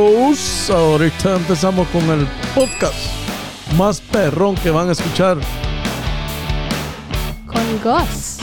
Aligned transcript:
Ahorita 0.00 1.36
empezamos 1.36 1.86
con 1.88 2.02
el 2.08 2.26
podcast 2.54 2.94
más 3.76 4.00
perrón 4.00 4.54
que 4.54 4.70
van 4.70 4.88
a 4.88 4.92
escuchar. 4.92 5.36
Con 7.46 7.62
Gus. 7.84 8.38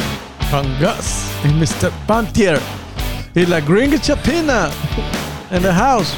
Con 0.51 0.67
Gus 0.79 1.23
y 1.46 1.47
Mr. 1.55 1.89
Pantier 2.05 2.59
y 3.33 3.47
la 3.47 3.59
gringa 3.62 3.99
chapina 3.99 4.70
en 5.49 5.63
the 5.63 5.71
house. 5.73 6.09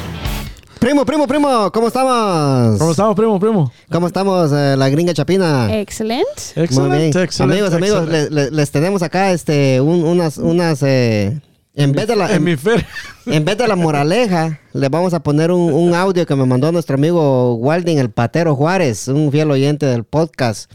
Primo, 0.78 1.06
primo, 1.06 1.26
primo, 1.26 1.72
¿cómo 1.72 1.86
estamos? 1.88 2.78
¿Cómo 2.78 2.90
estamos, 2.90 3.14
primo, 3.16 3.40
primo? 3.40 3.72
¿Cómo 3.90 4.06
estamos, 4.08 4.52
eh, 4.52 4.74
la 4.76 4.90
gringa 4.90 5.14
chapina? 5.14 5.74
Excelente. 5.74 6.26
Muy 6.54 6.64
bien. 6.66 6.66
Excelente, 7.06 7.22
excelente. 7.22 7.54
Amigos, 7.60 7.72
amigos, 7.74 8.02
excelente. 8.02 8.34
le- 8.34 8.44
le- 8.44 8.50
les 8.50 8.70
tenemos 8.70 9.02
acá 9.02 9.30
este, 9.32 9.80
un- 9.80 10.04
unas, 10.04 10.36
unas, 10.36 10.82
eh, 10.82 11.40
en 11.74 11.92
vez 11.92 12.06
de 12.06 12.16
la, 12.16 12.26
en, 12.30 12.36
Hemisferio. 12.36 12.84
en 13.26 13.44
vez 13.44 13.56
de 13.56 13.68
la 13.68 13.76
moraleja, 13.76 14.60
le 14.72 14.88
vamos 14.88 15.14
a 15.14 15.22
poner 15.22 15.50
un, 15.50 15.72
un 15.72 15.94
audio 15.94 16.26
que 16.26 16.34
me 16.34 16.44
mandó 16.44 16.72
nuestro 16.72 16.96
amigo 16.96 17.54
Walding, 17.54 17.98
el 17.98 18.10
patero 18.10 18.54
Juárez, 18.56 19.08
un 19.08 19.30
fiel 19.30 19.50
oyente 19.50 19.86
del 19.86 20.04
podcast. 20.04 20.70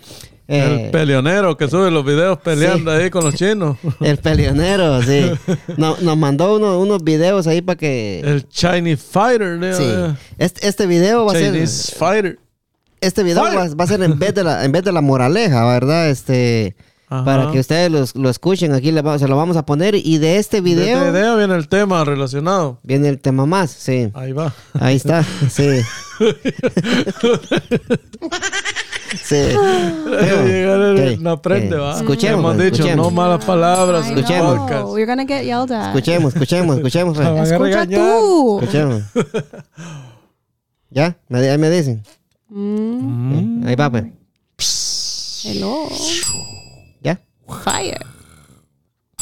Eh, 0.47 0.83
El 0.85 0.91
peleonero 0.91 1.57
que 1.57 1.67
sube 1.67 1.89
los 1.89 2.05
videos 2.05 2.37
peleando 2.37 2.91
ahí 2.91 3.09
con 3.09 3.23
los 3.23 3.33
chinos. 3.33 3.77
el 4.01 4.17
peleonero, 4.17 5.01
sí. 5.01 5.31
No- 5.75 5.97
nos 6.01 6.15
mandó 6.17 6.55
uno- 6.57 6.79
unos 6.79 7.03
videos 7.03 7.47
ahí 7.47 7.61
para 7.61 7.77
que... 7.77 8.19
El 8.23 8.47
Chinese 8.47 8.97
Fighter. 9.03 9.57
¿no? 9.57 9.73
Sí. 9.75 10.15
Este, 10.37 10.67
este 10.67 10.85
video 10.85 11.25
va 11.25 11.31
a 11.31 11.35
ser... 11.35 11.51
Chinese 11.51 11.95
Fighter. 11.97 12.39
Este 13.01 13.23
video 13.23 13.41
va, 13.43 13.67
va 13.69 13.83
a 13.83 13.87
ser 13.87 14.01
en 14.03 14.17
vez 14.19 14.33
de 14.35 14.43
la, 14.43 14.63
en 14.65 14.71
vez 14.71 14.83
de 14.83 14.91
la 14.91 15.01
moraleja, 15.01 15.65
¿verdad? 15.65 16.09
Este, 16.09 16.75
Ajá. 17.15 17.25
para 17.25 17.51
que 17.51 17.59
ustedes 17.59 17.91
los- 17.91 18.15
lo 18.15 18.29
escuchen, 18.29 18.73
aquí 18.73 18.91
le 18.91 19.01
va- 19.01 19.17
se 19.19 19.27
lo 19.27 19.35
vamos 19.37 19.57
a 19.57 19.65
poner. 19.65 19.95
Y 19.95 20.17
de 20.17 20.37
este 20.37 20.61
De 20.61 20.71
este 20.71 21.11
video 21.11 21.37
viene 21.37 21.55
el 21.55 21.67
tema 21.67 22.03
relacionado. 22.03 22.79
viene 22.83 23.09
el 23.09 23.19
tema 23.19 23.45
más, 23.45 23.71
sí. 23.71 24.09
Ahí 24.13 24.31
va. 24.33 24.53
Ahí 24.79 24.95
está, 24.95 25.23
sí. 25.49 25.81
sí. 29.23 29.35
No 31.19 31.31
aprende, 31.31 31.75
va. 31.77 31.95
Escuchemos, 31.97 32.39
Hemos 32.39 32.57
dicho, 32.57 32.75
escuchemos. 32.75 33.05
no 33.07 33.11
malas 33.11 33.45
palabras. 33.45 34.07
Escuchemos. 34.07 34.69
You're 34.69 35.05
gonna 35.05 35.25
get 35.25 35.43
yelled 35.43 35.71
at. 35.71 35.87
Escuchemos, 35.95 36.33
escuchemos, 36.33 36.77
escuchemos. 36.77 37.17
Escucha 37.19 37.85
tú. 37.87 38.59
Escuchemos. 38.61 39.03
¿Ya? 40.89 41.17
Me- 41.27 41.49
Ahí 41.49 41.57
me 41.57 41.69
dicen. 41.69 42.03
Mm, 42.49 43.65
Ahí 43.67 43.75
va, 43.75 43.89
pues. 43.89 44.05
hello. 45.45 45.87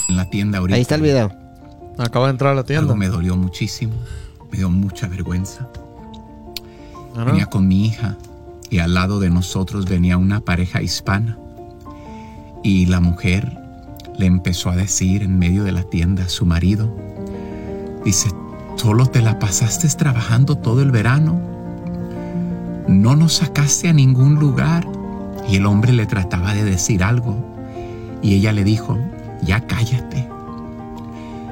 En 0.10 0.18
la 0.18 0.30
tienda 0.30 0.60
ahorita. 0.60 0.76
Ahí 0.76 0.82
está 0.82 0.96
el 0.96 1.02
video. 1.02 1.32
Acaba 1.98 2.28
de 2.28 2.32
entrar 2.32 2.54
a 2.54 2.56
la 2.56 2.64
tienda. 2.64 2.82
Algo 2.84 2.96
me 2.96 3.08
dolió 3.08 3.36
muchísimo. 3.36 3.94
Me 4.52 4.58
dio 4.58 4.70
mucha 4.70 5.08
vergüenza. 5.08 5.68
Ajá. 7.16 7.26
Venía 7.26 7.46
con 7.46 7.68
mi 7.68 7.86
hija 7.86 8.18
y 8.70 8.80
al 8.80 8.94
lado 8.94 9.20
de 9.20 9.30
nosotros 9.30 9.86
venía 9.86 10.18
una 10.18 10.42
pareja 10.42 10.82
hispana. 10.82 11.38
Y 12.64 12.88
la 12.88 13.00
mujer 13.00 13.58
le 14.18 14.26
empezó 14.26 14.70
a 14.70 14.76
decir 14.76 15.22
en 15.22 15.38
medio 15.38 15.64
de 15.64 15.72
la 15.72 15.84
tienda 15.84 16.24
a 16.24 16.30
su 16.30 16.46
marido, 16.46 16.96
dice, 18.06 18.30
solo 18.76 19.06
te 19.08 19.22
la 19.22 19.38
pasaste 19.40 19.88
trabajando 19.90 20.58
todo 20.58 20.82
el 20.82 20.92
verano. 20.92 21.40
No 22.88 23.16
nos 23.16 23.34
sacaste 23.34 23.90
a 23.90 23.94
ningún 23.94 24.36
lugar. 24.36 24.88
Y 25.48 25.58
el 25.58 25.66
hombre 25.66 25.92
le 25.92 26.06
trataba 26.06 26.54
de 26.54 26.64
decir 26.64 27.04
algo. 27.04 27.53
Y 28.24 28.36
ella 28.36 28.54
le 28.54 28.64
dijo, 28.64 28.98
ya 29.42 29.60
cállate. 29.68 30.28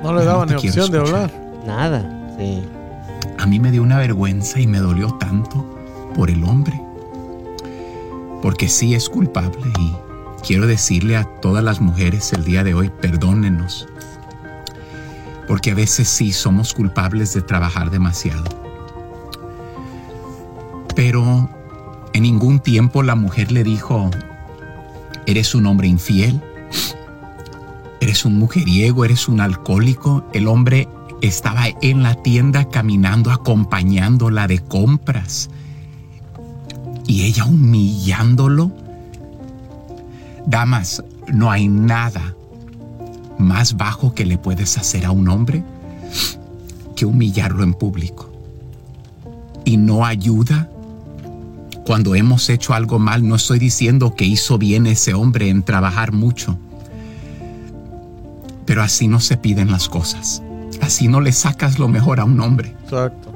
No 0.02 0.14
le 0.14 0.26
daba 0.26 0.46
no 0.46 0.54
ni 0.54 0.56
opción 0.56 0.90
de 0.90 0.98
hablar. 0.98 1.32
Nada. 1.68 2.34
Sí. 2.40 2.64
A 3.38 3.46
mí 3.46 3.60
me 3.60 3.72
dio 3.72 3.84
una 3.84 3.98
vergüenza 3.98 4.60
y 4.60 4.68
me 4.68 4.80
dolió 4.80 5.14
tanto 5.16 5.66
por 6.16 6.30
el 6.30 6.44
hombre. 6.44 6.82
Porque 8.42 8.68
sí 8.68 8.96
es 8.96 9.10
culpable 9.10 9.72
y 9.80 9.94
quiero 10.46 10.66
decirle 10.66 11.18
a 11.18 11.26
todas 11.42 11.64
las 11.64 11.82
mujeres 11.82 12.34
el 12.34 12.44
día 12.44 12.64
de 12.64 12.74
hoy, 12.74 12.90
perdónenos. 12.90 13.88
Porque 15.48 15.72
a 15.72 15.76
veces 15.76 16.08
sí 16.08 16.32
somos 16.32 16.74
culpables 16.74 17.34
de 17.34 17.42
trabajar 17.42 17.92
demasiado. 17.92 18.46
Pero 20.96 21.50
en 22.14 22.24
ningún 22.24 22.60
tiempo 22.60 23.04
la 23.04 23.16
mujer 23.16 23.52
le 23.52 23.64
dijo, 23.64 24.10
eres 25.26 25.54
un 25.54 25.66
hombre 25.66 25.88
infiel, 25.88 26.42
eres 28.02 28.26
un 28.26 28.38
mujeriego, 28.38 29.06
eres 29.06 29.28
un 29.28 29.40
alcohólico. 29.40 30.26
El 30.34 30.48
hombre 30.48 30.88
estaba 31.22 31.66
en 31.82 32.04
la 32.04 32.16
tienda 32.16 32.68
caminando, 32.68 33.32
acompañándola 33.32 34.48
de 34.48 34.60
compras. 34.60 35.50
Y 37.08 37.24
ella 37.24 37.46
humillándolo. 37.46 38.72
Damas, 40.48 41.04
no 41.32 41.52
hay 41.52 41.68
nada 41.68 42.36
más 43.38 43.78
bajo 43.78 44.14
que 44.14 44.26
le 44.26 44.38
puedes 44.38 44.78
hacer 44.78 45.06
a 45.06 45.12
un 45.12 45.30
hombre 45.30 45.64
que 46.96 47.06
humillarlo 47.06 47.64
en 47.64 47.74
público. 47.74 48.32
Y 49.64 49.78
no 49.78 50.06
ayuda 50.06 50.71
cuando 51.86 52.16
hemos 52.16 52.50
hecho 52.50 52.74
algo 52.74 53.00
mal. 53.00 53.28
No 53.28 53.36
estoy 53.36 53.60
diciendo 53.60 54.16
que 54.16 54.26
hizo 54.26 54.58
bien 54.58 54.88
ese 54.88 55.14
hombre 55.14 55.50
en 55.50 55.64
trabajar 55.64 56.12
mucho. 56.12 56.58
Pero 58.66 58.84
así 58.84 59.08
no 59.08 59.20
se 59.20 59.38
piden 59.38 59.72
las 59.72 59.90
cosas. 59.90 60.42
Así 60.82 61.08
no 61.08 61.22
le 61.22 61.32
sacas 61.32 61.80
lo 61.80 61.88
mejor 61.88 62.20
a 62.20 62.26
un 62.26 62.40
hombre. 62.40 62.76
Exacto. 62.84 63.32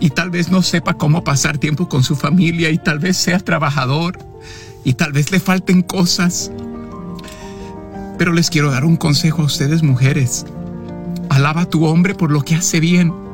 Y 0.00 0.10
tal 0.10 0.30
vez 0.30 0.50
no 0.50 0.62
sepa 0.62 0.94
cómo 0.94 1.24
pasar 1.24 1.58
tiempo 1.58 1.88
con 1.88 2.02
su 2.02 2.16
familia 2.16 2.70
y 2.70 2.78
tal 2.78 2.98
vez 2.98 3.16
sea 3.16 3.38
trabajador 3.38 4.18
y 4.84 4.94
tal 4.94 5.12
vez 5.12 5.30
le 5.30 5.40
falten 5.40 5.82
cosas. 5.82 6.50
Pero 8.18 8.32
les 8.32 8.50
quiero 8.50 8.70
dar 8.70 8.84
un 8.84 8.96
consejo 8.96 9.42
a 9.42 9.46
ustedes 9.46 9.82
mujeres. 9.82 10.46
Alaba 11.28 11.62
a 11.62 11.68
tu 11.68 11.86
hombre 11.86 12.14
por 12.14 12.30
lo 12.30 12.42
que 12.42 12.54
hace 12.54 12.80
bien. 12.80 13.25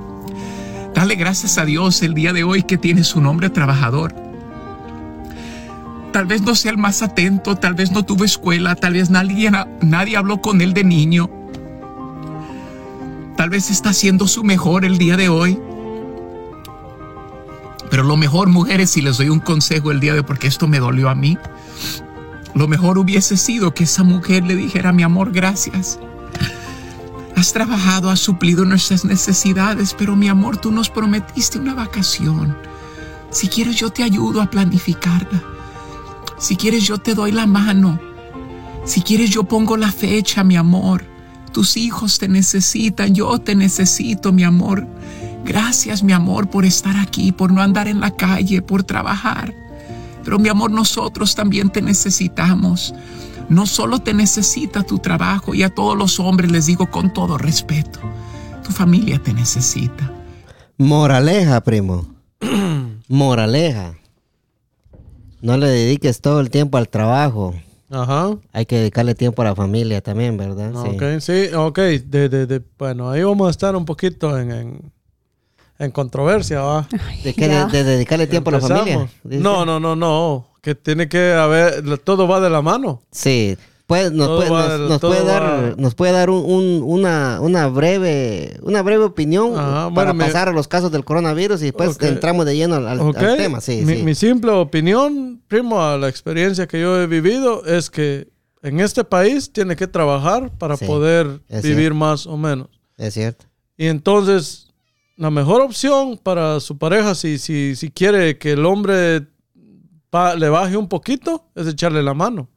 Dale 0.94 1.14
gracias 1.14 1.58
a 1.58 1.64
Dios 1.64 2.02
el 2.02 2.14
día 2.14 2.32
de 2.32 2.44
hoy 2.44 2.62
que 2.62 2.76
tienes 2.76 3.16
un 3.16 3.26
hombre 3.26 3.50
trabajador. 3.50 4.14
Tal 6.12 6.26
vez 6.26 6.42
no 6.42 6.54
sea 6.54 6.70
el 6.70 6.76
más 6.76 7.02
atento, 7.02 7.56
tal 7.56 7.74
vez 7.74 7.90
no 7.90 8.04
tuvo 8.04 8.24
escuela, 8.24 8.76
tal 8.76 8.92
vez 8.92 9.08
nadie, 9.08 9.50
nadie 9.80 10.16
habló 10.16 10.42
con 10.42 10.60
él 10.60 10.74
de 10.74 10.84
niño. 10.84 11.30
Tal 13.36 13.48
vez 13.48 13.70
está 13.70 13.90
haciendo 13.90 14.28
su 14.28 14.44
mejor 14.44 14.84
el 14.84 14.98
día 14.98 15.16
de 15.16 15.30
hoy. 15.30 15.58
Pero 17.90 18.02
lo 18.02 18.16
mejor, 18.18 18.48
mujeres, 18.48 18.90
si 18.90 19.00
les 19.00 19.16
doy 19.16 19.30
un 19.30 19.40
consejo 19.40 19.90
el 19.90 20.00
día 20.00 20.12
de 20.12 20.20
hoy, 20.20 20.26
porque 20.26 20.46
esto 20.46 20.68
me 20.68 20.78
dolió 20.78 21.08
a 21.08 21.14
mí, 21.14 21.38
lo 22.54 22.68
mejor 22.68 22.98
hubiese 22.98 23.38
sido 23.38 23.72
que 23.72 23.84
esa 23.84 24.02
mujer 24.02 24.44
le 24.44 24.56
dijera, 24.56 24.92
mi 24.92 25.02
amor, 25.02 25.32
gracias. 25.32 25.98
Has 27.42 27.52
trabajado, 27.52 28.08
has 28.08 28.20
suplido 28.20 28.64
nuestras 28.64 29.04
necesidades, 29.04 29.96
pero 29.98 30.14
mi 30.14 30.28
amor, 30.28 30.58
tú 30.58 30.70
nos 30.70 30.88
prometiste 30.88 31.58
una 31.58 31.74
vacación. 31.74 32.56
Si 33.32 33.48
quieres, 33.48 33.74
yo 33.74 33.90
te 33.90 34.04
ayudo 34.04 34.40
a 34.40 34.48
planificarla. 34.48 35.42
Si 36.38 36.54
quieres, 36.54 36.84
yo 36.84 36.98
te 36.98 37.16
doy 37.16 37.32
la 37.32 37.48
mano. 37.48 37.98
Si 38.84 39.02
quieres, 39.02 39.30
yo 39.30 39.42
pongo 39.42 39.76
la 39.76 39.90
fecha, 39.90 40.44
mi 40.44 40.54
amor. 40.54 41.04
Tus 41.50 41.76
hijos 41.76 42.20
te 42.20 42.28
necesitan, 42.28 43.12
yo 43.12 43.36
te 43.40 43.56
necesito, 43.56 44.32
mi 44.32 44.44
amor. 44.44 44.86
Gracias, 45.44 46.04
mi 46.04 46.12
amor, 46.12 46.48
por 46.48 46.64
estar 46.64 46.96
aquí, 46.96 47.32
por 47.32 47.50
no 47.50 47.60
andar 47.60 47.88
en 47.88 47.98
la 47.98 48.12
calle, 48.12 48.62
por 48.62 48.84
trabajar. 48.84 49.52
Pero, 50.22 50.38
mi 50.38 50.48
amor, 50.48 50.70
nosotros 50.70 51.34
también 51.34 51.70
te 51.70 51.82
necesitamos. 51.82 52.94
No 53.52 53.66
solo 53.66 53.98
te 53.98 54.14
necesita 54.14 54.82
tu 54.82 54.98
trabajo, 54.98 55.54
y 55.54 55.62
a 55.62 55.68
todos 55.74 55.96
los 55.96 56.18
hombres 56.20 56.50
les 56.50 56.66
digo 56.66 56.90
con 56.90 57.12
todo 57.12 57.36
respeto, 57.38 58.00
tu 58.64 58.72
familia 58.72 59.18
te 59.22 59.32
necesita. 59.32 60.10
Moraleja, 60.78 61.60
primo. 61.60 62.06
Moraleja. 63.08 63.94
No 65.40 65.56
le 65.56 65.68
dediques 65.68 66.20
todo 66.20 66.40
el 66.40 66.50
tiempo 66.50 66.78
al 66.78 66.88
trabajo. 66.88 67.54
Ajá. 67.90 68.30
Hay 68.52 68.64
que 68.64 68.76
dedicarle 68.76 69.14
tiempo 69.14 69.42
a 69.42 69.46
la 69.46 69.54
familia 69.54 70.00
también, 70.00 70.36
¿verdad? 70.36 70.72
Sí. 70.72 70.88
Ok, 70.96 71.02
sí, 71.20 71.54
ok. 71.54 71.78
De, 71.78 72.28
de, 72.28 72.46
de- 72.46 72.62
bueno, 72.78 73.10
ahí 73.10 73.22
vamos 73.22 73.48
a 73.48 73.50
estar 73.50 73.76
un 73.76 73.84
poquito 73.84 74.38
en, 74.38 74.50
en, 74.50 74.92
en 75.78 75.90
controversia, 75.90 76.60
¿va? 76.62 76.88
¿De 77.22 77.34
qué? 77.34 77.48
De, 77.48 77.66
de 77.66 77.84
dedicarle 77.84 78.26
tiempo 78.26 78.48
a 78.50 78.52
la 78.54 78.60
familia. 78.60 79.08
Dice. 79.24 79.42
No, 79.42 79.66
no, 79.66 79.78
no, 79.78 79.94
no. 79.94 80.46
Que 80.62 80.74
tiene 80.74 81.08
que 81.08 81.32
haber, 81.34 81.98
todo 81.98 82.26
va 82.26 82.40
de 82.40 82.48
la 82.48 82.62
mano. 82.62 83.02
Sí. 83.10 83.58
Pues, 83.88 84.10
nos, 84.12 84.28
puede, 84.28 84.48
va 84.50 84.60
nos, 84.62 84.70
del- 84.78 84.88
nos 84.88 85.00
puede 85.00 85.20
va- 85.22 85.26
dar, 85.32 85.78
nos 85.78 85.94
puede 85.94 86.12
dar 86.12 86.30
un- 86.30 86.44
un- 86.50 86.82
una, 86.82 87.40
una 87.42 87.66
breve 87.66 88.56
una 88.62 88.80
breve 88.80 89.04
opinión 89.04 89.52
Ajá, 89.58 89.90
para 89.92 90.14
pasar 90.14 90.48
a 90.48 90.52
los 90.52 90.66
casos 90.66 90.90
del 90.92 91.04
coronavirus 91.04 91.60
y 91.60 91.64
después 91.66 91.96
Ok. 91.96 92.04
entramos 92.04 92.46
de 92.46 92.56
lleno 92.56 92.76
al, 92.76 93.14
tema. 93.36 93.60
Sí, 93.60 93.82
mi, 93.84 93.96
sí. 93.96 94.02
mi 94.02 94.14
simple 94.14 94.50
opinión, 94.52 95.42
primo, 95.46 95.82
a 95.82 95.98
la 95.98 96.08
experiencia 96.08 96.66
que 96.66 96.80
yo 96.80 97.02
he 97.02 97.06
vivido, 97.06 97.66
es 97.66 97.90
que 97.90 98.28
en 98.62 98.80
este 98.80 99.04
país 99.04 99.52
tiene 99.52 99.76
que 99.76 99.88
trabajar 99.88 100.50
para 100.56 100.76
Sí, 100.78 100.86
poder 100.86 101.26
vivir 101.50 101.74
cierto. 101.74 101.94
más 101.96 102.26
o 102.26 102.36
menos. 102.38 102.68
Es 102.96 103.12
cierto. 103.14 103.44
Y 103.76 103.88
entonces, 103.88 104.68
la 105.16 105.30
mejor 105.30 105.60
opción 105.60 106.18
para 106.22 106.60
su 106.60 106.78
pareja, 106.78 107.14
si, 107.14 107.36
si, 107.36 107.74
si 107.76 107.90
quiere 107.90 108.38
que 108.38 108.52
el 108.52 108.64
hombre 108.64 109.26
pa- 110.12 110.34
le 110.34 110.50
baje 110.50 110.76
un 110.76 110.88
poquito, 110.88 111.46
es 111.54 111.66
echarle 111.66 112.02
la 112.02 112.12
mano. 112.12 112.48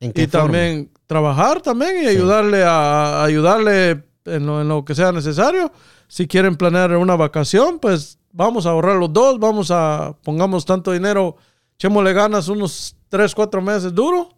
¿En 0.00 0.12
qué 0.14 0.22
Y 0.22 0.26
forma? 0.26 0.44
también 0.46 0.90
trabajar 1.06 1.60
también 1.60 2.02
y 2.02 2.06
ayudarle 2.06 2.64
a, 2.64 3.20
a 3.20 3.24
ayudarle 3.24 4.02
en 4.24 4.46
lo, 4.46 4.62
en 4.62 4.68
lo 4.68 4.82
que 4.84 4.94
sea 4.94 5.12
necesario. 5.12 5.70
Si 6.08 6.26
quieren 6.26 6.56
planear 6.56 6.96
una 6.96 7.14
vacación, 7.16 7.78
pues 7.80 8.18
vamos 8.32 8.64
a 8.64 8.70
ahorrar 8.70 8.96
los 8.96 9.12
dos, 9.12 9.38
vamos 9.38 9.70
a 9.70 10.16
pongamos 10.22 10.64
tanto 10.64 10.90
dinero, 10.92 11.36
echémosle 11.74 12.14
ganas 12.14 12.48
unos 12.48 12.96
3, 13.10 13.34
4 13.34 13.60
meses 13.60 13.94
duro, 13.94 14.30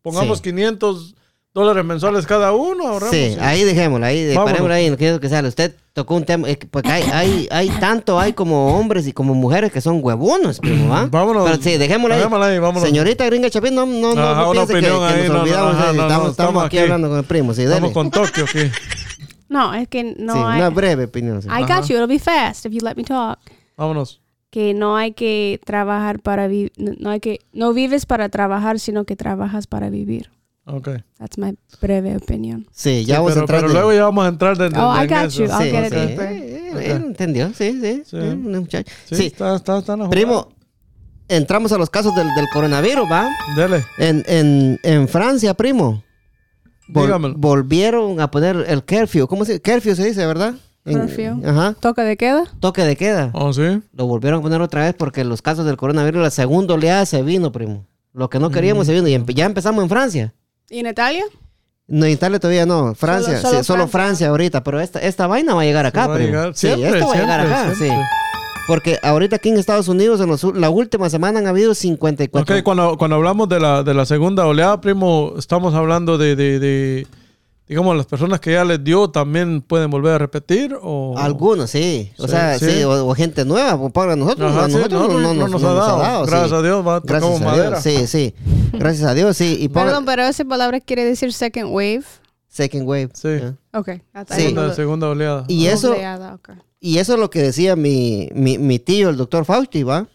pongamos 0.00 0.38
Sí. 0.38 0.44
500 0.44 1.14
dólares 1.58 1.84
mensuales 1.84 2.26
cada 2.26 2.52
uno, 2.52 2.88
ahorramos. 2.88 3.14
Sí, 3.14 3.36
ahí 3.40 3.64
dejémoslo, 3.64 4.06
ahí, 4.06 4.34
parémoslo 4.34 4.74
ahí, 4.74 4.88
no 4.90 4.96
quiero 4.96 5.20
que 5.20 5.28
sale. 5.28 5.48
Usted 5.48 5.74
tocó 5.92 6.14
un 6.14 6.24
tema, 6.24 6.48
es 6.48 6.58
que, 6.58 6.66
porque 6.66 6.90
hay, 6.90 7.02
hay, 7.12 7.48
hay 7.50 7.68
tanto, 7.80 8.18
hay 8.20 8.32
como 8.32 8.78
hombres 8.78 9.06
y 9.06 9.12
como 9.12 9.34
mujeres 9.34 9.72
que 9.72 9.80
son 9.80 10.00
huevones, 10.02 10.60
primo, 10.60 10.88
¿va? 10.90 11.06
Vámonos. 11.06 11.50
Pero 11.50 11.62
sí, 11.62 11.76
dejémoslo 11.76 12.14
ahí. 12.14 12.20
Dejémosla 12.20 12.46
ahí, 12.46 12.58
vámonos. 12.58 12.88
Señorita 12.88 13.24
Gringa 13.26 13.50
Chapín, 13.50 13.74
no, 13.74 13.84
no, 13.86 14.14
no, 14.14 14.20
Ajá, 14.22 14.42
no 14.42 14.50
una 14.50 14.66
piense 14.66 14.74
que, 14.74 14.80
que 14.80 14.88
nos 14.88 15.00
no, 15.28 15.34
no, 15.34 15.40
olvidamos 15.42 15.74
ajá, 15.74 15.92
de- 15.92 15.98
no, 15.98 16.02
estamos, 16.02 16.08
estamos 16.08 16.30
estamos 16.30 16.64
aquí 16.64 16.78
hablando 16.78 17.08
con 17.08 17.18
el 17.18 17.24
primo, 17.24 17.52
sí, 17.54 17.62
dele. 17.62 17.74
Estamos 17.74 17.92
con 17.92 18.10
Tokio 18.10 18.44
aquí. 18.44 18.70
No, 19.48 19.74
es 19.74 19.88
que 19.88 20.04
no 20.18 20.34
sí, 20.34 20.38
hay. 20.44 20.58
una 20.60 20.70
breve 20.70 21.04
opinión. 21.04 21.40
sí. 21.42 21.48
I 21.48 21.62
got 21.62 21.86
you. 21.88 21.96
It'll 21.96 22.06
be 22.06 22.18
fast 22.18 22.66
if 22.66 22.72
you 22.72 22.80
let 22.82 22.94
me 22.96 23.04
talk. 23.04 23.38
Vámonos. 23.76 24.20
Que 24.50 24.74
no 24.74 24.96
hay 24.96 25.12
que 25.12 25.60
trabajar 25.64 26.20
para 26.20 26.48
vivir. 26.48 26.72
No 26.76 27.10
hay 27.10 27.20
que. 27.20 27.40
No 27.52 27.72
vives 27.72 28.06
para 28.06 28.28
trabajar, 28.28 28.78
sino 28.78 29.04
que 29.04 29.16
trabajas 29.16 29.66
para 29.66 29.90
vivir. 29.90 30.30
Ok. 30.70 30.88
That's 31.18 31.38
my 31.38 31.56
breve 31.80 32.16
opinión. 32.16 32.66
Sí, 32.72 33.04
ya 33.04 33.16
Sí, 33.16 33.18
vamos 33.18 33.32
pero, 33.32 33.40
a 33.40 33.42
entrar 33.44 33.60
pero 33.60 33.68
de- 33.68 33.74
luego 33.74 33.92
ya 33.94 34.02
vamos 34.04 34.24
a 34.24 34.28
entrar 34.28 34.58
de, 34.58 34.68
de- 34.68 34.78
Oh, 34.78 34.94
I 34.94 35.06
got 35.06 35.26
eso. 35.26 35.44
you. 35.44 35.50
I'll 35.50 35.62
Sí, 35.62 35.70
get 35.70 35.86
it 35.86 35.92
sí. 35.92 35.96
deeper. 35.98 36.32
Eh, 36.32 36.72
eh, 36.76 36.90
entendió, 36.92 37.48
sí, 37.54 37.78
sí. 37.80 38.02
Sí. 38.04 38.16
Sí, 39.06 39.16
Sí, 39.16 39.26
Está, 39.26 39.56
está, 39.56 39.78
está 39.78 40.10
primo, 40.10 40.48
entramos 41.28 41.72
a 41.72 41.78
los 41.78 41.88
casos 41.90 42.14
del, 42.14 42.28
del 42.34 42.46
coronavirus, 42.52 43.10
¿va? 43.10 43.28
Dele. 43.56 43.84
En, 43.98 44.22
en, 44.26 44.78
en 44.82 45.08
Francia, 45.08 45.54
primo, 45.54 46.02
vol- 46.88 47.06
Dígamelo. 47.06 47.34
volvieron 47.38 48.20
a 48.20 48.30
poner 48.30 48.64
el 48.68 48.84
curfew. 48.84 49.26
¿Cómo 49.26 49.44
se 49.44 49.54
dice? 49.58 49.62
Curfew 49.62 49.94
se 49.96 50.04
dice, 50.06 50.26
¿verdad? 50.26 50.54
En- 50.84 51.00
Curfew. 51.00 51.42
Ajá. 51.46 51.74
¿Toque 51.80 52.02
de 52.02 52.16
queda? 52.16 52.44
Toque 52.60 52.82
de 52.82 52.96
queda. 52.96 53.30
Oh, 53.34 53.52
sí. 53.52 53.80
Lo 53.94 54.06
volvieron 54.06 54.40
a 54.40 54.42
poner 54.42 54.60
otra 54.60 54.84
vez 54.84 54.94
porque 54.94 55.24
los 55.24 55.40
casos 55.42 55.64
del 55.66 55.76
coronavirus, 55.76 56.22
la 56.22 56.30
segunda 56.30 56.74
oleada 56.74 57.04
se 57.06 57.22
vino, 57.22 57.52
primo. 57.52 57.86
Lo 58.14 58.30
que 58.30 58.38
no 58.38 58.50
queríamos 58.50 58.86
se 58.86 58.94
vino. 58.94 59.06
Y 59.08 59.14
empe- 59.14 59.34
ya 59.34 59.44
empezamos 59.46 59.82
en 59.82 59.88
Francia. 59.88 60.34
¿Y 60.70 60.80
en 60.80 60.86
Italia? 60.86 61.24
No, 61.86 62.04
en 62.06 62.12
Italia 62.12 62.38
todavía 62.38 62.66
no. 62.66 62.94
Francia, 62.94 63.38
Solo- 63.38 63.38
sí, 63.38 63.48
solo 63.48 63.64
solo 63.64 63.88
Francia. 63.88 63.98
Francia. 64.08 64.28
ahorita. 64.28 64.62
Pero 64.62 64.80
esta, 64.80 65.00
esta 65.00 65.26
vaina 65.26 65.54
va 65.54 65.62
a 65.62 65.64
llegar 65.64 65.86
acá, 65.86 66.06
va 66.06 66.16
a 66.16 66.18
llegar. 66.18 66.54
Sí, 66.54 66.66
Siempre, 66.68 66.98
esto 66.98 67.06
va 67.08 67.14
a 67.14 67.16
llegar 67.16 67.40
acá, 67.40 67.74
siempre. 67.74 67.88
sí. 67.88 67.94
Porque 68.66 68.98
ahorita 69.02 69.36
aquí 69.36 69.48
en 69.48 69.56
Estados 69.56 69.88
Unidos, 69.88 70.20
en 70.20 70.26
los 70.28 70.44
la 70.54 70.68
última 70.68 71.08
semana 71.08 71.38
han 71.38 71.46
habido 71.46 71.74
54. 71.74 72.56
Ok, 72.56 72.62
cuando, 72.62 72.98
cuando 72.98 73.16
hablamos 73.16 73.48
de 73.48 73.58
la, 73.58 73.82
de 73.82 73.94
la 73.94 74.04
segunda 74.04 74.44
oleada, 74.46 74.78
primo, 74.82 75.32
estamos 75.38 75.72
hablando 75.74 76.18
de, 76.18 76.36
de, 76.36 76.58
de, 76.58 77.06
digamos, 77.68 77.96
las 77.96 78.06
personas 78.06 78.40
que 78.40 78.52
ya 78.52 78.64
les 78.64 78.82
dio 78.82 79.10
también 79.10 79.60
pueden 79.60 79.90
volver 79.90 80.14
a 80.14 80.18
repetir 80.18 80.76
o... 80.80 81.14
Algunos, 81.18 81.70
sí. 81.70 82.10
O 82.18 82.22
Sí, 82.26 82.30
sea, 82.30 82.58
sí, 82.58 82.70
sí. 82.70 82.82
o, 82.84 83.06
o 83.06 83.14
gente 83.14 83.44
nueva. 83.44 83.78
pues, 83.78 83.92
Para 83.92 84.16
nosotros, 84.16 84.50
Ajá, 84.52 84.64
a 84.64 84.68
sí, 84.68 84.74
nosotros 84.76 85.08
no, 85.08 85.08
no 85.20 85.34
nos, 85.34 85.50
nos 85.50 85.62
no 85.62 85.68
ha 85.70 85.74
nos 85.74 85.86
dado. 85.86 86.24
sí. 86.24 86.30
Gracias 86.30 86.52
a 86.52 86.62
Dios, 86.62 86.86
va, 86.86 87.00
Gracias 87.00 87.40
a 87.40 87.44
madera. 87.44 87.80
Dios, 87.80 87.82
sí, 87.82 88.06
sí. 88.06 88.34
Gracias 88.72 89.08
a 89.10 89.14
Dios, 89.14 89.36
sí. 89.36 89.56
Y 89.60 89.68
Perdón, 89.68 90.04
pero 90.04 90.22
esa 90.22 90.44
palabra 90.44 90.80
quiere 90.80 91.04
decir 91.04 91.32
second 91.32 91.68
wave. 91.70 92.04
Second 92.48 92.88
wave. 92.88 93.10
Sí. 93.14 93.28
ya. 93.40 93.54
Ok. 93.78 93.90
Segunda, 94.28 94.74
segunda 94.74 95.08
oleada. 95.10 95.44
Y 95.48 95.66
eso, 95.66 95.90
Oleada, 95.92 96.34
ok. 96.34 96.50
y 96.80 96.98
eso 96.98 97.14
es 97.14 97.20
lo 97.20 97.28
que 97.30 97.42
decía 97.42 97.76
mi, 97.76 98.30
mi, 98.34 98.56
mi 98.58 98.78
tío, 98.78 99.10
el 99.10 99.16
doctor 99.18 99.44
Fauci, 99.44 99.82
¿va? 99.82 100.06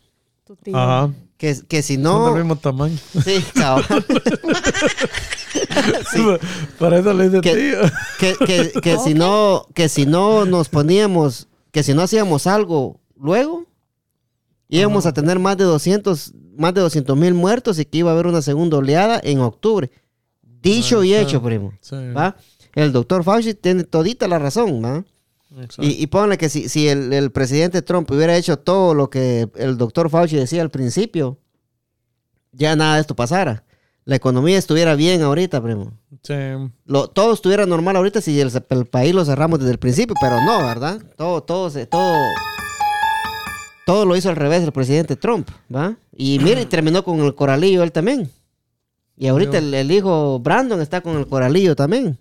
Tu 0.46 0.56
tío. 0.56 0.76
Ajá. 0.76 1.12
Que, 1.44 1.58
que 1.68 1.82
si 1.82 1.96
Son 1.96 2.04
no... 2.04 2.26
del 2.28 2.36
mismo 2.36 2.56
tamaño. 2.56 2.98
Sí, 3.22 3.44
cabal. 3.54 3.84
Para 6.80 7.00
eso 7.00 7.14
le 7.14 7.26
dice 7.30 7.42
Que- 7.42 7.54
tío. 7.56 7.80
que, 8.18 8.36
que, 8.46 8.72
que 8.82 8.98
si 9.00 9.14
no 9.14 9.66
que 9.74 9.90
si 9.90 10.06
no 10.06 10.46
nos 10.46 10.70
poníamos 10.70 11.50
que 11.72 11.84
si 11.84 11.94
no 11.94 12.02
hacíamos 12.02 12.48
algo 12.48 13.02
luego 13.18 13.66
íbamos 14.70 15.06
a 15.06 15.14
tener 15.14 15.38
más 15.40 15.58
de 15.58 15.66
200 15.66 16.34
más 16.58 16.74
de 16.74 16.80
200 16.82 17.18
mil 17.18 17.34
muertos 17.34 17.78
y 17.78 17.84
que 17.86 17.98
iba 18.00 18.12
a 18.12 18.14
haber 18.14 18.28
una 18.28 18.42
segunda 18.42 18.78
oleada 18.78 19.20
en 19.22 19.40
octubre 19.42 19.92
dicho 20.42 21.04
y 21.04 21.14
hecho 21.14 21.42
primo 21.44 21.74
Sí. 21.82 21.96
¿va? 22.16 22.38
el 22.74 22.92
doctor 22.94 23.24
Fauci 23.26 23.54
tiene 23.54 23.84
todita 23.84 24.28
la 24.30 24.40
razón 24.40 24.82
¿va? 24.84 25.04
Y, 25.80 26.02
y 26.04 26.08
ponle 26.08 26.38
que 26.38 26.50
si, 26.50 26.68
si 26.70 26.88
el, 26.88 27.14
el 27.14 27.32
presidente 27.32 27.82
Trump 27.82 28.10
hubiera 28.12 28.36
hecho 28.36 28.58
todo 28.58 28.94
lo 28.94 29.10
que 29.10 29.48
el 29.56 29.78
doctor 29.78 30.10
Fauci 30.10 30.36
decía 30.36 30.62
al 30.62 30.72
principio 30.72 31.38
ya 32.52 32.76
nada 32.76 32.96
de 32.96 33.02
esto 33.02 33.16
pasara 33.16 33.64
la 34.06 34.16
economía 34.16 34.58
estuviera 34.58 34.96
bien 34.96 35.22
ahorita 35.22 35.62
primo 35.62 35.92
Sí. 36.24 36.34
lo, 36.86 37.08
todo 37.10 37.34
estuviera 37.34 37.66
normal 37.66 37.96
ahorita 37.98 38.22
si 38.22 38.40
el, 38.40 38.50
el 38.70 38.86
país 38.86 39.14
lo 39.14 39.26
cerramos 39.26 39.60
desde 39.60 39.72
el 39.74 39.78
principio, 39.80 40.16
pero 40.22 40.40
no, 40.42 40.60
¿verdad? 40.66 41.02
Todo, 41.18 41.44
todo, 41.44 41.70
se- 41.70 41.86
todo, 41.86 42.16
todo 43.86 44.06
lo 44.06 44.16
hizo 44.16 44.30
al 44.30 44.36
revés 44.38 44.64
el 44.64 44.72
presidente 44.72 45.16
Trump, 45.18 45.50
¿va? 45.74 45.96
Y 46.16 46.40
mire, 46.40 46.66
terminó 46.66 47.04
con 47.04 47.20
el 47.20 47.36
coralillo 47.36 47.84
él 47.84 47.92
también. 47.92 48.30
Y 49.18 49.28
ahorita 49.28 49.58
el, 49.58 49.74
el 49.74 49.92
hijo 49.92 50.40
Brandon 50.40 50.80
está 50.82 51.02
con 51.02 51.18
el 51.18 51.28
coralillo 51.28 51.76
también. 51.76 52.18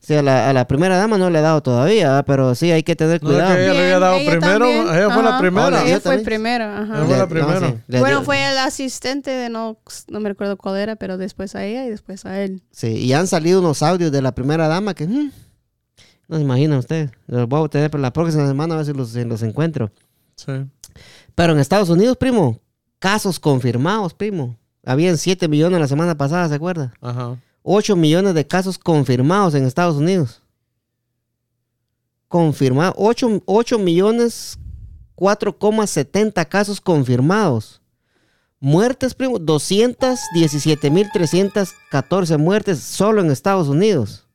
Sí. 0.00 0.14
A 0.14 0.22
la, 0.22 0.50
a 0.50 0.52
la 0.52 0.66
primera 0.66 0.96
dama 0.96 1.16
no 1.18 1.30
le 1.30 1.38
he 1.38 1.42
dado 1.42 1.62
todavía, 1.62 2.22
pero 2.26 2.54
sí 2.54 2.70
hay 2.70 2.82
que 2.82 2.96
tener 2.96 3.22
No 3.22 3.30
es 3.30 3.34
cuidado. 3.36 3.54
que 3.54 3.62
ella 3.64 3.72
le 3.72 3.78
había 3.84 3.98
dado 3.98 4.16
ella 4.16 4.30
primero. 4.30 4.58
también. 4.66 4.88
Ella 4.88 5.10
fue 5.10 5.22
la 5.22 5.38
primera. 5.38 5.84
Ella 5.84 6.00
fue 6.00 6.14
ajá. 6.14 6.96
Ella 6.96 7.04
fue 7.06 7.16
la 7.16 7.18
no, 7.18 7.28
primera. 7.28 7.60
sí, 7.70 7.76
Bueno, 7.98 8.06
dio- 8.18 8.22
fue 8.24 8.50
el 8.50 8.58
asistente 8.58 9.30
de 9.30 9.48
no, 9.48 9.78
no 10.08 10.20
me 10.20 10.28
recuerdo 10.28 10.56
cuál 10.56 10.76
era, 10.78 10.96
pero 10.96 11.16
después 11.18 11.54
a 11.54 11.64
ella 11.64 11.86
y 11.86 11.90
después 11.90 12.24
a 12.26 12.40
él. 12.42 12.62
Sí, 12.70 12.88
y 12.88 13.12
han 13.12 13.26
salido 13.26 13.60
unos 13.60 13.82
audios 13.82 14.10
de 14.12 14.22
la 14.22 14.32
primera 14.34 14.68
dama 14.68 14.94
que... 14.94 15.06
mm, 15.06 15.30
no 16.28 16.36
se 16.36 16.42
imaginan 16.42 16.78
ustedes. 16.78 17.10
Los 17.26 17.48
voy 17.48 17.64
a 17.64 17.68
tener 17.68 17.90
para 17.90 18.02
la 18.02 18.12
próxima 18.12 18.46
semana 18.46 18.74
a 18.74 18.76
ver 18.78 18.86
si 18.86 18.92
los, 18.92 19.10
si 19.10 19.24
los 19.24 19.42
encuentro. 19.42 19.90
Sí. 20.36 20.52
Pero 21.34 21.52
en 21.52 21.58
Estados 21.58 21.90
Unidos, 21.90 22.16
primo, 22.16 22.60
casos 22.98 23.38
confirmados, 23.38 24.14
primo. 24.14 24.56
Habían 24.86 25.16
7 25.18 25.48
millones 25.48 25.80
la 25.80 25.88
semana 25.88 26.16
pasada, 26.16 26.48
¿se 26.48 26.54
acuerda? 26.54 26.92
Ajá. 27.00 27.36
8 27.66 27.96
millones 27.96 28.34
de 28.34 28.46
casos 28.46 28.76
confirmados 28.78 29.54
en 29.54 29.64
Estados 29.64 29.96
Unidos. 29.96 30.42
Confirmados. 32.28 32.94
8, 32.98 33.42
8 33.46 33.78
millones 33.78 34.58
4,70 35.16 36.46
casos 36.48 36.80
confirmados. 36.80 37.80
Muertes, 38.60 39.14
primo, 39.14 39.38
217.314 39.38 42.38
muertes 42.38 42.80
solo 42.80 43.20
en 43.20 43.30
Estados 43.30 43.68
Unidos. 43.68 44.26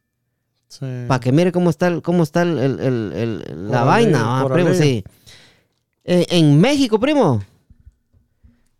Sí. 0.67 0.85
Para 1.07 1.19
que 1.19 1.31
mire 1.31 1.51
cómo 1.51 1.69
está, 1.71 1.87
el- 1.87 2.01
cómo 2.01 2.23
está 2.23 2.43
el- 2.43 2.57
el- 2.59 3.71
la 3.71 3.83
vaina, 3.83 4.41
ah, 4.41 4.47
primo, 4.53 4.73
sí. 4.73 5.03
En, 6.03 6.25
en 6.29 6.61
México, 6.61 6.99
primo. 6.99 7.43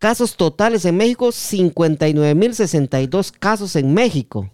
Casos 0.00 0.36
totales 0.36 0.84
en 0.86 0.96
México, 0.96 1.28
59.062 1.28 3.32
casos 3.38 3.76
en 3.76 3.94
México. 3.94 4.50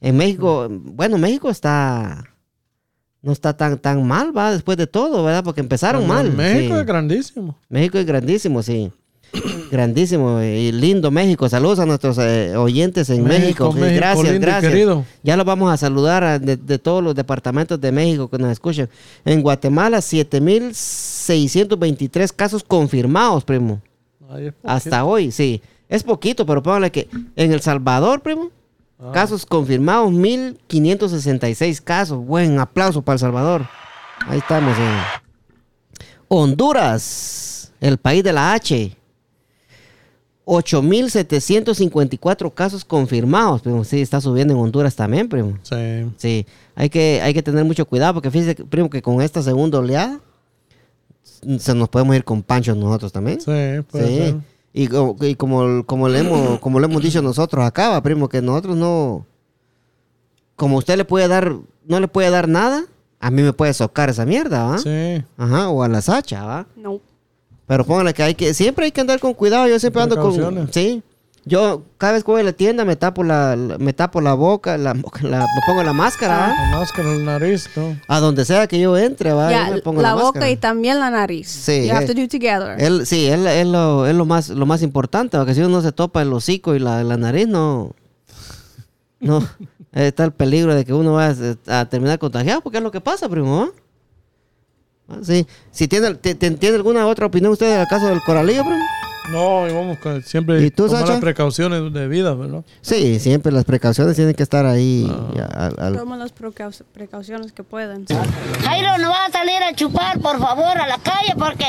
En 0.00 0.16
México, 0.16 0.68
bueno, 0.70 1.18
México 1.18 1.50
está... 1.50 2.24
No 3.22 3.32
está 3.32 3.56
tan, 3.56 3.78
tan 3.78 4.06
mal, 4.06 4.36
va, 4.36 4.52
después 4.52 4.78
de 4.78 4.86
todo, 4.86 5.24
¿verdad? 5.24 5.42
Porque 5.42 5.60
empezaron 5.60 6.06
mal. 6.06 6.32
México 6.32 6.74
sí. 6.74 6.80
es 6.80 6.86
grandísimo. 6.86 7.58
México 7.68 7.98
es 7.98 8.06
grandísimo, 8.06 8.62
sí. 8.62 8.92
grandísimo 9.72 10.40
y 10.42 10.70
lindo 10.70 11.10
México. 11.10 11.48
Saludos 11.48 11.80
a 11.80 11.86
nuestros 11.86 12.16
eh, 12.18 12.54
oyentes 12.56 13.10
en 13.10 13.24
México. 13.24 13.72
Gracias, 13.72 14.30
lindo 14.30 14.46
gracias. 14.46 14.72
querido. 14.72 15.04
Ya 15.22 15.36
los 15.36 15.44
vamos 15.46 15.72
a 15.72 15.76
saludar 15.78 16.22
a- 16.22 16.38
de, 16.38 16.56
de 16.58 16.78
todos 16.78 17.02
los 17.02 17.14
departamentos 17.14 17.80
de 17.80 17.90
México 17.90 18.28
que 18.28 18.36
nos 18.38 18.52
escuchan. 18.52 18.88
En 19.24 19.40
Guatemala, 19.42 19.98
7.623 19.98 22.32
casos 22.36 22.62
confirmados, 22.62 23.44
primo. 23.44 23.80
Hasta 24.62 25.04
hoy, 25.04 25.32
sí. 25.32 25.62
Es 25.88 26.02
poquito, 26.02 26.44
pero 26.44 26.62
póngale 26.62 26.90
que 26.92 27.08
en 27.36 27.52
El 27.52 27.60
Salvador, 27.60 28.20
primo, 28.20 28.50
Ah. 29.00 29.12
casos 29.14 29.46
confirmados, 29.46 30.10
1.566 30.12 31.80
casos. 31.80 32.18
Buen 32.24 32.58
aplauso 32.58 33.00
para 33.00 33.14
El 33.14 33.20
Salvador. 33.20 33.64
Ahí 34.26 34.38
estamos. 34.38 34.76
En 34.76 34.98
Honduras, 36.26 37.72
el 37.80 37.96
país 37.98 38.24
de 38.24 38.32
la 38.32 38.54
H. 38.54 38.96
8.754 40.44 42.50
casos 42.52 42.84
confirmados, 42.84 43.62
primo. 43.62 43.84
Sí, 43.84 44.00
está 44.00 44.20
subiendo 44.20 44.54
en 44.54 44.60
Honduras 44.60 44.96
también, 44.96 45.28
primo. 45.28 45.58
Sí. 45.62 46.06
Sí, 46.16 46.46
hay 46.74 46.88
que, 46.90 47.20
hay 47.22 47.34
que 47.34 47.42
tener 47.42 47.64
mucho 47.64 47.84
cuidado 47.86 48.14
porque 48.14 48.30
fíjese, 48.30 48.54
primo, 48.64 48.88
que 48.90 49.02
con 49.02 49.20
esta 49.20 49.42
segunda 49.42 49.78
oleada 49.78 50.20
se 51.58 51.74
nos 51.74 51.88
podemos 51.88 52.14
ir 52.16 52.24
con 52.24 52.42
panchos 52.42 52.76
nosotros 52.76 53.12
también. 53.12 53.40
Sí, 53.40 53.46
puede 53.90 54.06
Sí. 54.06 54.16
ser. 54.16 54.36
Y, 54.72 54.88
y 55.26 55.34
como, 55.34 55.84
como, 55.86 56.08
le 56.08 56.20
hemos, 56.20 56.58
como 56.60 56.78
le 56.80 56.86
hemos 56.86 57.02
dicho 57.02 57.22
nosotros 57.22 57.64
acá, 57.64 57.88
va, 57.90 58.02
primo, 58.02 58.28
que 58.28 58.42
nosotros 58.42 58.76
no... 58.76 59.26
Como 60.56 60.76
usted 60.78 60.96
le 60.96 61.04
puede 61.04 61.28
dar, 61.28 61.54
no 61.86 62.00
le 62.00 62.08
puede 62.08 62.30
dar 62.30 62.48
nada, 62.48 62.84
a 63.20 63.30
mí 63.30 63.42
me 63.42 63.52
puede 63.52 63.72
socar 63.74 64.10
esa 64.10 64.26
mierda, 64.26 64.64
¿va? 64.64 64.78
Sí. 64.78 65.22
Ajá, 65.36 65.68
o 65.68 65.82
a 65.82 65.88
la 65.88 66.00
Sacha, 66.02 66.44
¿va? 66.44 66.66
No. 66.76 67.00
Pero 67.66 67.84
póngale 67.84 68.14
que 68.14 68.22
hay 68.22 68.34
que, 68.34 68.54
siempre 68.54 68.86
hay 68.86 68.92
que 68.92 69.00
andar 69.00 69.20
con 69.20 69.34
cuidado. 69.34 69.68
Yo 69.68 69.78
siempre 69.78 70.02
ando 70.02 70.20
con, 70.20 70.72
sí. 70.72 71.02
Yo 71.48 71.82
cada 71.96 72.12
vez 72.12 72.24
que 72.24 72.30
voy 72.30 72.42
a 72.42 72.44
la 72.44 72.52
tienda 72.52 72.84
me 72.84 72.94
tapo 72.94 73.24
la, 73.24 73.56
la- 73.56 73.78
me 73.78 73.92
tapo 73.94 74.20
la 74.20 74.34
boca, 74.34 74.76
la, 74.76 74.92
la- 75.22 75.40
me 75.40 75.60
pongo 75.66 75.82
la 75.82 75.92
máscara, 75.94 76.36
¿va? 76.38 76.48
La 76.48 76.78
máscara 76.78 77.08
la 77.08 77.24
nariz, 77.38 77.68
¿no? 77.74 77.98
A 78.06 78.20
donde 78.20 78.44
sea 78.44 78.66
que 78.66 78.78
yo 78.78 78.96
entre, 78.98 79.32
¿va? 79.32 79.50
Ya, 79.50 79.68
Yo 79.68 79.74
me 79.76 79.80
pongo 79.82 80.02
la, 80.02 80.08
la, 80.10 80.14
boca 80.14 80.26
máscara. 80.26 80.50
y 80.50 80.56
también 80.56 81.00
la 81.00 81.10
nariz. 81.10 81.48
Sí, 81.48 81.86
You 81.88 81.94
have 81.94 82.04
eh. 82.04 82.08
to 82.08 82.14
do 82.14 82.28
together. 82.28 82.76
Él, 82.78 83.06
sí, 83.06 83.26
él, 83.26 83.46
él 83.46 83.72
lo, 83.72 84.06
es 84.06 84.14
lo 84.14 84.24
más, 84.26 84.50
lo 84.50 84.66
más 84.66 84.82
importante, 84.82 85.38
porque 85.38 85.54
si 85.54 85.62
uno 85.62 85.80
se 85.80 85.92
topa 85.92 86.22
el 86.22 86.32
hocico 86.32 86.74
y 86.74 86.78
la, 86.78 87.02
la 87.02 87.16
nariz, 87.16 87.48
no, 87.48 87.92
no, 89.20 89.42
está 89.92 90.24
el 90.24 90.32
peligro 90.32 90.74
de 90.74 90.84
que 90.84 90.92
uno 90.92 91.14
vaya 91.14 91.56
a, 91.66 91.80
a 91.80 91.88
terminar 91.88 92.18
contagiado, 92.18 92.60
porque 92.60 92.78
es 92.78 92.84
lo 92.84 92.90
que 92.90 93.00
pasa, 93.00 93.28
primo, 93.28 93.58
¿va? 93.60 93.68
Ah, 95.10 95.18
Sí, 95.22 95.46
si 95.70 95.88
tiene, 95.88 96.14
te- 96.16 96.34
te- 96.34 96.50
¿tiene 96.50 96.76
alguna 96.76 97.06
otra 97.06 97.24
opinión 97.24 97.52
usted 97.52 97.78
del 97.78 97.86
caso 97.88 98.06
del 98.08 98.20
coralillo, 98.20 98.62
primo? 98.62 98.84
No, 99.30 99.68
y 99.68 99.72
vamos 99.72 99.98
con 99.98 100.22
siempre 100.22 100.62
¿Y 100.64 100.70
tú, 100.70 100.86
tomar 100.86 101.00
Sacha? 101.00 101.12
las 101.12 101.20
precauciones 101.20 101.92
de 101.92 102.08
vida, 102.08 102.34
¿verdad? 102.34 102.64
Sí, 102.80 103.18
siempre 103.20 103.52
las 103.52 103.64
precauciones 103.64 104.16
tienen 104.16 104.34
que 104.34 104.42
estar 104.42 104.64
ahí. 104.64 105.06
Ah. 105.38 105.70
al- 105.78 105.96
Toma 105.96 106.16
las 106.16 106.34
precau- 106.34 106.82
precauciones 106.92 107.52
que 107.52 107.62
pueden. 107.62 108.06
Jairo, 108.06 108.98
no 108.98 109.10
vas 109.10 109.28
a 109.28 109.32
salir 109.32 109.62
a 109.62 109.74
chupar, 109.74 110.18
por 110.20 110.38
favor, 110.38 110.78
a 110.78 110.86
la 110.88 110.98
calle 110.98 111.34
porque 111.38 111.66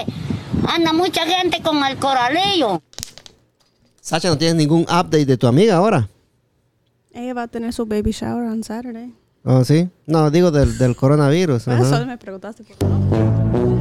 anda 0.68 0.94
mucha 0.94 1.25
gente 1.25 1.62
con 1.62 1.84
el 1.84 1.98
coralillo. 1.98 2.82
Sacha, 4.01 4.30
¿no 4.30 4.38
tienes 4.38 4.56
ningún 4.56 4.84
update 4.84 5.25
de 5.25 5.38
tu 5.38 5.46
amiga 5.48 5.75
ahora? 5.75 6.08
Ella 7.13 7.34
va 7.34 7.44
a 7.44 7.48
tener 7.48 7.74
su 7.74 7.86
baby 7.86 8.12
shower 8.12 8.46
on 8.50 8.63
Saturday. 8.63 9.13
Oh, 9.44 9.63
sí. 9.66 9.89
No, 10.06 10.30
digo 10.32 10.51
del, 10.51 10.78
del 10.78 10.96
coronavirus. 10.96 11.63
Por 11.63 11.74
eso 11.80 12.06
me 12.06 12.18
preguntaste 12.18 12.63
por 12.63 12.78
qué 12.78 12.86
no. 12.86 13.78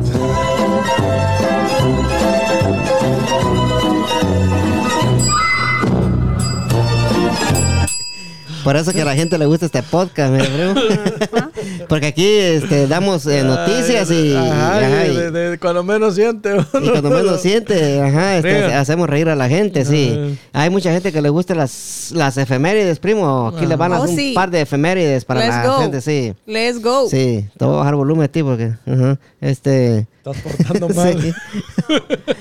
Por 8.69 8.77
eso 8.77 8.93
que 8.93 9.01
a 9.01 9.05
la 9.07 9.15
gente 9.15 9.39
le 9.39 9.47
gusta 9.47 9.65
este 9.65 9.83
podcast, 9.83 10.31
primo. 10.31 10.75
Porque 11.89 12.07
aquí 12.07 12.27
este, 12.27 12.87
damos 12.87 13.27
eh, 13.27 13.43
noticias 13.45 14.11
y, 14.11 14.35
Ajá, 14.35 14.79
ajá, 14.79 15.07
y 15.07 15.11
y- 15.11 15.17
de, 15.17 15.31
de- 15.31 15.59
cuando 15.59 15.83
menos 15.83 16.15
siente. 16.15 16.57
y 16.57 16.89
cuando 16.89 17.11
menos 17.11 17.41
siente, 17.43 18.01
ajá, 18.01 18.37
este, 18.39 18.65
hacemos 18.75 19.09
reír 19.09 19.29
a 19.29 19.37
la 19.37 19.49
gente, 19.49 19.85
sí. 19.85 20.39
Hay 20.53 20.71
mucha 20.71 20.93
gente 20.93 21.13
que 21.13 21.21
le 21.23 21.29
gusta 21.29 21.55
las, 21.55 22.11
las 22.15 22.37
efemérides, 22.37 22.99
primo. 22.99 23.53
Aquí 23.55 23.67
le 23.67 23.77
van 23.77 23.93
a 23.93 24.01
Oh, 24.01 24.05
hacer 24.05 24.17
sí. 24.17 24.29
un 24.29 24.35
par 24.35 24.51
de 24.51 24.61
efemérides 24.63 25.25
para 25.25 25.41
Let's 25.41 25.55
la 25.55 25.67
go. 25.67 25.81
gente, 25.81 26.01
sí. 26.01 26.35
Let's 26.47 26.81
go. 26.83 27.09
Sí, 27.09 27.47
te 27.59 27.65
voy 27.65 27.75
a 27.75 27.79
bajar 27.79 27.95
volumen 27.97 28.25
a 28.25 28.29
ti 28.29 28.43
porque, 28.43 28.73
ajá, 28.87 29.19
este... 29.41 30.07
Estás 30.25 30.37
portando 30.43 30.89
mal. 30.95 31.23
Sí. 31.23 31.33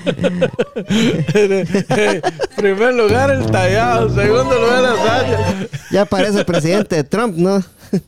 Primer 2.56 2.94
lugar 2.94 3.30
el 3.30 3.46
tallado, 3.50 4.08
segundo 4.14 4.58
lugar 4.58 4.82
la 4.82 4.96
Sacha. 4.96 5.68
Ya 5.90 6.04
parece 6.04 6.38
el 6.40 6.44
presidente 6.44 6.96
de 6.96 7.04
Trump, 7.04 7.36
¿no? 7.36 7.62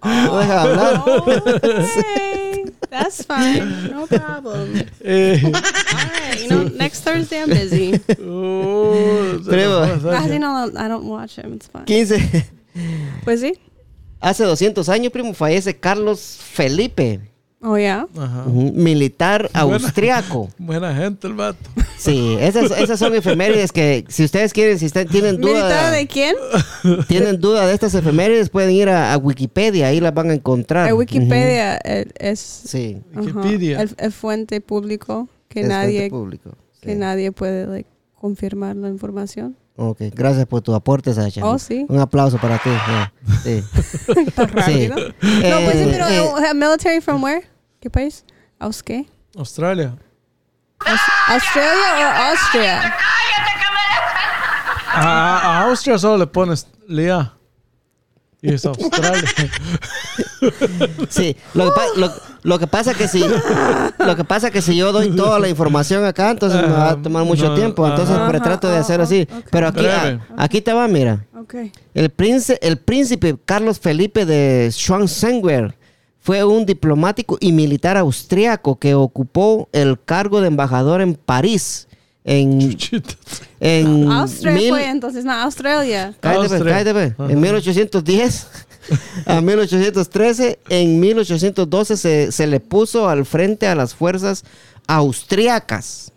No 0.04 0.38
deja 0.38 0.62
hablar. 0.62 1.02
Oh, 1.06 1.22
okay. 1.26 2.64
That's 2.90 3.24
fine. 3.24 3.90
No 3.90 4.06
problem. 4.06 4.82
Eh, 5.02 5.40
All 5.44 5.52
right. 5.52 6.40
You 6.42 6.48
know, 6.48 6.62
next 6.64 7.02
Thursday 7.02 7.40
I'm 7.42 7.48
busy. 7.48 7.94
uh, 8.08 8.18
no, 10.38 10.70
I 10.76 10.88
don't 10.88 11.06
watch 11.06 11.36
him. 11.36 11.54
It's 11.54 11.66
fine. 11.68 11.86
15. 11.86 12.44
Pues 13.24 13.40
sí. 13.40 13.54
Hace 14.20 14.44
200 14.44 14.88
años, 14.90 15.10
primo, 15.12 15.32
fallece 15.32 15.78
Carlos 15.78 16.38
Felipe, 16.42 17.20
Oh, 17.62 17.76
yeah. 17.76 18.06
Ajá. 18.18 18.44
militar 18.46 19.50
austriaco. 19.52 20.48
Buena 20.58 20.94
gente 20.94 21.26
el 21.26 21.34
vato. 21.34 21.68
Sí, 21.98 22.36
esas, 22.40 22.70
esas 22.70 22.98
son 22.98 23.14
efemérides 23.14 23.70
que 23.70 24.06
si 24.08 24.24
ustedes 24.24 24.54
quieren, 24.54 24.78
si 24.78 24.86
están- 24.86 25.06
tienen 25.06 25.38
¿Militar 25.38 25.62
duda, 25.62 25.90
de 25.90 26.06
quién? 26.06 26.34
tienen 27.08 27.38
duda 27.38 27.66
de 27.66 27.74
estas 27.74 27.94
efemérides, 27.94 28.48
pueden 28.48 28.70
ir 28.70 28.88
a, 28.88 29.12
a 29.12 29.18
Wikipedia, 29.18 29.88
ahí 29.88 30.00
las 30.00 30.14
van 30.14 30.30
a 30.30 30.34
encontrar. 30.34 30.88
El 30.88 30.94
Wikipedia 30.94 31.78
eh, 31.84 32.06
es 32.18 32.60
Ujú. 32.64 32.68
Sí, 32.68 33.02
Wikipedia. 33.14 33.82
el, 33.82 33.94
el 33.98 34.12
fuente 34.12 34.62
público 34.62 35.28
que 35.48 35.60
es 35.60 35.66
fuente 35.66 35.84
nadie 35.86 36.08
público. 36.10 36.50
que 36.80 36.92
Sí. 36.94 36.98
nadie 36.98 37.30
puede 37.32 37.66
like, 37.66 37.90
confirmar 38.14 38.74
la 38.76 38.88
información. 38.88 39.54
Ok, 39.76 39.98
gracias 40.14 40.44
por 40.46 40.60
tu 40.60 40.74
aporte, 40.74 41.12
Sacha. 41.14 41.44
Oh, 41.44 41.58
sí. 41.58 41.86
Un 41.88 41.98
aplauso 42.00 42.38
para 42.38 42.58
ti. 42.58 42.68
ya. 42.70 43.12
Sí. 43.42 43.62
Rápido. 44.36 44.96
No, 44.96 45.14
pues 45.20 45.72
sí, 45.72 45.84
Eh, 45.84 45.88
pero 45.90 46.06
eh, 46.08 46.20
uh, 46.50 46.54
military 46.54 47.00
from 47.00 47.22
where? 47.22 47.42
¿Qué 47.80 47.88
país? 47.90 48.24
¿Aus 48.58 48.82
qué? 48.82 49.06
Australia. 49.36 49.96
Aus- 50.80 51.00
¿Australia 51.28 51.96
o 51.98 52.30
Austria? 52.30 52.94
A, 54.92 55.38
a 55.42 55.62
Austria 55.68 55.98
solo 55.98 56.18
le 56.18 56.26
pones 56.26 56.66
Lea. 56.86 57.32
Y 58.42 58.54
es 58.54 58.64
Australia. 58.64 59.22
Sí, 61.10 61.36
lo 61.52 61.66
que, 61.66 61.70
pa- 61.72 61.86
lo, 62.00 62.10
lo 62.42 62.58
que 62.58 62.66
pasa 62.66 62.94
que 62.94 63.06
si 63.06 63.22
lo 63.98 64.16
que 64.16 64.24
pasa 64.24 64.50
que 64.50 64.62
si 64.62 64.74
yo 64.74 64.90
doy 64.90 65.14
toda 65.14 65.38
la 65.38 65.48
información 65.48 66.02
acá, 66.06 66.30
entonces 66.30 66.62
me 66.62 66.68
va 66.72 66.90
a 66.92 66.96
tomar 67.02 67.24
mucho 67.24 67.50
No, 67.50 67.54
tiempo, 67.54 67.86
entonces 67.86 68.16
ajá. 68.16 68.26
pero 68.28 68.40
trato 68.42 68.70
de 68.70 68.78
hacer 68.78 69.02
así. 69.02 69.28
Pero 69.50 69.68
aquí 69.68 69.86
a- 69.86 70.18
aquí 70.38 70.62
te 70.62 70.72
va, 70.72 70.88
mira. 70.88 71.26
Ok. 71.38 71.56
El 71.92 72.08
príncipe, 72.08 72.58
el 72.66 72.78
príncipe 72.78 73.36
Carlos 73.44 73.78
Felipe 73.78 74.24
de 74.24 74.70
Schwanzenberg 74.72 75.76
fue 76.20 76.44
un 76.44 76.66
diplomático 76.66 77.38
y 77.40 77.52
militar 77.52 77.96
austriaco 77.96 78.78
que 78.78 78.94
ocupó 78.94 79.68
el 79.72 79.98
cargo 80.00 80.40
de 80.40 80.48
embajador 80.48 81.00
en 81.00 81.14
París 81.14 81.88
en, 82.24 82.76
en 83.60 84.12
Austria 84.12 84.52
mil- 84.52 84.68
fue 84.68 84.88
entonces, 84.88 85.24
no, 85.24 85.32
Australia. 85.32 86.14
Cállate, 86.20 86.38
pues, 86.48 86.52
Austria. 86.52 86.74
cállate, 86.84 87.14
pues. 87.16 87.30
En 87.30 87.40
1810 87.40 88.46
a 89.26 89.40
1813, 89.40 90.58
en 90.68 91.00
1812 91.00 91.96
se, 91.96 92.30
se 92.32 92.46
le 92.46 92.60
puso 92.60 93.08
al 93.08 93.24
frente 93.24 93.66
a 93.66 93.74
las 93.74 93.94
fuerzas 93.94 94.44
austriacas 94.86 96.12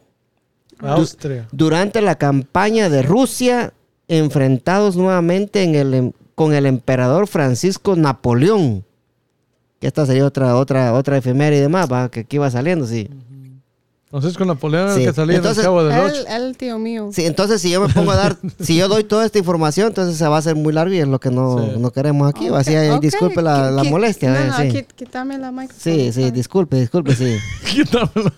Austria. 0.79 1.48
durante 1.51 2.01
la 2.01 2.15
campaña 2.15 2.89
de 2.89 3.01
Rusia, 3.03 3.74
enfrentados 4.10 4.95
nuevamente 4.98 5.63
en 5.63 5.75
el, 5.75 5.93
em- 5.93 6.12
con 6.36 6.53
el 6.53 6.65
emperador 6.65 7.27
Francisco 7.27 7.95
Napoleón. 7.95 8.83
Que 9.83 9.87
esta 9.87 10.05
sería 10.05 10.25
otra, 10.25 10.55
otra, 10.55 10.93
otra 10.93 11.17
efeméride 11.17 11.67
más, 11.67 11.91
¿va? 11.91 12.07
que 12.09 12.21
aquí 12.21 12.37
va 12.37 12.49
saliendo, 12.49 12.87
sí. 12.87 13.09
Francisco 14.09 14.45
Napoleón 14.45 14.93
Sí. 14.95 15.01
el 15.01 15.07
que 15.09 15.13
salía 15.13 15.35
Entonces, 15.35 15.57
en 15.57 15.69
el 15.71 15.75
Cabo 15.75 15.83
del 15.83 15.99
Ocho. 15.99 16.25
El, 16.29 16.41
el 16.43 16.55
tío 16.55 16.79
mío. 16.79 17.09
Sí, 17.11 17.25
entonces 17.25 17.59
si 17.61 17.69
yo 17.69 17.81
me 17.85 17.93
pongo 17.93 18.11
a 18.11 18.15
dar, 18.15 18.37
si 18.61 18.77
yo 18.77 18.87
doy 18.87 19.03
toda 19.03 19.25
esta 19.25 19.39
información, 19.39 19.87
entonces 19.87 20.15
se 20.15 20.25
va 20.25 20.37
a 20.37 20.39
hacer 20.39 20.55
muy 20.55 20.71
largo 20.71 20.93
y 20.93 20.99
es 20.99 21.07
lo 21.09 21.19
que 21.19 21.31
no, 21.31 21.59
Sí. 21.59 21.79
no 21.79 21.91
queremos 21.91 22.29
aquí. 22.29 22.47
Así, 22.47 22.71
Ok, 22.71 22.77
ahí, 22.77 22.89
ok. 22.91 23.01
disculpe 23.01 23.41
la, 23.41 23.71
la 23.71 23.83
molestia. 23.83 24.29
No, 24.29 24.37
¿eh? 24.39 24.47
no, 24.71 24.71
sí. 24.79 24.85
quítame 24.95 25.37
la 25.37 25.51
micrófono. 25.51 25.77
Sí, 25.83 26.13
sí, 26.13 26.31
disculpe, 26.31 26.77
disculpe, 26.79 27.13
sí. 27.13 27.35
Quítamelo. 27.73 28.31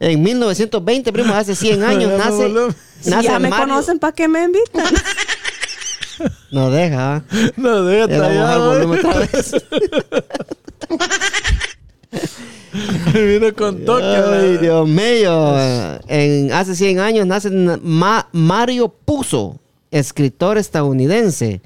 En 0.00 0.20
1920, 0.20 1.12
primo, 1.12 1.32
hace 1.32 1.54
100 1.54 1.84
años, 1.84 2.10
nace. 2.18 2.50
Si 3.00 3.10
nace 3.10 3.28
ya 3.28 3.38
me 3.38 3.50
Mario- 3.50 3.68
conocen, 3.68 4.00
¿para 4.00 4.12
qué 4.14 4.26
me 4.26 4.42
invitan? 4.42 4.82
No 6.50 6.70
deja. 6.70 7.24
No, 7.56 7.84
déjate 7.84 8.16
Ya 8.16 8.24
allá. 8.26 8.58
volumen 8.58 8.98
otra 8.98 9.20
vez. 9.20 9.52
Vino 13.14 13.54
con 13.54 13.84
toque. 13.84 14.04
Ay, 14.04 14.58
Dios 14.58 14.88
mío. 14.88 15.54
En, 16.08 16.52
hace 16.52 16.74
100 16.74 16.98
años 17.00 17.26
nace 17.26 17.50
Ma- 17.50 18.28
Mario 18.32 18.88
Puzo, 18.88 19.58
escritor 19.90 20.58
estadounidense. 20.58 21.60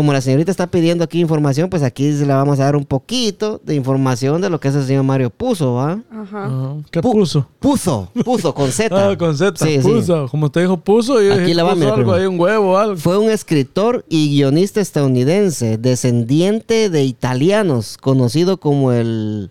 Como 0.00 0.14
la 0.14 0.22
señorita 0.22 0.50
está 0.50 0.66
pidiendo 0.66 1.04
aquí 1.04 1.20
información, 1.20 1.68
pues 1.68 1.82
aquí 1.82 2.10
se 2.14 2.24
le 2.24 2.32
vamos 2.32 2.58
a 2.58 2.64
dar 2.64 2.74
un 2.74 2.86
poquito 2.86 3.60
de 3.62 3.74
información 3.74 4.40
de 4.40 4.48
lo 4.48 4.58
que 4.58 4.68
es 4.68 4.74
el 4.74 4.86
señor 4.86 5.04
Mario 5.04 5.28
Puzo, 5.28 5.74
¿va? 5.74 6.00
Ajá. 6.10 6.46
Ajá. 6.46 6.76
¿Qué 6.90 7.02
Pu- 7.02 7.12
puso? 7.12 7.46
Puzo, 7.58 8.08
Puzo, 8.24 8.54
con 8.54 8.72
Z. 8.72 9.10
Ah, 9.10 9.14
con 9.18 9.36
Z. 9.36 9.62
Sí, 9.62 9.74
sí. 9.74 9.86
puso. 9.86 10.26
Como 10.30 10.50
te 10.50 10.60
dijo, 10.60 10.78
puso. 10.78 11.20
Yo 11.20 11.34
Aquí 11.34 11.42
dije, 11.42 11.62
va, 11.62 11.74
puso 11.74 11.80
mira, 11.84 11.94
algo 11.96 12.30
un 12.30 12.40
huevo 12.40 12.78
algo. 12.78 12.96
Fue 12.96 13.18
un 13.18 13.28
escritor 13.28 14.06
y 14.08 14.30
guionista 14.30 14.80
estadounidense, 14.80 15.76
descendiente 15.76 16.88
de 16.88 17.04
italianos, 17.04 17.98
conocido 17.98 18.56
como 18.58 18.92
el 18.92 19.50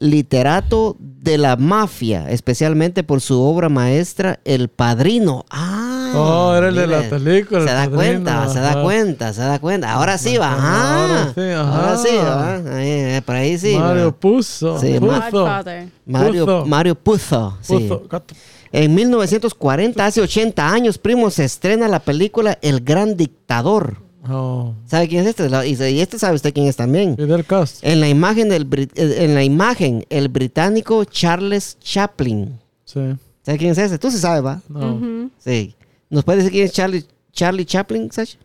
literato 0.00 0.96
de 1.00 1.38
la 1.38 1.56
mafia, 1.56 2.28
especialmente 2.30 3.04
por 3.04 3.20
su 3.20 3.40
obra 3.40 3.68
maestra 3.68 4.40
El 4.44 4.68
Padrino. 4.68 5.44
Ah, 5.48 5.89
Oh, 6.14 6.54
era 6.54 6.68
el 6.68 6.74
de 6.74 6.86
la 6.86 7.08
película, 7.08 7.60
El 7.60 7.68
Se 7.68 7.74
da 7.74 7.84
Padrino, 7.84 7.96
cuenta, 7.96 8.48
se 8.48 8.60
da 8.60 8.82
cuenta, 8.82 9.32
se 9.32 9.40
da 9.42 9.58
cuenta. 9.58 9.92
Ahora 9.92 10.18
sí 10.18 10.36
va. 10.36 10.52
Ajá, 10.52 11.02
ahora 11.02 11.26
sí, 11.26 11.32
sí, 11.34 11.50
ajá. 11.50 11.76
ahora 11.76 11.96
sí, 11.96 12.16
va. 12.16 12.76
Ahí, 12.76 12.88
eh, 12.88 13.22
por 13.24 13.34
ahí 13.34 13.58
sí. 13.58 13.76
Mario. 13.76 14.08
Sí, 14.08 14.16
puso. 14.18 14.78
Godfather. 15.00 15.88
Mario, 16.06 16.44
Puzo. 16.46 16.66
Mario 16.66 16.94
Puzo. 16.94 17.58
sí. 17.60 17.90
Gato. 18.08 18.34
En 18.72 18.94
1940, 18.94 20.06
hace 20.06 20.20
80 20.20 20.72
años, 20.72 20.98
primo, 20.98 21.30
se 21.30 21.44
estrena 21.44 21.88
la 21.88 21.98
película 22.00 22.56
El 22.62 22.80
Gran 22.80 23.16
Dictador. 23.16 23.96
Oh, 24.28 24.74
¿Sabe 24.86 25.08
quién 25.08 25.26
es 25.26 25.40
este? 25.40 25.48
Y 25.68 26.00
este 26.00 26.18
sabe 26.18 26.36
usted 26.36 26.52
quién 26.52 26.66
es 26.66 26.76
también. 26.76 27.16
Fidel 27.16 27.44
Castro. 27.44 27.88
En 27.90 28.00
la 28.00 28.08
imagen 28.08 28.52
eh, 28.52 28.88
en 28.94 29.34
la 29.34 29.42
imagen 29.42 30.04
el 30.10 30.28
británico 30.28 31.04
Charles 31.04 31.78
Chaplin. 31.80 32.60
Sí. 32.84 33.00
¿Sabe 33.42 33.58
quién 33.58 33.70
es 33.72 33.78
ese? 33.78 33.98
Tú 33.98 34.10
sí 34.10 34.18
sabes, 34.18 34.44
¿va? 34.44 34.60
No. 34.68 35.30
Sí. 35.38 35.74
¿Nos 36.10 36.24
puede 36.24 36.38
decir 36.38 36.52
quién 36.52 36.64
es 36.66 36.72
Charlie, 36.72 37.04
Charlie 37.32 37.64
Chaplin, 37.64 38.10
Sasha? 38.12 38.38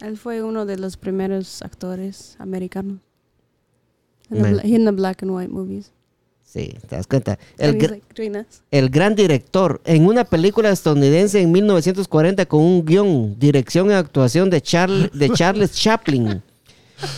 Él 0.00 0.16
fue 0.16 0.42
uno 0.42 0.64
de 0.66 0.78
los 0.78 0.96
primeros 0.96 1.60
actores 1.62 2.34
americanos. 2.38 2.98
In 4.30 4.40
Man. 4.42 4.56
the, 4.56 4.62
bla- 4.62 4.66
in 4.76 4.84
the 4.86 4.90
black 4.92 5.22
and 5.22 5.30
white 5.32 5.52
movies. 5.52 5.92
Sí, 6.44 6.74
te 6.88 6.96
das 6.96 7.06
cuenta. 7.06 7.38
El, 7.58 7.76
gr- 7.78 7.90
like 7.90 8.06
gran 8.90 9.14
director 9.14 9.80
en 9.84 10.06
una 10.06 10.24
película 10.24 10.70
estadounidense 10.70 11.40
en 11.40 11.52
1940 11.52 12.44
con 12.46 12.60
un 12.62 12.84
guion, 12.84 13.38
dirección 13.38 13.90
y 13.90 13.92
actuación 13.92 14.50
de, 14.50 14.60
Charl- 14.62 15.10
de 15.12 15.30
Charles 15.30 15.72
Chaplin. 15.72 16.42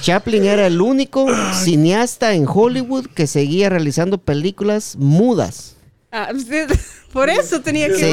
Chaplin 0.02 0.44
era 0.44 0.66
el 0.66 0.80
único 0.80 1.26
cineasta 1.54 2.34
en 2.34 2.46
Hollywood 2.46 3.06
que 3.06 3.26
seguía 3.26 3.68
realizando 3.70 4.18
películas 4.18 4.96
mudas. 4.98 5.76
Ah, 6.14 6.30
por 7.12 7.30
eso 7.30 7.60
tenía 7.62 7.88
que... 7.88 7.94
Sí, 7.96 8.04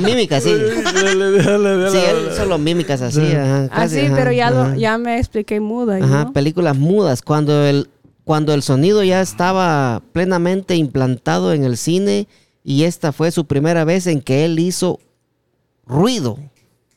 mímicas, 0.00 0.42
sí. 0.42 0.50
Sí, 1.92 1.98
él 1.98 2.28
solo 2.36 2.58
mímicas 2.58 3.00
así. 3.00 3.20
Sí. 3.20 3.32
ajá, 3.32 3.64
Ah, 3.64 3.68
casi, 3.82 4.00
sí, 4.00 4.06
ajá, 4.06 4.16
pero 4.16 4.32
ya, 4.32 4.50
lo, 4.50 4.74
ya 4.74 4.98
me 4.98 5.18
expliqué 5.18 5.60
muda, 5.60 5.98
Ajá, 5.98 6.24
¿no? 6.24 6.32
películas 6.32 6.76
mudas. 6.76 7.22
Cuando 7.22 7.64
el, 7.64 7.88
cuando 8.24 8.52
el 8.54 8.62
sonido 8.62 9.04
ya 9.04 9.20
estaba 9.20 10.02
plenamente 10.12 10.74
implantado 10.74 11.52
en 11.52 11.62
el 11.62 11.76
cine 11.76 12.26
y 12.64 12.82
esta 12.84 13.12
fue 13.12 13.30
su 13.30 13.46
primera 13.46 13.84
vez 13.84 14.06
en 14.08 14.20
que 14.20 14.44
él 14.44 14.58
hizo 14.58 14.98
ruido 15.86 16.38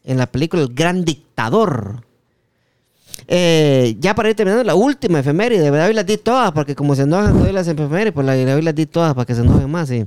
en 0.03 0.17
la 0.17 0.25
película 0.25 0.63
El 0.63 0.73
Gran 0.73 1.05
Dictador. 1.05 2.03
Eh, 3.27 3.95
ya 3.99 4.13
para 4.15 4.29
ir 4.29 4.35
terminando, 4.35 4.63
la 4.63 4.75
última 4.75 5.19
efeméride, 5.19 5.71
¿verdad? 5.71 5.87
Hoy 5.87 5.93
las 5.93 6.05
di 6.05 6.17
todas, 6.17 6.51
porque 6.51 6.75
como 6.75 6.95
se 6.95 7.03
enojan 7.03 7.41
hoy 7.41 7.51
las 7.51 7.67
efemérides, 7.67 8.11
pues 8.13 8.25
la, 8.25 8.33
hoy 8.55 8.61
las 8.61 8.75
di 8.75 8.85
todas 8.85 9.13
para 9.13 9.25
que 9.25 9.33
se 9.35 9.41
enojen 9.41 9.69
más. 9.71 9.87
sí. 9.89 10.05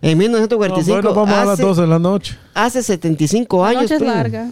En 0.00 0.12
No, 0.12 0.24
1945, 0.24 1.02
bueno, 1.02 1.14
vamos 1.14 1.34
a 1.34 1.44
las 1.44 1.54
hace, 1.54 1.62
12 1.62 1.80
de 1.82 1.86
la 1.86 1.98
noche. 1.98 2.38
hace 2.54 2.82
75 2.82 3.62
La 3.62 3.68
años, 3.70 3.82
noche 3.82 3.94
es 3.94 4.00
primo. 4.00 4.14
larga. 4.14 4.50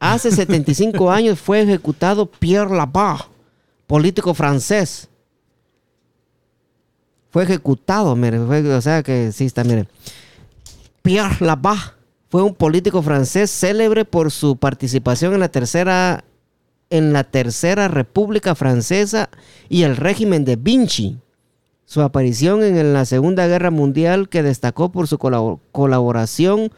Hace 0.00 0.30
75 0.32 1.10
años 1.12 1.38
fue 1.38 1.62
ejecutado 1.62 2.26
Pierre 2.26 2.74
Labat, 2.74 3.22
político 3.86 4.34
francés. 4.34 5.08
Fue 7.30 7.44
ejecutado, 7.44 8.14
mire, 8.14 8.38
fue- 8.40 8.74
o 8.74 8.80
sea 8.82 9.02
que 9.02 9.32
sí 9.32 9.46
está, 9.46 9.64
mire. 9.64 9.86
Pierre 11.02 11.36
Labat 11.40 11.78
fue 12.28 12.42
un 12.42 12.54
político 12.54 13.02
francés 13.02 13.50
célebre 13.50 14.04
por 14.04 14.30
su 14.30 14.56
participación 14.56 15.32
en 15.34 15.40
la 15.40 15.48
tercera 15.48 16.24
en 16.92 17.12
la 17.12 17.24
tercera 17.24 17.88
República 17.88 18.54
Francesa 18.54 19.28
y 19.68 19.82
el 19.82 19.96
régimen 19.96 20.44
de 20.44 20.56
Vinci. 20.56 21.16
Su 21.86 22.00
aparición 22.02 22.62
en 22.62 22.92
la 22.92 23.04
Segunda 23.04 23.46
Guerra 23.48 23.70
Mundial 23.70 24.28
que 24.28 24.42
destacó 24.42 24.92
por 24.92 25.08
su 25.08 25.18
colabo- 25.18 25.60
colaboración 25.72 26.70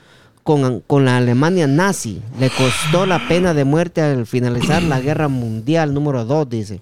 con, 0.42 0.80
con 0.86 1.04
la 1.04 1.16
Alemania 1.18 1.66
nazi. 1.66 2.20
Le 2.38 2.50
costó 2.50 3.06
la 3.06 3.26
pena 3.28 3.54
de 3.54 3.64
muerte 3.64 4.00
al 4.02 4.26
finalizar 4.26 4.82
la 4.82 5.00
Guerra 5.00 5.28
Mundial 5.28 5.94
número 5.94 6.24
2, 6.24 6.48
dice. 6.48 6.80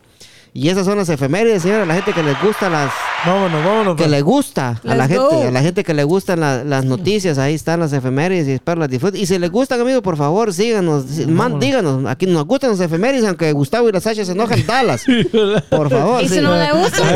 Y 0.55 0.69
esas 0.69 0.85
son 0.85 0.99
las 0.99 1.09
efemérides, 1.09 1.63
señora, 1.63 1.87
la 1.87 1.95
gente 1.95 2.13
que 2.13 2.23
les 2.23 2.39
gusta 2.43 2.69
las 2.69 2.91
Vámonos, 3.25 3.65
vámonos. 3.65 3.95
que 3.97 4.03
pues. 4.03 4.11
le 4.11 4.21
gusta 4.21 4.81
a 4.87 4.95
la 4.95 5.09
gente, 5.09 5.47
a 5.47 5.51
la 5.51 5.63
gente 5.63 5.83
que 5.85 5.95
le 5.95 6.05
gustan 6.05 6.41
la- 6.41 6.63
las 6.65 6.85
noticias, 6.85 7.39
ahí 7.39 7.55
están 7.55 7.81
las 7.81 7.93
efemérides 7.95 8.49
y 8.49 8.53
espero 8.53 8.81
las 8.81 8.91
disfruten. 8.91 9.19
Y 9.21 9.27
si 9.27 9.39
les 9.39 9.51
gustan, 9.51 9.81
amigos, 9.81 10.03
por 10.03 10.17
favor, 10.19 10.53
síganos, 10.53 11.05
man, 11.29 11.59
díganos, 11.61 12.05
aquí 12.07 12.27
nos 12.27 12.45
gustan 12.45 12.71
las 12.71 12.81
efemérides, 12.81 13.25
aunque 13.25 13.51
Gustavo 13.53 13.89
y 13.89 13.93
la 13.93 14.01
Sacha 14.01 14.25
se 14.27 14.33
enojan, 14.33 14.67
dalas. 14.67 15.05
Por 15.71 15.89
favor, 15.89 16.23
Y 16.23 16.29
sí. 16.29 16.35
si 16.35 16.41
no 16.41 16.55
le 16.55 16.71
gusta, 16.73 17.09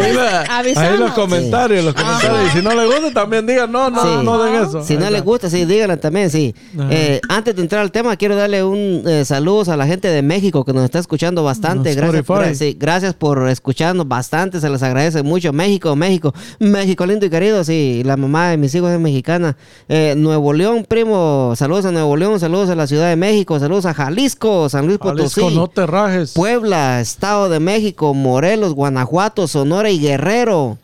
Ahí, 0.48 0.62
pues 0.72 0.76
ahí 0.78 0.96
los 0.96 1.10
comentarios, 1.12 1.84
los 1.84 1.94
comentarios. 1.94 2.54
Y 2.54 2.56
si 2.56 2.62
no 2.64 2.74
le 2.74 2.86
gusta, 2.86 3.10
también 3.12 3.46
digan, 3.46 3.70
no, 3.70 3.90
no, 3.90 4.00
Sí. 4.02 4.24
no 4.24 4.42
den 4.42 4.54
eso. 4.62 4.82
Si 4.82 4.96
no 4.96 5.10
les 5.10 5.22
gusta, 5.22 5.50
sí, 5.50 5.64
díganlo 5.64 5.98
también, 5.98 6.30
sí. 6.30 6.54
Eh, 6.90 7.20
antes 7.28 7.54
de 7.56 7.62
entrar 7.62 7.82
al 7.82 7.90
tema, 7.92 8.16
quiero 8.16 8.34
darle 8.36 8.62
un 8.64 9.02
eh, 9.06 9.24
saludos 9.26 9.68
a 9.68 9.76
la 9.76 9.86
gente 9.86 10.08
de 10.08 10.22
México 10.22 10.64
que 10.64 10.72
nos 10.72 10.84
está 10.84 11.00
escuchando 11.00 11.42
bastante. 11.44 11.94
No, 11.96 12.12
Gracias, 12.12 12.74
gracias 12.78 13.14
por 13.14 13.25
escucharnos 13.48 14.06
bastante, 14.08 14.60
se 14.60 14.68
les 14.68 14.82
agradece 14.82 15.22
mucho. 15.22 15.52
México, 15.52 15.94
México, 15.96 16.34
México 16.58 17.06
lindo 17.06 17.26
y 17.26 17.30
querido, 17.30 17.64
sí. 17.64 18.02
La 18.04 18.16
mamá 18.16 18.50
de 18.50 18.56
mis 18.56 18.74
hijos 18.74 18.90
es 18.90 19.00
mexicana. 19.00 19.56
Eh, 19.88 20.14
Nuevo 20.16 20.52
León, 20.52 20.84
primo, 20.88 21.54
saludos 21.56 21.86
a 21.86 21.92
Nuevo 21.92 22.16
León, 22.16 22.40
saludos 22.40 22.70
a 22.70 22.74
la 22.74 22.86
Ciudad 22.86 23.08
de 23.08 23.16
México, 23.16 23.58
saludos 23.58 23.86
a 23.86 23.94
Jalisco, 23.94 24.68
San 24.68 24.86
Luis 24.86 24.98
Potosí. 24.98 25.40
Jalisco, 25.40 25.60
no 25.60 25.68
te 25.68 25.86
rajes. 25.86 26.32
Puebla, 26.32 27.00
Estado 27.00 27.48
de 27.48 27.60
México, 27.60 28.14
Morelos, 28.14 28.74
Guanajuato, 28.74 29.46
Sonora 29.46 29.90
y 29.90 29.98
Guerrero. 29.98 30.78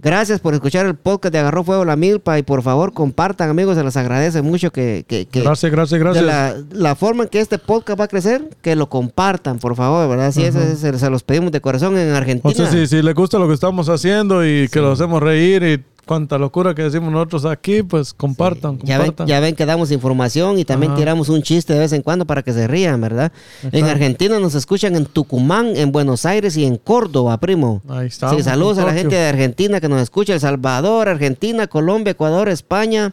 Gracias 0.00 0.38
por 0.38 0.54
escuchar 0.54 0.86
el 0.86 0.94
podcast 0.94 1.32
de 1.32 1.40
Agarró 1.40 1.64
Fuego 1.64 1.84
la 1.84 1.96
Milpa 1.96 2.38
y 2.38 2.44
por 2.44 2.62
favor 2.62 2.92
compartan 2.92 3.50
amigos, 3.50 3.76
se 3.76 3.82
les 3.82 3.96
agradece 3.96 4.42
mucho 4.42 4.70
que, 4.70 5.04
que, 5.08 5.26
que- 5.26 5.40
Gracias, 5.42 5.72
gracias, 5.72 5.98
de 5.98 6.04
gracias. 6.04 6.24
la, 6.24 6.54
la 6.70 6.94
forma 6.94 7.24
en 7.24 7.28
que 7.28 7.40
este 7.40 7.58
podcast 7.58 7.98
va 7.98 8.04
a 8.04 8.08
crecer, 8.08 8.48
que 8.62 8.76
lo 8.76 8.88
compartan 8.88 9.58
por 9.58 9.74
favor, 9.74 10.08
¿verdad? 10.08 10.30
Sí, 10.30 10.44
eso 10.44 10.60
es- 10.60 10.78
se, 10.78 10.96
se 10.96 11.10
los 11.10 11.24
pedimos 11.24 11.50
de 11.50 11.60
corazón 11.60 11.98
en 11.98 12.10
Argentina. 12.14 12.52
O 12.52 12.54
sea, 12.54 12.70
si, 12.70 12.86
si 12.86 13.02
les 13.02 13.14
gusta 13.14 13.38
lo 13.40 13.48
que 13.48 13.54
estamos 13.54 13.88
haciendo 13.88 14.46
y 14.46 14.68
que 14.68 14.80
lo 14.80 14.92
hacemos 14.92 15.20
reír 15.20 15.62
y 15.64 15.84
cuánta 16.08 16.38
locura 16.38 16.74
que 16.74 16.82
decimos 16.82 17.12
nosotros 17.12 17.44
aquí, 17.44 17.84
pues 17.84 18.12
compartan, 18.12 18.78
Ya 18.82 18.98
ven, 18.98 19.08
compartan. 19.08 19.26
ya 19.28 19.38
ven 19.38 19.54
que 19.54 19.64
damos 19.64 19.92
información 19.92 20.58
y 20.58 20.64
también 20.64 20.92
Ajá. 20.92 20.98
tiramos 20.98 21.28
un 21.28 21.42
chiste 21.42 21.74
de 21.74 21.78
vez 21.78 21.92
en 21.92 22.02
cuando 22.02 22.26
para 22.26 22.42
que 22.42 22.52
se 22.52 22.66
rían, 22.66 23.00
¿verdad? 23.00 23.30
En. 23.70 23.84
Argentina 23.84 24.38
nos 24.40 24.54
escuchan 24.54 24.96
en 24.96 25.06
Tucumán, 25.06 25.76
en 25.76 25.92
Buenos 25.92 26.24
Aires 26.26 26.56
y 26.56 26.64
en 26.64 26.76
Córdoba, 26.78 27.38
primo. 27.38 27.82
Ahí 27.88 28.06
estamos, 28.08 28.36
Sí, 28.36 28.42
saludos 28.42 28.78
a 28.78 28.86
la 28.86 28.92
gente 28.94 29.14
de 29.14 29.26
Argentina 29.28 29.80
que 29.80 29.88
nos 29.88 30.00
escucha, 30.02 30.34
El 30.34 30.40
Salvador, 30.40 31.08
Argentina, 31.08 31.66
Colombia, 31.68 32.10
Ecuador, 32.12 32.48
España, 32.48 33.12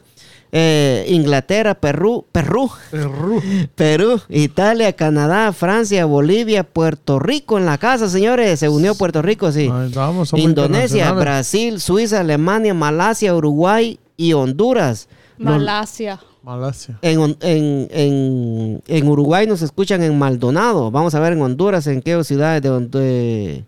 eh, 0.58 1.06
Inglaterra, 1.10 1.76
Perú, 1.76 2.26
Perú, 2.32 2.72
Perú. 2.90 3.42
Perú, 3.76 4.22
Italia, 4.30 4.94
Canadá, 4.94 5.52
Francia, 5.52 6.06
Bolivia, 6.06 6.64
Puerto 6.64 7.20
Rico 7.20 7.58
en 7.58 7.66
la 7.66 7.78
casa, 7.78 8.08
señores. 8.08 8.62
Se 8.62 8.70
unió 8.70 8.96
Puerto 8.96 9.22
Rico, 9.22 9.52
sí. 9.52 9.70
Ahí 9.70 9.88
estamos, 9.88 10.32
Indonesia. 10.34 11.12
Brasil, 11.12 11.82
Suiza, 11.82 12.22
Alemania, 12.22 12.74
Malasia, 12.74 13.36
Uruguay 13.36 14.00
y 14.16 14.32
Honduras. 14.32 15.10
Malasia. 15.38 16.22
Malasia. 16.42 17.00
en, 17.02 17.36
en, 17.42 17.88
en, 17.92 18.84
en 18.88 19.08
Uruguay 19.10 19.48
nos 19.48 19.62
escuchan 19.62 20.04
en 20.04 20.18
Maldonado. 20.18 20.90
Vamos 20.90 21.16
a 21.16 21.20
ver 21.20 21.34
en 21.34 21.42
Honduras, 21.42 21.86
en 21.88 22.02
qué 22.02 22.24
ciudades 22.24 22.62
de, 22.62 22.70
de, 22.88 23.66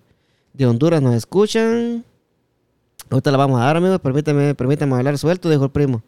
de 0.53 0.65
Honduras 0.65 1.01
nos 1.01 1.15
escuchan. 1.15 2.05
Ahorita 3.09 3.31
la 3.31 3.37
vamos 3.37 3.59
a 3.59 3.65
dar, 3.65 3.75
amigos. 3.75 3.99
Permíteme, 3.99 4.55
permíteme 4.55 4.95
hablar 4.95 5.17
suelto, 5.17 5.49
dijo 5.49 5.65
el 5.65 5.71
primo. 5.71 6.01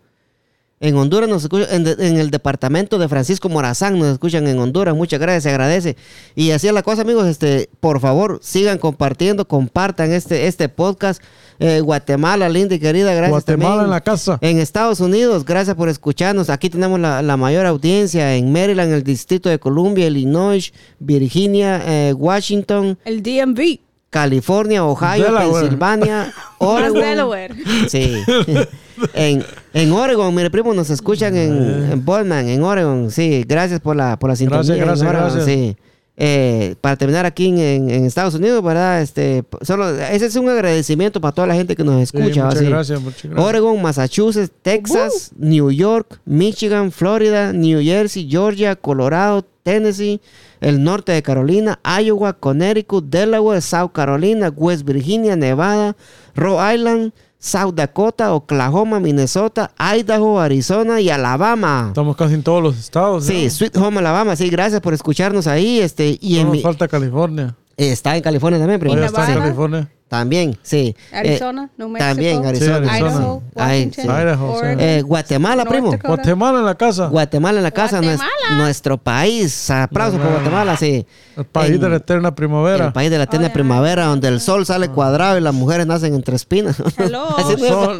En 0.81 0.95
Honduras 0.95 1.27
nos 1.29 1.43
escuchan, 1.43 1.67
en, 1.71 1.83
de- 1.83 2.07
en 2.07 2.17
el 2.17 2.31
departamento 2.31 2.97
de 2.99 3.09
Francisco 3.09 3.49
Morazán 3.49 3.99
nos 3.99 4.07
escuchan 4.13 4.47
en 4.47 4.57
Honduras. 4.59 4.95
Muchas 4.95 5.19
gracias, 5.19 5.43
se 5.43 5.49
agradece. 5.49 5.97
Y 6.35 6.51
así 6.51 6.67
es 6.67 6.73
la 6.73 6.83
cosa, 6.83 7.01
amigos. 7.01 7.27
Este, 7.27 7.69
por 7.81 7.99
favor, 7.99 8.39
sigan 8.41 8.77
compartiendo, 8.77 9.45
compartan 9.47 10.11
este, 10.13 10.47
este 10.47 10.69
podcast. 10.69 11.21
Eh, 11.61 11.81
Guatemala, 11.81 12.47
linda 12.47 12.75
y 12.75 12.79
querida, 12.79 13.11
gracias 13.13 13.31
Guatemala 13.31 13.69
también. 13.71 13.85
en 13.85 13.89
la 13.91 13.99
casa. 14.01 14.37
En 14.39 14.59
Estados 14.59 15.01
Unidos, 15.01 15.43
gracias 15.43 15.75
por 15.75 15.89
escucharnos. 15.89 16.49
Aquí 16.49 16.69
tenemos 16.69 16.97
la, 17.01 17.21
la 17.21 17.35
mayor 17.35 17.65
audiencia 17.65 18.33
en 18.37 18.53
Maryland, 18.53 18.93
el 18.93 19.03
Distrito 19.03 19.49
de 19.49 19.59
Columbia, 19.59 20.07
Illinois, 20.07 20.71
Virginia, 20.99 21.81
eh, 21.85 22.13
Washington, 22.13 22.97
El 23.03 23.21
DMV. 23.21 23.79
California, 24.09 24.85
Ohio, 24.85 25.25
Delaware. 25.25 25.61
Pensilvania, 25.61 26.33
Oregon. 26.57 27.01
Delaware. 27.01 27.55
Sí. 27.87 28.23
en, 29.13 29.45
en 29.73 29.91
Oregon, 29.91 30.33
mire 30.33 30.49
primo, 30.49 30.73
nos 30.73 30.89
escuchan 30.89 31.35
en, 31.35 31.91
en 31.91 32.05
Boardman, 32.05 32.47
en 32.47 32.63
Oregon. 32.63 33.11
Sí, 33.11 33.43
gracias 33.47 33.79
por 33.79 33.95
la, 33.95 34.17
por 34.17 34.29
la 34.29 34.35
sintonía. 34.35 34.75
Gracias, 34.75 34.77
gracias, 34.85 35.01
en 35.01 35.07
Oregon, 35.07 35.33
gracias. 35.33 35.45
Sí. 35.45 35.77
Eh, 36.21 36.75
para 36.81 36.97
terminar 36.97 37.25
aquí 37.25 37.47
en, 37.47 37.89
Estados 37.89 38.35
Unidos, 38.35 38.61
¿verdad? 38.61 39.01
Este, 39.01 39.45
solo, 39.61 39.89
ese 39.89 40.25
es 40.25 40.35
un 40.35 40.49
agradecimiento 40.49 41.21
para 41.21 41.31
toda 41.33 41.47
la 41.47 41.55
gente 41.55 41.77
que 41.77 41.83
nos 41.85 41.95
Sí, 41.95 42.03
escucha. 42.03 42.43
muchas. 42.43 42.59
Sí. 42.59 42.65
gracias, 42.65 43.01
muchas 43.01 43.23
gracias. 43.23 43.47
Oregon, 43.47 43.81
Massachusetts, 43.81 44.51
Texas, 44.61 45.31
New 45.37 45.71
York, 45.71 46.19
Michigan, 46.25 46.91
Florida, 46.91 47.53
New 47.53 47.81
Jersey, 47.81 48.27
Georgia, 48.29 48.75
Colorado, 48.75 49.45
Tennessee, 49.63 50.19
el 50.59 50.83
norte 50.83 51.13
de 51.13 51.23
Carolina, 51.23 51.79
Iowa, 51.85 52.33
Connecticut, 52.33 53.05
Delaware, 53.05 53.61
South 53.61 53.91
Carolina, 53.93 54.49
West 54.53 54.83
Virginia, 54.83 55.37
Nevada, 55.37 55.95
Rhode 56.35 56.75
Island, 56.75 57.13
South 57.39 57.73
Dakota, 57.73 58.33
Oklahoma, 58.33 58.99
Minnesota, 58.99 59.71
Idaho, 59.79 60.39
Arizona 60.41 60.99
y 60.99 61.09
Alabama. 61.09 61.85
Estamos 61.87 62.15
casi 62.17 62.33
en 62.33 62.43
todos 62.43 62.61
los 62.61 62.77
estados. 62.77 63.25
Sí. 63.25 63.49
Sweet 63.49 63.77
Home 63.77 63.99
Alabama, 63.99 64.35
sí, 64.35 64.49
gracias 64.49 64.81
por 64.81 64.93
escucharnos 64.93 65.47
ahí. 65.47 65.79
Este, 65.79 66.17
y 66.21 66.33
No 66.35 66.39
en 66.41 66.47
nos 66.47 66.55
mi- 66.57 66.61
falta 66.61 66.87
California. 66.87 67.55
está 67.77 68.17
en 68.17 68.23
California 68.23 68.59
también. 68.59 68.79
Todavía 68.81 69.05
está 69.05 69.31
en. 69.31 69.39
California. 69.39 69.89
También, 70.09 70.57
sí. 70.63 70.95
Eh, 71.11 71.15
Arizona, 71.17 71.69
New 71.77 71.87
Mexico. 71.89 72.09
También, 72.09 72.43
Arizona. 72.43 72.77
Sí, 72.79 72.89
Arizona. 72.89 72.97
Idaho, 73.15 73.43
Ay, 73.55 73.77
Washington, 73.85 74.03
sí. 74.03 74.21
Idaho. 74.23 74.51
Oregon, 74.53 74.79
Eh, 74.79 75.01
Guatemala, 75.03 75.65
primo. 75.65 75.91
Guatemala 76.03 76.59
en 76.59 76.65
la 76.65 76.73
casa. 76.75 77.05
Guatemala 77.09 77.57
en 77.59 77.63
la 77.63 77.69
casa, 77.71 77.97
Guatemala. 78.01 78.29
nuestro 78.57 78.97
país. 78.97 79.69
Aplausos 79.69 80.19
por 80.19 80.31
Guatemala, 80.31 80.75
sí. 80.77 81.05
El 81.37 81.45
país 81.45 81.73
En- 81.75 81.81
de 81.81 81.89
la 81.89 81.95
eterna 81.97 82.33
primavera. 82.33 82.87
El 82.87 82.91
país 82.93 83.11
de 83.11 83.17
la 83.19 83.25
eterna 83.25 83.45
Oh, 83.45 83.49
yeah. 83.49 83.53
primavera, 83.53 84.05
donde 84.05 84.27
el 84.29 84.41
sol 84.41 84.65
sale 84.65 84.89
cuadrado 84.89 85.37
y 85.37 85.41
las 85.41 85.53
mujeres 85.53 85.85
nacen 85.85 86.15
entre 86.15 86.35
espinas. 86.35 86.75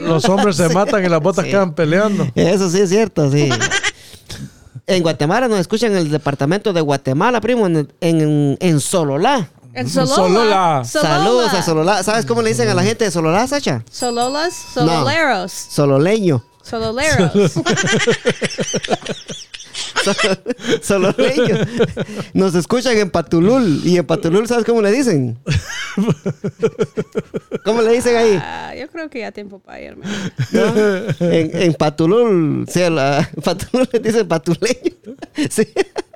Los, 0.01 0.25
hombres 0.27 0.55
se 0.55 0.67
matan 0.73 1.05
y 1.05 1.09
las 1.09 1.21
botas 1.21 1.45
Sí. 1.45 1.51
quedan 1.51 1.73
peleando. 1.75 2.27
Eso 2.33 2.71
sí 2.71 2.79
es 2.81 2.89
cierto, 2.89 3.31
sí. 3.31 3.49
en 4.87 5.03
Guatemala 5.03 5.47
nos 5.47 5.59
escuchan 5.59 5.91
en 5.91 5.97
el 5.99 6.09
departamento 6.09 6.73
de 6.73 6.81
Guatemala, 6.81 7.39
primo, 7.39 7.67
en, 7.67 7.87
en, 8.01 8.57
en 8.59 8.79
Sololá. 8.79 9.47
En 9.73 9.89
Solola. 9.89 10.83
Solola. 10.83 10.83
Saludos 10.85 11.53
a 11.53 11.61
Sololá. 11.61 12.03
¿Sabes 12.03 12.25
cómo 12.25 12.41
le 12.41 12.49
dicen 12.49 12.69
a 12.69 12.73
la 12.73 12.83
gente 12.83 13.05
de 13.05 13.11
Sololá, 13.11 13.47
Sacha? 13.47 13.83
Sololas, 13.91 14.53
sololeros. 14.73 15.51
Sololeño. 15.51 16.43
Sololeros. 16.63 17.31
Sololeño. 20.81 21.57
Nos 22.33 22.55
escuchan 22.55 22.97
en 22.97 23.09
Patulul. 23.09 23.81
¿Y 23.85 23.97
en 23.97 24.05
Patulul 24.05 24.47
sabes 24.47 24.65
cómo 24.65 24.81
le 24.81 24.91
dicen? 24.91 25.37
¿Cómo 27.65 27.81
le 27.81 27.93
dicen 27.93 28.15
ahí? 28.15 28.39
Ah, 28.41 28.73
yo 28.77 28.87
creo 28.87 29.09
que 29.09 29.19
ya 29.19 29.31
tiempo 29.31 29.59
para 29.59 29.81
irme. 29.81 30.05
¿No? 30.51 30.63
En, 31.25 31.51
en 31.53 31.73
Patulul, 31.73 32.65
sí, 32.69 32.81
a 32.81 32.89
la, 32.89 33.29
Patulul 33.43 33.89
le 33.91 33.99
dicen 33.99 34.27
patuleño. 34.27 34.99
Sí, 35.49 35.63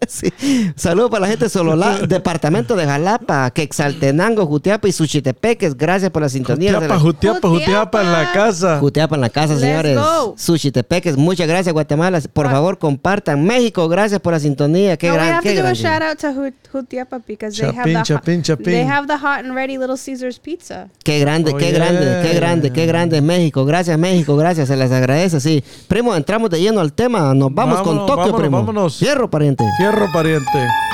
sí. 0.08 0.74
Saludos 0.76 1.10
para 1.10 1.22
la 1.22 1.28
gente 1.28 1.46
de 1.46 1.50
Sololá, 1.50 2.00
departamento 2.00 2.76
de 2.76 2.86
Jalapa, 2.86 3.50
Quexaltenango, 3.52 4.46
Jutiapa 4.46 4.88
y 4.88 4.92
Suchitepeques. 4.92 5.78
Gracias 5.78 6.12
por 6.12 6.22
la 6.22 6.30
sintonía. 6.30 6.74
Jutiapa, 6.74 7.00
Jutiapa, 7.00 7.48
Jutiapa 7.50 8.02
en 8.02 8.12
la 8.12 8.32
casa. 8.34 8.80
Jutiapa 8.80 9.16
en 9.16 9.22
la 9.22 9.30
casa, 9.30 9.58
señores. 9.58 9.98
Suchitepeques, 10.36 11.18
muchas 11.18 11.48
gracias, 11.48 11.74
Guatemala. 11.74 12.22
Por 12.34 12.50
favor, 12.50 12.78
compartan. 12.78 13.44
México, 13.54 13.88
gracias 13.88 14.20
por 14.20 14.34
la 14.34 14.40
sintonía. 14.40 14.98
Qué 14.98 15.08
no, 15.08 15.14
we 15.14 15.20
gran, 15.20 15.34
have 15.34 15.44
qué 15.44 15.56
to 15.56 15.62
do 15.62 15.68
a 15.68 15.74
shout 15.74 16.02
out 16.02 16.18
to 16.18 16.28
Jut- 16.34 16.54
Jutiapa 16.72 17.20
because 17.26 17.56
they 17.62 17.68
have, 17.76 17.84
the 17.92 18.02
chapín. 18.04 18.64
they 18.64 18.84
have 18.84 19.08
the 19.08 19.14
hot 19.18 19.40
and 19.46 19.54
ready 19.56 19.78
Little 19.78 19.98
Caesars 19.98 20.40
pizza. 20.40 20.88
Qué 21.04 21.20
grande, 21.20 21.52
Oh, 21.54 21.58
qué 21.58 21.70
yeah. 21.72 21.80
grande, 21.80 22.22
qué 22.30 22.34
grande, 22.36 22.72
qué 22.72 22.86
grande 22.86 23.22
México. 23.22 23.66
Gracias, 23.66 23.98
México, 24.00 24.36
gracias. 24.36 24.68
Se 24.68 24.76
les 24.76 24.92
agradece, 24.92 25.40
sí. 25.40 25.64
Primo, 25.88 26.16
entramos 26.16 26.50
de 26.50 26.60
lleno 26.62 26.80
al 26.80 26.94
tema. 26.94 27.34
Nos 27.34 27.54
vamos 27.54 27.82
con 27.82 27.98
Vámonos, 27.98 28.08
Tokio, 28.08 28.18
vámonos, 28.24 28.42
primo. 28.42 28.58
vámonos. 28.58 28.98
Fierro, 28.98 29.30
pariente. 29.30 29.64
Fierro 29.78 30.08
pariente. 30.12 30.93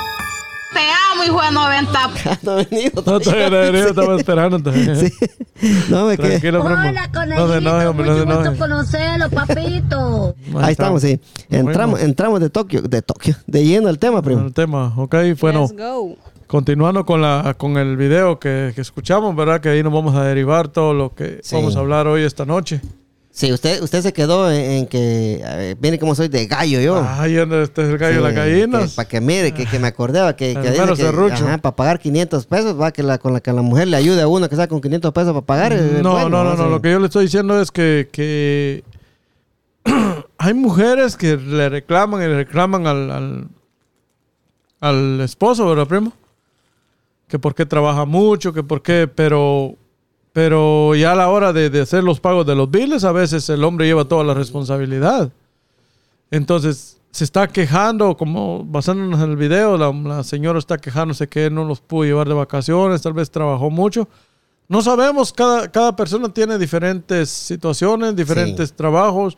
Hijo 1.30 1.42
de 1.42 1.52
90. 1.52 2.00
no 2.44 2.60
he 2.60 2.66
venido 2.66 3.04
No 3.06 3.20
te 3.20 3.30
agradecería, 3.30 3.86
estaba 3.90 4.16
esperando. 4.18 4.74
Sí. 4.74 5.12
No, 5.90 6.06
me 6.08 6.18
quedé. 6.18 6.40
Tranquilo. 6.40 6.64
Hola, 6.64 7.08
No 7.08 7.48
conejito, 7.48 7.90
hombre, 7.90 8.06
no 8.08 8.16
te 8.16 8.26
mucho 8.26 8.26
gusto 8.26 8.34
enojes. 8.42 8.60
conocerlo, 8.60 9.30
papito. 9.30 10.36
Ahí 10.60 10.72
estamos, 10.72 11.02
sí. 11.02 11.20
Entramos, 11.50 12.02
entramos 12.02 12.40
de 12.40 12.50
Tokio, 12.50 12.82
de 12.82 13.02
Tokio, 13.02 13.36
de 13.46 13.66
lleno 13.66 13.90
al 13.90 14.00
tema, 14.00 14.22
primo. 14.22 14.42
El 14.46 14.54
tema, 14.54 14.94
ok, 14.98 15.16
bueno, 15.40 15.62
Let's 15.70 15.76
go. 15.78 16.16
continuando 16.48 17.06
con 17.06 17.22
la 17.22 17.54
con 17.58 17.78
el 17.78 17.98
video 17.98 18.40
que, 18.40 18.72
que 18.74 18.82
escuchamos, 18.82 19.36
¿verdad? 19.36 19.60
Que 19.62 19.70
ahí 19.70 19.84
nos 19.84 19.94
vamos 19.94 20.16
a 20.16 20.24
derivar 20.24 20.70
todo 20.70 20.94
lo 20.94 21.14
que 21.14 21.40
Sí. 21.44 21.56
vamos 21.56 21.76
a 21.76 21.80
hablar 21.80 22.08
hoy 22.08 22.24
esta 22.24 22.46
noche. 22.46 22.82
Sí, 23.40 23.54
usted, 23.54 23.82
usted 23.82 24.02
se 24.02 24.12
quedó 24.12 24.52
en, 24.52 24.60
en 24.70 24.86
que, 24.86 25.42
ver, 25.42 25.78
viene 25.80 25.98
como 25.98 26.14
soy 26.14 26.28
de 26.28 26.46
gallo 26.46 26.82
yo. 26.82 27.02
Ay, 27.08 27.38
este 27.38 27.84
es 27.84 27.88
el 27.88 27.98
gallo 27.98 28.18
de 28.18 28.22
las 28.22 28.34
gallinas. 28.34 28.96
Para 28.96 29.08
que 29.08 29.22
mire, 29.22 29.54
que, 29.54 29.66
que 29.66 29.80
me 29.80 29.88
acordaba 29.88 30.36
que, 30.36 30.56
que 30.56 30.72
dice 30.72 30.94
que, 30.98 31.32
ajá, 31.32 31.58
para 31.60 31.74
pagar 31.74 32.00
500 32.00 32.46
pesos, 32.48 32.78
va, 32.78 32.92
que 32.92 33.02
la, 33.02 33.18
con 33.18 33.32
la 33.32 33.40
que 33.40 33.54
la 33.54 33.62
mujer 33.62 33.88
le 33.88 33.96
ayude 33.96 34.22
a 34.22 34.28
uno 34.28 34.50
que 34.50 34.58
sea 34.58 34.68
con 34.68 34.82
500 34.82 35.14
pesos 35.14 35.32
para 35.32 35.46
pagar. 35.46 35.72
es 35.72 36.04
No, 36.04 36.12
bueno, 36.12 36.28
no, 36.28 36.44
no, 36.44 36.56
no. 36.58 36.66
Sí. 36.66 36.70
Lo 36.70 36.82
que 36.82 36.92
yo 36.92 37.00
le 37.00 37.06
estoy 37.06 37.24
diciendo 37.24 37.62
es 37.62 37.72
que, 37.72 38.10
que 38.12 38.84
hay 40.38 40.54
mujeres 40.54 41.16
que 41.16 41.38
le 41.38 41.70
reclaman 41.70 42.22
y 42.22 42.26
le 42.26 42.36
reclaman 42.36 42.88
al, 42.88 43.10
al, 43.10 43.48
al 44.82 45.22
esposo, 45.22 45.66
¿verdad, 45.66 45.88
primo? 45.88 46.12
Que 47.30 47.40
por 47.40 47.56
qué 47.56 47.66
trabaja 47.66 48.04
mucho, 48.04 48.52
que 48.52 48.64
por 48.64 48.82
qué, 48.82 49.08
pero, 49.08 49.76
pero 50.34 50.96
ya 50.96 51.14
a 51.14 51.16
la 51.16 51.30
hora 51.30 51.54
de, 51.54 51.70
de 51.70 51.82
hacer 51.82 52.04
los 52.04 52.20
pagos 52.20 52.46
de 52.46 52.56
los 52.56 52.70
biles, 52.70 53.04
a 53.04 53.12
veces 53.12 53.50
el 53.50 53.64
hombre 53.64 53.86
lleva 53.88 54.06
toda 54.06 54.24
la 54.24 54.34
responsabilidad. 54.34 55.32
Entonces, 56.32 56.98
se 57.12 57.24
está 57.24 57.48
quejando, 57.48 58.16
como 58.16 58.64
basándonos 58.64 59.20
en 59.22 59.32
el 59.32 59.36
video, 59.36 59.78
la, 59.78 59.92
la 59.92 60.24
señora 60.24 60.60
está 60.60 60.78
quejándose 60.78 61.28
que 61.28 61.50
no 61.50 61.66
los 61.66 61.82
pudo 61.82 62.04
llevar 62.06 62.28
de 62.28 62.36
vacaciones, 62.36 63.02
tal 63.02 63.14
vez 63.14 63.32
trabajó 63.32 63.70
mucho. 63.70 64.08
No 64.68 64.84
sabemos, 64.84 65.34
cada, 65.34 65.68
cada 65.72 65.96
persona 65.96 66.32
tiene 66.32 66.60
diferentes 66.60 67.30
situaciones, 67.30 68.16
diferentes 68.16 68.72
trabajos. 68.72 69.36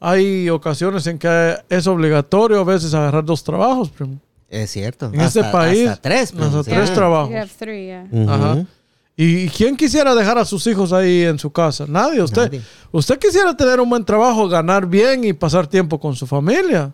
Hay 0.00 0.50
ocasiones 0.50 1.06
en 1.06 1.18
que 1.20 1.56
es 1.68 1.86
obligatorio 1.86 2.60
a 2.60 2.64
veces 2.64 2.92
agarrar 2.92 3.24
dos 3.24 3.44
trabajos. 3.44 3.90
primo. 3.90 4.18
Es 4.50 4.70
cierto. 4.72 5.06
En 5.12 5.20
este 5.20 5.44
país, 5.44 5.88
hasta 5.88 6.02
tres. 6.02 6.32
pues, 6.32 6.46
hasta 6.46 6.64
sí. 6.64 6.70
tres 6.72 6.92
trabajos. 6.92 7.30
You 7.30 7.36
have 7.36 7.50
three, 7.56 7.86
yeah. 7.86 8.06
Ujú. 8.10 8.30
Ajá. 8.30 8.66
¿Y 9.16 9.48
quién 9.48 9.76
quisiera 9.76 10.14
dejar 10.14 10.36
a 10.36 10.44
sus 10.44 10.66
hijos 10.66 10.92
ahí 10.92 11.22
en 11.22 11.38
su 11.38 11.50
casa? 11.50 11.86
Nadie. 11.88 12.22
Usted, 12.22 12.42
Nadie. 12.52 12.60
usted 12.92 13.18
quisiera 13.18 13.56
tener 13.56 13.80
un 13.80 13.88
buen 13.88 14.04
trabajo, 14.04 14.46
ganar 14.48 14.86
bien 14.86 15.24
y 15.24 15.32
pasar 15.32 15.66
tiempo 15.66 15.98
con 15.98 16.14
su 16.14 16.26
familia. 16.26 16.92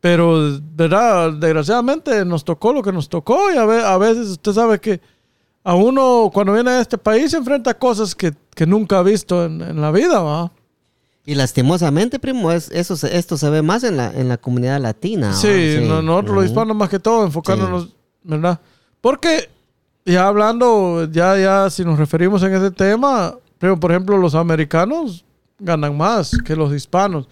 Pero, 0.00 0.58
¿verdad? 0.74 1.32
Desgraciadamente 1.32 2.24
nos 2.24 2.44
tocó 2.44 2.72
lo 2.72 2.82
que 2.82 2.92
nos 2.92 3.08
tocó 3.08 3.52
y 3.52 3.56
a, 3.56 3.64
ve- 3.66 3.84
a 3.84 3.96
veces 3.98 4.28
usted 4.28 4.52
sabe 4.52 4.80
que 4.80 5.00
a 5.64 5.74
uno 5.74 6.30
cuando 6.32 6.52
viene 6.54 6.70
a 6.70 6.80
este 6.80 6.98
país 6.98 7.30
se 7.32 7.36
enfrenta 7.36 7.70
a 7.72 7.78
cosas 7.78 8.14
que, 8.14 8.32
que 8.54 8.66
nunca 8.66 8.98
ha 8.98 9.02
visto 9.02 9.44
en, 9.44 9.60
en 9.60 9.80
la 9.80 9.90
vida, 9.90 10.20
¿va? 10.20 10.52
Y 11.26 11.34
lastimosamente, 11.34 12.18
primo, 12.18 12.50
es, 12.52 12.70
eso 12.70 12.94
esto 13.06 13.36
se 13.36 13.50
ve 13.50 13.60
más 13.60 13.84
en 13.84 13.96
la, 13.96 14.12
en 14.12 14.28
la 14.28 14.38
comunidad 14.38 14.80
latina. 14.80 15.32
Sí, 15.34 15.78
no- 15.82 16.00
nosotros 16.00 16.34
los 16.36 16.44
Ujú. 16.44 16.52
hispanos 16.52 16.76
más 16.76 16.88
que 16.88 16.98
todo 17.00 17.24
enfocándonos, 17.24 17.88
¿verdad? 18.22 18.60
Porque 19.00 19.50
ya 20.08 20.26
hablando, 20.26 21.08
ya, 21.10 21.36
ya 21.38 21.70
si 21.70 21.84
nos 21.84 21.98
referimos 21.98 22.42
en 22.42 22.54
ese 22.54 22.70
tema, 22.70 23.34
pero 23.58 23.78
por 23.78 23.90
ejemplo 23.90 24.16
los 24.18 24.34
americanos 24.34 25.24
ganan 25.58 25.96
más 25.96 26.36
que 26.44 26.56
los 26.56 26.72
hispanos, 26.72 27.28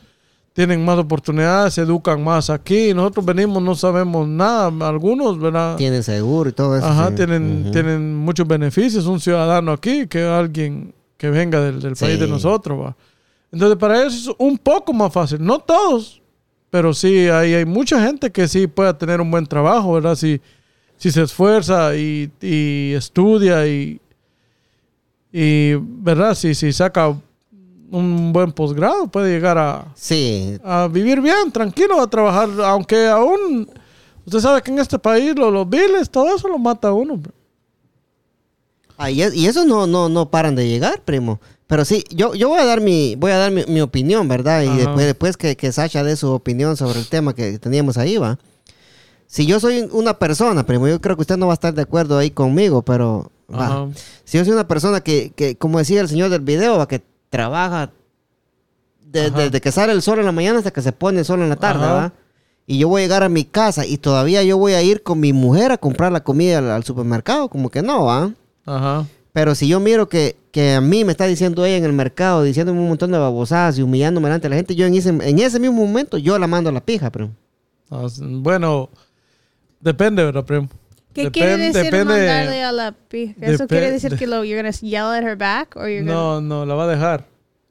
tienen 0.52 0.84
más 0.84 0.98
oportunidades, 0.98 1.74
se 1.74 1.82
educan 1.82 2.22
más 2.24 2.48
aquí, 2.50 2.94
nosotros 2.94 3.24
venimos, 3.26 3.62
no 3.62 3.74
sabemos 3.74 4.26
nada, 4.26 4.72
algunos, 4.88 5.38
¿verdad? 5.38 5.76
Tienen 5.76 6.02
seguro 6.02 6.48
y 6.48 6.52
todo 6.52 6.76
eso. 6.76 6.86
Ajá, 6.86 7.08
sí. 7.10 7.14
tienen, 7.16 7.70
tienen 7.72 8.16
muchos 8.16 8.46
beneficios, 8.48 9.06
un 9.06 9.20
ciudadano 9.20 9.72
aquí 9.72 10.06
que 10.06 10.22
alguien 10.24 10.94
que 11.18 11.30
venga 11.30 11.60
del, 11.60 11.80
del 11.80 11.94
país 11.94 12.14
Sí. 12.14 12.20
de 12.20 12.26
nosotros, 12.26 12.78
¿va? 12.80 12.96
Entonces, 13.52 13.76
para 13.78 14.00
ellos 14.00 14.14
es 14.14 14.30
un 14.38 14.58
poco 14.58 14.92
más 14.92 15.12
fácil. 15.12 15.38
No 15.42 15.58
todos, 15.60 16.20
pero 16.70 16.92
sí 16.92 17.28
hay, 17.28 17.54
hay 17.54 17.64
mucha 17.64 18.04
gente 18.04 18.30
que 18.32 18.48
sí 18.48 18.66
pueda 18.66 18.96
tener 18.98 19.20
un 19.20 19.30
buen 19.30 19.46
trabajo, 19.46 19.92
¿verdad? 19.94 20.14
Si, 20.14 20.40
si 20.96 21.10
se 21.10 21.22
esfuerza 21.22 21.94
y, 21.96 22.30
y 22.40 22.92
estudia 22.94 23.66
y, 23.66 24.00
y, 25.32 25.74
¿verdad? 25.74 26.34
Si, 26.34 26.54
si 26.54 26.72
saca 26.72 27.08
un 27.90 28.32
buen 28.32 28.52
posgrado, 28.52 29.06
puede 29.08 29.32
llegar 29.32 29.58
a, 29.58 29.86
Sí, 29.94 30.58
a 30.64 30.88
vivir 30.88 31.20
bien, 31.20 31.52
tranquilo, 31.52 32.00
a 32.00 32.08
trabajar, 32.08 32.48
aunque 32.64 33.06
aún, 33.08 33.68
usted 34.24 34.40
sabe 34.40 34.62
que 34.62 34.70
en 34.70 34.78
este 34.78 34.98
país 34.98 35.34
lo- 35.36 35.50
los 35.50 35.68
biles, 35.68 36.10
todo 36.10 36.34
eso 36.34 36.48
lo 36.48 36.58
mata 36.58 36.88
a 36.88 36.92
uno. 36.92 37.16
bro. 37.16 37.32
Ah, 38.98 39.10
y, 39.10 39.22
es- 39.22 39.34
y 39.34 39.46
eso 39.46 39.64
no, 39.64 39.86
no, 39.86 40.08
no 40.08 40.30
paran 40.30 40.54
de 40.54 40.66
llegar, 40.68 41.02
primo. 41.04 41.38
Pero 41.66 41.84
sí, 41.84 42.02
yo, 42.10 42.34
yo 42.34 42.48
voy 42.48 42.60
a 42.60 42.64
dar 42.64 42.80
mi, 42.80 43.14
voy 43.16 43.32
a 43.32 43.36
dar 43.38 43.50
mi, 43.52 43.64
mi 43.66 43.80
opinión, 43.80 44.26
¿verdad? 44.28 44.62
Y 44.62 44.68
Ajá. 44.68 44.76
después, 44.78 45.06
después 45.06 45.36
que, 45.36 45.56
que 45.56 45.70
Sasha 45.72 46.02
dé 46.02 46.16
su 46.16 46.30
opinión 46.30 46.76
sobre 46.76 47.00
el 47.00 47.06
tema 47.08 47.34
que 47.34 47.58
teníamos 47.58 47.98
ahí, 47.98 48.16
va. 48.16 48.38
Si 49.26 49.46
yo 49.46 49.58
soy 49.60 49.88
una 49.92 50.18
persona, 50.18 50.64
primo, 50.64 50.86
yo 50.88 51.00
creo 51.00 51.16
que 51.16 51.22
usted 51.22 51.36
no 51.36 51.46
va 51.46 51.52
a 51.52 51.54
estar 51.54 51.74
de 51.74 51.82
acuerdo 51.82 52.16
ahí 52.18 52.30
conmigo, 52.30 52.82
pero 52.82 53.30
va. 53.52 53.88
Si 54.24 54.38
yo 54.38 54.44
soy 54.44 54.52
una 54.54 54.68
persona 54.68 55.00
que, 55.00 55.32
que, 55.34 55.56
como 55.56 55.78
decía 55.78 56.00
el 56.00 56.08
señor 56.08 56.30
del 56.30 56.40
video, 56.42 56.78
va, 56.78 56.86
que 56.88 57.02
trabaja 57.28 57.90
de- 59.04 59.30
desde 59.30 59.60
que 59.60 59.72
sale 59.72 59.92
el 59.92 60.02
sol 60.02 60.18
en 60.18 60.26
la 60.26 60.32
mañana 60.32 60.58
hasta 60.58 60.70
que 60.70 60.82
se 60.82 60.92
pone 60.92 61.20
el 61.20 61.24
sol 61.24 61.40
en 61.42 61.48
la 61.48 61.56
tarde, 61.56 61.84
Ajá. 61.84 61.94
¿va? 61.94 62.12
Y 62.68 62.78
yo 62.78 62.88
voy 62.88 63.02
a 63.02 63.04
llegar 63.04 63.22
a 63.22 63.28
mi 63.28 63.44
casa 63.44 63.86
y 63.86 63.98
todavía 63.98 64.42
yo 64.42 64.58
voy 64.58 64.72
a 64.72 64.82
ir 64.82 65.02
con 65.02 65.20
mi 65.20 65.32
mujer 65.32 65.70
a 65.72 65.78
comprar 65.78 66.10
la 66.12 66.22
comida 66.24 66.58
al, 66.58 66.70
al 66.70 66.84
supermercado, 66.84 67.48
como 67.48 67.70
que 67.70 67.82
no, 67.82 68.04
¿va? 68.06 68.32
Ajá. 68.64 69.06
Pero 69.32 69.54
si 69.54 69.68
yo 69.68 69.78
miro 69.80 70.08
que, 70.08 70.36
que 70.50 70.74
a 70.74 70.80
mí 70.80 71.04
me 71.04 71.12
está 71.12 71.26
diciendo 71.26 71.64
ella 71.64 71.76
en 71.76 71.84
el 71.84 71.92
mercado, 71.92 72.42
diciéndome 72.42 72.80
un 72.80 72.88
montón 72.88 73.12
de 73.12 73.18
babosadas 73.18 73.78
y 73.78 73.82
humillándome 73.82 74.28
delante 74.28 74.46
de 74.46 74.50
la 74.50 74.56
gente, 74.56 74.74
yo 74.74 74.86
en 74.86 74.94
ese, 74.94 75.10
en 75.10 75.38
ese 75.38 75.60
mismo 75.60 75.84
momento 75.86 76.16
yo 76.16 76.38
la 76.38 76.46
mando 76.46 76.70
a 76.70 76.72
la 76.72 76.80
pija, 76.80 77.10
pero 77.10 77.30
Ah, 77.88 78.06
Bueno, 78.20 78.88
depende, 79.86 80.24
¿verdad, 80.24 80.44
primo? 80.44 80.68
¿Qué 81.14 81.30
quiere 81.30 81.56
Depen- 81.56 81.72
decir 81.72 82.04
mandarle 82.04 82.62
a 82.62 82.72
la 82.72 82.92
pija? 82.92 83.34
¿Eso 83.40 83.66
quiere 83.66 83.90
decir 83.90 84.16
que 84.18 84.26
lo, 84.26 84.44
you're 84.44 84.60
gonna 84.60 84.70
yell 84.72 85.06
at 85.06 85.22
her 85.22 85.36
back? 85.36 85.74
Or 85.76 85.88
you're 85.88 86.04
No, 86.04 86.40
no, 86.42 86.66
la 86.66 86.74
va 86.74 86.84
a 86.84 86.88
dejar. 86.88 87.24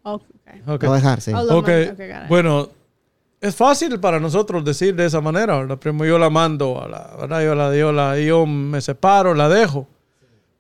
gonna... 0.04 0.16
Oh, 0.16 0.16
okay. 0.16 0.62
Ok. 0.66 0.84
lo 0.84 0.90
voy 0.90 0.98
a 0.98 1.02
dejar, 1.02 1.22
sí. 1.22 1.32
Oh, 1.34 1.58
okay. 1.58 1.92
Bueno, 2.28 2.70
es 3.40 3.56
fácil 3.56 4.00
para 4.00 4.20
nosotros 4.20 4.66
decir 4.66 4.96
de 4.96 5.06
esa 5.06 5.22
manera, 5.22 5.60
¿verdad? 5.60 5.78
Primo, 5.78 6.06
yo 6.06 6.18
la 6.18 6.32
mando, 6.32 6.82
a 6.82 6.88
la, 6.88 7.16
¿verdad? 7.20 7.44
Yo, 7.44 7.54
la, 7.56 7.76
yo, 7.76 7.92
la, 7.92 8.20
yo 8.20 8.46
me 8.48 8.82
separo, 8.82 9.36
la 9.36 9.48
dejo. 9.48 9.88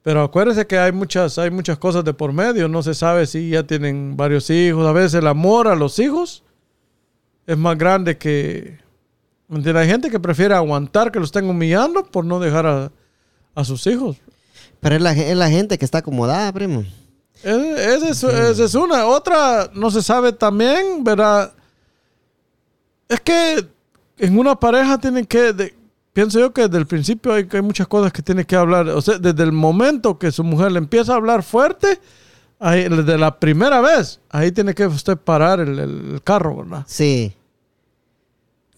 Pero 0.03 0.21
acuérdense 0.21 0.67
que 0.67 0.77
hay 0.77 0.91
muchas, 0.91 1.39
hay 1.39 1.49
muchas 1.49 1.79
cosas 1.79 2.03
de 2.03 2.13
por 2.13 2.31
medio. 2.33 2.67
No 2.67 2.83
se 2.83 2.93
sabe 2.93 3.25
si 3.25 3.49
ya 3.49 3.63
tienen 3.63 4.15
varios 4.15 4.51
hijos. 4.51 4.85
A 4.85 4.91
veces 4.91 5.15
el 5.15 5.25
amor 5.25 5.67
a 5.67 5.75
los 5.75 5.97
hijos 5.97 6.43
es 7.47 7.57
más 7.57 7.75
grande 7.77 8.15
que... 8.17 8.85
Hay 9.49 9.88
gente 9.88 10.10
que 10.10 10.19
prefiere 10.19 10.55
aguantar 10.55 11.12
que 11.12 11.19
los 11.19 11.27
estén 11.27 11.49
humillando 11.49 12.03
por 12.03 12.25
no 12.25 12.39
dejar 12.39 12.65
a, 12.65 12.91
a 13.53 13.63
sus 13.63 13.86
hijos. 13.88 14.17
Pero 14.79 14.95
es 14.95 15.01
la, 15.01 15.13
es 15.13 15.38
la 15.38 15.49
gente 15.49 15.77
que 15.77 15.86
está 15.86 15.99
acomodada, 15.99 16.51
primo. 16.51 16.84
Es- 17.43 18.03
Esa 18.03 18.49
es, 18.49 18.60
es 18.60 18.75
una. 18.75 19.05
Otra, 19.05 19.69
no 19.73 19.91
se 19.91 20.01
sabe 20.01 20.31
también, 20.34 21.03
¿verdad? 21.03 21.53
Es 23.08 23.19
que 23.21 23.65
en 24.17 24.38
una 24.39 24.60
pareja 24.60 24.97
tienen 24.97 25.25
que, 25.25 25.53
de- 25.53 25.75
pienso 26.13 26.39
yo 26.39 26.51
que 26.53 26.63
desde 26.63 26.77
el 26.77 26.88
principio 26.88 27.34
hay, 27.34 27.47
hay 27.51 27.62
muchas 27.62 27.88
cosas 27.88 28.12
que 28.12 28.21
tiene 28.21 28.45
que 28.45 28.55
hablar. 28.55 28.88
O 28.89 29.01
sea, 29.01 29.17
desde 29.19 29.43
el 29.43 29.51
momento 29.51 30.17
que 30.17 30.31
su 30.31 30.43
mujer 30.43 30.71
le 30.71 30.79
empieza 30.79 31.13
a 31.13 31.17
hablar 31.17 31.43
fuerte, 31.43 31.99
ahí, 32.60 32.88
desde 32.89 33.17
la 33.17 33.39
primera 33.39 33.79
vez, 33.81 34.19
ahí 34.29 34.51
tiene 34.51 34.73
que 34.73 34.88
usted 34.88 35.17
parar 35.17 35.60
el- 35.60 35.79
el 35.79 36.21
carro, 36.23 36.58
¿verdad? 36.58 36.84
Sí. 36.88 37.34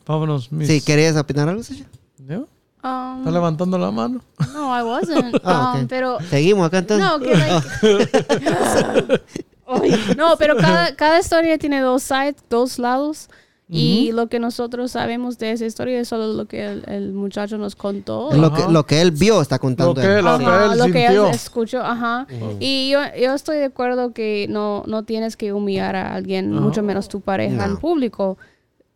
Vámonos, 0.07 0.51
mis... 0.51 0.67
Sí, 0.67 0.81
¿querías 0.81 1.15
opinar 1.17 1.49
algo, 1.49 1.61
Sasha? 1.63 1.85
¿Yo? 2.27 2.47
Um, 2.83 3.19
Está 3.19 3.31
levantando 3.31 3.77
la 3.77 3.91
mano. 3.91 4.21
no, 4.53 4.79
I 4.79 4.83
wasn't. 4.87 5.35
Ah, 5.43 5.73
Um, 5.75 5.81
ok. 5.83 5.87
Pero 5.89 6.17
Seguimos 6.29 6.67
acá 6.67 6.77
entonces. 6.79 7.05
No, 7.05 7.19
que 7.19 7.35
like- 7.35 9.21
no, 10.17 10.37
pero 10.37 10.55
cada, 10.57 10.95
cada 10.95 11.19
historia 11.19 11.57
tiene 11.57 11.81
dos 11.81 12.03
sides, 12.03 12.35
dos 12.49 12.79
lados. 12.79 13.29
Y 13.69 14.13
lo 14.13 14.27
que 14.27 14.39
nosotros 14.39 14.91
sabemos 14.91 15.37
de 15.39 15.51
esa 15.51 15.65
historia 15.65 15.99
es 15.99 16.07
solo 16.07 16.27
lo 16.31 16.45
que 16.45 16.65
el, 16.65 16.85
el 16.87 17.11
muchacho 17.11 17.57
nos 17.57 17.75
contó. 17.75 18.29
lo, 18.33 18.53
que, 18.53 18.63
lo 18.71 18.85
que 18.85 19.01
él 19.01 19.11
vio 19.11 19.41
está 19.41 19.59
contando. 19.59 19.93
Lo 19.93 19.99
que 20.01 20.07
él. 20.07 20.19
él- 20.19 20.23
lo 20.23 20.37
que 20.39 20.45
Ajá, 20.45 20.71
él 20.71 20.79
lo 20.79 20.85
que 20.85 21.05
él 21.05 21.25
escuchó, 21.33 21.81
ajá. 21.83 22.25
Y 22.61 22.91
yo, 22.91 22.99
yo 23.21 23.33
estoy 23.33 23.57
de 23.57 23.65
acuerdo 23.65 24.13
que 24.13 24.47
no, 24.49 24.83
no 24.87 25.03
tienes 25.03 25.35
que 25.35 25.51
humillar 25.51 25.97
a 25.97 26.13
alguien, 26.15 26.53
mucho 26.53 26.81
menos 26.81 27.09
tu 27.09 27.19
pareja 27.19 27.65
en 27.65 27.73
No. 27.73 27.79
público. 27.79 28.37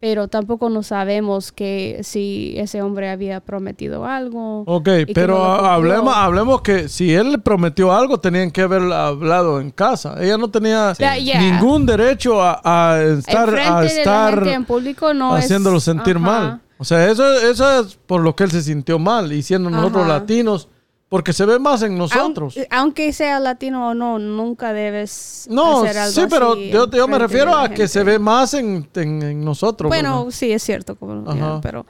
Pero 0.02 0.28
tampoco 0.28 0.70
no 0.72 0.82
sabemos 0.82 1.52
que 1.52 2.00
si 2.02 2.56
ese 2.58 2.82
hombre 2.82 3.10
había 3.12 3.40
prometido 3.40 4.04
algo. 4.04 4.64
Ok, 4.66 4.90
pero 5.14 5.38
no 5.38 5.44
hablemos, 5.66 6.16
hablemos 6.18 6.62
que 6.62 6.90
si 6.90 7.14
él 7.14 7.34
le 7.34 7.38
prometió 7.38 7.94
algo, 7.94 8.20
tenían 8.20 8.50
que 8.50 8.64
haber 8.64 8.82
hablado 8.92 9.62
en 9.62 9.70
casa. 9.70 10.16
Ella 10.20 10.40
no 10.40 10.50
tenía 10.50 10.94
ningún 11.40 11.86
derecho 11.86 12.42
a, 12.42 12.60
a 12.64 13.00
estar, 13.04 13.54
a 13.56 13.86
estar 13.86 14.48
en 14.48 14.66
público 14.66 15.14
no 15.14 15.38
es- 15.38 15.46
haciéndolo 15.46 15.80
sentir 15.80 16.16
ajá. 16.18 16.26
mal. 16.26 16.62
O 16.80 16.84
sea, 16.84 17.08
eso, 17.12 17.24
eso 17.40 17.82
es 17.82 17.96
por 18.08 18.22
lo 18.22 18.36
que 18.36 18.44
él 18.46 18.50
se 18.50 18.64
sintió 18.64 18.98
mal. 18.98 19.32
Y 19.32 19.44
siendo 19.44 19.70
nosotros 19.70 20.06
Ajá. 20.06 20.14
latinos, 20.14 20.68
porque 21.12 21.34
se 21.34 21.46
ve 21.46 21.60
más 21.60 21.82
en 21.82 21.98
nosotros. 21.98 22.56
Aunque, 22.56 22.68
aunque 22.74 23.12
sea 23.12 23.38
latino 23.42 23.90
o 23.90 23.94
no, 23.94 24.18
nunca 24.18 24.72
debes 24.72 25.46
no, 25.50 25.84
hacer 25.84 25.98
algo 25.98 26.14
sí, 26.22 26.22
pero 26.30 26.54
así 26.54 26.70
yo, 26.70 26.90
yo 26.90 27.06
me 27.10 27.20
refiero 27.20 27.54
a 27.54 27.68
que 27.68 27.90
se 27.90 28.02
ve 28.06 28.18
más 28.18 28.54
en, 28.54 28.88
en- 28.96 29.22
en 29.22 29.44
nosotros. 29.44 29.90
Bueno, 29.90 30.20
¿verdad? 30.20 30.32
sí, 30.32 30.54
es 30.54 30.64
cierto, 30.64 30.96
como, 30.96 31.36
ya, 31.36 31.60
pero 31.62 31.86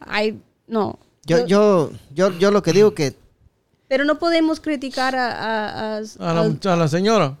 hay, 0.00 0.38
no. 0.66 0.98
Yo, 1.24 1.46
yo, 1.46 1.90
yo, 2.14 2.30
yo 2.38 2.50
lo 2.50 2.62
que 2.62 2.74
digo 2.74 2.92
que 2.92 3.16
Pero 3.88 4.04
no 4.04 4.18
podemos 4.18 4.60
criticar 4.60 5.16
a... 5.16 5.30
a- 5.32 5.96
a- 5.96 6.02
a, 6.18 6.34
la, 6.34 6.40
al- 6.42 6.60
a 6.62 6.76
la 6.76 6.88
señora. 6.88 7.34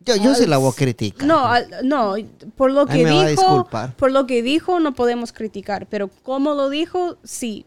yo, 0.00 0.16
yo 0.16 0.34
sí 0.34 0.46
la 0.46 0.56
voy 0.56 0.72
a 0.72 0.74
criticar. 0.74 1.28
no, 1.28 1.44
al- 1.44 1.68
no, 1.84 2.14
por 2.56 2.70
lo 2.72 2.86
Ahí 2.88 2.96
que 3.00 3.04
me 3.04 3.10
va 3.14 3.22
a 3.24 3.26
dijo, 3.26 3.42
disculpar. 3.42 3.94
por 3.96 4.10
lo 4.10 4.26
que 4.26 4.42
dijo 4.42 4.80
no 4.80 4.94
podemos 4.94 5.34
criticar, 5.34 5.86
pero 5.86 6.08
cómo 6.22 6.54
lo 6.54 6.70
dijo, 6.70 7.18
sí, 7.24 7.66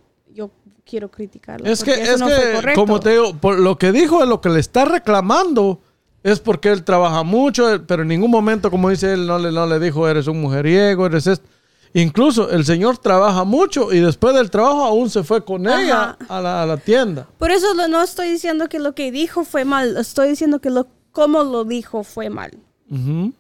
quiero 0.91 1.09
criticarlo. 1.09 1.65
Es 1.65 1.83
que, 1.83 1.93
eso 1.93 2.13
es 2.13 2.19
no 2.19 2.27
fue 2.27 2.35
que 2.37 2.53
correcto. 2.53 2.81
como 2.81 2.99
te 2.99 3.09
digo, 3.11 3.33
por 3.37 3.57
lo 3.57 3.77
que 3.77 3.91
dijo 3.93 4.21
es 4.21 4.27
lo 4.29 4.41
que 4.41 4.49
le 4.49 4.59
está 4.59 4.83
reclamando. 4.85 5.79
Es 6.23 6.39
porque 6.39 6.69
él 6.69 6.83
trabaja 6.83 7.23
mucho, 7.23 7.63
pero 7.87 8.03
en 8.03 8.09
ningún 8.09 8.29
momento, 8.29 8.69
como 8.69 8.89
dice 8.89 9.13
él, 9.13 9.25
no 9.25 9.39
le, 9.39 9.51
no 9.51 9.65
le 9.65 9.79
dijo, 9.79 10.07
eres 10.07 10.27
un 10.27 10.39
mujeriego, 10.41 11.05
eres 11.07 11.25
esto. 11.25 11.47
Incluso 11.93 12.51
el 12.51 12.63
señor 12.63 12.97
trabaja 12.99 13.43
mucho 13.43 13.91
y 13.91 13.99
después 13.99 14.35
del 14.35 14.51
trabajo 14.51 14.83
aún 14.83 15.09
se 15.09 15.23
fue 15.23 15.43
con 15.43 15.67
ella 15.67 16.17
a 16.29 16.39
la, 16.41 16.61
a 16.61 16.65
la 16.65 16.77
tienda. 16.77 17.27
Por 17.39 17.49
eso 17.51 17.73
lo- 17.73 17.87
no 17.87 18.01
estoy 18.03 18.29
diciendo 18.29 18.69
que 18.69 18.79
lo 18.79 18.93
que 18.93 19.11
dijo 19.11 19.43
fue 19.43 19.65
mal, 19.65 19.97
estoy 19.97 20.29
diciendo 20.29 20.59
que 20.61 20.69
lo 20.69 20.87
cómo 21.11 21.43
lo 21.43 21.63
dijo 21.65 22.03
fue 22.03 22.29
mal. 22.29 22.51
Ujú. 22.89 23.33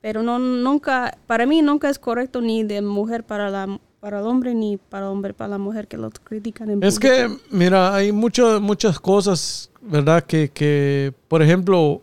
Pero 0.00 0.22
no 0.22 0.38
nunca 0.38 1.16
para 1.26 1.46
mí 1.46 1.62
nunca 1.62 1.88
es 1.88 1.98
correcto 1.98 2.40
ni 2.40 2.62
de 2.62 2.82
mujer 2.82 3.24
para 3.24 3.48
la 3.50 3.78
para 4.02 4.18
el 4.18 4.26
hombre 4.26 4.52
ni 4.52 4.78
para 4.78 5.06
el 5.06 5.12
hombre 5.12 5.32
para 5.32 5.46
la 5.50 5.58
mujer 5.58 5.86
que 5.86 5.96
lo 5.96 6.10
critican 6.10 6.68
en 6.70 6.82
Es 6.82 6.96
público. 6.98 7.14
que, 7.14 7.56
mira, 7.56 7.94
hay 7.94 8.10
mucho- 8.10 8.60
muchas 8.60 8.98
cosas, 8.98 9.70
¿verdad? 9.80 10.24
Que, 10.24 10.50
que, 10.50 11.14
por 11.28 11.40
ejemplo, 11.40 12.02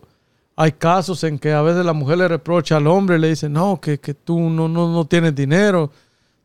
hay 0.56 0.72
casos 0.72 1.22
en 1.24 1.38
que 1.38 1.52
a 1.52 1.60
veces 1.60 1.84
la 1.84 1.92
mujer 1.92 2.16
le 2.16 2.26
reprocha 2.28 2.78
al 2.78 2.86
hombre, 2.86 3.18
le 3.18 3.28
dice, 3.28 3.50
no, 3.50 3.78
que, 3.78 3.98
que 4.00 4.14
tú 4.14 4.40
no, 4.40 4.66
no, 4.66 4.90
no 4.90 5.04
tienes 5.04 5.34
dinero, 5.34 5.90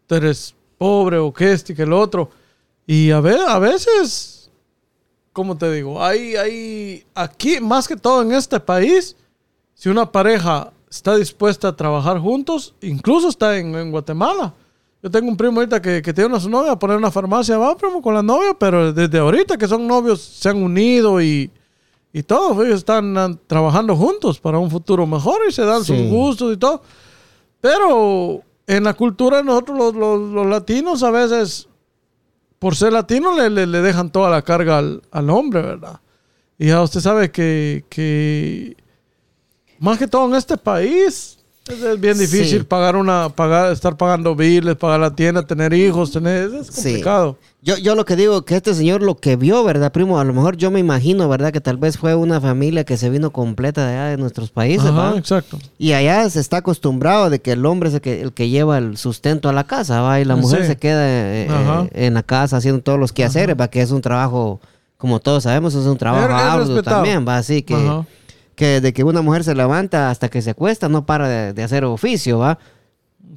tú 0.07 0.15
eres 0.15 0.53
pobre 0.77 1.19
o 1.19 1.31
que 1.31 1.53
este 1.53 1.71
y 1.71 1.75
que 1.77 1.83
el 1.83 1.93
otro. 1.93 2.29
Y 2.85 3.11
a, 3.11 3.21
ve- 3.21 3.39
a 3.47 3.57
veces, 3.57 4.51
¿cómo 5.31 5.57
te 5.57 5.71
digo? 5.71 6.03
Hay, 6.03 6.35
hay, 6.35 7.05
aquí, 7.15 7.61
más 7.61 7.87
que 7.87 7.95
todo 7.95 8.21
en 8.23 8.33
este 8.33 8.59
país, 8.59 9.15
si 9.73 9.87
una 9.87 10.11
pareja 10.11 10.73
está 10.89 11.15
dispuesta 11.15 11.69
a 11.69 11.75
trabajar 11.77 12.19
juntos, 12.19 12.75
incluso 12.81 13.29
está 13.29 13.57
en, 13.57 13.73
en 13.73 13.89
Guatemala. 13.91 14.53
Yo 15.05 15.11
tengo 15.11 15.29
un 15.29 15.37
primo 15.37 15.59
ahorita 15.59 15.79
que, 15.79 16.01
que 16.01 16.11
tiene 16.15 16.29
una 16.31 16.39
su 16.39 16.49
novia 16.49 16.71
a 16.71 16.79
poner 16.79 16.97
una 16.97 17.11
farmacia, 17.11 17.59
va 17.59 17.77
primo 17.77 18.01
con 18.01 18.15
la 18.15 18.23
novia, 18.23 18.55
pero 18.57 18.91
desde 18.91 19.19
ahorita 19.19 19.55
que 19.55 19.67
son 19.67 19.85
novios 19.85 20.19
se 20.19 20.49
han 20.49 20.57
unido 20.63 21.21
y, 21.21 21.51
y 22.11 22.23
todo, 22.23 22.63
ellos 22.65 22.79
están 22.79 23.39
trabajando 23.45 23.95
juntos 23.95 24.39
para 24.39 24.57
un 24.57 24.71
futuro 24.71 25.05
mejor 25.05 25.41
y 25.47 25.51
se 25.51 25.61
dan 25.63 25.83
sus 25.83 25.95
Sí. 25.95 26.09
gustos 26.09 26.55
y 26.55 26.57
todo. 26.57 26.81
Pero 27.61 28.41
en 28.65 28.83
la 28.83 28.95
cultura 28.95 29.37
de 29.37 29.43
nosotros 29.43 29.77
los, 29.77 29.93
los- 29.95 30.31
los 30.31 30.47
latinos 30.47 31.03
a 31.03 31.11
veces, 31.11 31.67
por 32.57 32.75
ser 32.75 32.91
latinos, 32.91 33.37
le, 33.37 33.51
le- 33.51 33.67
le 33.67 33.81
dejan 33.83 34.09
toda 34.09 34.31
la 34.31 34.41
carga 34.41 34.79
al, 34.79 35.03
al 35.11 35.29
hombre, 35.29 35.61
¿verdad? 35.61 35.99
Y 36.57 36.69
ya 36.69 36.81
usted 36.81 36.99
sabe 37.01 37.29
que, 37.29 37.85
que 37.89 38.75
más 39.77 39.99
que 39.99 40.07
todo 40.07 40.25
en 40.29 40.33
este 40.33 40.57
país 40.57 41.34
es, 41.67 41.81
es 41.81 41.99
bien 41.99 42.17
difícil 42.17 42.59
Sí. 42.59 42.63
pagar 42.65 42.95
una, 42.95 43.29
pagar, 43.29 43.71
estar 43.71 43.97
pagando 43.97 44.35
biles, 44.35 44.75
pagar 44.75 44.99
la 44.99 45.15
tienda, 45.15 45.41
tener 45.45 45.73
hijos, 45.73 46.11
tener, 46.11 46.53
es 46.53 46.67
Sí. 46.67 46.73
complicado. 46.83 47.37
Yo, 47.61 47.77
yo 47.77 47.95
lo 47.95 48.05
que 48.05 48.15
digo 48.15 48.43
que 48.45 48.55
este 48.55 48.75
señor 48.75 49.01
lo 49.01 49.17
que 49.17 49.35
vio, 49.37 49.63
¿verdad, 49.63 49.91
primo? 49.91 50.19
A 50.19 50.23
lo 50.23 50.33
mejor 50.33 50.55
yo 50.55 50.69
me 50.69 50.79
imagino, 50.79 51.27
¿verdad? 51.27 51.51
Que 51.51 51.61
tal 51.61 51.77
vez 51.77 51.97
fue 51.97 52.13
una 52.13 52.39
familia 52.39 52.83
que 52.83 52.95
se 52.95 53.09
vino 53.09 53.31
completa 53.31 53.87
de 53.87 53.93
allá 53.93 54.05
de 54.09 54.17
nuestros 54.17 54.51
países, 54.51 54.85
Ajá, 54.91 55.11
¿va? 55.13 55.17
exacto. 55.17 55.57
Y 55.79 55.93
allá 55.93 56.29
se 56.29 56.39
está 56.39 56.57
acostumbrado 56.57 57.31
de 57.31 57.39
que 57.41 57.53
el 57.53 57.65
hombre 57.65 57.89
es 57.89 57.95
el 57.95 58.01
que, 58.01 58.21
el 58.21 58.33
que 58.33 58.49
lleva 58.49 58.77
el 58.77 58.97
sustento 58.97 59.49
a 59.49 59.53
la 59.53 59.63
casa, 59.63 60.01
¿va? 60.01 60.19
Y 60.19 60.25
la 60.25 60.35
mujer 60.35 60.61
Sí. 60.61 60.67
se 60.67 60.77
queda 60.77 61.01
eh, 61.07 61.47
Ajá. 61.49 61.87
eh, 61.91 62.05
en 62.05 62.13
la 62.13 62.21
casa 62.21 62.57
haciendo 62.57 62.81
todos 62.83 62.99
los 62.99 63.11
quehaceres, 63.11 63.55
¿va? 63.59 63.67
Que 63.69 63.81
es 63.81 63.89
un 63.89 64.01
trabajo, 64.01 64.59
como 64.97 65.19
todos 65.19 65.41
sabemos, 65.43 65.73
es 65.73 65.85
un 65.87 65.97
trabajo 65.97 66.31
arduo 66.31 66.83
también, 66.83 67.27
¿va? 67.27 67.37
Así 67.37 67.63
que, 67.63 67.73
Ajá. 67.73 68.05
Que 68.55 68.81
de 68.81 68.93
que 68.93 69.03
una 69.03 69.21
mujer 69.21 69.43
se 69.43 69.53
levanta 69.55 70.09
hasta 70.09 70.29
que 70.29 70.41
se 70.41 70.51
acuesta, 70.51 70.89
no 70.89 71.05
para 71.05 71.27
de, 71.27 71.53
de 71.53 71.63
hacer 71.63 71.83
oficio, 71.85 72.39
¿va? 72.39 72.57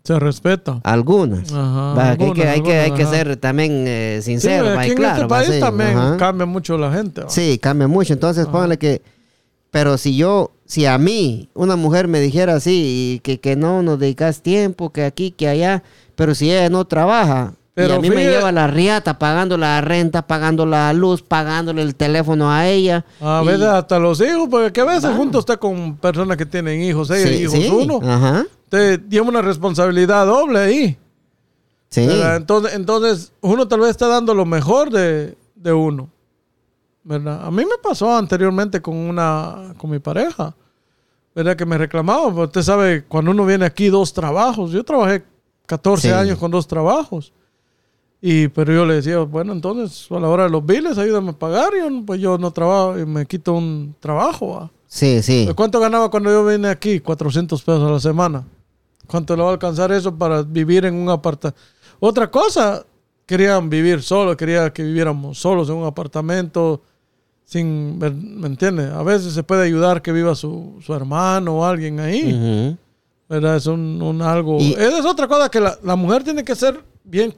Se 0.04 0.18
respeta. 0.18 0.80
Algunas. 0.84 1.52
Ajá, 1.52 1.94
Va, 1.94 2.16
que 2.16 2.24
hay, 2.24 2.32
que, 2.32 2.42
algunas, 2.42 2.46
hay, 2.54 2.62
que, 2.62 2.78
hay 2.78 2.90
que 2.92 3.02
ajá. 3.02 3.10
ser 3.12 3.36
también 3.36 3.84
eh, 3.86 4.20
Sí, 4.22 4.30
sincero, 4.32 4.66
va, 4.66 4.80
aquí 4.80 4.88
y 4.88 4.92
en 4.92 4.96
claro. 4.96 5.14
este 5.14 5.22
va, 5.24 5.38
país 5.38 5.54
sí, 5.54 5.60
también 5.60 5.98
ajá. 5.98 6.16
cambia 6.16 6.46
mucho 6.46 6.78
la 6.78 6.92
gente. 6.92 7.22
¿va? 7.22 7.28
Sí, 7.30 7.58
cambia 7.60 7.88
mucho. 7.88 8.12
Entonces, 8.12 8.46
póngale 8.46 8.78
que. 8.78 9.02
Pero 9.70 9.98
si 9.98 10.16
yo, 10.16 10.52
si 10.64 10.86
a 10.86 10.96
mí 10.96 11.50
una 11.52 11.76
mujer 11.76 12.08
me 12.08 12.20
dijera 12.20 12.54
así, 12.54 13.16
y 13.16 13.20
que, 13.20 13.38
que 13.38 13.54
no 13.54 13.82
nos 13.82 13.98
dedicas 13.98 14.40
tiempo, 14.40 14.90
que 14.90 15.04
aquí, 15.04 15.30
que 15.30 15.46
allá, 15.48 15.82
pero 16.16 16.34
si 16.34 16.50
ella 16.50 16.70
no 16.70 16.86
trabaja, 16.86 17.52
Pero 17.80 17.94
y 17.94 17.96
a 17.96 18.00
mí 18.00 18.10
me 18.10 18.24
lleva 18.24 18.50
la 18.50 18.66
riata 18.66 19.18
pagando 19.18 19.56
la 19.56 19.80
renta, 19.80 20.26
pagando 20.26 20.66
la 20.66 20.92
luz, 20.92 21.22
pagándole 21.22 21.82
el 21.82 21.94
teléfono 21.94 22.50
a 22.50 22.66
ella. 22.66 23.04
A 23.20 23.40
y- 23.44 23.46
veces 23.46 23.62
hasta 23.66 23.98
los 24.00 24.20
hijos, 24.20 24.48
porque 24.50 24.72
que 24.72 24.80
a 24.80 24.84
veces 24.84 25.14
juntos 25.16 25.40
está 25.40 25.56
con 25.58 25.96
personas 25.96 26.36
que 26.36 26.44
tienen 26.46 26.82
hijos, 26.82 27.08
ella 27.10 27.28
Sí, 27.28 27.34
hijos 27.44 27.52
sí, 27.54 27.68
uno. 27.70 28.00
Ajá. 28.02 28.44
Te 28.68 28.98
lleva 29.08 29.28
una 29.28 29.42
responsabilidad 29.42 30.26
doble 30.26 30.58
ahí. 30.58 30.98
Sí. 31.90 32.04
¿verdad? 32.06 32.36
Entonces, 32.36 32.74
entonces, 32.74 33.32
uno 33.40 33.68
tal 33.68 33.80
vez 33.80 33.90
está 33.90 34.08
dando 34.08 34.34
lo 34.34 34.44
mejor 34.44 34.90
de, 34.90 35.36
de 35.54 35.72
uno. 35.72 36.08
¿Verdad? 37.04 37.46
A 37.46 37.50
mí 37.50 37.64
me 37.64 37.78
pasó 37.82 38.14
anteriormente 38.16 38.82
con 38.82 38.94
una 38.96 39.72
con 39.78 39.88
mi 39.90 39.98
pareja. 40.00 40.54
¿Verdad? 41.34 41.54
Que 41.56 41.64
me 41.64 41.78
reclamaba. 41.78 42.24
porque 42.24 42.42
Usted 42.46 42.62
sabe, 42.62 43.04
cuando 43.04 43.30
uno 43.30 43.46
viene 43.46 43.64
aquí 43.64 43.88
dos 43.88 44.12
trabajos. 44.12 44.72
Yo 44.72 44.82
trabajé 44.84 45.22
14 45.66 46.08
Sí. 46.08 46.12
años 46.14 46.38
con 46.38 46.50
dos 46.50 46.66
trabajos. 46.66 47.32
Y, 48.20 48.48
pero 48.48 48.72
yo 48.72 48.84
le 48.84 48.94
decía, 48.94 49.18
bueno, 49.18 49.52
entonces 49.52 50.06
a 50.10 50.18
la 50.18 50.28
hora 50.28 50.44
de 50.44 50.50
los 50.50 50.64
biles, 50.66 50.98
ayúdame 50.98 51.30
a 51.30 51.38
pagar. 51.38 51.70
Y 51.76 51.80
yo, 51.80 52.02
pues 52.04 52.20
yo 52.20 52.36
no 52.38 52.50
trabajo 52.50 52.98
y 52.98 53.06
me 53.06 53.26
quito 53.26 53.52
un 53.52 53.94
trabajo. 54.00 54.56
¿va? 54.56 54.70
Sí, 54.86 55.22
sí. 55.22 55.46
¿De 55.46 55.54
¿Cuánto 55.54 55.78
ganaba 55.78 56.10
cuando 56.10 56.30
yo 56.30 56.44
vine 56.44 56.68
aquí? 56.68 56.98
400 57.00 57.62
pesos 57.62 57.82
a 57.88 57.92
la 57.92 58.00
semana. 58.00 58.44
¿Cuánto 59.06 59.36
le 59.36 59.42
va 59.42 59.50
a 59.50 59.52
alcanzar 59.52 59.92
eso 59.92 60.14
para 60.14 60.42
vivir 60.42 60.84
en 60.84 60.94
un 60.94 61.08
apartamento? 61.08 61.58
Otra 62.00 62.30
cosa, 62.30 62.84
querían 63.24 63.70
vivir 63.70 64.02
solos, 64.02 64.36
quería 64.36 64.72
que 64.72 64.82
viviéramos 64.82 65.38
solos 65.38 65.68
en 65.70 65.76
un 65.76 65.86
apartamento 65.86 66.82
sin, 67.44 67.98
¿me 67.98 68.46
entiendes? 68.46 68.92
A 68.92 69.02
veces 69.02 69.32
se 69.32 69.42
puede 69.42 69.64
ayudar 69.64 70.02
que 70.02 70.12
viva 70.12 70.34
su, 70.34 70.74
su 70.84 70.92
hermano 70.92 71.58
o 71.58 71.64
alguien 71.64 71.98
ahí, 72.00 72.32
Ujú. 72.34 72.76
¿verdad? 73.28 73.56
Es 73.56 73.66
un, 73.66 74.02
un 74.02 74.20
algo... 74.22 74.58
Y- 74.60 74.72
Esa 74.74 74.98
es 74.98 75.06
otra 75.06 75.26
cosa 75.26 75.48
que 75.50 75.58
la, 75.60 75.78
la 75.82 75.96
mujer 75.96 76.22
tiene 76.24 76.44
que 76.44 76.54
ser 76.54 76.84
bien 77.08 77.32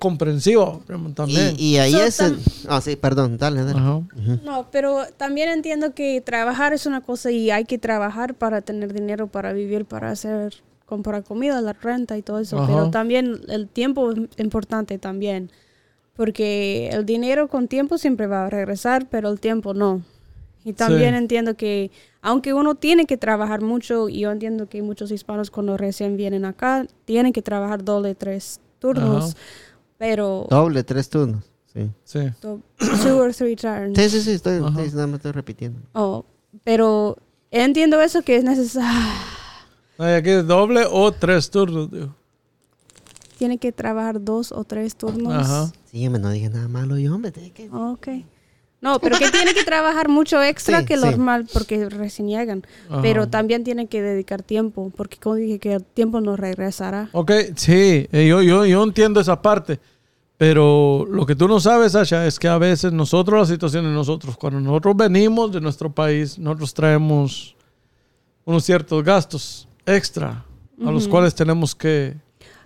también. 1.14 1.54
Y, 1.58 1.74
y 1.74 1.78
ahí 1.78 1.92
So, 1.92 2.02
es... 2.02 2.66
Ah, 2.68 2.80
sí, 2.80 2.96
perdón, 2.96 3.38
dale, 3.38 3.62
dale. 3.64 3.78
Ajá. 3.78 4.00
No, 4.44 4.66
pero 4.70 5.04
también 5.16 5.48
entiendo 5.48 5.94
que 5.94 6.20
trabajar 6.20 6.72
es 6.72 6.86
una 6.86 7.00
cosa 7.00 7.30
y 7.30 7.50
hay 7.50 7.64
que 7.64 7.78
trabajar 7.78 8.34
para 8.34 8.60
tener 8.60 8.92
dinero 8.92 9.28
para 9.28 9.52
vivir, 9.52 9.84
para 9.84 10.10
hacer, 10.10 10.54
comprar 10.86 11.22
comida, 11.22 11.60
la 11.60 11.72
renta 11.72 12.18
y 12.18 12.22
todo 12.22 12.40
eso. 12.40 12.58
Ajá. 12.58 12.66
Pero 12.66 12.90
también 12.90 13.40
el 13.48 13.68
tiempo 13.68 14.10
es 14.12 14.18
importante 14.38 14.98
también. 14.98 15.50
Porque 16.16 16.90
el 16.92 17.06
dinero 17.06 17.48
con 17.48 17.68
tiempo 17.68 17.96
siempre 17.96 18.26
va 18.26 18.46
a 18.46 18.50
regresar, 18.50 19.08
pero 19.08 19.30
el 19.30 19.40
tiempo 19.40 19.72
no. 19.72 20.02
Y 20.64 20.74
también 20.74 21.12
Sí. 21.14 21.18
entiendo 21.18 21.56
que, 21.56 21.90
aunque 22.20 22.52
uno 22.52 22.74
tiene 22.74 23.06
que 23.06 23.16
trabajar 23.16 23.62
mucho, 23.62 24.10
y 24.10 24.20
yo 24.20 24.30
entiendo 24.30 24.68
que 24.68 24.82
muchos 24.82 25.10
hispanos 25.10 25.50
cuando 25.50 25.78
recién 25.78 26.18
vienen 26.18 26.44
acá, 26.44 26.86
tienen 27.06 27.32
que 27.32 27.40
trabajar 27.40 27.82
doble, 27.84 28.14
tres 28.14 28.60
turnos, 28.80 29.24
Ajá. 29.34 29.34
pero 29.98 30.46
Doble, 30.50 30.82
tres 30.82 31.08
turnos. 31.08 31.44
Sí. 31.72 31.88
Sí. 32.02 32.18
two 32.40 32.60
or 33.22 33.32
three 33.32 33.54
turns. 33.54 33.96
Sí, 33.96 34.10
sí, 34.10 34.20
sí, 34.22 34.30
estoy, 34.32 34.54
estoy- 34.56 34.90
nada 34.92 35.06
más 35.06 35.16
estoy 35.18 35.30
repitiendo. 35.32 35.78
Oh, 35.92 36.24
pero 36.64 37.16
entiendo 37.52 38.00
eso 38.00 38.22
que 38.22 38.34
es 38.36 38.42
necesario. 38.42 38.98
Ay, 39.98 40.14
aquí 40.14 40.30
es 40.30 40.46
doble 40.46 40.84
o 40.90 41.12
tres 41.12 41.48
turnos, 41.50 41.90
digo. 41.90 42.14
Tiene 43.38 43.58
que 43.58 43.70
trabajar 43.72 44.22
dos 44.22 44.50
o 44.52 44.64
tres 44.64 44.96
turnos. 44.96 45.32
Ajá. 45.32 45.70
Sí, 45.90 46.04
hombre, 46.06 46.20
no 46.22 46.30
dije 46.30 46.48
nada 46.50 46.68
malo 46.68 46.98
yo, 46.98 47.14
hombre. 47.14 47.30
te- 47.30 47.50
que- 47.52 47.70
Ok. 47.70 48.08
No, 48.80 48.98
pero 48.98 49.18
que 49.18 49.30
tiene 49.30 49.52
que 49.52 49.62
trabajar 49.64 50.08
mucho 50.08 50.42
extra 50.42 50.80
Sí, 50.80 50.86
que 50.86 50.96
sí. 50.96 51.04
normal 51.04 51.46
porque 51.52 51.88
recién 51.90 52.28
llegan. 52.28 52.64
Ajá. 52.88 53.02
Pero 53.02 53.28
también 53.28 53.62
tiene 53.62 53.88
que 53.88 54.00
dedicar 54.00 54.42
tiempo 54.42 54.90
porque 54.96 55.18
como 55.18 55.34
dije 55.34 55.58
que 55.58 55.74
el 55.74 55.84
tiempo 55.84 56.20
no 56.20 56.36
regresará. 56.36 57.10
Ok, 57.12 57.30
sí, 57.56 58.08
eh, 58.10 58.26
yo, 58.26 58.40
yo, 58.42 58.64
yo 58.64 58.82
entiendo 58.82 59.20
esa 59.20 59.40
parte. 59.42 59.78
Pero 60.38 61.04
lo 61.06 61.26
que 61.26 61.36
tú 61.36 61.46
no 61.46 61.60
sabes, 61.60 61.92
Sasha, 61.92 62.26
es 62.26 62.38
que 62.38 62.48
a 62.48 62.56
veces 62.56 62.94
nosotros, 62.94 63.40
las 63.40 63.48
situaciones 63.50 63.92
nosotros, 63.92 64.38
cuando 64.38 64.58
nosotros 64.58 64.96
venimos 64.96 65.52
de 65.52 65.60
nuestro 65.60 65.92
país, 65.92 66.38
nosotros 66.38 66.72
traemos 66.72 67.54
unos 68.46 68.64
ciertos 68.64 69.04
gastos 69.04 69.68
extra 69.84 70.42
a 70.82 70.90
los 70.90 71.06
cuales 71.06 71.34
tenemos 71.34 71.74
que... 71.74 72.16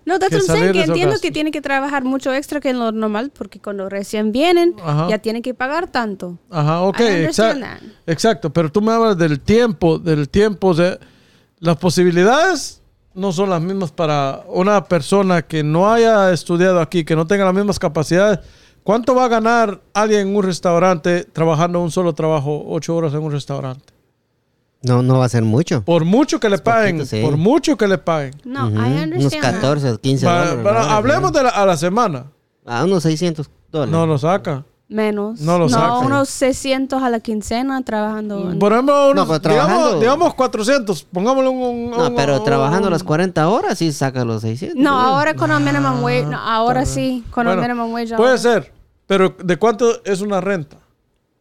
No, 0.06 0.18
salir 0.18 0.66
de 0.66 0.72
que 0.72 0.82
entiendo 0.82 1.16
que 1.20 1.30
tiene 1.30 1.50
que 1.50 1.62
trabajar 1.62 2.04
mucho 2.04 2.32
extra 2.32 2.60
que 2.60 2.70
en 2.70 2.78
lo 2.78 2.92
normal 2.92 3.32
porque 3.36 3.60
cuando 3.60 3.88
recién 3.88 4.32
vienen 4.32 4.74
Ajá. 4.82 5.08
ya 5.08 5.18
tiene 5.18 5.40
que 5.40 5.54
pagar 5.54 5.88
tanto. 5.90 6.38
Ajá, 6.50 6.82
ok, 6.82 7.00
exacto. 7.00 7.66
Exacto, 8.06 8.52
pero 8.52 8.70
tú 8.70 8.82
me 8.82 8.92
hablas 8.92 9.16
del 9.16 9.40
tiempo, 9.40 9.98
del 9.98 10.28
tiempo, 10.28 10.68
o 10.68 10.74
sea, 10.74 10.98
las 11.58 11.76
posibilidades 11.76 12.82
no 13.14 13.32
son 13.32 13.48
las 13.50 13.62
mismas 13.62 13.92
para 13.92 14.42
una 14.48 14.84
persona 14.84 15.42
que 15.42 15.62
no 15.62 15.90
haya 15.90 16.32
estudiado 16.32 16.80
aquí, 16.80 17.04
que 17.04 17.16
no 17.16 17.26
tenga 17.26 17.44
las 17.44 17.54
mismas 17.54 17.78
capacidades. 17.78 18.40
¿Cuánto 18.82 19.14
va 19.14 19.24
a 19.24 19.28
ganar 19.28 19.80
alguien 19.94 20.28
en 20.28 20.36
un 20.36 20.42
restaurante 20.42 21.24
trabajando 21.24 21.80
un 21.80 21.90
solo 21.90 22.12
trabajo, 22.12 22.64
ocho 22.66 22.94
horas 22.94 23.14
en 23.14 23.20
un 23.20 23.32
restaurante? 23.32 23.93
No, 24.84 25.02
no 25.02 25.18
va 25.18 25.24
a 25.24 25.28
ser 25.28 25.42
mucho. 25.42 25.82
Por 25.84 26.04
mucho 26.04 26.38
que 26.40 26.48
le 26.48 26.58
paguen, 26.58 26.98
poquito, 26.98 27.16
sí. 27.16 27.22
por 27.22 27.36
mucho 27.36 27.76
que 27.76 27.88
le 27.88 27.98
paguen. 27.98 28.34
No, 28.44 28.66
Ujú, 28.68 28.76
I 28.76 28.78
Unos 28.78 29.02
understand. 29.04 29.42
that. 29.42 29.52
14 29.60 29.90
o 29.92 29.98
15 30.00 30.26
Va- 30.26 30.38
dólares. 30.46 30.64
la 30.64 30.70
hora, 30.70 30.96
hablemos 30.96 31.32
¿no? 31.32 31.38
de 31.38 31.44
la, 31.44 31.50
a 31.50 31.66
la 31.66 31.76
semana. 31.76 32.26
A 32.66 32.84
unos 32.84 33.02
600 33.02 33.50
dólares. 33.70 33.92
No 33.92 34.06
lo 34.06 34.18
saca. 34.18 34.64
Menos. 34.86 35.40
No 35.40 35.58
lo 35.58 35.68
saca. 35.68 35.98
unos 35.98 36.28
600 36.28 37.02
a 37.02 37.08
la 37.08 37.18
quincena 37.20 37.82
trabajando. 37.82 38.50
en- 38.52 38.58
Por 38.58 38.72
ejemplo, 38.72 39.10
unos- 39.10 39.26
pero 39.26 39.54
digamos, 39.54 39.66
trabajando- 39.72 40.00
digamos 40.00 40.34
400. 40.34 41.02
Pongámosle 41.10 41.48
un... 41.48 41.56
un- 41.62 41.90
No, 41.90 42.08
un- 42.08 42.14
pero 42.14 42.36
un- 42.38 42.44
trabajando 42.44 42.90
las 42.90 43.02
40 43.02 43.48
horas 43.48 43.78
sí 43.78 43.90
saca 43.92 44.24
los 44.24 44.42
600. 44.42 44.78
No, 44.80 44.98
ahora 45.00 45.34
con 45.34 45.50
el 45.50 45.60
minimum 45.60 46.02
wage. 46.04 46.26
no, 46.26 46.38
ahora 46.38 46.84
sí, 46.84 47.24
con 47.30 47.46
Bueno, 47.46 47.62
el 47.62 47.68
minimum 47.68 47.92
wage. 47.94 48.14
Puede 48.16 48.30
ahora. 48.32 48.38
ser, 48.42 48.72
pero 49.06 49.34
¿de 49.42 49.56
cuánto 49.56 50.04
es 50.04 50.20
una 50.20 50.40
renta? 50.42 50.76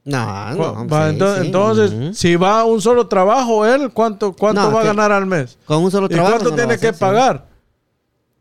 No, 0.05 0.17
Va- 0.17 0.53
no. 0.53 0.87
va, 0.87 1.09
sí, 1.09 1.15
ento- 1.17 1.35
sí. 1.39 1.45
Entonces, 1.45 1.91
Ujú. 1.93 2.13
si 2.13 2.35
va 2.35 2.59
a 2.61 2.65
un 2.65 2.81
solo 2.81 3.07
trabajo, 3.07 3.65
él, 3.65 3.89
¿cuánto, 3.93 4.33
cuánto 4.33 4.61
No, 4.61 4.71
va 4.75 4.81
a 4.81 4.85
ganar 4.85 5.11
al 5.11 5.25
mes? 5.25 5.57
Con 5.65 5.83
un 5.83 5.89
solo 5.91 6.07
¿Y 6.07 6.09
trabajo. 6.09 6.31
cuánto 6.33 6.49
no 6.49 6.51
lo 6.51 6.55
tiene 6.57 6.73
que 6.79 6.87
hacer, 6.87 6.95
sí. 6.95 6.99
pagar? 6.99 7.45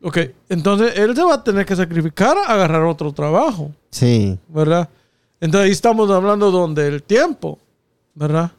Ok, 0.03 0.19
entonces 0.49 0.95
él 0.99 1.15
se 1.15 1.23
va 1.23 1.35
a 1.35 1.45
tener 1.45 1.65
que 1.65 1.77
sacrificar 1.77 2.37
a 2.37 2.53
agarrar 2.53 2.83
otro 2.83 3.13
trabajo, 3.13 3.71
Sí. 3.91 4.37
¿verdad? 4.49 4.89
Entonces 5.41 5.67
ahí 5.67 5.73
estamos 5.73 6.11
hablando 6.11 6.51
donde 6.51 6.89
el 6.89 7.03
tiempo, 7.05 7.59
¿verdad? 8.15 8.51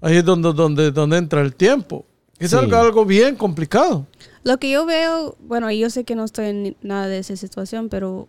Ahí 0.00 0.16
es 0.18 0.24
donde, 0.24 0.52
donde, 0.52 0.92
donde 0.92 1.16
entra 1.18 1.40
el 1.40 1.54
tiempo. 1.54 2.04
Es 2.38 2.50
Sí. 2.50 2.56
algo, 2.56 2.76
algo 2.76 3.04
bien 3.04 3.34
complicado. 3.36 4.06
Lo 4.44 4.58
que 4.58 4.70
yo 4.70 4.86
veo, 4.86 5.34
bueno, 5.40 5.70
yo 5.72 5.90
sé 5.90 6.04
que 6.04 6.14
no 6.14 6.24
estoy 6.24 6.46
en 6.46 6.76
nada 6.82 7.08
de 7.08 7.18
esa 7.18 7.34
situación, 7.36 7.88
pero 7.88 8.28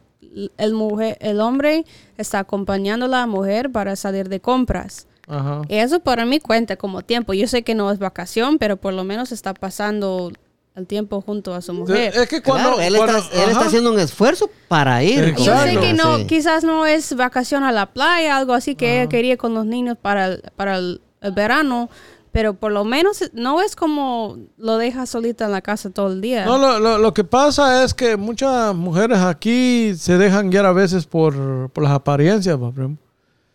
el, 0.58 0.74
mujer, 0.74 1.18
el 1.22 1.40
hombre 1.42 1.86
está 2.18 2.40
acompañando 2.40 3.06
a 3.06 3.10
la 3.10 3.28
mujer 3.28 3.72
para 3.72 3.96
salir 3.96 4.30
de 4.30 4.40
compras. 4.40 5.08
Ajá. 5.28 5.62
Eso 5.70 6.00
para 6.02 6.26
mí 6.26 6.40
cuenta 6.40 6.76
como 6.76 7.02
tiempo. 7.02 7.34
Yo 7.34 7.48
sé 7.48 7.64
que 7.64 7.74
no 7.76 7.90
es 7.92 7.98
vacación, 8.00 8.58
pero 8.60 8.78
por 8.78 8.94
lo 8.94 9.04
menos 9.04 9.32
está 9.32 9.54
pasando 9.54 10.32
el 10.76 10.86
tiempo 10.88 11.22
junto 11.22 11.54
a 11.56 11.62
su 11.62 11.74
mujer. 11.74 12.14
Es 12.16 12.28
que 12.28 12.42
cuando... 12.42 12.76
Claro, 12.76 12.82
él, 12.82 12.96
cuando- 12.98 13.18
está, 13.20 13.44
él 13.44 13.50
está 13.50 13.66
haciendo 13.66 13.92
un 13.94 14.00
esfuerzo 14.00 14.50
para 14.68 15.02
ir. 15.04 15.24
Exacto. 15.24 15.44
Yo 15.46 15.58
sé 15.58 15.80
que 15.80 15.94
no, 15.94 16.18
Sí. 16.18 16.28
quizás 16.28 16.64
no 16.66 16.86
es 16.86 17.16
vacación 17.16 17.64
a 17.64 17.72
la 17.72 17.86
playa, 17.88 18.36
algo 18.38 18.54
así 18.54 18.76
que 18.76 19.00
ella 19.02 19.10
quería 19.10 19.38
con 19.38 19.54
los 19.54 19.66
niños 19.66 19.98
para 20.00 20.26
el, 20.28 20.44
para 20.58 20.76
el, 20.78 21.02
el 21.22 21.32
verano, 21.32 21.90
pero 22.36 22.54
por 22.54 22.74
lo 22.74 22.84
menos 22.84 23.24
no 23.32 23.62
es 23.62 23.78
como 23.78 24.38
lo 24.58 24.78
deja 24.78 25.06
solita 25.06 25.46
en 25.46 25.52
la 25.54 25.62
casa 25.62 25.90
todo 25.90 26.08
el 26.12 26.20
día. 26.20 26.44
No, 26.44 26.58
lo, 26.58 26.80
lo- 26.80 26.98
lo 26.98 27.14
que 27.14 27.24
pasa 27.24 27.82
es 27.86 27.94
que 27.94 28.18
muchas 28.18 28.76
mujeres 28.76 29.20
aquí 29.20 29.94
se 29.98 30.18
dejan 30.18 30.50
guiar 30.50 30.66
a 30.66 30.74
veces 30.74 31.06
por, 31.06 31.70
por 31.70 31.82
las 31.84 31.94
apariencias, 31.94 32.58
pa, 32.58 32.72
primo. 32.74 32.98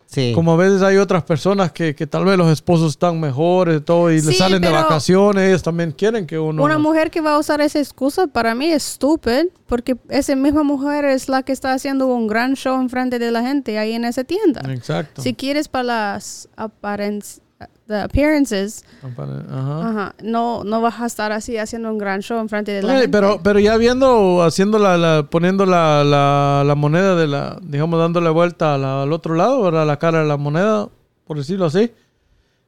Sí. 0.07 0.31
Como 0.33 0.51
a 0.53 0.57
veces 0.57 0.81
hay 0.81 0.97
otras 0.97 1.23
personas 1.23 1.71
que, 1.71 1.95
que 1.95 2.05
tal 2.07 2.25
vez 2.25 2.37
los 2.37 2.51
esposos 2.51 2.89
están 2.89 3.19
mejores 3.19 3.77
y 3.77 3.81
todo 3.81 4.11
y 4.11 4.15
le 4.15 4.21
Sí, 4.31 4.33
salen 4.33 4.61
de 4.61 4.69
vacaciones, 4.69 5.47
ellos 5.47 5.61
también 5.63 5.91
quieren 5.91 6.25
que 6.27 6.37
uno... 6.39 6.63
Una 6.63 6.77
mujer 6.79 7.09
que 7.11 7.21
va 7.21 7.35
a 7.35 7.37
usar 7.37 7.61
esa 7.61 7.77
excusa 7.79 8.25
para 8.27 8.53
mí 8.55 8.65
es 8.65 8.85
estúpida, 8.93 9.43
porque 9.67 9.95
esa 10.09 10.35
misma 10.35 10.63
mujer 10.63 11.05
es 11.05 11.29
la 11.29 11.43
que 11.43 11.53
está 11.53 11.71
haciendo 11.71 12.07
un 12.07 12.27
gran 12.27 12.55
show 12.55 12.81
en 12.81 12.89
frente 12.89 13.19
de 13.19 13.31
la 13.31 13.41
gente 13.43 13.77
ahí 13.77 13.93
en 13.93 14.03
esa 14.03 14.23
tienda. 14.25 14.61
Exacto. 14.73 15.21
Si 15.21 15.33
quieres 15.33 15.69
para 15.69 15.83
las 15.83 16.49
aparenc- 16.57 17.39
the 17.91 18.01
appearances, 18.01 18.83
Ajá. 19.03 19.89
ajá, 19.89 20.15
no, 20.23 20.63
no 20.63 20.81
vas 20.81 20.99
a 20.99 21.05
estar 21.05 21.31
así 21.31 21.57
haciendo 21.57 21.89
un 21.91 21.97
gran 21.99 22.21
show 22.21 22.39
en 22.39 22.49
frente 22.49 22.71
de 22.71 22.81
la 22.81 22.93
gente. 22.93 23.09
pero, 23.09 23.39
pero 23.43 23.59
ya 23.59 23.77
viendo, 23.77 24.41
haciendo 24.43 24.79
la, 24.79 24.97
la- 24.97 25.27
poniendo 25.29 25.65
la, 25.65 26.03
la, 26.03 26.63
la 26.65 26.75
moneda 26.75 27.15
de 27.15 27.27
la, 27.27 27.59
digamos, 27.61 27.99
dándole 27.99 28.29
vuelta 28.29 28.75
a 28.75 29.03
al 29.03 29.13
otro 29.13 29.35
lado, 29.35 29.61
¿verdad? 29.61 29.85
La 29.85 29.97
cara 29.99 30.21
de 30.21 30.27
la 30.27 30.37
moneda, 30.37 30.89
por 31.27 31.37
decirlo 31.37 31.65
así. 31.65 31.91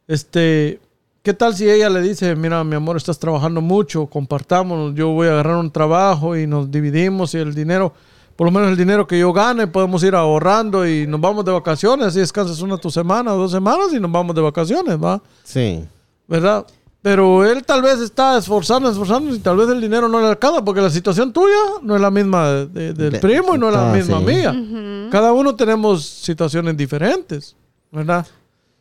Este, 0.08 0.80
¿qué 1.22 1.34
tal 1.34 1.56
si 1.56 1.70
ella 1.70 1.90
le 1.90 2.02
dice, 2.02 2.36
mira, 2.36 2.64
mi 2.64 2.76
amor, 2.76 2.98
estás 2.98 3.18
trabajando 3.20 3.62
mucho, 3.62 4.08
compartámonos, 4.08 4.94
yo 4.96 5.10
voy 5.10 5.28
a 5.28 5.32
agarrar 5.32 5.56
un 5.58 5.72
trabajo 5.72 6.36
y 6.38 6.46
nos 6.48 6.70
dividimos 6.70 7.34
y 7.34 7.38
el 7.38 7.56
dinero, 7.56 7.94
por 8.36 8.46
lo 8.48 8.52
menos 8.52 8.70
el 8.70 8.78
dinero 8.78 9.06
que 9.08 9.20
yo 9.20 9.32
gane, 9.34 9.68
podemos 9.68 10.04
ir 10.04 10.16
ahorrando 10.16 10.88
y 10.88 11.06
nos 11.08 11.22
vamos 11.22 11.46
de 11.46 11.52
vacaciones, 11.52 12.08
así 12.08 12.20
descansas 12.20 12.62
una 12.62 12.78
tu 12.78 12.90
semana 12.90 13.34
o 13.34 13.38
dos 13.38 13.52
semanas 13.52 13.94
y 13.94 14.00
nos 14.00 14.12
vamos 14.12 14.36
de 14.36 14.42
vacaciones, 14.42 14.98
¿va? 15.02 15.22
Sí. 15.44 15.84
¿verdad? 16.28 16.66
Pero 17.02 17.44
él 17.46 17.64
tal 17.66 17.82
vez 17.82 18.00
está 18.00 18.38
esforzando, 18.38 18.90
esforzando 18.90 19.36
y 19.36 19.40
tal 19.40 19.58
vez 19.58 19.68
el 19.70 19.82
dinero 19.82 20.08
no 20.08 20.22
le 20.22 20.28
alcanza 20.28 20.64
porque 20.64 20.80
la 20.82 20.90
situación 20.90 21.34
tuya 21.34 21.54
no 21.82 21.96
es 21.96 22.02
la 22.02 22.10
misma 22.10 22.48
de- 22.50 22.66
de- 22.68 22.94
del 22.94 23.12
De- 23.14 23.20
primo 23.20 23.56
y 23.56 23.58
no 23.60 23.68
es 23.68 23.74
la 23.76 23.92
ah, 23.92 23.94
misma 23.94 24.20
sí. 24.20 24.24
mía. 24.26 25.10
Cada 25.12 25.34
uno 25.34 25.54
tenemos 25.54 26.06
situaciones 26.06 26.78
diferentes, 26.78 27.56
¿verdad? 27.92 28.26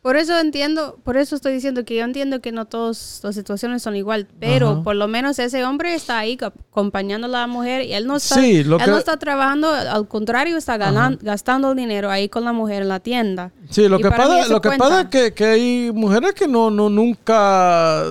Por 0.03 0.17
eso 0.17 0.37
entiendo, 0.37 0.99
por 1.05 1.15
eso 1.15 1.33
estoy 1.35 1.53
diciendo 1.53 1.85
que 1.85 1.95
yo 1.95 2.03
entiendo 2.03 2.41
que 2.41 2.51
no 2.51 2.65
todas 2.65 3.21
las 3.23 3.33
situaciones 3.35 3.81
son 3.81 3.95
igual, 3.95 4.27
pero 4.37 4.69
Ajá. 4.71 4.83
por 4.83 4.95
lo 4.97 5.07
menos 5.07 5.39
ese 5.39 5.63
hombre 5.63 5.95
está 5.95 6.19
ahí 6.19 6.35
co- 6.35 6.47
acompañando 6.47 7.25
a 7.27 7.29
la 7.29 7.47
mujer 7.47 7.83
y 7.85 7.93
él 7.93 8.05
no 8.05 8.17
está, 8.17 8.35
Sí, 8.35 8.65
lo 8.65 8.75
él 8.75 8.83
que- 8.83 8.91
no 8.91 8.97
está 8.97 9.15
trabajando, 9.15 9.69
al 9.69 10.05
contrario, 10.09 10.57
está 10.57 10.75
ganan- 10.77 11.17
gastando 11.21 11.71
el 11.71 11.77
dinero 11.77 12.11
ahí 12.11 12.27
con 12.27 12.43
la 12.43 12.51
mujer 12.51 12.81
en 12.81 12.89
la 12.89 12.99
tienda. 12.99 13.53
Sí, 13.69 13.87
lo 13.87 13.97
Y 13.97 14.03
que 14.03 14.09
pasa, 14.11 14.45
lo 14.49 14.59
que 14.59 14.67
cuenta. 14.67 14.83
pasa 14.89 15.01
es 15.03 15.07
que, 15.07 15.33
que 15.33 15.45
hay 15.45 15.91
mujeres 15.93 16.33
que 16.33 16.49
no, 16.49 16.69
no, 16.69 16.89
nunca, 16.89 18.03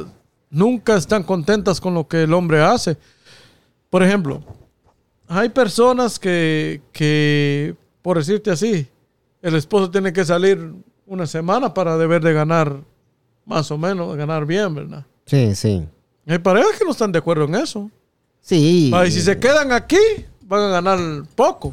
nunca 0.49 0.97
están 0.97 1.23
contentas 1.23 1.79
con 1.79 1.93
lo 1.93 2.09
que 2.09 2.23
el 2.23 2.33
hombre 2.33 2.63
hace. 2.63 2.97
Por 3.91 4.03
ejemplo, 4.03 4.43
hay 5.29 5.51
personas 5.51 6.19
que, 6.19 6.81
que, 6.91 7.77
por 8.01 8.17
decirte 8.17 8.51
así, 8.51 8.89
el 9.43 9.57
esposo 9.57 9.91
tiene 9.91 10.11
que 10.11 10.25
salir 10.25 10.73
una 11.07 11.27
semana 11.27 11.73
para 11.75 11.97
deber 11.97 12.23
de 12.23 12.33
ganar 12.33 12.77
más 13.45 13.71
o 13.71 13.79
menos, 13.79 14.17
ganar 14.17 14.47
bien, 14.47 14.75
¿verdad? 14.75 15.05
Sí, 15.27 15.55
sí. 15.55 15.87
Hay 16.27 16.39
parejas 16.39 16.79
que 16.79 16.85
no 16.85 16.93
están 16.93 17.11
de 17.13 17.19
acuerdo 17.19 17.45
en 17.45 17.55
eso. 17.57 17.91
Sí. 18.41 18.91
Va, 18.93 19.07
y 19.07 19.11
si 19.13 19.21
se 19.21 19.39
quedan 19.39 19.73
aquí, 19.73 19.99
van 20.43 20.63
a 20.63 20.69
ganar 20.69 20.99
poco. 21.35 21.73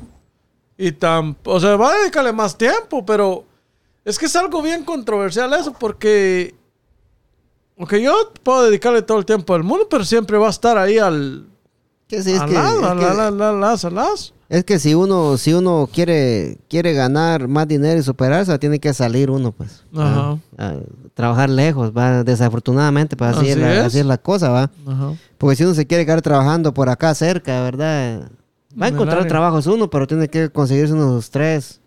Y 0.78 0.92
tan, 0.94 1.36
o 1.44 1.60
sea, 1.60 1.76
va 1.76 1.92
a 1.92 1.98
dedicarle 2.00 2.32
más 2.34 2.58
tiempo, 2.58 3.06
pero 3.06 3.46
Es 4.06 4.18
que 4.18 4.26
es 4.28 4.36
algo 4.36 4.62
bien 4.62 4.84
controversial 4.86 5.54
eso, 5.54 5.74
porque. 5.74 6.56
Porque 7.78 8.02
yo 8.02 8.14
puedo 8.44 8.64
dedicarle 8.64 9.02
todo 9.02 9.20
el 9.20 9.26
tiempo 9.26 9.54
al 9.54 9.64
mundo, 9.64 9.88
pero 9.90 10.04
siempre 10.04 10.38
va 10.38 10.48
a 10.48 10.52
estar 10.52 10.78
ahí 10.78 10.98
al. 10.98 11.46
Sí, 12.08 12.16
es 12.16 12.40
al 12.40 12.50
que, 12.50 12.56
lado, 12.56 12.80
es 12.82 12.86
al 12.88 13.00
que- 13.00 13.06
al- 13.06 13.20
al- 13.20 13.42
al- 13.42 13.60
las- 13.62 13.86
al 13.86 13.96
las. 13.96 14.34
Es 14.50 14.64
que 14.64 14.80
si 14.80 14.96
uno, 14.96 15.38
si 15.38 15.54
uno 15.54 15.88
quiere, 15.94 16.58
quiere 16.68 16.94
ganar 16.94 17.48
más 17.48 17.68
dinero 17.68 18.00
y 18.00 18.04
superarse, 18.04 18.58
tiene 18.60 18.80
que 18.80 18.94
salir 18.94 19.30
uno, 19.30 19.52
pues. 19.52 19.84
Ajá. 19.96 20.38
A, 20.58 20.66
a 20.70 20.76
trabajar 21.14 21.50
lejos, 21.50 21.92
va. 21.96 22.24
Desafortunadamente, 22.24 23.16
pues 23.16 23.32
así, 23.38 23.42
Así 23.42 23.50
es 23.52 23.58
la, 23.58 23.74
es. 23.74 23.80
así 23.86 24.00
es 24.00 24.06
la 24.06 24.18
cosa, 24.18 24.50
va. 24.50 24.72
Ajá. 24.88 25.14
Porque 25.38 25.56
si 25.56 25.64
uno 25.64 25.74
se 25.76 25.86
quiere 25.86 26.06
quedar 26.06 26.22
trabajando 26.22 26.74
por 26.74 26.90
acá 26.90 27.14
cerca, 27.14 27.62
¿verdad? 27.62 28.30
Va 28.80 28.88
a 28.88 28.90
encontrar 28.90 29.26
trabajos 29.28 29.68
uno, 29.68 29.90
pero 29.90 30.08
tiene 30.08 30.28
que 30.28 30.50
conseguirse 30.50 30.94
unos 30.94 31.30
tres 31.30 31.80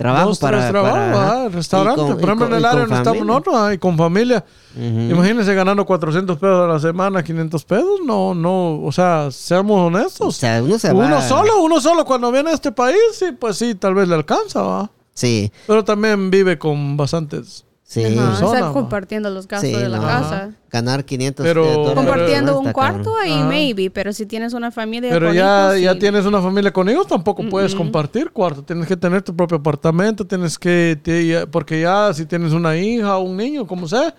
trabajos 0.00 0.28
Dos, 0.28 0.38
para... 0.40 0.58
tres 0.58 0.70
trabajos, 0.70 0.98
para- 0.98 1.42
ah, 1.44 1.48
restaurante. 1.48 2.00
Con- 2.02 2.14
Por 2.16 2.24
ejemplo, 2.24 2.46
en 2.46 2.54
el 2.54 2.64
área 2.64 2.80
donde 2.80 2.96
estamos 2.96 3.24
nosotros, 3.26 3.74
y 3.74 3.78
con 3.78 3.96
familia. 3.96 4.44
Imagínense 4.76 5.54
ganando 5.54 5.84
400 5.86 6.38
pesos 6.38 6.64
a 6.64 6.72
la 6.72 6.78
semana, 6.78 7.22
500 7.22 7.64
pesos. 7.64 8.00
No, 8.04 8.34
no, 8.34 8.82
o 8.82 8.90
sea, 8.92 9.28
seamos 9.30 9.78
O 9.78 9.84
honestos. 9.86 10.36
sea, 10.36 10.62
uno 10.62 10.78
se 10.78 10.92
uno 10.92 11.16
va... 11.16 11.22
solo, 11.22 11.62
uno 11.62 11.80
solo 11.80 12.04
cuando 12.04 12.32
viene 12.32 12.50
a 12.50 12.54
este 12.54 12.72
país, 12.72 12.98
sí, 13.12 13.26
pues 13.38 13.56
sí, 13.56 13.74
tal 13.74 13.94
vez 13.94 14.08
le 14.08 14.14
alcanza, 14.14 14.62
¿va? 14.62 14.90
Sí, 15.14 15.52
Pero 15.66 15.84
también 15.84 16.30
vive 16.30 16.58
con 16.58 16.96
bastantes. 16.96 17.64
Sí. 17.90 18.04
Ajá, 18.04 18.28
persona, 18.30 18.46
estar 18.52 18.62
va. 18.68 18.72
compartiendo 18.72 19.30
los 19.30 19.48
gastos 19.48 19.68
Sí, 19.70 19.76
de 19.76 19.88
la 19.88 19.96
no. 19.98 20.02
casa. 20.06 20.50
Ganar 20.70 21.04
500 21.04 21.44
Pero- 21.44 21.64
eh, 21.64 21.72
dólares 21.72 21.94
Compartiendo 21.94 22.58
un 22.60 22.72
cuarto, 22.72 23.12
ahí 23.20 23.32
Ajá. 23.32 23.44
maybe, 23.48 23.90
pero 23.90 24.12
si 24.12 24.26
tienes 24.26 24.52
una 24.52 24.70
familia 24.70 25.10
Pero 25.10 25.26
con 25.26 25.34
ya, 25.34 25.70
hijos, 25.72 25.80
ya 25.82 25.92
sí. 25.94 25.98
tienes 25.98 26.24
una 26.26 26.40
familia 26.40 26.72
con 26.72 26.88
hijos, 26.88 27.06
tampoco 27.08 27.42
puedes 27.48 27.74
compartir 27.74 28.30
cuarto. 28.30 28.62
Tienes 28.62 28.86
que 28.86 28.96
tener 28.96 29.22
tu 29.22 29.34
propio 29.34 29.56
apartamento, 29.58 30.24
tienes 30.24 30.58
que, 30.58 30.96
te- 31.02 31.26
ya- 31.26 31.46
porque 31.46 31.80
ya 31.80 32.14
si 32.14 32.24
tienes 32.26 32.52
una 32.52 32.76
hija 32.76 33.16
o 33.16 33.22
un 33.22 33.36
niño, 33.36 33.66
como 33.66 33.88
sea, 33.88 34.14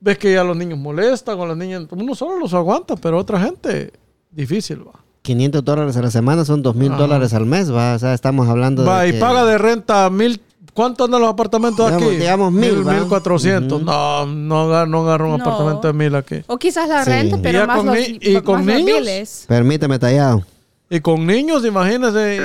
ves 0.00 0.18
que 0.18 0.32
ya 0.32 0.42
los 0.42 0.56
niños 0.56 0.78
molestan 0.78 1.38
o 1.38 1.46
las 1.46 1.56
niñas, 1.56 1.84
uno 1.90 2.14
solo 2.14 2.38
los 2.38 2.52
aguanta, 2.54 2.96
pero 2.96 3.18
otra 3.18 3.40
gente, 3.40 3.92
difícil, 4.30 4.86
va. 4.86 4.92
500 5.22 5.64
dólares 5.64 5.96
a 5.96 6.02
la 6.02 6.10
semana 6.10 6.44
son 6.44 6.62
2 6.62 6.76
mil 6.76 6.96
dólares 6.96 7.34
al 7.34 7.46
mes, 7.46 7.72
va. 7.72 7.94
O 7.94 7.98
sea, 7.98 8.14
estamos 8.14 8.48
hablando 8.48 8.84
Va, 8.84 9.02
de 9.02 9.08
y 9.08 9.12
que- 9.12 9.18
paga 9.18 9.44
de 9.44 9.58
renta 9.58 10.08
mil, 10.10 10.40
¿cuánto 10.76 11.04
andan 11.06 11.20
los 11.22 11.30
apartamentos 11.30 11.84
Digamos- 11.86 12.08
aquí? 12.08 12.16
digamos 12.18 12.52
mil, 12.52 12.84
mil 12.84 13.08
cuatrocientos. 13.08 13.82
No, 13.82 14.26
no 14.26 14.60
agarro, 14.60 14.86
no 14.86 15.00
agarro 15.02 15.32
un 15.32 15.38
No. 15.38 15.44
apartamento 15.44 15.88
de 15.88 15.92
mil 15.94 16.14
aquí. 16.14 16.36
O 16.46 16.56
quizás 16.58 16.88
la 16.88 17.04
Sí. 17.04 17.10
renta, 17.10 17.36
Y 17.38 17.40
pero 17.40 17.58
ya 17.60 17.66
más 17.66 17.76
con 17.78 17.86
los, 17.86 17.96
y 17.98 18.30
más 18.34 18.42
con 18.42 18.56
los 18.58 18.66
niños. 18.66 18.98
biles. 19.00 19.44
Permíteme, 19.48 19.98
tallado. 19.98 20.44
Y 20.88 21.00
con 21.00 21.26
niños, 21.26 21.64
imagínense, 21.64 22.36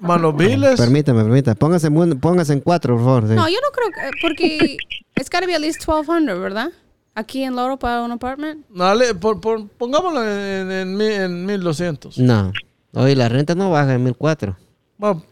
y 0.00 0.04
más 0.04 0.20
los 0.20 0.36
biles. 0.36 0.78
Permíteme, 0.78 1.24
permítame. 1.24 1.56
Póngase, 1.56 1.88
en 1.88 2.20
póngase 2.20 2.52
en 2.52 2.60
cuatro, 2.60 2.94
por 2.94 3.04
favor. 3.04 3.28
sí. 3.28 3.34
No, 3.34 3.48
yo 3.48 3.56
no 3.60 3.72
creo 3.72 3.88
que, 3.90 4.10
porque 4.22 4.76
it's 5.16 5.28
gotta 5.28 5.46
be 5.46 5.54
at 5.56 5.60
least 5.60 5.80
1200, 5.80 6.38
¿verdad? 6.38 6.68
Aquí 7.16 7.42
en 7.42 7.56
Loro 7.56 7.76
para 7.76 8.02
un 8.02 8.12
apartment. 8.12 8.64
Dale, 8.72 9.16
por, 9.16 9.40
por- 9.40 9.66
pongámoslo 9.70 10.22
en, 10.22 10.70
en, 10.70 10.96
mil- 10.96 11.10
en 11.10 11.44
1200. 11.46 12.18
No. 12.18 12.52
Oye, 12.94 13.16
la 13.16 13.28
renta 13.28 13.56
no 13.56 13.70
baja 13.70 13.94
en 13.94 14.04
1004. 14.04 14.56
Bueno, 14.96 15.22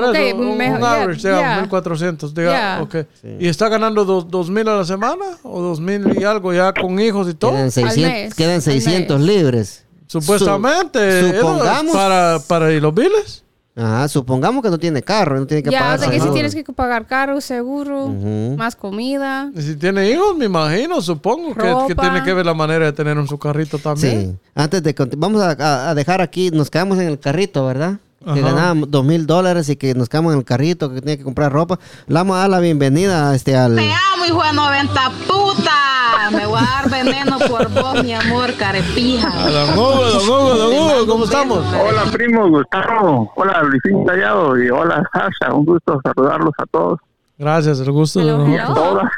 por 0.00 0.04
Ok, 0.10 0.14
eso, 0.16 0.36
un, 0.36 0.56
mejor- 0.56 0.74
un 0.76 0.80
yeah, 0.80 1.02
average, 1.02 1.20
digamos, 1.28 1.42
yeah. 1.52 1.60
1400, 1.62 2.34
diga, 2.34 2.50
Yeah. 2.50 2.82
ok. 2.82 2.94
¿Y 3.40 3.48
está 3.48 3.68
ganando 3.68 4.04
dos, 4.04 4.28
2000 4.30 4.68
a 4.68 4.76
la 4.76 4.84
semana? 4.84 5.24
¿O 5.42 5.60
2000 5.62 6.20
y 6.20 6.24
algo 6.24 6.52
ya 6.52 6.72
con 6.72 6.98
hijos 7.00 7.28
y 7.28 7.34
todo? 7.34 7.52
Quedan 7.52 7.70
600, 7.70 8.12
mes, 8.12 8.34
quedan 8.34 8.54
al 8.56 8.62
600 8.62 9.18
mes. 9.20 9.26
libres. 9.28 9.84
Supuestamente. 10.06 11.20
Su- 11.20 11.26
eso, 11.26 11.40
supongamos- 11.40 11.94
Para, 11.94 12.38
para, 12.46 12.72
¿y 12.72 12.80
los 12.80 12.94
biles? 12.94 13.42
Ajá, 13.76 14.06
supongamos 14.06 14.62
que 14.62 14.70
no 14.70 14.78
tiene 14.78 15.02
carro, 15.02 15.36
no 15.40 15.46
tiene 15.48 15.60
que 15.64 15.70
Ya, 15.70 15.80
pagar 15.80 15.98
o 15.98 16.02
sea 16.02 16.10
que 16.10 16.20
si 16.20 16.28
tienes 16.30 16.54
que 16.54 16.62
pagar 16.62 17.06
carro, 17.08 17.40
seguro, 17.40 18.04
Ujú. 18.04 18.54
más 18.56 18.76
comida. 18.76 19.50
Y 19.52 19.62
si 19.62 19.74
tiene 19.74 20.08
hijos, 20.12 20.36
me 20.36 20.44
imagino, 20.44 21.02
supongo 21.02 21.52
que, 21.56 21.74
que 21.88 21.94
tiene 22.00 22.22
que 22.22 22.32
ver 22.34 22.46
la 22.46 22.54
manera 22.54 22.84
de 22.84 22.92
tener 22.92 23.18
en 23.18 23.26
su 23.26 23.36
carrito 23.36 23.78
también. 23.78 24.38
Sí. 24.40 24.48
Antes 24.54 24.80
de 24.80 24.94
vamos 25.16 25.42
a, 25.42 25.56
a- 25.58 25.90
a 25.90 25.94
dejar 25.96 26.20
aquí, 26.20 26.52
nos 26.52 26.70
quedamos 26.70 27.00
en 27.00 27.08
el 27.08 27.18
carrito, 27.18 27.66
¿verdad? 27.66 27.98
Que 28.24 28.40
Ajá. 28.40 28.40
ganábamos 28.40 28.90
dos 28.90 29.04
mil 29.04 29.26
dólares 29.26 29.68
y 29.68 29.76
que 29.76 29.94
nos 29.94 30.08
quedamos 30.08 30.32
en 30.32 30.38
el 30.38 30.44
carrito, 30.44 30.92
que 30.92 31.00
tenía 31.00 31.16
que 31.16 31.24
comprar 31.24 31.52
ropa. 31.52 31.78
Le 32.06 32.14
vamos 32.14 32.36
a 32.36 32.40
dar 32.40 32.50
la 32.50 32.60
bienvenida 32.60 33.34
este, 33.34 33.54
al... 33.56 33.76
Te 33.76 33.92
amo, 33.92 34.24
hijo 34.26 34.42
de 34.42 34.52
90 34.54 35.10
puta. 35.26 36.30
Me 36.32 36.46
voy 36.46 36.58
a 36.58 36.62
dar 36.62 36.90
veneno 36.90 37.38
por 37.38 37.70
vos, 37.70 38.02
mi 38.02 38.14
amor, 38.14 38.54
carepija. 38.54 39.28
Don 39.28 39.78
Hugo, 39.78 40.04
don 40.04 40.22
Hugo, 40.22 40.54
don 40.54 40.72
Hugo, 40.72 41.06
¿cómo 41.06 41.24
estamos? 41.24 41.58
Hola 41.58 42.04
primo 42.10 42.48
Gustavo, 42.48 43.30
hola 43.36 43.62
Luisín 43.62 44.06
Tallado 44.06 44.62
y 44.62 44.70
hola 44.70 45.06
Sasha, 45.12 45.52
un 45.52 45.66
gusto 45.66 46.00
saludarlos 46.02 46.54
a 46.58 46.64
todos, 46.66 47.00
Gracias, 47.36 47.80
el 47.80 47.90
gusto 47.90 48.20
de 48.20 48.58
todas. 48.74 49.10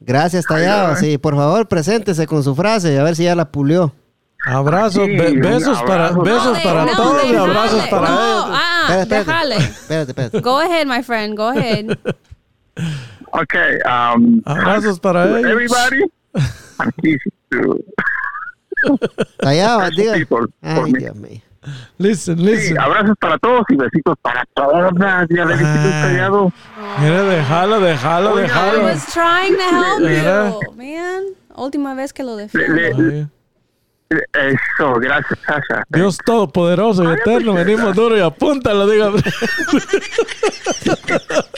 Gracias, 0.00 0.44
Tallado. 0.46 0.96
Sí, 0.96 1.18
por 1.18 1.34
favor, 1.34 1.66
preséntese 1.66 2.26
con 2.26 2.42
su 2.44 2.54
frase, 2.54 2.98
a 2.98 3.02
ver 3.02 3.16
si 3.16 3.24
ya 3.24 3.34
la 3.34 3.50
pulió. 3.50 3.92
Abrazos, 4.46 5.04
Sí, 5.06 5.16
be- 5.16 5.32
besos 5.38 5.82
para, 5.82 6.06
abrazo. 6.08 6.22
besos 6.22 6.56
No, 6.58 6.62
para 6.62 6.84
no, 6.86 6.96
todos 6.96 7.24
y 7.24 7.34
abrazos 7.36 7.86
para 7.88 8.08
no, 8.08 8.14
ellos. 8.20 8.58
Ah, 8.58 8.86
Espérate, 9.00 9.18
espérate. 9.20 9.56
Espérate, 9.56 10.10
espérate. 10.12 10.40
Go 10.40 10.58
ahead, 10.60 10.86
my 10.86 11.02
friend, 11.02 11.36
go 11.36 11.48
ahead. 11.48 11.86
Okay, 13.32 13.78
um, 13.84 14.40
Abrazos 14.46 14.98
para 14.98 15.24
ellos. 15.38 15.44
everybody, 15.50 16.02
Eso 19.38 19.90
diga. 19.96 20.14
sí, 20.14 20.26
Ay. 20.62 20.92
Dios 20.92 21.16
mío. 21.16 21.40
Listen, 21.98 22.38
sí, 22.38 22.42
listen. 22.44 22.78
abrazos 22.80 23.14
para 23.20 23.36
todos 23.38 23.62
y 23.68 23.76
besitos 23.76 24.16
para 24.22 24.44
todas. 24.54 24.92
Ya 25.28 25.44
le 25.44 25.56
dije. 25.58 25.64
Tallado. 25.64 26.52
Mira, 27.00 27.22
déjalo, 27.24 27.80
déjalo, 27.80 28.32
Oiga, 28.32 28.46
I 28.46 28.48
déjalo. 28.48 28.82
was 28.84 29.06
trying 29.12 29.56
to 29.56 30.08
help 30.08 30.62
you, 30.64 30.72
man. 30.72 31.24
Última 31.54 31.94
vez 31.94 32.12
que 32.14 32.22
lo 32.22 32.36
Le- 32.36 32.42
defiendo. 32.48 33.28
Le- 34.10 34.24
Eso, 34.52 34.94
gracias 35.00 35.38
Sasha. 35.46 35.84
Dios 35.88 36.18
todopoderoso 36.24 37.04
y 37.04 37.12
eterno, 37.14 37.54
venimos 37.54 37.94
duro 37.94 38.16
y 38.16 38.20
apúntalo, 38.20 38.86
diga. 38.88 39.10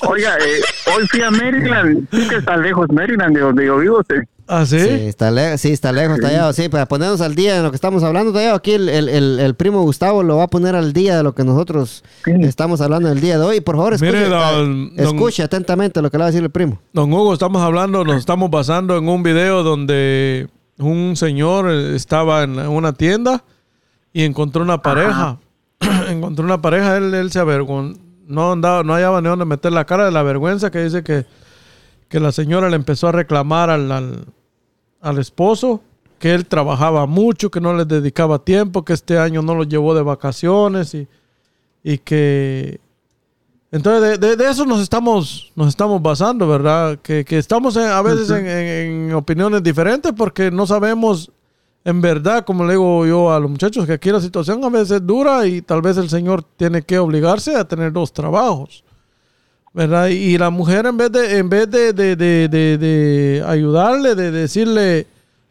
Oiga, 0.09 0.37
eh, 0.39 0.61
hoy 0.97 1.07
fui 1.09 1.23
a 1.23 1.31
Maryland, 1.31 2.07
sí 2.11 2.29
que 2.29 2.37
está 2.37 2.57
lejos 2.57 2.87
Maryland 2.93 3.35
de 3.37 3.41
donde 3.43 3.67
yo 3.67 3.79
vivo. 3.79 4.01
sí. 4.09 4.17
¿Ah, 4.49 4.67
sí? 4.67 4.79
Sí, 4.81 4.89
está 5.07 5.31
lejos, 5.31 5.61
sí, 5.61 5.71
está 5.73 5.93
lejos, 5.93 6.19
Tallado. 6.21 6.53
Sí, 6.53 6.69
para 6.69 6.85
ponernos 6.87 7.21
al 7.23 7.35
día 7.35 7.55
de 7.57 7.63
lo 7.63 7.71
que 7.71 7.77
estamos 7.77 8.03
hablando, 8.03 8.33
Tallado, 8.33 8.57
aquí 8.57 8.73
el, 8.73 8.89
el- 8.89 9.09
el- 9.09 9.39
el 9.41 9.55
primo 9.55 9.81
Gustavo 9.83 10.23
lo 10.23 10.37
va 10.39 10.45
a 10.45 10.49
poner 10.49 10.75
al 10.75 10.93
día 10.93 11.17
de 11.17 11.23
lo 11.23 11.33
que 11.35 11.45
nosotros 11.45 12.05
Sí. 12.25 12.33
estamos 12.43 12.81
hablando 12.83 13.11
el 13.11 13.21
día 13.21 13.39
de 13.39 13.45
hoy. 13.45 13.61
Por 13.61 13.77
favor, 13.77 13.95
escuche, 13.95 14.13
Mire, 14.13 14.27
eh, 14.27 14.29
don- 14.31 14.93
escuche 14.97 15.43
atentamente 15.43 16.03
lo 16.03 16.11
que 16.11 16.19
le 16.19 16.23
va 16.23 16.27
a 16.27 16.31
decir 16.31 16.43
el 16.45 16.51
primo. 16.51 16.83
Don 16.93 17.11
Hugo, 17.13 17.33
estamos 17.33 17.63
hablando, 17.63 18.05
nos 18.05 18.17
estamos 18.17 18.51
basando 18.51 18.99
en 18.99 19.09
un 19.09 19.23
video 19.23 19.63
donde 19.63 20.49
un 20.79 21.16
señor 21.16 21.70
eh, 21.70 21.95
estaba 21.95 22.43
en 22.43 22.59
una 22.59 22.93
tienda 22.93 23.45
y 24.12 24.25
encontró 24.25 24.62
una 24.62 24.83
pareja. 24.83 25.39
encontró 26.09 26.45
una 26.45 26.61
pareja, 26.61 26.97
él, 26.97 27.14
él 27.14 27.31
se 27.31 27.39
avergonzó. 27.39 28.01
No, 28.27 28.53
andaba, 28.53 28.83
no 28.83 28.95
hallaba 28.95 29.20
ni 29.20 29.29
dónde 29.29 29.45
meter 29.45 29.73
la 29.73 29.85
cara 29.85 30.05
de 30.05 30.11
la 30.12 30.23
vergüenza 30.23 30.70
que 30.70 30.83
dice 30.83 31.03
que, 31.03 31.27
que 32.09 32.20
la 32.20 32.33
señora 32.33 32.70
le 32.70 32.77
empezó 32.77 33.09
a 33.09 33.12
reclamar 33.12 33.68
al, 33.68 33.91
al, 33.91 34.25
al 35.01 35.18
esposo 35.18 35.83
que 36.23 36.33
él 36.33 36.47
trabajaba 36.47 37.07
mucho, 37.07 37.51
que 37.51 37.61
no 37.61 37.75
le 37.75 37.85
dedicaba 37.85 38.39
tiempo, 38.39 38.85
que 38.85 38.93
este 38.93 39.18
año 39.18 39.43
no 39.43 39.57
lo 39.57 39.64
llevó 39.64 39.93
de 39.93 40.03
vacaciones 40.03 40.95
y, 40.95 41.09
y 41.83 41.99
que 41.99 42.81
entonces, 43.73 44.20
de, 44.20 44.29
de- 44.29 44.37
de 44.37 44.51
eso 44.51 44.64
nos 44.66 44.81
estamos, 44.83 45.51
nos 45.57 45.68
estamos 45.68 46.01
basando, 46.01 46.47
¿verdad? 46.47 46.99
Que, 47.03 47.25
que 47.25 47.39
estamos 47.39 47.75
en- 47.77 47.89
a 47.89 48.03
veces 48.03 48.29
en, 48.31 48.47
en- 48.47 49.09
en 49.09 49.14
opiniones 49.14 49.62
diferentes 49.62 50.12
porque 50.12 50.51
no 50.51 50.66
sabemos, 50.66 51.31
en 51.85 52.01
verdad, 52.03 52.45
como 52.45 52.64
le 52.64 52.75
digo 52.75 53.07
yo 53.07 53.33
a 53.33 53.41
los 53.41 53.51
muchachos, 53.51 53.87
que 53.87 53.95
aquí 53.95 54.11
la 54.11 54.20
situación 54.20 54.62
a 54.62 54.68
veces 54.68 54.91
es 54.93 55.07
dura 55.07 55.47
y 55.47 55.62
tal 55.62 55.81
vez 55.83 55.97
el 55.97 56.09
Señor 56.11 56.45
tiene 56.57 56.83
que 56.83 56.99
obligarse 56.99 57.57
a 57.57 57.64
tener 57.66 57.93
dos 57.93 58.12
trabajos, 58.12 58.85
¿verdad? 59.73 60.09
Y, 60.09 60.12
y 60.35 60.39
la 60.39 60.51
mujer 60.51 60.85
en 60.87 60.97
vez 60.99 61.11
de, 61.11 61.39
en 61.39 61.49
vez 61.49 61.70
de, 61.70 61.93
de- 61.95 62.14
de- 62.14 62.49
de- 62.49 62.79
de 62.79 63.45
ayudarle, 63.47 64.14
de 64.14 64.31
decirle, 64.31 65.07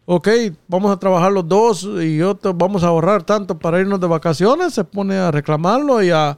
ok, 0.06 0.28
vamos 0.68 0.92
a 0.92 0.98
trabajar 1.00 1.32
los 1.32 1.48
dos 1.50 1.90
y 2.00 2.18
yo 2.18 2.36
te- 2.36 2.52
vamos 2.54 2.84
a 2.84 2.88
ahorrar 2.90 3.24
tanto 3.24 3.58
para 3.58 3.80
irnos 3.82 4.00
de 4.00 4.06
vacaciones, 4.08 4.74
se 4.76 4.84
pone 4.84 5.16
a 5.18 5.32
reclamarlo 5.32 6.04
y 6.04 6.12
a 6.12 6.38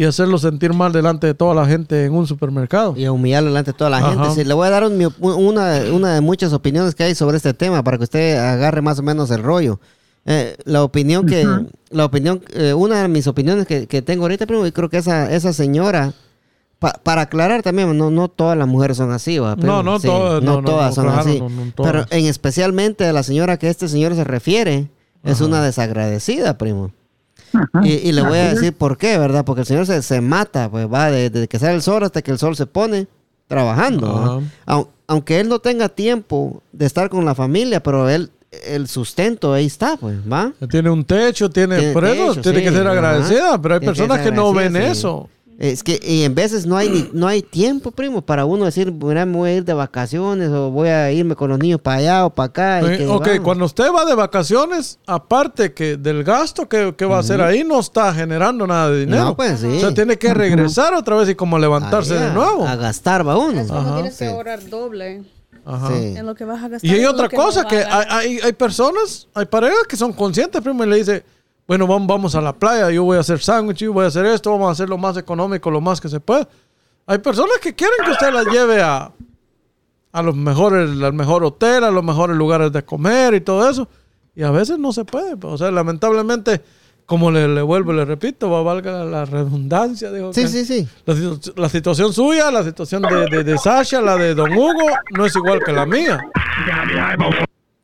y 0.00 0.04
hacerlo 0.06 0.38
sentir 0.38 0.72
mal 0.72 0.92
delante 0.92 1.26
de 1.26 1.34
toda 1.34 1.54
la 1.54 1.66
gente 1.66 2.06
en 2.06 2.14
un 2.14 2.26
supermercado. 2.26 2.94
Y 2.96 3.04
a 3.04 3.12
humillarlo 3.12 3.48
delante 3.50 3.72
de 3.72 3.76
toda 3.78 3.90
la 3.90 3.98
Ajá. 3.98 4.10
gente. 4.12 4.30
Sí, 4.30 4.44
le 4.44 4.54
voy 4.54 4.66
a 4.66 4.70
dar 4.70 4.84
un- 4.84 5.12
una, 5.20 5.82
una 5.92 6.14
de 6.14 6.20
muchas 6.22 6.52
opiniones 6.54 6.94
que 6.94 7.04
hay 7.04 7.14
sobre 7.14 7.36
este 7.36 7.52
tema 7.52 7.82
para 7.84 7.98
que 7.98 8.04
usted 8.04 8.38
agarre 8.38 8.80
más 8.80 8.98
o 8.98 9.02
menos 9.02 9.30
el 9.30 9.42
rollo. 9.42 9.78
Eh, 10.24 10.56
la 10.64 10.84
opinión 10.84 11.26
que, 11.26 11.46
la 11.90 12.04
opinión, 12.06 12.42
eh, 12.54 12.72
una 12.72 13.02
de 13.02 13.08
mis 13.08 13.26
opiniones 13.26 13.66
que, 13.66 13.86
que 13.86 14.00
tengo 14.00 14.22
ahorita, 14.24 14.46
primo, 14.46 14.66
y 14.66 14.72
creo 14.72 14.88
que 14.88 14.96
esa, 14.98 15.30
esa 15.32 15.52
señora, 15.52 16.14
pa- 16.78 16.98
para 17.02 17.22
aclarar 17.22 17.62
también, 17.62 17.96
no, 17.98 18.10
no 18.10 18.28
todas 18.28 18.56
las 18.56 18.68
mujeres 18.68 18.96
son 18.96 19.10
así, 19.12 19.38
¿va, 19.38 19.54
primo? 19.56 19.70
No, 19.70 19.82
no 19.82 20.00
todas, 20.00 20.42
no, 20.42 20.60
no, 20.60 20.64
todas 20.64 20.90
no, 20.90 20.94
son 20.94 21.04
claro, 21.12 21.20
así. 21.20 21.40
no, 21.40 21.48
no 21.50 21.72
todas. 21.74 21.92
Pero 21.92 22.06
en 22.10 22.24
especialmente 22.26 23.04
a 23.06 23.12
la 23.12 23.22
señora 23.22 23.58
que 23.58 23.68
este 23.68 23.86
señor 23.88 24.14
se 24.14 24.24
refiere, 24.24 24.88
es 25.24 25.42
una 25.42 25.62
desagradecida, 25.62 26.56
primo. 26.56 26.90
Y, 27.82 27.92
y 28.08 28.12
le 28.12 28.22
voy 28.22 28.38
a 28.38 28.54
decir 28.54 28.72
por 28.72 28.96
qué, 28.96 29.18
¿verdad? 29.18 29.44
Porque 29.44 29.60
el 29.62 29.66
señor 29.66 29.86
se, 29.86 30.02
se 30.02 30.20
mata, 30.20 30.70
pues 30.70 30.86
va 30.92 31.10
de- 31.10 31.30
desde 31.30 31.48
que 31.48 31.58
sale 31.58 31.74
el 31.74 31.82
sol 31.82 32.02
hasta 32.04 32.22
que 32.22 32.30
el 32.30 32.38
sol 32.38 32.54
se 32.56 32.66
pone. 32.66 33.06
trabajando. 33.48 34.42
Aunque 35.06 35.40
él 35.40 35.48
no 35.48 35.58
tenga 35.58 35.88
tiempo 35.88 36.62
de 36.72 36.86
estar 36.86 37.10
con 37.10 37.24
la 37.24 37.34
familia, 37.34 37.82
pero 37.82 38.08
él, 38.08 38.30
el 38.64 38.86
sustento 38.86 39.52
ahí 39.52 39.66
está, 39.66 39.96
pues, 39.96 40.18
¿va? 40.30 40.52
Tiene 40.70 40.88
un 40.90 41.04
techo, 41.04 41.50
tiene, 41.50 41.78
Tiene 41.78 41.92
por 41.92 42.04
eso 42.04 42.28
techo, 42.30 42.42
tiene 42.42 42.58
sí, 42.60 42.64
que 42.66 42.70
ser 42.72 42.86
agradecida, 42.86 43.60
pero 43.60 43.74
hay 43.74 43.80
personas 43.80 44.20
que, 44.20 44.30
no 44.30 44.52
ven 44.52 44.72
sí. 44.74 44.78
eso. 44.78 45.28
Es 45.60 45.82
que 45.82 46.00
y 46.02 46.22
en 46.24 46.34
veces 46.34 46.64
no 46.64 46.74
hay 46.78 46.88
ni- 46.88 47.10
no 47.12 47.26
hay 47.26 47.42
tiempo, 47.42 47.90
primo, 47.90 48.22
para 48.22 48.46
uno 48.46 48.64
decir, 48.64 48.90
mira, 48.90 49.26
me 49.26 49.36
voy 49.36 49.50
a 49.50 49.54
ir 49.56 49.64
de 49.66 49.74
vacaciones 49.74 50.48
o 50.48 50.70
voy 50.70 50.88
a 50.88 51.12
irme 51.12 51.36
con 51.36 51.50
los 51.50 51.58
niños 51.58 51.82
para 51.82 51.98
allá 51.98 52.24
o 52.24 52.30
para 52.30 52.46
acá. 52.46 52.80
y 52.80 52.86
Eh, 52.94 52.96
que 52.96 53.06
ok, 53.06 53.26
vamos. 53.26 53.40
cuando 53.44 53.64
usted 53.66 53.92
va 53.94 54.06
de 54.06 54.14
vacaciones, 54.14 54.98
aparte 55.06 55.74
que 55.74 55.98
del 55.98 56.24
gasto 56.24 56.66
que, 56.66 56.94
que 56.96 57.04
va 57.04 57.18
a 57.18 57.20
hacer 57.20 57.42
ahí, 57.42 57.62
no 57.62 57.78
está 57.78 58.14
generando 58.14 58.66
nada 58.66 58.88
de 58.88 59.00
dinero. 59.00 59.22
No, 59.24 59.36
pues, 59.36 59.60
sí. 59.60 59.66
O 59.66 59.80
sea, 59.80 59.92
tiene 59.92 60.16
que 60.16 60.32
regresar 60.32 60.94
otra 60.94 61.14
vez 61.16 61.28
y 61.28 61.34
como 61.34 61.58
levantarse 61.58 62.14
de 62.14 62.30
nuevo. 62.30 62.66
A 62.66 62.76
gastar 62.76 63.28
va 63.28 63.36
uno. 63.36 63.60
Es 63.60 63.68
como 63.68 63.80
Ajá. 63.80 63.94
tienes 63.96 64.16
que 64.16 64.24
Sí. 64.24 64.30
ahorrar 64.32 64.66
doble 64.70 65.24
Ajá. 65.66 65.88
Sí. 65.88 66.14
en 66.16 66.24
lo 66.24 66.34
que 66.34 66.46
vas 66.46 66.64
a 66.64 66.68
gastar. 66.68 66.90
Y 66.90 66.94
hay 66.94 67.04
otra 67.04 67.28
que 67.28 67.36
cosa, 67.36 67.66
que 67.66 67.82
a 67.82 67.98
hay, 67.98 68.06
hay, 68.08 68.38
hay 68.44 68.52
personas, 68.54 69.28
hay 69.34 69.44
parejas 69.44 69.82
que 69.86 69.98
son 69.98 70.14
conscientes, 70.14 70.58
primo, 70.62 70.84
y 70.84 70.88
le 70.88 70.96
dice, 70.96 71.22
bueno, 71.70 71.86
vamos, 71.86 72.34
a 72.34 72.40
la 72.40 72.52
playa, 72.52 72.90
yo 72.90 73.04
voy 73.04 73.16
a 73.16 73.20
hacer 73.20 73.38
sándwich, 73.38 73.76
yo 73.78 73.92
voy 73.92 74.04
a 74.04 74.08
hacer 74.08 74.26
esto, 74.26 74.50
vamos 74.50 74.70
a 74.70 74.72
hacer 74.72 74.88
lo 74.88 74.98
más 74.98 75.16
económico, 75.16 75.70
lo 75.70 75.80
más 75.80 76.00
que 76.00 76.08
se 76.08 76.18
pueda. 76.18 76.48
Hay 77.06 77.18
personas 77.18 77.58
que 77.62 77.76
quieren 77.76 77.96
que 78.04 78.10
usted 78.10 78.32
las 78.32 78.44
lleve 78.46 78.82
a, 78.82 79.12
a 80.10 80.22
los 80.22 80.34
mejores, 80.34 80.90
al 81.00 81.12
mejor 81.12 81.44
hotel, 81.44 81.84
a 81.84 81.92
los 81.92 82.02
mejores 82.02 82.36
lugares 82.36 82.72
de 82.72 82.84
comer 82.84 83.34
y 83.34 83.40
todo 83.40 83.70
eso. 83.70 83.86
Y 84.34 84.42
a 84.42 84.50
veces 84.50 84.80
no 84.80 84.92
se 84.92 85.04
puede. 85.04 85.36
pues, 85.36 85.54
O 85.54 85.58
sea, 85.58 85.70
lamentablemente, 85.70 86.60
como 87.06 87.30
le, 87.30 87.46
le 87.46 87.62
vuelvo 87.62 87.92
y 87.92 87.98
le 87.98 88.04
repito, 88.04 88.50
va, 88.50 88.62
valga 88.64 89.04
la 89.04 89.24
redundancia. 89.24 90.10
Sí, 90.32 90.42
que 90.42 90.48
sí, 90.48 90.64
sí. 90.64 90.88
La, 91.06 91.14
la 91.54 91.68
situación 91.68 92.12
suya, 92.12 92.50
la 92.50 92.64
situación 92.64 93.02
de, 93.02 93.26
de, 93.30 93.44
de 93.44 93.58
Sasha, 93.58 94.00
la 94.00 94.16
de 94.16 94.34
Don 94.34 94.52
Hugo, 94.52 94.88
no 95.16 95.24
es 95.24 95.36
igual 95.36 95.60
que 95.64 95.70
la 95.70 95.86
mía. 95.86 96.18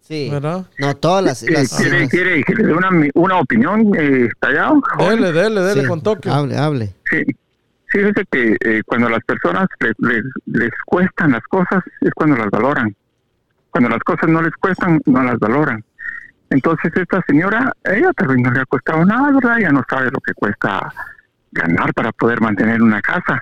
Sí. 0.06 0.28
¿Verdad? 0.30 0.66
No, 0.78 0.94
todas 0.96 1.24
las... 1.24 1.42
Eh, 1.42 1.50
las- 1.50 1.76
¿Quiere, 1.76 2.08
quiere 2.08 2.44
que 2.44 2.54
le 2.54 2.64
dé 2.64 2.72
una, 2.74 2.90
una 3.14 3.38
opinión, 3.40 3.90
eh, 3.98 4.28
Tallado? 4.38 4.80
Dele, 4.98 5.32
dele, 5.32 5.60
dele 5.62 5.82
sí. 5.82 5.86
con 5.88 6.00
Tokio. 6.02 6.32
Hable, 6.32 6.56
hable. 6.56 6.94
Sí, 7.10 7.24
fíjese 7.88 8.24
que 8.30 8.56
eh, 8.64 8.82
cuando 8.86 9.08
las 9.08 9.24
personas 9.24 9.66
le- 9.80 9.92
le- 9.98 10.22
les 10.46 10.70
cuestan 10.86 11.32
las 11.32 11.42
cosas 11.44 11.82
es 12.00 12.10
cuando 12.14 12.36
las 12.36 12.50
valoran. 12.50 12.94
Cuando 13.70 13.90
las 13.90 14.00
cosas 14.04 14.28
no 14.28 14.40
les 14.42 14.54
cuestan, 14.54 15.00
no 15.06 15.22
las 15.24 15.38
valoran. 15.40 15.82
Entonces 16.50 16.92
esta 16.94 17.20
señora, 17.26 17.72
ella 17.84 18.12
vez 18.28 18.38
no 18.38 18.50
le 18.52 18.60
ha 18.60 18.66
costado 18.66 19.04
nada, 19.04 19.32
¿verdad? 19.32 19.58
Ella 19.58 19.72
no 19.72 19.82
sabe 19.90 20.04
lo 20.12 20.20
que 20.20 20.32
cuesta 20.34 20.92
ganar 21.50 21.92
para 21.94 22.12
poder 22.12 22.40
mantener 22.40 22.80
una 22.80 23.02
casa. 23.02 23.40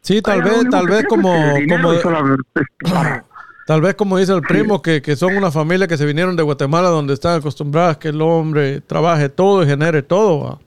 Sí, 0.00 0.22
tal 0.22 0.42
vez, 0.42 0.64
tal 0.70 0.86
vez 0.88 1.04
como, 1.06 1.30
como 1.68 1.92
y 1.92 1.98
solo, 2.00 2.36
pues, 2.54 2.66
para- 2.82 3.22
tal 3.66 3.80
vez 3.80 3.94
como 3.94 4.18
dice 4.18 4.32
el 4.32 4.42
primo, 4.42 4.80
que, 4.80 5.02
que 5.02 5.16
son 5.16 5.36
una 5.36 5.50
familia 5.50 5.86
que 5.86 5.96
se 5.96 6.06
vinieron 6.06 6.36
de 6.36 6.42
Guatemala 6.42 6.88
donde 6.88 7.14
están 7.14 7.38
acostumbradas 7.38 7.98
que 7.98 8.08
el 8.08 8.22
hombre 8.22 8.80
trabaje 8.80 9.28
todo 9.28 9.62
y 9.62 9.66
genere 9.66 10.02
todo. 10.02 10.44
¿va? 10.44 10.58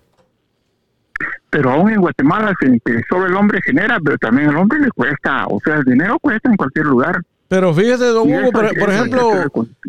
pero 1.50 1.72
aún 1.72 1.92
en 1.92 2.02
Guatemala 2.02 2.54
se, 2.60 2.80
que 2.86 3.02
solo 3.10 3.26
el 3.26 3.36
hombre 3.36 3.60
genera, 3.64 4.00
pero 4.04 4.18
también 4.18 4.50
el 4.50 4.58
hombre 4.58 4.80
le 4.80 4.92
cuesta, 4.92 5.46
o 5.48 5.60
sea, 5.64 5.76
el 5.76 5.84
dinero 5.84 6.20
cuesta 6.20 6.50
en 6.50 6.56
cualquier 6.56 6.86
lugar. 6.86 7.22
Pero 7.48 7.74
fíjese, 7.74 8.06
don 8.06 8.32
Hugo, 8.32 8.52
por, 8.52 8.66
ejemplo, 8.66 9.32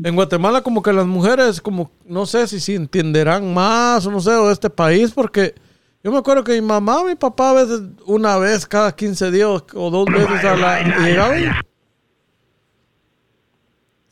en 0.03 0.15
Guatemala 0.15 0.63
como 0.63 0.83
que 0.83 0.95
las 0.95 1.07
mujeres, 1.07 1.61
como, 1.61 1.91
no 2.07 2.25
sé 2.25 2.47
si, 2.47 2.59
si 2.59 2.75
entenderán 2.75 3.53
más 3.53 4.07
o 4.07 4.11
no 4.11 4.21
sé, 4.21 4.31
o 4.31 4.47
de 4.47 4.55
este 4.55 4.71
país, 4.71 5.13
porque 5.13 5.55
yo 6.03 6.11
me 6.11 6.17
acuerdo 6.17 6.43
que 6.43 6.53
mi 6.53 6.67
mamá, 6.67 7.05
mi 7.05 7.17
papá 7.17 7.51
a 7.51 7.55
veces, 7.55 7.83
una 8.07 8.39
vez 8.39 8.65
cada 8.65 8.93
15 8.93 9.31
días 9.31 9.49
o 9.75 9.91
dos 9.91 10.07
veces 10.07 10.43
a 10.43 10.57
la... 10.57 10.83
llegaban 11.05 11.53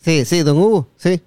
Sí, 0.02 0.24
sí, 0.24 0.42
don 0.42 0.56
Hugo, 0.58 0.88
sí. 0.96 1.20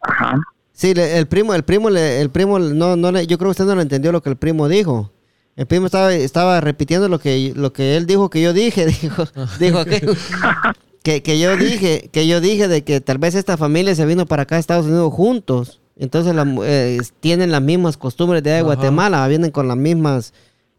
Ajá. 0.00 0.40
Sí, 0.72 0.94
le- 0.94 1.18
el 1.18 1.26
primo, 1.28 1.54
el 1.54 1.62
primo, 1.64 1.90
le- 1.90 2.20
el 2.20 2.30
primo, 2.30 2.58
no, 2.58 2.96
no, 2.96 3.12
le- 3.12 3.26
yo 3.26 3.38
creo 3.38 3.48
que 3.48 3.52
usted 3.52 3.64
no 3.66 3.74
lo 3.74 3.82
entendió 3.82 4.10
lo 4.12 4.22
que 4.22 4.30
el 4.30 4.36
primo 4.36 4.68
dijo. 4.68 5.10
El 5.54 5.66
primo 5.66 5.86
estaba, 5.86 6.12
estaba 6.14 6.60
repitiendo 6.60 7.08
lo 7.08 7.18
que, 7.18 7.52
lo 7.54 7.72
que 7.72 7.96
él 7.96 8.06
dijo 8.06 8.30
que 8.30 8.40
yo 8.40 8.52
dije, 8.52 8.86
dijo, 9.02 9.24
dijo 9.60 9.84
que, 9.84 10.00
que, 11.02 11.22
que 11.22 11.38
yo 11.38 11.56
dije, 11.56 12.08
que 12.12 12.26
yo 12.26 12.40
dije 12.40 12.68
de 12.68 12.82
que 12.84 13.00
tal 13.00 13.18
vez 13.18 13.34
esta 13.34 13.56
familia 13.56 13.94
se 13.94 14.06
vino 14.06 14.26
para 14.26 14.42
acá 14.44 14.56
a 14.56 14.58
Estados 14.58 14.86
Unidos 14.86 15.12
juntos. 15.12 15.80
Entonces 15.96 16.34
la 16.34 16.46
eh, 16.64 16.98
tienen 17.20 17.50
las 17.52 17.60
mismas 17.62 17.96
costumbres 17.98 18.42
de 18.42 18.50
allá 18.50 18.56
de 18.56 18.60
Ajá. 18.62 18.74
Guatemala, 18.74 19.28
vienen 19.28 19.50
con 19.50 19.68
las 19.68 19.76
mismas 19.76 20.32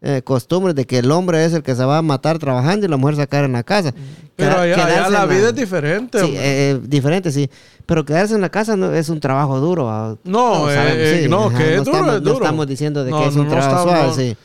eh, 0.06 0.20
costumbres 0.22 0.74
de 0.74 0.84
que 0.84 0.98
el 0.98 1.10
hombre 1.10 1.44
es 1.46 1.54
el 1.54 1.62
que 1.62 1.74
se 1.74 1.82
va 1.84 1.96
a 1.98 2.02
matar 2.02 2.38
trabajando 2.38 2.84
y 2.84 2.88
la 2.90 2.98
mujer 2.98 3.26
quedar 3.26 3.44
en 3.46 3.52
la 3.52 3.62
casa. 3.62 3.94
Pero 4.36 4.58
allá, 4.60 4.74
allá 4.74 4.86
quedarse 4.86 5.10
la 5.12 5.24
vida 5.26 5.48
es 5.48 5.54
diferente. 5.54 6.18
Sí, 6.18 6.24
hombre. 6.26 6.40
eh, 6.70 6.80
diferente, 6.82 7.32
sí. 7.32 7.48
Pero 7.86 8.04
quedarse 8.04 8.34
en 8.34 8.42
la 8.42 8.50
casa 8.50 8.76
no, 8.76 8.92
es 8.92 9.08
un 9.08 9.18
trabajo 9.18 9.58
duro. 9.60 10.18
No, 10.24 10.52
Todos 10.52 10.72
eh, 10.72 10.76
eh, 10.90 11.20
sí, 11.22 11.28
no, 11.30 11.46
ajá, 11.46 11.56
que 11.58 11.74
es 11.76 11.78
no 11.78 11.84
duro, 11.84 11.96
estamos, 11.96 12.14
es 12.16 12.22
no 12.22 12.30
duro. 12.32 12.44
estamos 12.44 12.66
diciendo 12.66 13.04
de 13.04 13.10
No, 13.10 13.20
que 13.22 13.28
es 13.28 13.34
no, 13.34 13.42
un 13.42 13.48
no 13.48 13.52
trabajo 13.54 13.76
estamos- 13.78 13.98
suave, 13.98 14.08
no. 14.08 14.14
sí. 14.14 14.36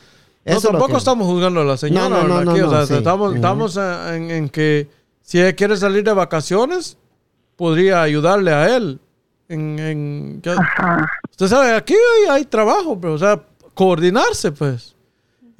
No, 0.46 0.50
Eso 0.52 0.56
es 0.58 0.64
lo 0.64 0.70
tampoco 0.70 0.92
que- 0.92 0.96
estamos 0.98 1.26
juzgando 1.26 1.60
a 1.60 1.64
la 1.64 1.76
señora. 1.76 2.08
No, 2.08 2.08
no, 2.08 2.16
no, 2.16 2.22
¿verdad? 2.36 2.44
no, 2.44 2.50
Aquí, 2.52 2.60
o 2.60 2.64
no, 2.66 2.70
sea, 2.70 2.86
sí. 2.86 2.94
estamos, 2.94 3.34
estamos 3.34 3.76
en, 3.76 4.30
en 4.30 4.48
que 4.48 4.88
si 5.22 5.38
ella 5.40 5.52
quiere 5.54 5.76
salir 5.76 6.02
de 6.02 6.12
vacaciones, 6.14 6.96
podría 7.56 8.00
ayudarle 8.00 8.52
a 8.52 8.74
él. 8.76 8.98
En, 9.50 9.78
en- 9.78 10.42
usted 11.30 11.48
sabe, 11.48 11.74
aquí 11.74 11.92
hay, 11.94 12.30
hay 12.36 12.44
trabajo, 12.46 12.98
pero, 12.98 13.14
o 13.14 13.18
sea, 13.18 13.38
coordinarse, 13.74 14.52
pues. 14.52 14.94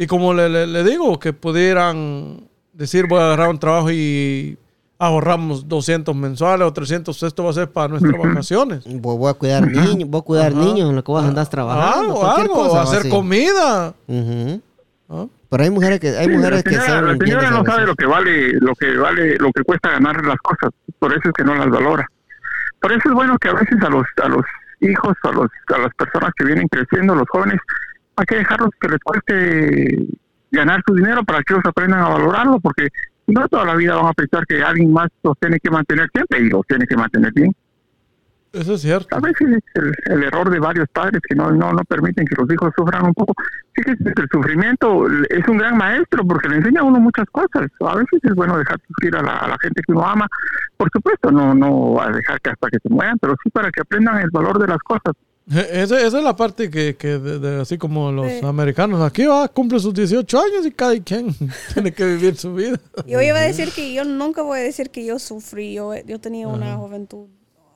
Y 0.02 0.06
como 0.06 0.32
le, 0.32 0.48
le- 0.48 0.66
le 0.66 0.82
digo, 0.82 1.18
que 1.20 1.34
pudieran 1.34 2.48
decir, 2.72 3.06
voy 3.06 3.20
a 3.20 3.26
agarrar 3.26 3.50
un 3.50 3.58
trabajo 3.58 3.90
y 3.90 4.56
ahorramos 4.98 5.68
200 5.68 6.16
mensuales 6.16 6.66
o 6.66 6.72
300, 6.72 7.22
esto 7.22 7.44
va 7.44 7.50
a 7.50 7.52
ser 7.52 7.70
para 7.70 7.88
nuestras 7.88 8.14
vacaciones. 8.18 8.84
Voy, 8.86 9.18
voy 9.18 9.30
a 9.30 9.34
cuidar 9.34 9.66
niños, 9.66 10.08
voy 10.08 10.20
a 10.20 10.22
cuidar 10.24 10.52
Ajá. 10.52 10.60
niños 10.60 10.88
en 10.88 10.96
lo 10.96 11.04
que 11.04 11.12
vos 11.12 11.22
andás 11.22 11.50
trabajando. 11.50 12.00
Algo, 12.00 12.20
cualquier 12.20 12.46
algo, 12.50 12.54
cosa, 12.68 12.82
hacer 12.82 13.10
comida. 13.10 13.94
¿ah? 15.10 15.26
Pero 15.50 15.62
hay 15.64 15.70
mujeres 15.70 16.00
que, 16.00 16.08
hay 16.16 16.26
Sí, 16.26 16.32
mujeres 16.32 16.58
la 16.58 16.62
que 16.62 16.70
señora, 16.70 16.86
son 17.00 17.06
la 17.06 17.16
señora 17.24 17.50
no 17.50 17.60
a 17.60 17.64
sabe 17.66 17.86
lo 17.86 17.94
que 17.94 18.06
vale, 18.06 18.52
lo 18.60 18.74
que 18.74 18.96
vale, 18.96 19.36
lo 19.38 19.52
que 19.52 19.62
cuesta 19.64 19.90
ganar 19.90 20.24
las 20.24 20.38
cosas. 20.38 20.70
Por 20.98 21.10
eso 21.12 21.22
es 21.24 21.32
que 21.36 21.44
no 21.44 21.54
las 21.54 21.68
valora. 21.68 22.06
Por 22.80 22.92
eso 22.92 23.02
es 23.04 23.12
bueno 23.12 23.36
que 23.38 23.48
a 23.48 23.52
veces 23.52 23.76
a 23.82 23.90
los, 23.90 24.04
a 24.22 24.28
los 24.28 24.44
hijos, 24.80 25.14
a 25.24 25.30
los, 25.32 25.50
a 25.74 25.78
las 25.78 25.94
personas 25.94 26.30
que 26.38 26.44
vienen 26.46 26.66
creciendo, 26.68 27.14
los 27.14 27.28
jóvenes, 27.28 27.60
hay 28.20 28.26
que 28.26 28.36
dejarlos 28.36 28.70
que 28.78 28.88
les 28.88 28.98
cueste 29.00 30.06
ganar 30.50 30.82
su 30.86 30.94
dinero 30.94 31.24
para 31.24 31.42
que 31.42 31.54
ellos 31.54 31.64
aprendan 31.64 32.00
a 32.00 32.08
valorarlo, 32.10 32.60
porque 32.60 32.88
no 33.26 33.48
toda 33.48 33.64
la 33.64 33.76
vida 33.76 33.94
van 33.94 34.06
a 34.06 34.12
pensar 34.12 34.44
que 34.46 34.62
alguien 34.62 34.92
más 34.92 35.08
los 35.22 35.38
tiene 35.38 35.58
que 35.58 35.70
mantener 35.70 36.08
siempre 36.12 36.40
y 36.40 36.50
los 36.50 36.66
tiene 36.66 36.86
que 36.86 36.96
mantener 36.96 37.32
bien. 37.32 37.54
Eso 38.52 38.74
es 38.74 38.80
cierto. 38.80 39.16
A 39.16 39.20
veces 39.20 39.48
es 39.48 39.62
el, 39.74 39.94
el 40.06 40.24
error 40.24 40.50
de 40.50 40.58
varios 40.58 40.88
padres 40.88 41.20
que 41.26 41.36
no, 41.36 41.52
no, 41.52 41.72
no 41.72 41.84
permiten 41.84 42.26
que 42.26 42.34
los 42.36 42.52
hijos 42.52 42.72
sufran 42.76 43.06
un 43.06 43.14
poco. 43.14 43.32
Fíjese 43.74 44.12
que 44.12 44.22
el 44.22 44.28
sufrimiento 44.28 45.06
es 45.06 45.48
un 45.48 45.58
gran 45.58 45.76
maestro 45.76 46.26
porque 46.26 46.48
le 46.48 46.56
enseña 46.56 46.80
a 46.80 46.84
uno 46.84 46.98
muchas 46.98 47.26
cosas. 47.30 47.70
A 47.80 47.94
veces 47.94 48.20
es 48.24 48.34
bueno 48.34 48.58
dejar 48.58 48.80
sufrir 48.88 49.14
a 49.16 49.22
la, 49.22 49.36
a 49.36 49.48
la 49.48 49.56
gente 49.62 49.80
que 49.86 49.92
uno 49.92 50.04
ama. 50.04 50.26
Por 50.76 50.90
supuesto, 50.92 51.30
no, 51.30 51.54
no 51.54 52.02
a 52.02 52.10
dejar 52.10 52.40
que 52.40 52.50
hasta 52.50 52.68
que 52.70 52.78
se 52.82 52.88
mueran, 52.88 53.18
pero 53.20 53.36
sí 53.42 53.50
para 53.50 53.70
que 53.70 53.82
aprendan 53.82 54.18
el 54.18 54.30
valor 54.30 54.58
de 54.58 54.66
las 54.66 54.78
cosas. 54.78 55.14
E- 55.50 55.82
Esa, 55.82 55.98
esa 56.00 56.18
es 56.18 56.24
la 56.24 56.36
parte 56.36 56.70
que, 56.70 56.96
que 56.96 57.18
de- 57.18 57.38
de- 57.38 57.60
así 57.62 57.76
como 57.76 58.12
los 58.12 58.30
Sí. 58.30 58.40
americanos, 58.44 59.02
aquí 59.02 59.26
va, 59.26 59.48
cumple 59.48 59.80
sus 59.80 59.92
18 59.94 60.38
años 60.40 60.64
y 60.66 60.70
cada 60.70 60.98
quien 61.02 61.34
tiene 61.74 61.92
que 61.92 62.04
vivir 62.06 62.36
su 62.36 62.54
vida. 62.54 62.78
Yo 63.06 63.20
iba 63.20 63.38
a 63.38 63.42
decir 63.42 63.70
que 63.72 63.92
yo 63.92 64.04
nunca 64.04 64.42
voy 64.42 64.60
a 64.60 64.62
decir 64.62 64.90
que 64.90 65.04
yo 65.04 65.18
sufrí. 65.18 65.74
Yo, 65.74 65.94
yo 66.06 66.20
tenía 66.20 66.46
una 66.48 66.76
juventud 66.76 67.26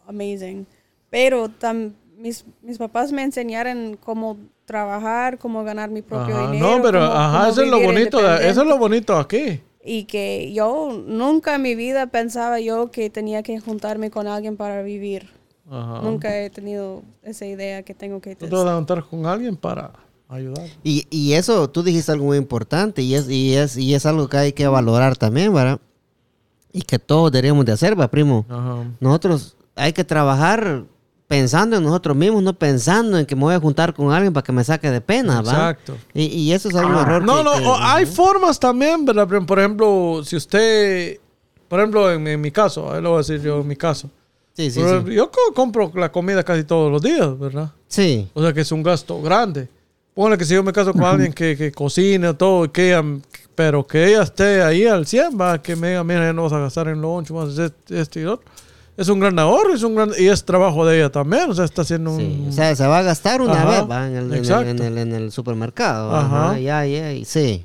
amazing. 0.07 0.67
Pero 1.11 1.49
tam- 1.49 1.93
mis, 2.17 2.45
mis 2.63 2.79
papás 2.79 3.13
me 3.13 3.23
enseñaron 3.23 3.99
cómo 4.03 4.39
trabajar, 4.65 5.39
cómo 5.39 5.63
ganar 5.65 5.91
mi 5.91 6.03
propio 6.03 6.37
Ajá, 6.37 6.53
dinero. 6.53 6.77
No, 6.79 6.83
pero 6.83 7.01
cómo- 7.01 7.13
ajá, 7.13 7.39
cómo 7.41 7.51
eso 7.53 7.63
es 7.63 7.69
lo 7.71 7.81
bonito, 7.81 8.35
eso 8.41 8.63
es 8.63 8.67
lo 8.67 8.79
bonito 8.79 9.17
aquí. 9.17 9.61
Y 9.85 10.05
que 10.05 10.51
yo 10.55 11.03
nunca 11.07 11.57
en 11.57 11.63
mi 11.63 11.75
vida 11.75 12.07
pensaba 12.07 12.59
yo 12.61 12.91
que 12.91 13.11
tenía 13.11 13.43
que 13.43 13.59
juntarme 13.61 14.11
con 14.11 14.27
alguien 14.27 14.57
para 14.57 14.83
vivir. 14.83 15.29
Ajá. 15.71 16.01
Nunca 16.03 16.37
he 16.41 16.51
tenido 16.51 17.03
esa 17.23 17.47
idea 17.47 17.83
que 17.83 17.95
tengo 17.95 18.21
que 18.21 18.37
Tú 18.37 18.47
te 18.47 18.53
vas 18.53 18.63
a 18.63 18.67
levantar 18.67 19.03
con 19.05 19.25
alguien 19.27 19.57
para 19.57 19.93
ayudar. 20.29 20.67
Y, 20.83 21.07
y 21.11 21.33
eso, 21.35 21.69
tú 21.71 21.83
dijiste 21.83 22.13
algo 22.13 22.27
muy 22.27 22.37
importante 22.39 23.03
y 23.03 23.15
es, 23.15 23.29
y, 23.31 23.55
es, 23.55 23.77
y 23.77 23.95
es 23.95 24.05
algo 24.07 24.29
que 24.29 24.37
hay 24.37 24.53
que 24.53 24.67
valorar 24.67 25.17
también, 25.17 25.53
¿verdad? 25.55 25.81
Y 26.73 26.83
que 26.83 26.99
todos 26.99 27.31
deberíamos 27.33 27.65
de 27.65 27.73
hacer, 27.73 27.99
¿va, 27.99 28.09
primo? 28.09 28.45
Ajá. 28.49 28.85
Nosotros 29.01 29.57
hay 29.77 29.93
que 29.93 30.05
trabajar 30.05 30.85
pensando 31.29 31.77
en 31.79 31.83
nosotros 31.85 32.15
mismos, 32.17 32.43
no 32.43 32.53
pensando 32.53 33.17
en 33.19 33.25
que 33.25 33.35
me 33.35 33.43
voy 33.43 33.55
a 33.55 33.61
juntar 33.61 33.95
con 33.95 34.13
alguien 34.13 34.33
para 34.33 34.45
que 34.45 34.53
me 34.53 34.63
saque 34.65 34.91
de 34.91 35.01
pena, 35.01 35.41
¿va? 35.41 35.51
Exacto. 35.51 35.97
Y, 36.13 36.25
y 36.25 36.53
eso 36.53 36.69
es 36.69 36.75
algo 36.75 37.01
error 37.01 37.25
No, 37.25 37.39
que- 37.39 37.45
no, 37.45 37.53
que- 37.59 37.65
o 37.67 37.75
hay 37.77 38.05
formas 38.07 38.61
también, 38.61 39.05
¿verdad? 39.05 39.27
Por 39.27 39.47
por 39.47 39.59
ejemplo, 39.59 40.21
si 40.25 40.37
usted, 40.37 41.19
por 41.69 41.81
ejemplo, 41.81 42.13
en, 42.13 42.27
en 42.27 42.41
mi 42.41 42.51
caso, 42.51 42.93
ahí 42.93 43.01
lo 43.01 43.11
voy 43.11 43.17
a 43.17 43.19
decir 43.21 43.41
yo 43.41 43.61
en 43.61 43.67
mi 43.67 43.77
caso. 43.77 44.11
Sí, 44.55 44.71
sí, 44.71 44.81
Por 44.81 45.07
sí. 45.07 45.15
Yo 45.15 45.31
co- 45.31 45.53
compro 45.55 45.91
la 45.95 46.11
comida 46.13 46.43
casi 46.45 46.65
todos 46.65 46.91
los 46.91 47.03
días, 47.03 47.39
¿verdad? 47.39 47.71
Sí. 47.89 48.29
O 48.35 48.43
sea 48.43 48.53
que 48.53 48.61
es 48.61 48.71
un 48.73 48.83
gasto 48.83 49.21
grande. 49.21 49.69
Póngale 50.15 50.39
que 50.39 50.45
si 50.45 50.55
yo 50.55 50.63
me 50.63 50.73
caso 50.73 50.93
con 50.93 51.03
alguien 51.05 51.33
que, 51.33 51.57
que 51.57 51.73
cocine 51.73 52.29
o 52.29 52.35
todo, 52.37 52.71
que 52.71 52.89
ella 52.91 53.03
pero 53.57 53.87
que 53.87 54.07
ella 54.09 54.23
esté 54.23 54.63
ahí 54.63 54.85
al 54.87 55.07
100, 55.07 55.39
va, 55.41 55.61
que 55.63 55.77
me 55.77 55.89
diga, 55.91 56.03
mira, 56.05 56.21
ya 56.27 56.33
no 56.33 56.43
vas 56.45 56.53
a 56.53 56.59
gastar 56.59 56.89
en 56.89 57.01
lunch, 57.01 57.31
más 57.31 57.57
este, 57.57 58.01
este 58.01 58.21
y 58.21 58.25
otro. 58.25 58.45
Es 58.97 59.09
un 59.09 59.19
gran 59.21 59.37
ahorro, 59.39 59.75
es 59.75 59.83
un 59.83 59.95
gran, 59.97 60.11
y 60.19 60.27
es 60.27 60.45
trabajo 60.45 60.85
de 60.87 60.99
ella 60.99 61.11
también, 61.11 61.51
o 61.51 61.55
sea, 61.55 61.65
está 61.65 61.83
haciendo 61.83 62.13
un... 62.13 62.47
O 62.49 62.53
sea, 62.53 62.75
se 62.77 62.87
va 62.87 62.99
a 62.99 63.03
gastar 63.03 63.41
una 63.43 63.53
Ajá, 63.61 63.71
vez, 63.71 63.91
va, 63.91 64.07
en 64.09 64.17
el, 64.17 64.25
en 64.27 64.33
el- 64.33 64.39
exacto. 64.39 64.71
en 64.71 64.81
el- 64.83 64.99
en 64.99 65.13
el 65.15 65.33
supermercado. 65.33 66.15
Ajá. 66.15 66.51
Ajá, 66.51 66.59
ya, 66.61 66.85
ya, 66.87 67.13
y 67.13 67.25
sí. 67.25 67.65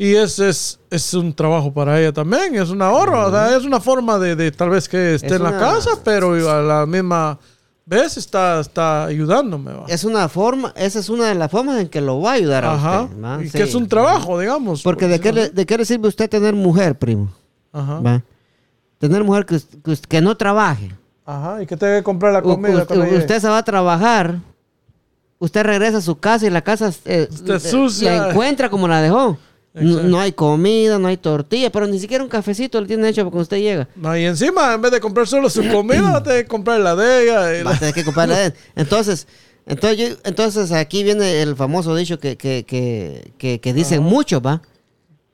Y 0.00 0.14
es, 0.14 0.38
es, 0.38 0.78
es 0.90 1.12
un 1.14 1.34
trabajo 1.34 1.72
para 1.74 2.00
ella 2.00 2.12
también, 2.12 2.54
es 2.54 2.70
un 2.70 2.80
ahorro, 2.80 3.26
o 3.26 3.30
sea, 3.32 3.56
es 3.56 3.64
una 3.64 3.80
forma 3.80 4.16
de, 4.18 4.36
de 4.36 4.52
tal 4.52 4.70
vez 4.70 4.88
que 4.88 5.16
esté 5.16 5.26
Es 5.26 5.32
en 5.32 5.42
la 5.42 5.48
una- 5.48 5.58
casa, 5.58 5.90
pero 6.04 6.34
a 6.48 6.62
la 6.62 6.86
misma 6.86 7.36
vez 7.84 8.16
está, 8.16 8.60
está 8.60 9.06
ayudándome. 9.06 9.72
¿va? 9.72 9.86
Es 9.88 10.04
una 10.04 10.28
forma, 10.28 10.72
esa 10.76 11.00
es 11.00 11.08
una 11.08 11.26
de 11.26 11.34
las 11.34 11.50
formas 11.50 11.80
en 11.80 11.88
que 11.88 12.00
lo 12.00 12.20
va 12.20 12.30
a 12.30 12.34
ayudar 12.34 12.64
a 12.64 12.74
Ajá, 12.74 13.02
usted. 13.02 13.24
¿va? 13.24 13.42
y 13.42 13.48
Sí. 13.48 13.58
que 13.58 13.64
es 13.64 13.74
un 13.74 13.88
trabajo, 13.88 14.38
digamos. 14.38 14.82
Porque 14.84 15.08
de 15.08 15.18
qué, 15.18 15.32
le, 15.32 15.50
de 15.50 15.66
qué 15.66 15.76
le 15.76 15.84
sirve 15.84 16.06
a 16.06 16.10
usted 16.10 16.30
tener 16.30 16.54
mujer, 16.54 16.96
primo. 16.96 17.32
Ajá, 17.72 17.98
¿Va? 17.98 18.22
Tener 18.98 19.24
mujer 19.24 19.46
que, 19.46 19.58
que, 19.84 19.96
que 20.08 20.20
no 20.20 20.36
trabaje. 20.36 20.94
ajá, 21.26 21.60
y 21.60 21.66
que 21.66 21.76
tenga 21.76 21.96
que 21.96 22.02
comprar 22.04 22.32
la 22.34 22.38
U- 22.38 22.42
comida. 22.42 22.70
usted, 22.74 22.86
cuando 22.86 23.04
llegue. 23.06 23.18
usted 23.18 23.40
se 23.40 23.48
va 23.48 23.58
a 23.58 23.64
trabajar, 23.64 24.38
usted 25.40 25.64
regresa 25.64 25.98
a 25.98 26.02
su 26.02 26.16
casa 26.20 26.46
y 26.46 26.50
la 26.50 26.62
casa 26.62 26.90
eh, 27.04 27.28
eh, 27.46 27.88
la 28.02 28.28
encuentra 28.30 28.70
como 28.70 28.86
la 28.86 29.02
dejó. 29.02 29.36
No, 29.80 30.20
hay 30.20 30.32
comida, 30.32 30.98
no 30.98 31.08
hay 31.08 31.16
tortilla, 31.16 31.70
pero 31.70 31.86
ni 31.86 31.98
siquiera 31.98 32.22
un 32.24 32.30
cafecito 32.30 32.80
le 32.80 32.86
tiene 32.86 33.08
hecho 33.08 33.22
cuando 33.24 33.42
usted 33.42 33.58
llega. 33.58 33.88
No, 33.96 34.16
y 34.16 34.24
encima, 34.24 34.74
en 34.74 34.82
vez 34.82 34.92
de 34.92 35.00
comprar 35.00 35.26
solo 35.26 35.48
su 35.50 35.66
comida, 35.68 36.02
va 36.02 36.16
a 36.18 36.22
tener 36.22 36.42
que 36.44 36.48
comprar 36.48 36.80
la 36.80 36.94
de 36.96 37.22
ella. 37.24 37.58
y 37.58 37.62
Va 37.62 37.70
a 37.70 37.72
la- 37.74 37.78
tener 37.78 37.94
que 37.94 38.04
comprarla 38.04 38.44
él. 38.46 38.54
Entonces, 38.76 39.26
entonces, 39.66 39.98
yo- 39.98 40.16
entonces 40.24 40.72
aquí 40.72 41.04
viene 41.04 41.42
el 41.42 41.54
famoso 41.54 41.94
dicho 41.94 42.18
que, 42.18 42.36
que, 42.36 42.64
que, 42.66 43.32
que, 43.36 43.60
que 43.60 43.72
dicen 43.74 44.02
muchos, 44.02 44.40
¿va? 44.44 44.62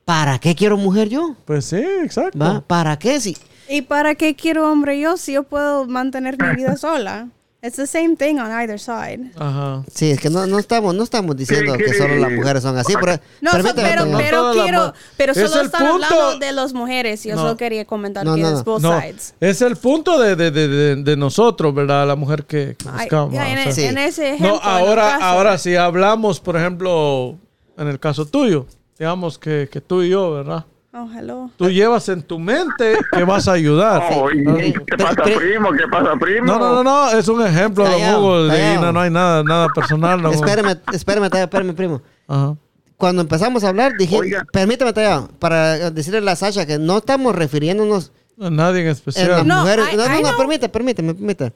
¿Para 0.03 0.39
qué 0.39 0.53
quiero 0.55 0.77
mujer 0.77 1.07
yo? 1.09 1.35
Pues 1.45 1.65
sí, 1.65 1.77
exacto. 2.03 2.37
¿Va? 2.37 2.61
¿Para 2.61 2.99
qué? 2.99 3.19
Si, 3.21 3.35
¿Y 3.69 3.81
para 3.81 4.13
qué 4.15 4.35
quiero 4.35 4.69
hombre 4.71 4.99
yo 4.99 5.17
si 5.17 5.31
yo 5.33 5.43
puedo 5.43 5.85
mantener 5.87 6.37
mi 6.37 6.55
vida 6.55 6.75
sola? 6.77 7.29
It's 7.65 7.77
the 7.77 7.87
same 7.87 8.15
thing 8.15 8.37
on 8.37 8.51
either 8.51 8.79
side. 8.79 9.31
Ajá. 9.37 9.83
sí, 9.91 10.11
es 10.11 10.19
que 10.19 10.29
no, 10.29 10.45
no 10.45 10.59
estamos, 10.59 10.93
no 10.93 11.03
estamos 11.03 11.35
diciendo 11.35 11.73
¿Qué 11.77 11.85
que 11.85 11.93
solo 11.95 12.15
las 12.17 12.31
mujeres 12.31 12.61
son 12.63 12.77
así. 12.77 12.93
Pero, 12.99 13.19
No, 13.41 13.51
so- 13.51 13.73
pero, 13.75 14.05
no 14.05 14.17
pero 14.17 14.51
quiero, 14.53 14.93
pero 15.17 15.31
Es 15.31 15.37
solo 15.49 15.63
están 15.63 15.87
punto- 15.87 16.05
hablando 16.05 16.45
de 16.45 16.51
las 16.51 16.73
mujeres. 16.73 17.23
Yo 17.23 17.35
No. 17.35 17.41
solo 17.41 17.57
quería 17.57 17.85
comentar 17.85 18.23
No, 18.25 18.35
que 18.35 18.41
no, 18.41 18.47
es 18.49 18.53
no. 18.55 18.63
both 18.63 18.81
No, 18.81 19.01
sides. 19.01 19.33
es 19.39 19.61
el 19.61 19.75
punto 19.77 20.19
de, 20.19 20.35
de, 20.35 20.51
de, 20.51 20.67
de, 20.67 20.95
de 20.97 21.17
nosotros, 21.17 21.73
¿verdad? 21.73 22.05
La 22.07 22.15
mujer 22.15 22.43
que, 22.45 22.75
buscamos. 22.83 23.33
ya, 23.33 23.49
en, 23.51 23.57
o 23.59 23.63
sea. 23.63 23.71
Sí. 23.73 23.83
en 23.85 23.97
ese 23.97 24.27
ejemplo. 24.35 24.57
No, 24.57 24.61
ahora, 24.61 25.11
caso. 25.13 25.23
ahora 25.25 25.57
si 25.57 25.75
hablamos, 25.75 26.39
por 26.39 26.57
ejemplo, 26.57 27.35
en 27.77 27.87
el 27.87 27.99
caso 27.99 28.25
tuyo, 28.25 28.67
digamos 28.99 29.37
que, 29.39 29.67
que 29.71 29.81
tú 29.81 30.03
y 30.03 30.09
yo, 30.09 30.31
¿verdad? 30.31 30.65
Oh, 30.97 31.09
hello. 31.13 31.49
Tú 31.57 31.69
llevas 31.69 32.07
en 32.07 32.21
tu 32.23 32.39
mente 32.39 32.97
que 33.11 33.23
vas 33.25 33.47
a 33.49 33.51
ayudar. 33.53 34.01
Oh, 34.15 34.31
¿y 34.31 34.45
Ah. 34.47 34.55
¿Qué 34.87 34.97
pasa, 34.97 35.23
primo? 35.23 35.71
¿Qué 35.73 35.87
pasa, 35.91 36.15
primo? 36.17 36.45
No, 36.45 36.57
no, 36.57 36.75
no, 36.75 36.83
no, 36.83 37.09
es 37.11 37.27
un 37.27 37.45
ejemplo, 37.45 37.83
don 37.83 37.93
Callao, 37.99 38.19
Hugo. 38.21 38.43
de 38.45 38.61
ahí 38.61 38.77
no, 38.79 38.91
no 38.93 39.01
hay 39.01 39.09
nada, 39.09 39.43
nada 39.43 39.67
personal. 39.75 40.19
Hugo. 40.21 40.31
espérame, 40.33 40.77
espérame, 40.93 41.29
Taya, 41.29 41.43
espérame, 41.43 41.73
primo. 41.75 42.01
Ajá. 42.27 42.55
Cuando 42.95 43.21
empezamos 43.23 43.61
a 43.65 43.69
hablar, 43.69 43.91
dije, 43.99 44.17
Oiga. 44.17 44.45
permítame, 44.53 44.93
Taya, 44.93 45.27
para 45.39 45.91
decirle 45.91 46.19
a 46.19 46.21
la 46.21 46.35
Sasha 46.37 46.65
que 46.65 46.79
no 46.79 46.97
estamos 46.99 47.35
refiriéndonos 47.35 48.13
A 48.39 48.49
Nadie 48.49 48.79
en 48.81 48.87
en 48.87 48.87
las 48.87 48.97
especial. 48.97 49.45
No, 49.45 49.61
mujeres. 49.61 49.85
I- 49.91 49.97
No, 49.97 50.07
no, 50.07 50.19
I 50.19 50.23
no, 50.23 50.37
permíteme, 50.71 51.13
permite. 51.13 51.53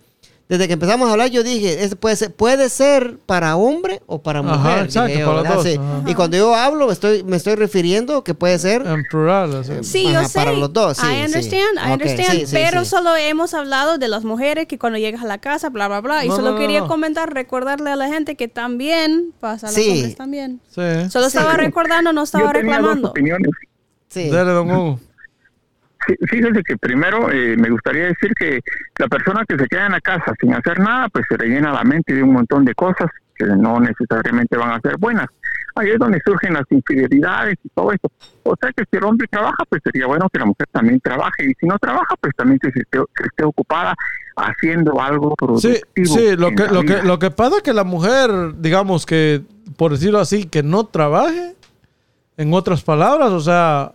Desde 0.49 0.65
que 0.65 0.73
empezamos 0.73 1.07
a 1.07 1.11
hablar, 1.11 1.29
yo 1.29 1.43
dije, 1.43 1.83
es- 1.83 1.93
puede, 1.93 2.15
ser, 2.15 2.33
puede 2.33 2.69
ser 2.69 3.19
para 3.27 3.55
hombre 3.55 4.01
o 4.07 4.19
para 4.23 4.39
Ajá, 4.39 4.57
mujer. 4.57 4.85
exacto, 4.85 5.19
yo, 5.19 5.25
para 5.35 5.53
dos, 5.53 5.63
Sí. 5.63 5.75
ajá. 5.79 6.09
Y 6.09 6.15
cuando 6.15 6.37
yo 6.37 6.55
hablo, 6.55 6.87
me 6.87 6.93
estoy, 6.93 7.23
me 7.23 7.37
estoy 7.37 7.53
refiriendo 7.53 8.23
que 8.23 8.33
puede 8.33 8.57
ser 8.57 8.81
En 8.87 9.03
plural. 9.03 9.55
así. 9.57 9.73
Sí, 9.83 10.07
Ajá, 10.07 10.23
yo 10.23 10.27
sé. 10.27 10.39
para 10.39 10.53
los 10.53 10.73
dos, 10.73 10.97
sí, 10.97 11.05
I 11.05 11.09
sí. 11.19 11.25
understand, 11.27 11.77
I 11.87 11.91
understand. 11.93 12.31
sí, 12.39 12.45
sí, 12.47 12.51
pero 12.55 12.83
sí. 12.83 12.89
solo 12.89 13.15
hemos 13.15 13.53
hablado 13.53 13.99
de 13.99 14.07
las 14.07 14.23
mujeres 14.23 14.65
que 14.65 14.79
cuando 14.79 14.97
llegas 14.97 15.21
a 15.21 15.27
la 15.27 15.37
casa, 15.37 15.69
bla, 15.69 15.87
bla, 15.87 16.01
bla. 16.01 16.25
Y 16.25 16.29
No, 16.29 16.35
solo 16.37 16.47
no, 16.47 16.53
no, 16.55 16.59
quería 16.59 16.79
no. 16.79 16.87
comentar, 16.87 17.31
recordarle 17.31 17.91
a 17.91 17.95
la 17.95 18.07
gente 18.07 18.35
que 18.35 18.47
también 18.47 19.33
pasa 19.39 19.67
a 19.67 19.69
los 19.71 19.75
Sí. 19.79 19.87
hombres 19.91 20.15
también. 20.15 20.59
Sí. 20.69 20.81
Solo 21.11 21.27
estaba 21.27 21.53
recordando, 21.57 22.11
no 22.11 22.21
Yo 22.21 22.23
estaba 22.23 22.51
tenía 22.53 22.71
dos 22.71 22.75
reclamando. 22.77 23.09
opiniones. 23.11 23.51
Sí. 24.09 24.29
Dale, 24.29 24.49
don 24.51 24.71
Hugo. 24.71 24.99
Fíjese 26.29 26.63
que 26.63 26.77
primero 26.77 27.29
eh, 27.31 27.55
me 27.57 27.69
gustaría 27.69 28.05
decir 28.05 28.33
que 28.33 28.61
la 28.97 29.07
persona 29.07 29.43
que 29.47 29.57
se 29.57 29.67
queda 29.67 29.87
en 29.87 29.91
la 29.91 30.01
casa 30.01 30.33
sin 30.39 30.53
hacer 30.53 30.79
nada, 30.79 31.09
pues 31.09 31.25
se 31.29 31.37
rellena 31.37 31.73
la 31.73 31.83
mente 31.83 32.13
de 32.13 32.23
un 32.23 32.33
montón 32.33 32.65
de 32.65 32.73
cosas 32.73 33.09
que 33.35 33.45
no 33.45 33.79
necesariamente 33.79 34.57
van 34.57 34.71
a 34.71 34.79
ser 34.81 34.97
buenas. 34.97 35.27
Ahí 35.75 35.91
es 35.91 35.99
donde 35.99 36.19
surgen 36.25 36.53
las 36.53 36.65
infidelidades 36.69 37.57
y 37.63 37.69
todo 37.69 37.91
eso. 37.91 38.11
O 38.43 38.55
sea 38.59 38.71
que 38.71 38.83
si 38.89 38.97
el 38.97 39.03
hombre 39.03 39.27
trabaja, 39.27 39.63
pues 39.69 39.81
sería 39.83 40.07
bueno 40.07 40.27
que 40.31 40.39
la 40.39 40.45
mujer 40.45 40.67
también 40.71 40.99
trabaje. 40.99 41.45
Y 41.45 41.53
si 41.59 41.65
no 41.67 41.77
trabaja, 41.79 42.15
pues 42.19 42.33
también 42.35 42.59
que 42.59 42.71
se 42.71 42.79
esté, 42.79 42.97
que 42.97 43.27
esté 43.27 43.43
ocupada 43.43 43.95
haciendo 44.35 44.99
algo 45.01 45.35
productivo. 45.35 45.75
sí, 45.95 46.35
lo 46.35 46.51
que, 46.51 46.67
lo, 46.67 46.83
que, 46.83 47.03
lo 47.03 47.19
que 47.19 47.31
pasa 47.31 47.57
es 47.57 47.63
que 47.63 47.73
la 47.73 47.83
mujer, 47.83 48.31
digamos 48.57 49.05
que, 49.05 49.41
por 49.77 49.91
decirlo 49.91 50.19
así, 50.19 50.45
que 50.45 50.63
no 50.63 50.85
trabaje, 50.85 51.55
en 52.39 52.53
otras 52.53 52.83
palabras, 52.83 53.31
o 53.31 53.41
sea, 53.41 53.91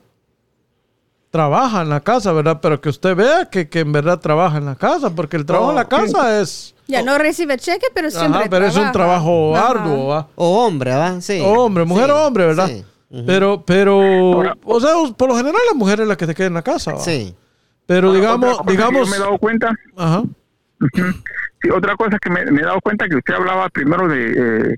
trabaja 1.34 1.82
en 1.82 1.88
la 1.88 1.98
casa, 1.98 2.30
¿verdad? 2.32 2.60
Pero 2.62 2.80
que 2.80 2.88
usted 2.88 3.16
vea 3.16 3.46
que, 3.46 3.68
que 3.68 3.80
en 3.80 3.90
verdad 3.90 4.20
trabaja 4.20 4.56
en 4.58 4.66
la 4.66 4.76
casa, 4.76 5.10
porque 5.10 5.36
el 5.36 5.44
trabajo 5.44 5.70
en 5.70 5.74
la 5.74 5.88
casa 5.88 6.40
es... 6.40 6.76
Ya 6.86 7.02
no 7.02 7.18
recibe 7.18 7.56
cheque, 7.56 7.88
pero 7.92 8.08
siempre 8.08 8.42
Ajá, 8.42 8.48
pero 8.48 8.66
es 8.66 8.76
un 8.76 8.92
trabajo 8.92 9.56
Ajá. 9.56 9.70
arduo, 9.70 10.06
¿va? 10.06 10.28
O 10.36 10.64
hombre, 10.64 10.94
¿va? 10.94 11.20
Sí. 11.20 11.42
Hombre, 11.44 11.84
mujer 11.84 12.04
Sí, 12.04 12.10
o 12.12 12.16
hombre, 12.24 12.46
¿verdad? 12.46 12.68
Sí. 12.68 12.84
Pero, 13.26 13.64
pero, 13.66 13.98
o 14.64 14.80
sea, 14.80 14.92
por 15.16 15.28
lo 15.28 15.36
general 15.36 15.60
la 15.66 15.74
mujer 15.74 16.02
es 16.02 16.06
la 16.06 16.16
que 16.16 16.26
se 16.26 16.36
queda 16.36 16.46
en 16.46 16.54
la 16.54 16.62
casa, 16.62 16.92
¿va? 16.92 17.00
Sí. 17.00 17.34
Pero 17.84 18.08
Ahora, 18.10 18.20
digamos, 18.20 18.50
otra 18.52 18.54
cosa 18.54 18.64
que 18.66 18.70
digamos, 18.70 19.10
me 19.10 19.16
he 19.16 19.18
dado 19.18 19.38
cuenta 19.38 19.74
ajá. 19.96 20.22
Sí, 21.62 21.70
otra 21.70 21.96
cosa 21.96 22.16
que 22.20 22.30
me, 22.30 22.44
me 22.44 22.60
he 22.60 22.64
dado 22.64 22.80
cuenta 22.80 23.08
que 23.08 23.16
usted 23.16 23.34
hablaba 23.34 23.68
primero 23.70 24.06
de 24.06 24.70
eh, 24.72 24.76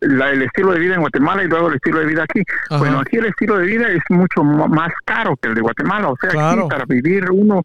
la- 0.00 0.30
el 0.30 0.42
estilo 0.42 0.72
de 0.72 0.78
vida 0.80 0.94
en 0.94 1.00
Guatemala 1.00 1.42
y 1.44 1.48
luego 1.48 1.68
el 1.68 1.74
estilo 1.74 2.00
de 2.00 2.06
vida 2.06 2.24
aquí. 2.24 2.42
Ajá. 2.70 2.78
Bueno, 2.78 3.00
aquí 3.00 3.16
el 3.18 3.26
estilo 3.26 3.58
de 3.58 3.66
vida 3.66 3.88
es 3.88 4.02
mucho 4.10 4.42
más 4.44 4.92
caro 5.04 5.36
que 5.36 5.48
el 5.48 5.54
de 5.54 5.60
Guatemala. 5.60 6.08
O 6.08 6.16
sea, 6.20 6.30
Claro. 6.30 6.62
aquí 6.62 6.68
para 6.70 6.84
vivir 6.86 7.30
uno 7.30 7.62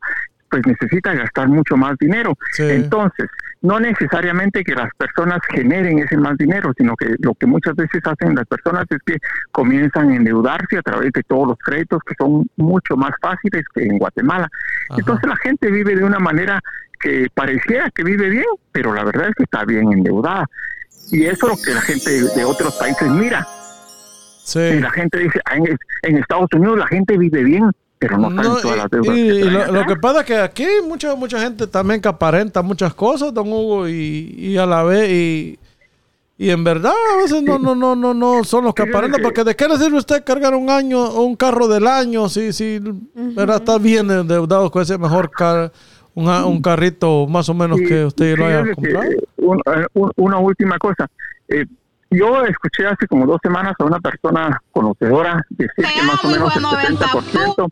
pues 0.48 0.66
necesita 0.68 1.14
gastar 1.14 1.50
mucho 1.50 1.76
más 1.76 1.98
dinero. 2.00 2.38
Sí. 2.52 2.64
Entonces, 2.64 3.28
no 3.62 3.78
necesariamente 3.80 4.64
que 4.64 4.74
las 4.74 4.90
personas 4.96 5.40
generen 5.50 6.00
ese 6.00 6.16
más 6.18 6.38
dinero, 6.38 6.72
sino 6.78 6.96
que 6.96 7.16
lo 7.20 7.34
que 7.34 7.46
muchas 7.46 7.76
veces 7.76 8.00
hacen 8.06 8.36
las 8.36 8.46
personas 8.46 8.86
es 8.90 9.00
que 9.06 9.18
comienzan 9.52 10.12
a 10.12 10.16
endeudarse 10.16 10.78
a 10.78 10.82
través 10.82 11.12
de 11.12 11.24
todos 11.24 11.48
los 11.50 11.58
créditos 11.58 12.00
que 12.06 12.14
son 12.18 12.48
mucho 12.56 12.96
más 12.96 13.12
fáciles 13.22 13.66
que 13.74 13.84
en 13.84 13.98
Guatemala. 13.98 14.48
Ajá. 14.90 15.00
Entonces 15.00 15.28
la 15.28 15.36
gente 15.38 15.70
vive 15.72 15.96
de 15.96 16.04
una 16.06 16.20
manera 16.20 16.62
que 17.02 17.28
pareciera 17.34 17.90
que 17.90 18.04
vive 18.04 18.30
bien, 18.30 18.46
pero 18.72 18.94
la 18.94 19.04
verdad 19.04 19.30
es 19.30 19.36
que 19.36 19.44
está 19.44 19.66
bien 19.66 19.92
endeudada. 19.92 20.46
Y 21.12 21.24
eso 21.26 21.48
es 21.52 21.58
lo 21.60 21.64
que 21.64 21.74
la 21.74 21.82
gente 21.82 22.24
de 22.24 22.46
otros 22.46 22.74
países 22.76 23.10
mira. 23.10 23.48
sí. 24.44 24.60
Y 24.60 24.80
la 24.80 24.92
gente 24.92 25.20
dice, 25.20 25.40
"Ah, 25.46 25.58
en, 25.58 25.78
en 26.04 26.18
Estados 26.18 26.48
Unidos 26.54 26.78
la 26.78 26.88
gente 26.88 27.18
vive 27.18 27.44
bien, 27.44 27.72
pero 28.00 28.18
no, 28.18 28.30
No, 28.30 28.58
todas 28.58 28.78
las 28.78 28.90
deudas. 28.90 29.18
y- 29.18 29.22
que 29.28 29.34
y 29.36 29.50
lo, 29.50 29.86
que 29.86 29.96
pasa 29.96 30.20
es 30.22 30.26
que 30.26 30.36
aquí 30.38 30.64
hay 30.64 30.82
mucha 30.88 31.16
mucha 31.16 31.40
gente 31.40 31.66
también 31.68 32.02
que 32.02 32.08
aparenta 32.08 32.62
muchas 32.62 32.94
cosas, 32.94 33.34
don 33.34 33.48
Hugo, 33.52 33.88
y, 33.88 34.36
y 34.38 34.58
a 34.58 34.66
la 34.66 34.84
vez 34.84 35.10
y, 35.10 35.60
y 36.38 36.50
en 36.50 36.64
verdad 36.64 36.94
a 37.14 37.18
veces 37.22 37.42
no 37.42 37.58
no 37.58 37.74
no 37.76 37.96
no 37.96 38.14
no 38.14 38.44
son 38.44 38.66
los 38.66 38.74
que 38.74 38.84
aparentan 38.84 39.20
que- 39.22 39.24
porque 39.24 39.44
de 39.44 39.56
qué 39.56 39.68
le 39.68 39.78
sirve 39.78 39.96
a 39.96 40.00
usted 40.00 40.24
cargar 40.24 40.54
un 40.54 40.70
año 40.70 41.12
un 41.22 41.36
carro 41.36 41.68
del 41.68 41.88
año 41.88 42.28
si 42.30 42.52
si 42.52 42.80
verdad 43.14 43.58
está 43.58 43.78
bien 43.78 44.12
endeudado 44.12 44.70
con 44.70 44.82
ese 44.82 44.98
mejor 44.98 45.32
car, 45.32 45.72
un, 46.14 46.28
un 46.28 46.62
carrito 46.62 47.26
más 47.28 47.48
o 47.50 47.54
menos 47.54 47.78
Sí, 47.80 47.86
que 47.88 48.06
usted 48.06 48.38
lo 48.38 48.46
haya 48.48 48.64
que, 48.64 48.74
comprado. 48.74 49.10
Un- 49.46 49.62
eh, 49.66 49.86
un- 49.94 50.12
una 50.18 50.38
última 50.38 50.78
cosa. 50.78 51.08
Eh, 51.48 51.66
yo 52.12 52.44
escuché 52.46 52.86
hace 52.88 53.08
como 53.08 53.26
dos 53.26 53.40
semanas 53.44 53.74
a 53.80 53.84
una 53.84 54.00
persona 54.00 54.62
conocedora 54.72 55.42
decir 55.50 55.72
que 55.86 56.04
más 56.04 56.24
o 56.24 56.30
menos 56.30 56.56
el 56.56 56.62
de 56.62 56.68
90 56.68 57.06
70%, 57.08 57.70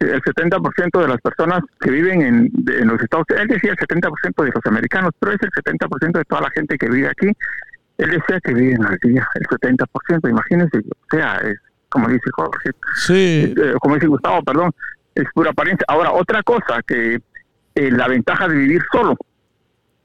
el 0.00 0.22
70% 0.22 1.00
de 1.00 1.08
las 1.08 1.20
personas 1.20 1.60
que 1.80 1.90
viven 1.90 2.22
en, 2.22 2.48
de- 2.52 2.78
en 2.80 2.88
los 2.88 3.00
Estados 3.02 3.26
Unidos, 3.30 3.42
él 3.42 3.54
decía 3.56 3.70
el 3.72 3.76
70% 3.78 4.44
de 4.44 4.50
los 4.54 4.66
americanos, 4.66 5.10
pero 5.18 5.32
es 5.32 5.38
el 5.42 5.50
70% 5.50 6.18
de 6.18 6.24
toda 6.24 6.42
la 6.42 6.50
gente 6.50 6.78
que 6.78 6.88
vive 6.88 7.08
aquí, 7.08 7.26
él 7.98 8.10
decía 8.10 8.40
que 8.44 8.54
viven 8.54 8.84
al 8.84 8.96
día, 9.02 9.26
el 9.34 9.46
70%, 9.46 10.28
imagínense, 10.28 10.78
o 10.78 11.06
sea, 11.10 11.36
es 11.38 11.58
como 11.88 12.06
dice 12.08 12.30
Jorge, 12.36 12.70
Sí, 12.96 13.54
eh, 13.56 13.74
como 13.80 13.94
dice 13.94 14.06
Gustavo, 14.06 14.42
perdón, 14.42 14.70
es 15.14 15.24
pura 15.34 15.50
apariencia. 15.50 15.84
Ahora, 15.88 16.12
otra 16.12 16.42
cosa, 16.42 16.80
que 16.86 17.18
eh, 17.74 17.90
la 17.90 18.06
ventaja 18.08 18.46
de 18.46 18.54
vivir 18.56 18.82
solo. 18.92 19.16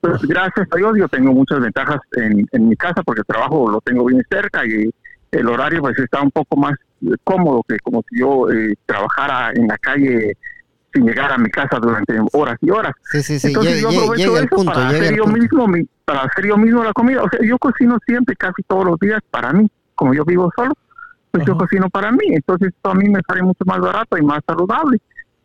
Pues 0.04 0.22
gracias 0.24 0.68
a 0.70 0.76
Dios 0.76 0.98
yo 0.98 1.08
tengo 1.08 1.32
muchas 1.32 1.62
ventajas 1.62 1.98
en, 2.18 2.46
en 2.52 2.68
mi 2.68 2.76
casa 2.76 3.02
porque 3.04 3.22
el 3.22 3.26
trabajo 3.26 3.72
lo 3.72 3.80
tengo 3.80 4.04
bien 4.06 4.22
cerca 4.30 4.66
y 4.66 4.90
el 5.32 5.48
horario 5.48 5.80
pues 5.80 5.98
está 5.98 6.22
un 6.22 6.30
poco 6.30 6.58
más 6.58 6.74
eh, 7.06 7.16
cómodo 7.24 7.62
que 7.68 7.78
como 7.80 8.04
si 8.10 8.20
yo 8.20 8.52
eh, 8.52 8.74
trabajara 8.86 9.52
en 9.56 9.66
la 9.68 9.78
calle 9.78 10.34
sin 10.94 11.06
llegar 11.08 11.32
a 11.32 11.38
mi 11.38 11.50
casa 11.50 11.80
durante 11.82 12.16
horas 12.34 12.58
y 12.62 12.70
horas. 12.70 12.92
Sí, 13.04 13.24
sí, 13.24 13.40
sí. 13.40 13.48
Entonces 13.48 13.78
Llega, 13.78 13.92
yo 13.94 14.00
aprovecho 14.02 14.32
llega 14.34 14.40
eso 14.46 14.56
punto, 14.56 14.74
para 14.74 14.90
hacer 14.90 15.16
yo 15.16 15.24
punto. 15.24 15.40
mismo 15.40 15.68
mi- 15.68 15.88
para 16.06 16.22
hacer 16.24 16.46
yo 16.48 16.58
mismo 16.58 16.84
la 16.84 16.92
comida. 16.94 17.24
O 17.24 17.30
sea, 17.30 17.40
yo 17.42 17.58
cocino 17.58 17.98
siempre, 18.06 18.36
casi 18.36 18.62
todos 18.68 18.86
los 18.86 19.00
días 19.00 19.22
para 19.32 19.54
mí, 19.54 19.68
como 19.96 20.14
yo 20.14 20.26
vivo 20.26 20.52
solo. 20.56 20.74
pues 21.32 21.46
yo 21.48 21.58
cocino 21.58 21.90
para 21.90 22.12
mí. 22.12 22.26
Entonces 22.30 22.68
esto 22.76 22.92
a 22.92 22.94
mí 22.94 23.10
me 23.10 23.20
sale 23.28 23.42
mucho 23.42 23.64
más 23.66 23.80
barato 23.80 24.18
y 24.18 24.22
más 24.22 24.42
saludable. 24.46 25.00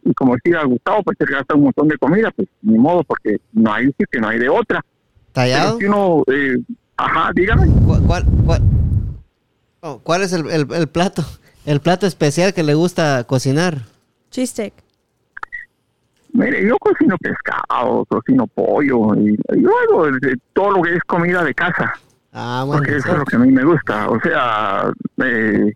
Y 0.08 0.14
como 0.14 0.34
decía 0.36 0.64
Gustavo, 0.64 1.02
pues 1.02 1.18
se 1.18 1.26
gasta 1.26 1.54
un 1.54 1.64
montón 1.64 1.86
de 1.88 1.98
comida, 1.98 2.30
pues 2.34 2.48
ni 2.62 2.78
modo, 2.78 3.04
porque 3.04 3.36
no 3.52 3.72
hay 3.72 3.86
sí 3.98 4.04
que 4.10 4.18
no 4.20 4.28
hay 4.28 4.38
de 4.38 4.48
otra. 4.48 4.80
Pero 4.80 5.32
¿Tallado? 5.32 5.78
si 5.78 5.84
uno, 5.84 6.22
eh, 6.32 6.56
ajá, 6.96 7.30
dígame. 7.34 7.66
¿Cuál, 7.84 8.02
cuál, 8.06 8.24
cuál- 8.46 8.62
oh, 9.80 9.98
cuál 10.02 10.22
es 10.22 10.32
el, 10.32 10.48
el- 10.50 10.72
el 10.72 10.88
plato? 10.88 11.22
El 11.66 11.80
plato 11.80 12.06
especial 12.06 12.54
que 12.54 12.62
le 12.62 12.72
gusta 12.74 13.24
cocinar. 13.24 13.82
Cheesesteak. 14.30 14.72
Mire, 16.32 16.66
yo 16.66 16.76
cocino 16.78 17.16
pescado, 17.18 18.04
cocino 18.06 18.46
pollo, 18.46 19.14
y 19.16 19.36
yo 19.60 19.70
hago 19.90 20.06
de- 20.06 20.28
de 20.28 20.36
todo 20.52 20.70
lo 20.72 20.82
que 20.82 20.94
es 20.94 21.02
comida 21.04 21.42
de 21.44 21.54
casa. 21.54 21.92
Ah, 22.32 22.62
bueno. 22.66 22.80
porque 22.82 22.96
eso 22.96 23.12
es 23.12 23.18
lo 23.18 23.24
que 23.24 23.36
a 23.36 23.38
mí 23.40 23.50
me 23.50 23.64
gusta. 23.64 24.08
O 24.08 24.20
sea, 24.20 24.90
eh, 25.24 25.72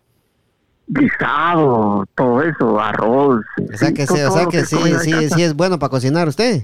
guisado, 0.87 2.05
todo 2.15 2.41
eso, 2.41 2.79
arroz. 2.79 3.43
O 3.73 3.77
sea 3.77 3.91
que, 3.93 4.05
sí, 4.07 4.21
o 4.21 4.31
sea 4.31 4.45
que 4.47 4.65
sí, 4.65 4.77
sí, 5.01 5.29
sí 5.29 5.43
es 5.43 5.53
bueno 5.55 5.79
para 5.79 5.89
cocinar 5.89 6.27
usted. 6.27 6.63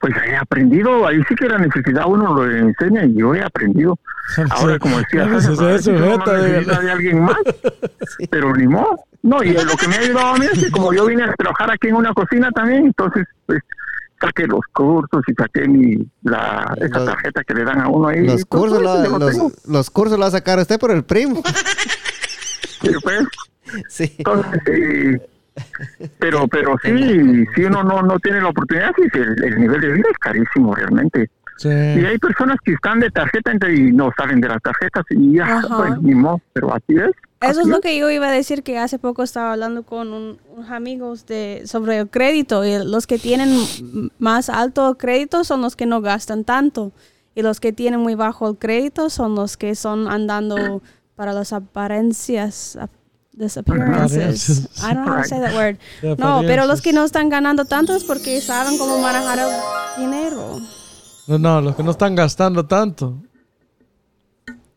Pues 0.00 0.12
he 0.26 0.36
aprendido, 0.36 1.06
ahí 1.06 1.22
sí 1.28 1.34
que 1.36 1.46
la 1.48 1.58
necesidad 1.58 2.04
uno 2.08 2.34
lo 2.34 2.50
enseña 2.50 3.04
y 3.04 3.14
yo 3.14 3.34
he 3.36 3.42
aprendido. 3.42 3.96
Ahora, 4.50 4.78
como 4.80 4.98
decía, 4.98 5.24
no 5.26 5.38
dígale. 5.38 5.72
necesita 5.72 6.80
de 6.80 6.90
alguien 6.90 7.20
más, 7.22 7.36
pero 8.30 8.52
ni 8.56 8.66
modo. 8.66 8.98
No, 9.22 9.40
y 9.44 9.52
lo 9.52 9.76
que 9.76 9.86
me 9.86 9.94
ha 9.96 10.00
ayudado 10.00 10.26
a 10.34 10.36
mí 10.38 10.46
es 10.52 10.58
que 10.64 10.70
como 10.72 10.92
yo 10.92 11.06
vine 11.06 11.22
a 11.22 11.32
trabajar 11.34 11.70
aquí 11.70 11.86
en 11.88 11.94
una 11.94 12.12
cocina 12.12 12.50
también, 12.50 12.86
entonces 12.86 13.24
pues 13.46 13.60
saqué 14.20 14.48
los 14.48 14.60
cursos 14.72 15.22
y 15.28 15.34
saqué 15.34 15.68
mi, 15.68 15.96
la, 16.24 16.74
esa 16.78 16.98
Los- 16.98 17.04
tarjeta 17.06 17.44
que 17.44 17.54
le 17.54 17.62
dan 17.64 17.80
a 17.82 17.88
uno 17.88 18.08
ahí. 18.08 18.26
Los 18.26 18.44
cursos, 18.44 18.82
lo- 18.82 19.04
yo 19.04 19.10
lo 19.10 19.18
los, 19.20 19.30
tengo. 19.32 19.52
los 19.68 19.90
cursos 19.90 20.18
lo 20.18 20.22
va 20.22 20.28
a 20.28 20.32
sacar 20.32 20.58
usted 20.58 20.80
por 20.80 20.90
el 20.90 21.04
primo. 21.04 21.40
Sí. 22.82 22.90
Sí. 23.88 24.14
Entonces, 24.18 24.60
eh, 24.66 25.20
pero 26.18 26.48
pero 26.48 26.74
sí, 26.82 27.44
si 27.54 27.64
uno 27.64 27.82
no, 27.84 28.02
no 28.02 28.18
tiene 28.18 28.40
la 28.40 28.48
oportunidad, 28.48 28.90
sí, 28.96 29.02
el, 29.14 29.44
el 29.44 29.60
nivel 29.60 29.80
de 29.80 29.92
vida 29.92 30.08
es 30.10 30.18
carísimo 30.18 30.74
realmente. 30.74 31.30
Sí. 31.58 31.68
Y 31.68 32.04
hay 32.04 32.18
personas 32.18 32.56
que 32.64 32.72
están 32.72 32.98
de 33.00 33.10
tarjeta 33.10 33.52
entre- 33.52 33.74
y 33.76 33.92
no 33.92 34.10
salen 34.16 34.40
de 34.40 34.48
las 34.48 34.60
tarjetas 34.62 35.04
y 35.10 35.34
ya, 35.36 35.62
pues, 35.76 36.00
ni 36.00 36.14
modo, 36.14 36.40
pero 36.52 36.74
así 36.74 36.94
es. 36.96 37.10
Eso 37.40 37.60
es 37.60 37.66
lo 37.66 37.80
que 37.80 37.96
yo 37.98 38.10
iba 38.10 38.28
a 38.28 38.32
decir, 38.32 38.62
que 38.62 38.78
hace 38.78 38.98
poco 38.98 39.22
estaba 39.22 39.52
hablando 39.52 39.82
con 39.84 40.12
un- 40.12 40.38
unos 40.56 40.70
amigos 40.70 41.26
de, 41.26 41.62
sobre 41.66 41.98
el 41.98 42.08
crédito 42.08 42.64
y 42.64 42.78
los 42.84 43.06
que 43.06 43.18
tienen 43.18 43.50
más 44.18 44.48
alto 44.48 44.96
crédito 44.98 45.44
son 45.44 45.60
los 45.62 45.76
que 45.76 45.86
no 45.86 46.00
gastan 46.00 46.44
tanto 46.44 46.92
y 47.34 47.42
los 47.42 47.60
que 47.60 47.72
tienen 47.72 48.00
muy 48.00 48.14
bajo 48.14 48.48
el 48.48 48.56
crédito 48.56 49.08
son 49.10 49.34
los 49.34 49.56
que 49.56 49.74
son 49.74 50.08
andando 50.08 50.82
para 51.16 51.32
las 51.32 51.52
apariencias. 51.52 52.76
ap- 52.76 52.90
disappearances. 53.34 54.66
Apariencias. 54.68 54.82
I 54.82 54.94
don't 54.94 55.04
know 55.06 55.14
how 55.14 55.22
to 55.22 55.28
say 55.28 55.40
that 55.40 55.54
word. 55.54 55.78
No, 56.18 56.42
pero 56.46 56.66
los 56.66 56.82
que 56.82 56.92
no 56.92 57.02
están 57.04 57.28
ganando 57.30 57.64
tanto 57.64 57.94
es 57.96 58.04
porque 58.04 58.40
saben 58.42 58.76
cómo 58.76 58.98
manejar 59.00 59.38
el 59.38 60.02
dinero. 60.04 60.60
No, 61.28 61.38
no, 61.38 61.60
los 61.62 61.74
que 61.76 61.82
no 61.82 61.92
están 61.92 62.14
gastando 62.14 62.66
tanto. 62.66 63.16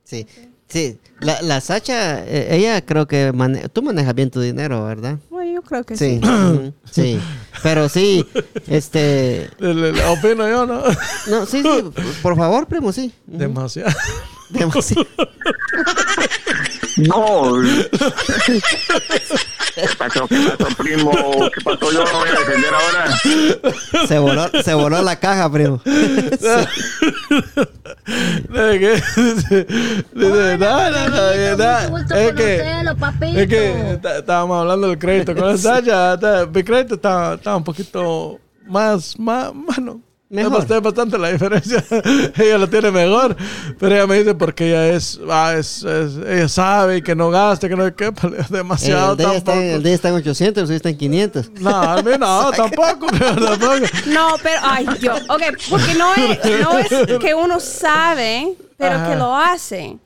Sí. 0.04 0.26
Sí. 0.68 1.00
La, 1.20 1.42
la 1.42 1.62
Sacha, 1.62 2.26
eh, 2.26 2.56
ella 2.56 2.84
creo 2.86 3.08
que 3.08 3.32
mane- 3.34 3.68
tú 3.70 3.82
manejas 3.82 4.14
bien 4.16 4.30
tu 4.32 4.40
dinero, 4.42 4.84
¿verdad? 4.86 5.18
Bueno, 5.30 5.52
yo 5.54 5.62
creo 5.62 5.84
que 5.84 5.96
Sí. 5.96 6.20
sí. 6.92 7.20
Pero 7.62 7.88
sí, 7.90 8.26
este. 8.68 9.50
Le- 9.60 9.74
le- 9.74 9.92
le 9.94 10.06
opino 10.06 10.48
yo, 10.48 10.66
¿no? 10.66 10.82
No, 11.28 11.46
sí, 11.46 11.62
sí. 11.62 11.92
Por 12.22 12.36
favor, 12.36 12.68
primo, 12.68 12.92
sí. 12.92 13.14
Demasiado. 13.26 13.92
Demasiado. 14.50 15.08
No. 16.98 17.62
¿Qué 19.76 19.84
pasó? 19.98 20.28
¿Qué 20.28 20.40
pasó, 20.58 20.76
primo? 20.78 21.12
¿Qué 21.54 21.62
pasó? 21.64 21.92
Yo 21.92 22.06
no 22.06 22.20
voy 22.20 22.30
a 22.30 22.40
defender 22.40 22.74
ahora. 22.74 23.18
Se 24.08 24.20
voló, 24.20 24.50
se 24.64 24.74
voló 24.74 25.02
la 25.02 25.20
caja, 25.20 25.52
primo. 25.52 25.82
Es 25.86 26.40
que, 28.80 29.02
es 33.42 33.48
que 33.48 33.92
está- 33.94 34.20
estábamos 34.20 34.62
hablando 34.62 34.88
del 34.88 34.98
crédito 35.00 35.36
con 35.36 35.58
Sasha. 35.58 36.14
está- 36.14 36.46
Mi 36.46 36.64
crédito 36.64 36.96
está, 36.96 37.34
está 37.36 37.56
un 37.56 37.64
poquito 37.64 38.40
más, 38.68 39.18
más. 39.20 39.52
Es 39.78 39.84
Mejor. 40.28 40.54
bastante, 40.54 40.80
bastante 40.84 41.18
la 41.20 41.32
diferencia. 41.32 41.84
ella 42.38 42.58
lo 42.58 42.68
tiene 42.68 42.90
mejor. 42.92 43.36
Pero 43.80 43.96
ella 43.96 44.08
me 44.08 44.18
dice 44.18 44.34
porque 44.34 44.68
ella 44.70 44.88
es, 44.90 45.20
ah, 45.30 45.54
es, 45.56 45.84
es- 45.84 46.18
ella 46.28 46.50
sabe 46.50 47.04
que 47.04 47.16
no 47.16 47.30
gaste, 47.30 47.70
que 47.70 47.76
no 47.76 47.96
que 47.96 48.12
demasiado 48.50 49.12
El 49.12 49.18
de, 49.18 49.24
ella 49.24 49.34
está, 49.36 49.54
el 49.64 49.84
de 49.84 49.94
está 49.94 50.10
en 50.10 50.16
800, 50.16 50.62
el 50.62 50.68
suyo 50.68 50.78
está 50.78 50.90
en 50.90 50.98
500. 50.98 51.52
No, 51.62 51.70
a 51.70 52.02
mí 52.02 52.12
no, 52.20 52.52
tampoco. 52.58 53.08
No, 54.08 54.36
pero, 54.42 54.60
ay, 54.64 54.88
Dios. 55.00 55.22
Ok, 55.30 55.42
porque 55.70 55.94
no 55.94 56.14
es, 56.16 56.62
no 56.62 56.78
es 56.80 57.20
que 57.20 57.34
uno 57.36 57.60
sabe, 57.60 58.56
pero 58.78 58.96
Ajá. 58.96 59.10
que 59.10 59.16
lo 59.16 59.36
hace. 59.36 59.98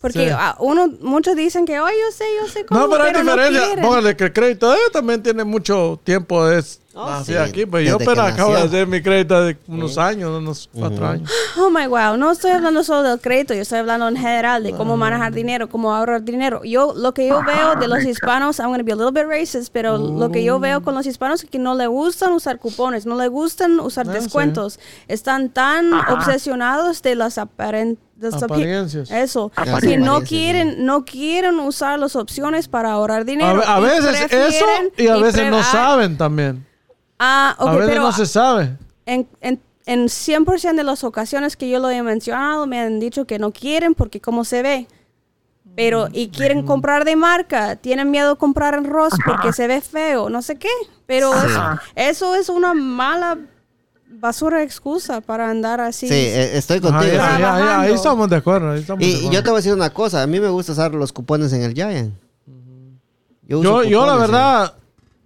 Porque 0.00 0.26
Sí. 0.28 0.34
ah, 0.36 0.54
uno, 0.60 0.86
muchos 1.00 1.34
dicen 1.34 1.64
que, 1.64 1.76
ay, 1.76 1.94
yo 1.98 2.12
sé, 2.16 2.24
yo 2.40 2.46
sé 2.48 2.64
cómo, 2.66 2.78
No, 2.80 2.90
pero 2.90 3.04
hay 3.04 3.12
diferencia. 3.14 3.64
quieren. 3.64 3.84
Póngale 3.84 4.14
que 4.16 4.24
el 4.24 4.32
crédito 4.34 4.70
de 4.70 4.76
ella 4.76 4.90
también 4.92 5.22
tiene 5.22 5.44
mucho 5.44 5.98
tiempo. 6.04 6.46
Es 6.50 6.78
Oh, 6.96 7.24
sí, 7.24 7.34
aquí. 7.34 7.66
Pues 7.66 7.88
yo 7.88 7.98
pero 7.98 8.22
acabo 8.22 8.52
de 8.54 8.60
hacer 8.62 8.86
mi 8.86 9.02
crédito 9.02 9.40
de 9.42 9.56
unos 9.66 9.98
años, 9.98 10.30
unos 10.30 10.68
cuatro 10.72 11.06
años. 11.06 11.28
Oh 11.58 11.68
my 11.70 11.86
wow, 11.86 12.16
no 12.16 12.30
estoy 12.30 12.52
hablando 12.52 12.84
solo 12.84 13.02
del 13.02 13.20
crédito, 13.20 13.52
yo 13.54 13.62
estoy 13.62 13.78
hablando 13.80 14.06
en 14.08 14.16
general 14.16 14.62
de 14.62 14.72
cómo 14.72 14.96
manejar 14.96 15.32
dinero, 15.32 15.68
cómo 15.68 15.92
ahorrar 15.94 16.22
dinero. 16.22 16.62
Yo 16.64 16.94
lo 16.96 17.12
que 17.12 17.26
yo 17.28 17.42
veo 17.44 17.74
de 17.76 17.88
los 17.88 18.04
hispanos, 18.04 18.58
I'm 18.60 18.68
going 18.68 18.78
to 18.78 18.84
be 18.84 18.92
a 18.92 18.96
little 18.96 19.10
bit 19.12 19.28
racist, 19.28 19.72
pero 19.72 19.98
lo 19.98 20.30
que 20.30 20.44
yo 20.44 20.60
veo 20.60 20.82
con 20.82 20.94
los 20.94 21.04
hispanos 21.06 21.42
es 21.44 21.50
que 21.50 21.58
no 21.58 21.74
le 21.74 21.86
gustan 21.88 22.32
usar 22.32 22.58
cupones, 22.58 23.06
no 23.06 23.16
le 23.16 23.28
gustan 23.28 23.80
usar 23.80 24.08
Ah, 24.08 24.12
descuentos. 24.12 24.78
Están 25.08 25.48
tan 25.50 25.92
obsesionados 25.92 27.02
de 27.02 27.14
las 27.14 27.38
aparen- 27.38 27.96
de 28.16 28.30
las 28.30 28.42
api- 28.42 28.44
Apariencias. 28.44 29.10
Eso, 29.10 29.50
Apariencias. 29.56 29.90
que 29.92 29.98
no 29.98 30.20
quieren 30.22 30.84
no 30.86 31.04
quieren 31.04 31.58
usar 31.58 31.98
las 31.98 32.14
opciones 32.16 32.68
para 32.68 32.92
ahorrar 32.92 33.24
dinero. 33.24 33.62
a 33.66 33.80
y 33.80 33.82
veces 33.82 34.32
eso 34.32 34.64
y 34.96 35.08
a 35.08 35.16
veces 35.16 35.50
no 35.50 35.58
ah, 35.58 35.62
saben 35.64 36.16
también. 36.16 36.64
Ah, 37.18 37.54
ok, 37.58 37.68
a 37.68 37.72
veces 37.72 37.88
pero 37.90 38.02
no 38.02 38.12
se 38.12 38.26
sabe. 38.26 38.76
en, 39.06 39.28
en, 39.40 39.60
en 39.86 40.04
100% 40.06 40.74
de 40.76 40.82
las 40.84 41.04
ocasiones 41.04 41.56
que 41.56 41.68
yo 41.68 41.78
lo 41.78 41.90
he 41.90 42.02
mencionado, 42.02 42.66
me 42.66 42.80
han 42.80 42.98
dicho 43.00 43.24
que 43.26 43.38
no 43.38 43.52
quieren 43.52 43.94
porque 43.94 44.20
cómo 44.20 44.44
se 44.44 44.62
ve. 44.62 44.86
Pero, 45.76 46.06
y 46.12 46.28
quieren 46.28 46.64
comprar 46.64 47.04
de 47.04 47.16
marca, 47.16 47.74
tienen 47.74 48.08
miedo 48.10 48.30
de 48.34 48.36
comprar 48.36 48.74
en 48.74 48.84
Ross 48.84 49.12
porque 49.26 49.52
se 49.52 49.66
ve 49.66 49.80
feo, 49.80 50.28
no 50.30 50.40
sé 50.40 50.56
qué. 50.56 50.68
Pero 51.06 51.32
eso, 51.34 51.62
eso 51.96 52.34
es 52.36 52.48
una 52.48 52.74
mala 52.74 53.38
basura 54.08 54.58
de 54.58 54.64
excusa 54.64 55.20
para 55.20 55.50
andar 55.50 55.80
así. 55.80 56.06
Sí, 56.06 56.14
eh, 56.14 56.56
estoy 56.56 56.78
Ajá, 56.78 56.90
contigo. 56.90 57.12
ya, 57.14 57.38
ya, 57.40 57.58
ya, 57.58 57.80
ahí 57.80 57.92
estamos 57.92 58.30
de 58.30 58.36
acuerdo. 58.36 58.70
ahí 58.70 58.80
estamos 58.80 59.00
de 59.00 59.06
Y, 59.06 59.10
y 59.10 59.14
acuerdo. 59.16 59.32
yo 59.32 59.42
te 59.42 59.50
voy 59.50 59.56
a 59.56 59.58
decir 59.58 59.72
una 59.72 59.90
cosa, 59.90 60.22
a 60.22 60.26
mí 60.28 60.38
me 60.38 60.48
gusta 60.48 60.72
usar 60.72 60.94
los 60.94 61.12
cupones 61.12 61.52
en 61.52 61.62
el 61.62 61.74
Giant. 61.74 62.14
Yo, 63.48 63.58
uso 63.58 63.82
yo, 63.82 63.90
yo 63.90 64.06
la 64.06 64.16
verdad, 64.16 64.74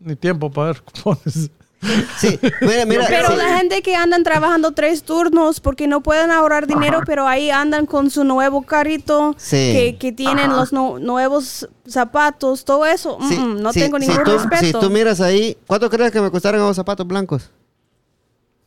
ni 0.01 0.16
tiempo 0.16 0.51
para 0.51 0.68
ver 0.68 0.82
cupones. 0.82 1.51
Sí, 2.18 2.39
mira, 2.61 2.85
mira. 2.87 3.05
Pero 3.09 3.29
sí. 3.31 3.37
la 3.37 3.57
gente 3.57 3.83
que 3.83 3.95
andan 3.95 4.24
trabajando 4.24 4.72
tres 4.72 5.05
turnos 5.05 5.61
porque 5.61 5.87
no 5.87 6.01
pueden 6.03 6.31
ahorrar 6.33 6.66
dinero, 6.66 7.03
pero 7.07 7.29
ahí 7.29 7.51
andan 7.51 7.87
con 7.87 8.11
su 8.11 8.24
nuevo 8.24 8.62
carrito, 8.62 9.35
Sí. 9.39 9.57
que, 9.57 9.97
que 9.99 10.11
tienen 10.12 10.51
los 10.51 10.72
nu- 10.72 10.99
nuevos 10.99 11.68
zapatos, 11.87 12.64
todo 12.64 12.85
eso. 12.85 13.18
Sí, 13.29 13.39
mm, 13.39 13.61
no 13.62 13.72
sí, 13.72 13.79
tengo 13.81 13.99
si 14.01 14.09
ningún 14.09 14.24
tú- 14.24 14.33
respeto. 14.33 14.64
Si 14.64 14.72
tú 14.87 14.91
miras 14.91 15.20
ahí, 15.20 15.57
¿cuánto 15.68 15.89
crees 15.89 16.11
que 16.11 16.20
me 16.20 16.31
costaron 16.33 16.61
los 16.61 16.74
zapatos 16.74 17.07
blancos? 17.07 17.49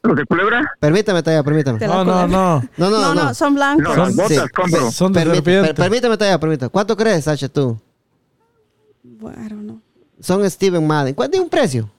¿Los 0.03 0.15
de 0.15 0.25
culebra? 0.25 0.71
Permítame, 0.79 1.21
Taya, 1.21 1.43
permítame. 1.43 1.85
No, 1.85 2.05
no, 2.05 2.25
no. 2.27 2.59
No, 2.77 2.89
no, 2.89 2.89
no, 2.89 3.13
no. 3.13 3.23
no, 3.25 3.33
son 3.35 3.53
blancos. 3.55 3.83
No, 3.83 3.95
las 4.05 4.15
botas 4.15 4.49
compro. 4.55 4.89
Son 4.89 5.11
de 5.13 5.19
Permite- 5.19 5.35
serpiente. 5.35 5.67
per- 5.67 5.75
permítame, 5.75 6.17
Taya, 6.17 6.39
permítame. 6.39 6.69
¿Cuánto 6.69 6.95
crees, 6.97 7.25
Sacha, 7.25 7.49
tú? 7.49 7.77
Bueno, 9.03 9.57
know. 9.61 9.81
Son 10.21 10.49
Steven 10.49 10.85
Madden. 10.87 11.13
¿Cuánto 11.13 11.37
es 11.37 11.43
un 11.43 11.49
precio? 11.49 11.89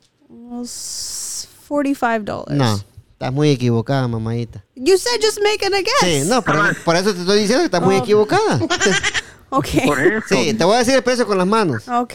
Unos 0.52 1.48
45 1.66 2.44
dólares. 2.44 2.56
No, 2.58 2.84
estás 3.12 3.32
muy 3.32 3.50
equivocada, 3.50 4.06
mamadita. 4.06 4.62
You 4.74 4.98
said 4.98 5.18
just 5.22 5.38
making 5.42 5.72
a 5.74 5.78
guess. 5.80 6.00
Sí, 6.02 6.28
no, 6.28 6.42
por, 6.42 6.56
eso- 6.56 6.80
por 6.84 6.96
eso 6.96 7.14
te 7.14 7.20
estoy 7.20 7.38
diciendo 7.40 7.60
que 7.62 7.66
estás 7.66 7.82
muy 7.82 7.96
Oh. 7.96 7.98
equivocada. 7.98 8.60
Ok. 9.54 9.66
Por 9.84 10.00
eso. 10.00 10.24
Sí, 10.30 10.54
te 10.54 10.64
voy 10.64 10.76
a 10.76 10.78
decir 10.78 10.94
el 10.94 11.02
precio 11.02 11.26
con 11.26 11.36
las 11.36 11.46
manos. 11.46 11.86
Ok. 11.86 12.14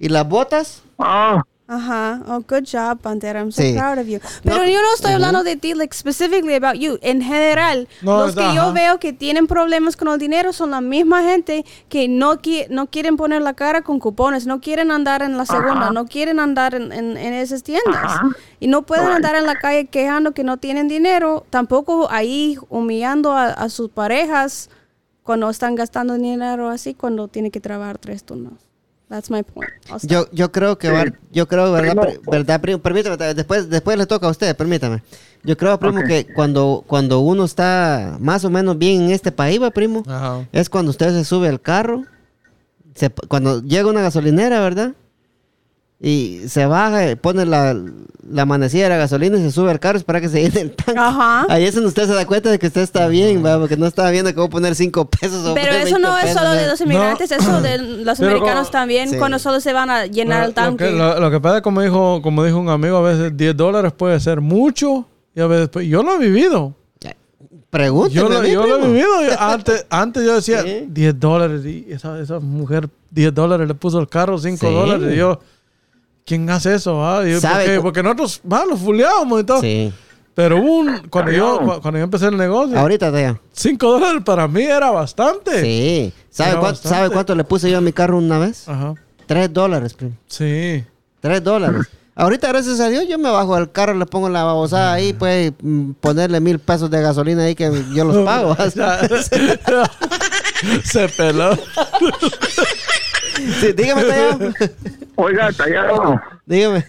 ¿Y 0.00 0.08
las 0.08 0.28
botas? 0.28 0.82
Ah, 0.98 1.42
Ajá. 1.72 2.20
Oh, 2.26 2.40
good 2.40 2.64
job, 2.64 2.98
Pantera. 3.00 3.38
I'm 3.40 3.52
so 3.52 3.62
Sí. 3.62 3.74
proud 3.74 3.98
of 4.00 4.06
you. 4.08 4.18
Pero 4.42 4.56
No. 4.56 4.66
yo 4.66 4.82
no 4.82 4.92
estoy 4.92 5.12
hablando 5.12 5.44
de 5.44 5.54
ti, 5.56 5.72
like, 5.74 5.94
specifically 5.96 6.54
about 6.56 6.74
you. 6.74 6.98
En 7.00 7.22
general, 7.22 7.86
No, 8.02 8.26
los 8.26 8.34
que 8.34 8.42
ajá. 8.42 8.54
yo 8.56 8.72
veo 8.72 8.98
que 8.98 9.12
tienen 9.12 9.46
problemas 9.46 9.96
con 9.96 10.08
el 10.08 10.18
dinero 10.18 10.52
son 10.52 10.72
la 10.72 10.80
misma 10.80 11.22
gente 11.22 11.64
que 11.88 12.08
no, 12.08 12.38
qui- 12.42 12.66
no 12.70 12.88
quieren 12.88 13.16
poner 13.16 13.40
la 13.42 13.54
cara 13.54 13.82
con 13.82 14.00
cupones, 14.00 14.48
no 14.48 14.60
quieren 14.60 14.90
andar 14.90 15.22
en 15.22 15.36
la 15.36 15.46
segunda, 15.46 15.90
no 15.92 16.06
quieren 16.06 16.40
andar 16.40 16.74
en, 16.74 16.90
en- 16.90 17.16
en 17.16 17.34
esas 17.34 17.62
tiendas. 17.62 18.02
Ajá. 18.02 18.28
Y 18.58 18.66
no 18.66 18.82
pueden 18.82 19.06
Right. 19.06 19.16
andar 19.16 19.36
en 19.36 19.46
la 19.46 19.54
calle 19.54 19.86
quejando 19.86 20.32
que 20.32 20.42
no 20.42 20.56
tienen 20.56 20.88
dinero, 20.88 21.46
tampoco 21.50 22.08
ahí 22.10 22.58
humillando 22.68 23.32
a, 23.32 23.44
a 23.46 23.68
sus 23.68 23.90
parejas 23.90 24.70
cuando 25.22 25.48
están 25.48 25.76
gastando 25.76 26.14
dinero 26.14 26.68
así, 26.68 26.94
cuando 26.94 27.28
tiene 27.28 27.52
que 27.52 27.60
trabajar 27.60 27.98
tres 27.98 28.24
turnos. 28.24 28.54
That's 29.10 29.28
my 29.28 29.42
point. 29.42 29.68
I'll 29.90 29.98
stop. 29.98 30.08
Yo, 30.10 30.26
yo 30.32 30.52
creo 30.52 30.78
que, 30.78 30.86
Sí. 30.86 30.92
va- 30.94 31.12
yo 31.32 31.46
creo, 31.48 31.72
¿verdad, 31.72 31.96
Primo. 31.96 32.02
pri- 32.02 32.30
verdad, 32.30 32.60
primo? 32.60 32.78
Permítame, 32.78 33.16
ta- 33.16 33.34
después, 33.34 33.68
después 33.68 33.98
le 33.98 34.06
toca 34.06 34.28
a 34.28 34.30
usted, 34.30 34.56
permítame. 34.56 35.02
Yo 35.42 35.56
creo, 35.56 35.78
primo, 35.80 36.00
que 36.06 36.26
cuando, 36.32 36.84
cuando 36.86 37.18
uno 37.20 37.44
está 37.44 38.16
más 38.20 38.44
o 38.44 38.50
menos 38.50 38.78
bien 38.78 39.02
en 39.02 39.10
este 39.10 39.32
país, 39.32 39.60
va, 39.60 39.70
primo, 39.72 40.04
Ajá. 40.06 40.46
es 40.52 40.70
cuando 40.70 40.90
usted 40.90 41.10
se 41.12 41.24
sube 41.24 41.48
al 41.48 41.60
carro, 41.60 42.04
se- 42.94 43.10
cuando 43.10 43.60
llega 43.62 43.88
una 43.90 44.02
gasolinera, 44.02 44.60
¿verdad? 44.60 44.92
Y 46.02 46.40
se 46.48 46.64
baja, 46.64 47.14
pone 47.20 47.44
la, 47.44 47.76
la 48.26 48.46
manecilla 48.46 48.84
de 48.84 48.88
la 48.88 48.96
gasolina 48.96 49.36
y 49.36 49.42
se 49.42 49.50
sube 49.52 49.70
al 49.70 49.78
carro 49.80 50.00
para 50.00 50.18
que 50.22 50.30
se 50.30 50.40
llene 50.40 50.60
el 50.62 50.70
tanque. 50.70 50.98
Ajá. 50.98 51.44
Ahí 51.50 51.64
es 51.64 51.74
donde 51.74 51.88
usted 51.88 52.06
se 52.06 52.14
da 52.14 52.26
cuenta 52.26 52.50
de 52.50 52.58
que 52.58 52.68
usted 52.68 52.80
está 52.80 53.06
bien, 53.08 53.44
va, 53.44 53.58
porque 53.58 53.76
no 53.76 53.86
estaba 53.86 54.10
viendo 54.10 54.30
a 54.30 54.48
poner 54.48 54.74
5 54.74 55.10
pesos 55.10 55.44
o 55.46 55.52
Pero 55.52 55.72
eso 55.72 55.84
20 55.96 56.00
no 56.00 56.16
es 56.16 56.24
pesos, 56.24 56.38
solo 56.40 56.52
de 56.54 56.66
los 56.68 56.80
inmigrantes, 56.80 57.30
eso 57.30 57.60
de 57.60 57.78
los 58.04 58.18
Pero 58.18 58.30
americanos 58.30 58.68
como- 58.68 58.70
también, 58.70 59.10
Sí. 59.10 59.16
cuando 59.18 59.38
solo 59.38 59.60
se 59.60 59.74
van 59.74 59.90
a 59.90 60.06
llenar 60.06 60.44
el 60.44 60.48
Lo- 60.50 60.54
tanque. 60.54 60.84
Lo 60.86 60.90
que, 60.90 60.96
lo- 60.96 61.20
lo 61.20 61.30
que 61.30 61.38
pasa, 61.40 61.60
como 61.60 61.82
dijo, 61.82 62.22
como 62.22 62.44
dijo 62.44 62.58
un 62.58 62.70
amigo, 62.70 62.96
a 62.96 63.02
veces 63.02 63.36
10 63.36 63.54
dólares 63.54 63.92
puede 63.92 64.18
ser 64.20 64.40
mucho. 64.40 65.06
Y 65.34 65.40
a 65.40 65.46
veces, 65.46 65.68
pues, 65.68 65.86
yo 65.86 66.02
lo 66.02 66.14
he 66.14 66.18
vivido. 66.18 66.74
Pregúnteme 67.70 68.14
Yo 68.20 68.28
lo, 68.28 68.44
yo 68.44 68.66
lo 68.66 68.84
he 68.84 68.86
vivido. 68.88 69.22
Yo- 69.24 69.40
antes, 69.40 69.86
antes 69.90 70.24
yo 70.24 70.34
decía 70.34 70.62
Sí. 70.62 70.86
10 70.88 71.20
dólares. 71.20 71.64
Y 71.64 71.86
esa, 71.90 72.18
esa 72.20 72.40
mujer 72.40 72.88
10 73.10 73.32
dólares 73.34 73.68
le 73.68 73.74
puso 73.74 74.00
el 74.00 74.08
carro 74.08 74.38
5 74.38 74.66
Sí. 74.66 74.74
dólares. 74.74 75.12
Y 75.14 75.16
yo, 75.16 75.38
¿quién 76.24 76.48
hace 76.50 76.74
eso? 76.74 77.04
ah? 77.04 77.24
Yo, 77.24 77.40
¿Sabe 77.40 77.80
porque, 77.80 78.02
nosotros, 78.02 78.40
va, 78.50 78.64
los 78.64 78.80
fuleábamos 78.80 79.40
y 79.40 79.44
todo. 79.44 79.60
Sí. 79.60 79.92
Pero 80.34 80.58
hubo 80.58 80.78
un, 80.78 81.08
cuando, 81.08 81.32
yo, 81.32 81.80
cuando 81.82 81.98
yo 81.98 82.04
empecé 82.04 82.28
el 82.28 82.36
negocio, 82.36 82.78
Ahorita, 82.78 83.12
Tea. 83.12 83.40
5 83.52 83.92
dólares 83.92 84.22
para 84.24 84.48
mí 84.48 84.62
era 84.62 84.90
bastante. 84.90 85.60
Sí. 85.60 86.12
¿Sabe, 86.30 86.50
Era 86.50 86.60
cuánto, 86.60 86.72
bastante. 86.74 86.96
¿Sabe 86.96 87.10
cuánto 87.10 87.34
le 87.34 87.44
puse 87.44 87.70
yo 87.70 87.78
a 87.78 87.80
mi 87.80 87.92
carro 87.92 88.16
una 88.16 88.38
vez? 88.38 88.68
Ajá. 88.68 88.94
Tres 89.26 89.52
dólares, 89.52 89.94
primo. 89.94 90.14
Sí. 90.28 90.84
Tres 91.20 91.44
dólares. 91.44 91.86
Ahorita, 92.14 92.48
gracias 92.48 92.80
a 92.80 92.88
Dios, 92.88 93.06
yo 93.08 93.18
me 93.18 93.30
bajo 93.30 93.54
al 93.54 93.70
carro, 93.72 93.94
le 93.94 94.04
pongo 94.04 94.28
la 94.28 94.44
babosada 94.44 94.92
ahí, 94.92 95.12
pues 95.12 95.52
mm, 95.62 95.92
ponerle 96.00 96.40
mil 96.40 96.58
pesos 96.58 96.90
de 96.90 97.00
gasolina 97.00 97.44
ahí 97.44 97.54
que 97.54 97.70
yo 97.94 98.04
los 98.04 98.16
pago. 98.26 98.56
Se 100.84 101.08
peló. 101.08 101.56
Sí, 103.60 103.72
dígame, 103.72 104.02
Teo. 104.04 104.38
Oiga, 105.16 105.52
Tallado, 105.52 106.20
dígame. 106.46 106.84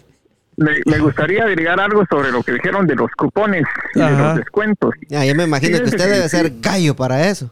me, 0.57 0.71
me 0.85 0.99
gustaría 0.99 1.43
agregar 1.43 1.79
algo 1.79 2.03
sobre 2.09 2.31
lo 2.31 2.43
que 2.43 2.53
dijeron 2.53 2.85
de 2.87 2.95
los 2.95 3.09
cupones 3.17 3.63
y 3.95 3.99
de 3.99 4.11
los 4.11 4.35
descuentos. 4.37 4.93
Ah, 5.15 5.25
yo 5.25 5.35
me 5.35 5.43
imagino 5.43 5.77
que 5.79 5.85
usted 5.85 6.11
debe 6.11 6.29
ser 6.29 6.51
gallo 6.61 6.95
para 6.95 7.27
eso. 7.29 7.51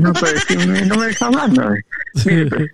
No, 0.00 0.12
pero 0.12 0.38
si 0.40 0.56
me- 0.66 0.82
no 0.86 0.96
me 0.96 1.06
deja 1.06 1.26
hablar. 1.26 1.50
¿no? 1.50 1.70
Mire, 2.24 2.46
pues, 2.46 2.70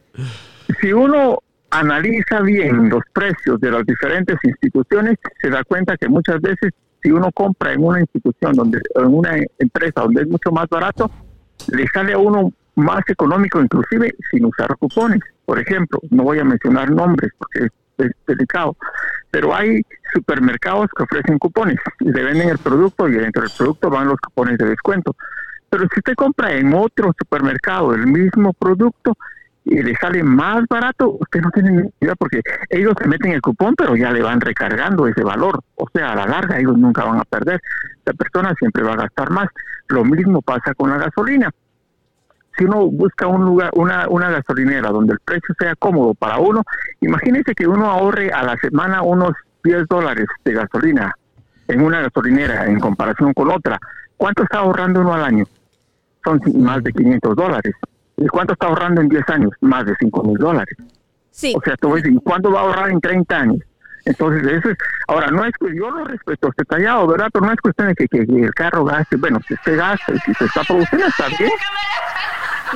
si 0.81 0.93
uno 0.93 1.39
analiza 1.71 2.41
bien 2.41 2.89
los 2.89 3.03
precios 3.13 3.61
de 3.61 3.71
las 3.71 3.85
diferentes 3.85 4.37
instituciones, 4.45 5.17
se 5.43 5.51
da 5.51 5.65
cuenta 5.65 5.97
que 5.97 6.09
muchas 6.09 6.41
veces 6.41 6.73
si 7.03 7.11
uno 7.11 7.31
compra 7.33 7.73
en 7.73 7.85
una 7.85 8.01
institución, 8.01 8.53
donde 8.55 8.81
en 8.95 9.07
una 9.07 9.37
empresa 9.59 10.01
donde 10.03 10.23
es 10.23 10.29
mucho 10.29 10.51
más 10.53 10.67
barato, 10.69 11.11
le 11.73 11.87
sale 11.89 12.15
a 12.15 12.19
uno 12.19 12.51
más 12.77 13.03
económico 13.09 13.61
inclusive 13.61 14.15
sin 14.31 14.45
usar 14.45 14.77
cupones. 14.77 15.21
Por 15.45 15.59
ejemplo, 15.59 16.01
no 16.11 16.23
voy 16.25 16.39
a 16.39 16.45
mencionar 16.45 16.91
nombres 16.91 17.33
porque 17.39 17.67
es, 17.67 18.11
delicado, 18.27 18.77
pero 19.31 19.55
hay 19.55 19.81
supermercados 20.13 20.89
que 20.97 21.05
ofrecen 21.05 21.39
cupones 21.39 21.77
y 22.01 22.11
le 22.11 22.25
venden 22.25 22.49
el 22.49 22.59
producto 22.59 23.09
y 23.09 23.13
dentro 23.13 23.43
del 23.43 23.53
producto 23.57 23.89
van 23.89 24.09
los 24.09 24.19
cupones 24.19 24.59
de 24.59 24.67
descuento. 24.67 25.15
Pero 25.71 25.85
si 25.93 26.01
usted 26.01 26.15
compra 26.15 26.53
en 26.53 26.75
otro 26.75 27.13
supermercado 27.17 27.95
el 27.95 28.07
mismo 28.09 28.53
producto 28.53 29.17
y 29.65 29.83
le 29.83 29.95
sale 29.97 30.23
más 30.23 30.65
barato, 30.69 31.17
usted 31.21 31.41
no 31.41 31.51
tiene 31.51 31.71
necesidad 31.71 32.15
porque 32.19 32.41
ellos 32.69 32.95
se 33.01 33.09
meten 33.09 33.33
el 33.33 33.41
cupón, 33.41 33.75
pero 33.77 33.97
ya 33.97 34.11
le 34.11 34.23
van 34.23 34.41
recargando 34.41 35.07
ese 35.07 35.23
valor. 35.23 35.61
O 35.77 35.89
sea, 35.93 36.13
a 36.13 36.17
la 36.17 36.27
larga 36.27 36.59
ellos 36.59 36.77
nunca 36.77 37.05
van 37.05 37.19
a 37.19 37.25
perder. 37.25 37.61
La 38.05 38.13
persona 38.13 38.55
siempre 38.59 38.83
va 38.83 38.93
a 38.93 38.97
gastar 38.97 39.31
más. 39.31 39.49
Lo 39.89 40.05
mismo 40.05 40.43
pasa 40.43 40.75
con 40.75 40.91
la 40.91 40.99
gasolina. 40.99 41.51
Si 42.57 42.65
uno 42.65 42.87
busca 42.87 43.27
un 43.27 43.45
lugar, 43.45 43.71
una, 43.75 44.07
una 44.09 44.31
gasolinera 44.31 44.91
donde 44.91 45.15
el 45.15 45.19
precio 45.21 45.55
sea 45.59 45.75
cómodo 45.77 46.15
para 46.15 46.39
uno, 46.39 46.63
imagínese 47.01 47.55
que 47.55 47.67
uno 47.67 47.91
ahorre 47.91 48.31
a 48.33 48.43
la 48.45 48.57
semana 48.57 49.03
unos 49.03 49.33
10 49.65 49.87
dólares 49.89 50.27
de 50.45 50.53
gasolina 50.53 51.13
en 51.69 51.81
una 51.81 52.01
gasolinera 52.03 52.67
en 52.67 52.79
comparación 52.79 53.33
con 53.33 53.51
otra. 53.51 53.79
¿Cuánto 54.17 54.43
está 54.45 54.59
ahorrando 54.59 55.01
uno 55.01 55.15
al 55.15 55.25
año? 55.25 55.45
Son 56.25 56.41
más 56.63 56.83
de 56.85 56.93
500 56.93 57.35
dólares. 57.37 57.75
¿Y 58.17 58.27
cuánto 58.29 58.53
está 58.53 58.67
ahorrando 58.69 59.01
en 59.01 59.09
10 59.09 59.29
años? 59.31 59.51
Más 59.61 59.85
de 59.87 59.95
5 59.99 60.23
mil 60.23 60.37
dólares. 60.39 60.77
Sí. 61.31 61.53
O 61.57 61.61
sea, 61.63 61.75
voy 61.83 62.01
a 62.01 62.03
decir, 62.03 62.21
¿cuánto 62.23 62.53
va 62.53 62.61
a 62.61 62.63
ahorrar 62.63 62.91
en 62.91 63.01
30 63.01 63.37
años? 63.37 63.59
Entonces, 64.07 64.47
eso 64.47 64.69
es, 64.71 64.77
ahora, 65.09 65.29
no 65.29 65.45
es 65.47 65.53
que 65.59 65.75
yo 65.75 65.91
lo 65.91 66.05
respeto, 66.05 66.49
usted 66.49 66.65
callado, 66.67 67.07
¿verdad? 67.07 67.29
Pero 67.33 67.47
no 67.47 67.53
es 67.53 67.59
cuestión 67.61 67.89
de 67.89 67.95
que, 67.95 68.07
que- 68.07 68.27
que 68.27 68.43
el 68.45 68.55
carro 68.55 68.85
gaste, 68.85 69.17
bueno, 69.17 69.41
si 69.49 69.55
usted 69.55 69.79
gasta 69.79 70.13
y 70.15 70.19
si 70.19 70.35
se 70.35 70.45
está 70.45 70.63
produciendo, 70.63 71.07
está 71.07 71.27
bien. 71.39 71.51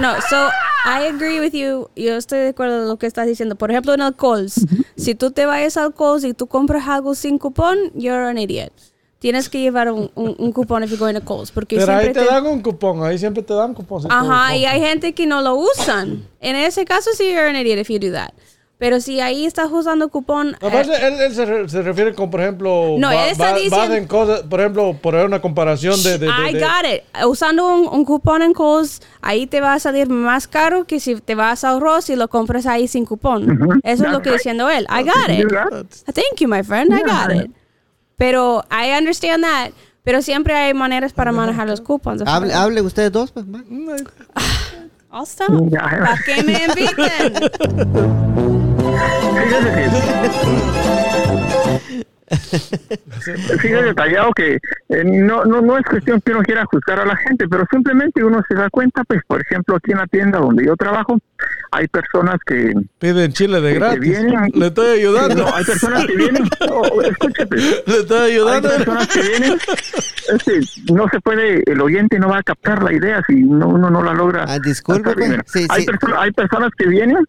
No, 0.01 0.15
so 0.31 0.49
I 0.87 1.07
agree 1.07 1.41
with 1.41 1.53
you. 1.53 1.89
Yo 1.97 2.17
estoy 2.17 2.39
de 2.39 2.49
acuerdo 2.49 2.79
con 2.81 2.89
lo 2.89 2.99
que 2.99 3.07
estás 3.07 3.27
diciendo. 3.27 3.57
Por 3.57 3.71
ejemplo, 3.71 3.95
en 3.95 4.01
el 4.03 4.15
Kohl's, 4.15 4.65
si 4.97 5.15
tú 5.15 5.31
te 5.31 5.45
vayas 5.47 5.77
al 5.77 5.93
Kohl's 5.95 6.25
y 6.25 6.35
tú 6.35 6.47
compras 6.47 6.87
algo 6.89 7.15
sin 7.15 7.39
cupón, 7.39 7.77
you're 7.95 8.29
an 8.29 8.39
idiot. 8.39 8.73
Tienes 9.19 9.49
que 9.49 9.61
llevar 9.61 9.91
un, 9.91 10.11
un, 10.15 10.37
un 10.39 10.53
cupón 10.53 10.85
if 10.85 10.91
you're 10.91 10.99
going 11.01 11.15
to 11.15 11.25
Kohl's, 11.25 11.51
porque 11.51 11.77
Pero 11.77 11.93
ahí 11.93 12.03
siempre 12.05 12.23
te 12.23 12.29
te- 12.29 12.33
dan 12.35 12.47
un 12.47 12.63
cupón. 12.63 13.03
Ahí 13.03 13.19
siempre 13.19 13.43
te 13.43 13.53
dan 13.53 13.75
cupón. 13.75 14.03
Ajá, 14.11 14.57
y 14.57 14.65
hay 14.65 14.81
gente 14.81 15.13
que 15.13 15.27
no 15.27 15.43
lo 15.43 15.57
usan. 15.57 16.25
En 16.41 16.55
ese 16.55 16.85
caso, 16.85 17.11
sí, 17.15 17.25
you're 17.29 17.49
an 17.49 17.57
idiot 17.57 17.79
if 17.81 17.89
you 17.91 17.99
do 17.99 18.13
that. 18.13 18.31
Pero 18.79 19.01
si 19.01 19.19
ahí 19.19 19.45
estás 19.45 19.69
usando 19.73 20.09
cupón, 20.09 20.55
Aparte, 20.55 20.93
eh, 20.93 21.09
él, 21.09 21.15
él 21.21 21.35
se, 21.35 21.45
re- 21.45 21.69
se 21.69 21.83
refiere 21.83 22.15
con, 22.15 22.31
por 22.31 22.41
ejemplo, 22.41 22.95
No, 22.97 23.11
él 23.11 23.31
está 23.31 23.53
diciendo- 23.53 23.77
basen 23.77 24.07
cosas, 24.07 24.43
por 24.43 24.61
ejemplo, 24.61 24.97
por 25.03 25.17
una 25.17 25.41
comparación 25.41 26.01
de... 26.05 26.19
de, 26.19 26.27
de- 26.27 26.51
I 26.51 26.53
de- 26.55 26.61
got 26.61 26.87
it. 26.95 27.25
Usando 27.27 27.67
un, 27.75 27.89
un 27.89 28.05
cupón 28.05 28.41
en 28.43 28.53
Kohl's, 28.53 29.03
ahí 29.21 29.49
te 29.49 29.61
va 29.61 29.75
a 29.75 29.79
salir 29.81 30.09
más 30.09 30.47
caro 30.47 30.85
que 30.85 31.01
si 31.01 31.17
te 31.17 31.35
vas 31.35 31.65
a 31.65 31.77
Ross 31.81 32.09
y 32.09 32.15
lo 32.15 32.29
compras 32.29 32.67
ahí 32.67 32.87
sin 32.87 33.05
cupón. 33.05 33.51
Ujú. 33.51 33.81
Eso 33.83 34.07
es 34.07 34.13
lo 34.13 34.23
que 34.23 34.31
right. 34.31 34.39
diciendo 34.39 34.71
él. 34.71 34.87
I 34.89 35.03
got 35.03 35.29
it. 35.29 35.93
Thank 36.15 36.39
you, 36.39 36.47
my 36.49 36.63
friend. 36.63 36.93
I 36.93 37.03
got 37.03 37.31
Yeah. 37.35 37.43
it. 37.47 37.51
Pero 38.17 38.65
I 38.71 38.97
understand 38.97 39.43
that. 39.43 39.71
Pero 40.05 40.23
siempre 40.23 40.55
hay 40.55 40.73
maneras 40.73 41.13
para 41.13 41.33
manejar 41.33 41.67
los 41.69 41.81
cupones. 41.81 42.23
Hable, 42.27 42.55
hable 42.55 42.81
ustedes 42.83 43.11
dos, 43.11 43.33
pues. 43.33 43.45
va. 43.45 43.59
I'll 45.11 45.25
stop. 45.27 45.49
¿Para 45.71 46.19
qué 46.25 46.43
me 46.45 46.65
inviten? 46.65 48.59
Fíjese 48.97 49.73
que... 53.61 53.83
Detallado 53.89 54.33
que 54.33 54.59
eh, 54.91 55.05
no, 55.05 55.45
no, 55.45 55.61
no 55.63 55.79
es 55.79 55.85
cuestión 55.87 56.21
que 56.21 56.33
uno 56.33 56.43
quiera 56.43 56.65
juzgar 56.67 57.01
a 57.01 57.07
la 57.07 57.17
gente, 57.17 57.47
pero 57.49 57.65
simplemente 57.71 58.23
uno 58.23 58.43
se 58.49 58.55
da 58.55 58.69
cuenta, 58.71 59.03
pues, 59.05 59.21
por 59.27 59.41
ejemplo, 59.41 59.77
aquí 59.77 59.93
en 59.93 59.99
la 59.99 60.07
tienda 60.07 60.39
donde 60.39 60.67
yo 60.67 60.77
trabajo, 60.77 61.17
hay 61.71 61.87
personas 61.89 62.37
que... 62.47 62.73
Piden 62.99 63.33
chile 63.33 63.61
de 63.61 63.75
gratis. 63.75 64.01
vienen- 64.01 64.51
Le 64.55 64.67
estoy 64.67 64.99
ayudando. 64.99 65.43
No, 65.45 65.55
hay 65.55 65.65
personas 65.65 66.05
que 66.07 66.17
vienen... 66.17 66.45
oh, 66.71 67.03
escúchate. 67.03 67.57
Le 67.57 67.99
estoy 68.01 68.19
Hay 68.31 68.33
ayudando. 68.33 68.69
personas 68.69 69.09
que 69.09 69.21
vienen, 69.23 69.59
este, 70.35 70.61
no 70.93 71.09
se 71.09 71.21
puede, 71.21 71.63
el 71.67 71.81
oyente 71.81 72.19
no 72.19 72.29
va 72.29 72.39
a 72.39 72.43
captar 72.43 72.83
la 72.83 72.93
idea 72.93 73.23
si 73.27 73.37
no, 73.37 73.69
uno 73.69 73.89
no 73.91 74.03
la 74.03 74.13
logra. 74.13 74.45
Ah, 74.47 74.59
disculpe, 74.59 75.13
pues. 75.15 75.31
Sí, 75.47 75.67
hay, 75.71 75.83
sí. 75.83 75.87
perso- 75.89 76.15
hay 76.19 76.31
personas 76.33 76.71
que 76.77 76.87
vienen 76.89 77.25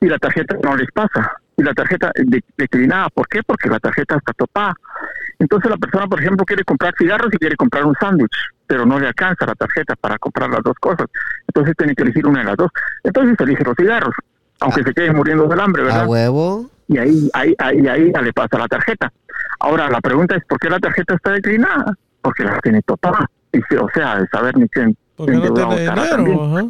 y 0.00 0.06
la 0.06 0.18
tarjeta 0.18 0.56
no 0.62 0.76
les 0.76 0.90
pasa. 0.92 1.32
Y 1.56 1.62
la 1.62 1.72
tarjeta 1.74 2.12
de- 2.14 2.44
declinada. 2.56 3.08
¿Por 3.10 3.26
qué? 3.26 3.42
Porque 3.42 3.68
la 3.68 3.80
tarjeta 3.80 4.16
está 4.16 4.32
topada. 4.32 4.74
Entonces 5.40 5.70
la 5.70 5.76
persona, 5.76 6.06
por 6.06 6.20
ejemplo, 6.20 6.44
quiere 6.44 6.62
comprar 6.64 6.94
cigarros 6.96 7.32
y 7.32 7.38
quiere 7.38 7.56
comprar 7.56 7.84
un 7.84 7.94
sándwich, 8.00 8.30
pero 8.66 8.86
no 8.86 8.98
le 8.98 9.08
alcanza 9.08 9.44
la 9.46 9.54
tarjeta 9.54 9.94
para 9.96 10.18
comprar 10.18 10.50
las 10.50 10.62
dos 10.62 10.76
cosas. 10.80 11.06
Entonces 11.48 11.74
tiene 11.76 11.94
que 11.94 12.02
elegir 12.02 12.26
una 12.26 12.40
de 12.40 12.44
las 12.46 12.56
dos. 12.56 12.70
Entonces 13.02 13.36
elige 13.40 13.64
los 13.64 13.74
cigarros, 13.76 14.14
aunque 14.60 14.82
se 14.84 14.94
quede 14.94 15.12
muriendo 15.12 15.46
del 15.48 15.60
hambre, 15.60 15.82
¿verdad? 15.82 16.02
A 16.04 16.06
huevo. 16.08 16.70
y 16.88 16.98
ahí, 16.98 17.30
ahí, 17.34 17.54
ahí, 17.58 17.86
ahí 17.88 18.12
ya 18.14 18.22
le 18.22 18.32
pasa 18.32 18.56
la 18.58 18.66
tarjeta. 18.68 19.12
Ahora, 19.60 19.90
la 19.90 20.00
pregunta 20.00 20.36
es, 20.36 20.44
¿por 20.44 20.58
qué 20.58 20.70
la 20.70 20.78
tarjeta 20.78 21.14
está 21.14 21.32
declinada? 21.32 21.92
Porque 22.22 22.44
la 22.44 22.58
tiene 22.60 22.80
topada. 22.82 23.28
Y, 23.52 23.60
se- 23.68 23.78
o 23.78 23.88
sea, 23.92 24.20
de 24.20 24.26
saber 24.28 24.56
ni 24.56 24.68
quién 24.68 24.96
Porque 25.16 25.32
no 25.48 25.54
tiene 25.54 25.74
dinero. 26.26 26.56
Ajá. 26.56 26.66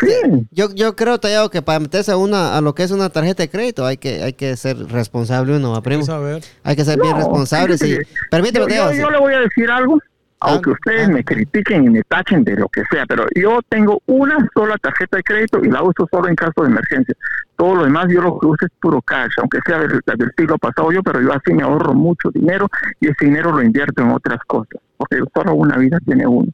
Sí, 0.00 0.46
Yo, 0.50 0.72
yo 0.74 0.96
creo, 0.96 1.18
Tallado, 1.18 1.50
que 1.50 1.62
para 1.62 1.80
meterse 1.80 2.12
a, 2.12 2.16
una, 2.16 2.56
a 2.56 2.60
lo 2.60 2.74
que 2.74 2.82
es 2.82 2.90
una 2.90 3.10
tarjeta 3.10 3.42
de 3.42 3.48
crédito 3.48 3.86
hay 3.86 3.96
que, 3.96 4.22
hay 4.22 4.32
que 4.32 4.56
ser 4.56 4.76
responsable 4.88 5.56
uno, 5.56 5.72
¿va, 5.72 5.82
primo? 5.82 6.04
Vamos 6.06 6.22
a 6.22 6.26
ver. 6.26 6.42
Hay 6.62 6.76
que 6.76 6.84
ser 6.84 7.00
bien 7.00 7.16
responsable. 7.16 7.78
Sí. 7.78 7.96
Permíteme, 8.30 8.66
yo, 8.74 9.10
le 9.10 9.18
voy 9.18 9.34
a 9.34 9.40
decir 9.40 9.70
algo, 9.70 9.98
aunque 10.40 10.70
Ah, 10.70 10.72
ustedes 10.72 11.08
ah. 11.08 11.12
me 11.12 11.24
critiquen 11.24 11.84
y 11.84 11.90
me 11.90 12.02
tachen 12.02 12.44
de 12.44 12.56
lo 12.56 12.68
que 12.68 12.82
sea, 12.90 13.06
pero 13.06 13.24
yo 13.34 13.60
tengo 13.68 14.00
una 14.06 14.36
sola 14.54 14.76
tarjeta 14.78 15.16
de 15.16 15.22
crédito 15.22 15.60
y 15.64 15.70
la 15.70 15.82
uso 15.82 16.06
solo 16.10 16.28
en 16.28 16.34
caso 16.34 16.62
de 16.62 16.68
emergencia. 16.68 17.14
Todo 17.56 17.76
lo 17.76 17.84
demás 17.84 18.06
yo 18.10 18.20
lo 18.20 18.38
que 18.38 18.46
uso 18.46 18.66
es 18.66 18.72
puro 18.80 19.00
cash, 19.02 19.32
aunque 19.38 19.58
sea 19.66 19.78
del, 19.78 20.00
del 20.18 20.32
siglo 20.36 20.58
pasado 20.58 20.92
yo, 20.92 21.02
pero 21.02 21.20
yo 21.20 21.32
así 21.32 21.52
me 21.52 21.62
ahorro 21.62 21.94
mucho 21.94 22.30
dinero 22.30 22.68
y 23.00 23.08
ese 23.08 23.26
dinero 23.26 23.52
lo 23.52 23.62
invierto 23.62 24.02
en 24.02 24.10
otras 24.10 24.40
cosas, 24.46 24.80
porque 24.96 25.18
solo 25.34 25.54
una 25.54 25.76
vida 25.78 25.98
tiene 26.04 26.26
uno. 26.26 26.48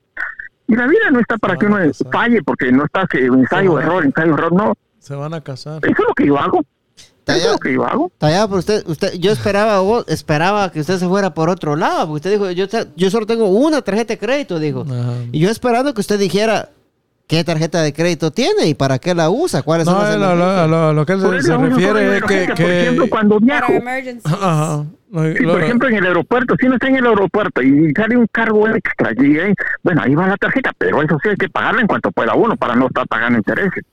Y 0.70 0.76
la 0.76 0.86
vida 0.86 1.10
no 1.10 1.20
está 1.20 1.36
para 1.36 1.56
que 1.56 1.66
uno 1.66 1.78
falle, 2.12 2.42
porque 2.42 2.70
no 2.70 2.84
está 2.84 3.06
que 3.06 3.26
ensayo, 3.26 3.74
van 3.74 3.82
error, 3.84 4.04
ensayo, 4.04 4.34
error, 4.34 4.52
no. 4.52 4.74
Se 5.00 5.14
van 5.14 5.34
a 5.34 5.40
casar. 5.40 5.80
Eso 5.82 5.92
es 5.92 6.08
lo 6.08 6.14
que 6.14 6.26
yo 6.26 6.38
hago. 6.38 6.60
Eso 7.26 7.36
es 7.46 7.52
lo 7.52 7.58
que 7.58 7.72
yo 7.74 7.84
hago. 7.84 8.10
Tallado, 8.18 8.48
pero 8.48 8.58
usted, 8.58 8.82
usted, 8.88 9.12
yo 9.14 9.30
esperaba, 9.32 9.80
vos- 9.80 10.04
esperaba 10.08 10.70
que 10.72 10.80
usted 10.80 10.98
se 10.98 11.06
fuera 11.06 11.32
por 11.34 11.48
otro 11.48 11.76
lado, 11.76 12.06
porque 12.08 12.16
usted 12.16 12.30
dijo, 12.32 12.50
yo, 12.50 12.66
yo 12.96 13.10
solo 13.10 13.26
tengo 13.26 13.46
una 13.48 13.82
tarjeta 13.82 14.14
de 14.14 14.18
crédito, 14.18 14.58
dijo. 14.58 14.82
Ajá. 14.88 15.14
Y 15.32 15.38
yo 15.40 15.50
esperando 15.50 15.92
que 15.94 16.00
usted 16.00 16.18
dijera 16.18 16.70
qué 17.30 17.44
tarjeta 17.44 17.80
de 17.80 17.92
crédito 17.92 18.32
tiene 18.32 18.66
y 18.66 18.74
para 18.74 18.98
qué 18.98 19.14
la 19.14 19.30
usa, 19.30 19.62
cuáles 19.62 19.84
son 19.86 19.94
No, 19.94 20.02
las 20.02 20.14
él, 20.16 20.22
a, 20.24 20.92
lo, 20.92 21.06
que 21.06 21.12
él 21.12 21.20
se, 21.20 21.56
refiere 21.56 22.16
es 22.16 22.22
que... 22.24 22.42
emergencia, 22.42 22.54
Por 22.56 22.70
ejemplo, 22.72 23.04
que 23.04 23.10
cuando 23.10 23.38
viajo, 23.38 23.72
ajá. 24.24 24.84
No, 25.12 25.22
Sí, 25.24 25.42
lo- 25.44 25.52
por 25.52 25.62
ejemplo, 25.62 25.88
en 25.88 25.94
el 25.94 26.06
aeropuerto, 26.06 26.54
si 26.58 26.66
uno 26.66 26.74
está 26.74 26.88
en 26.88 26.96
el 26.96 27.06
aeropuerto 27.06 27.62
y 27.62 27.92
sale 27.94 28.16
un 28.16 28.26
cargo 28.32 28.68
extra, 28.68 29.12
y 29.16 29.38
ahí, 29.38 29.54
bueno, 29.84 30.02
ahí 30.02 30.14
va 30.16 30.26
la 30.26 30.36
tarjeta, 30.36 30.72
pero 30.76 31.02
eso 31.02 31.16
sí 31.22 31.28
hay 31.28 31.36
que 31.36 31.48
pagarla 31.48 31.80
en 31.82 31.86
cuanto 31.86 32.10
pueda 32.10 32.34
uno 32.34 32.56
para 32.56 32.74
no 32.74 32.86
estar 32.88 33.06
pagando 33.06 33.38
intereses. 33.38 33.84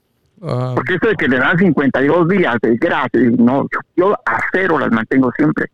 ajá. 0.42 0.74
Porque 0.74 0.94
eso 0.94 1.06
de 1.06 1.14
que 1.14 1.28
le 1.28 1.38
dan 1.38 1.56
52 1.58 2.28
días 2.28 2.56
de 2.60 2.76
gratis, 2.76 3.32
no, 3.38 3.66
yo 3.96 4.14
a 4.26 4.40
cero 4.52 4.78
las 4.80 4.90
mantengo 4.90 5.30
siempre. 5.36 5.66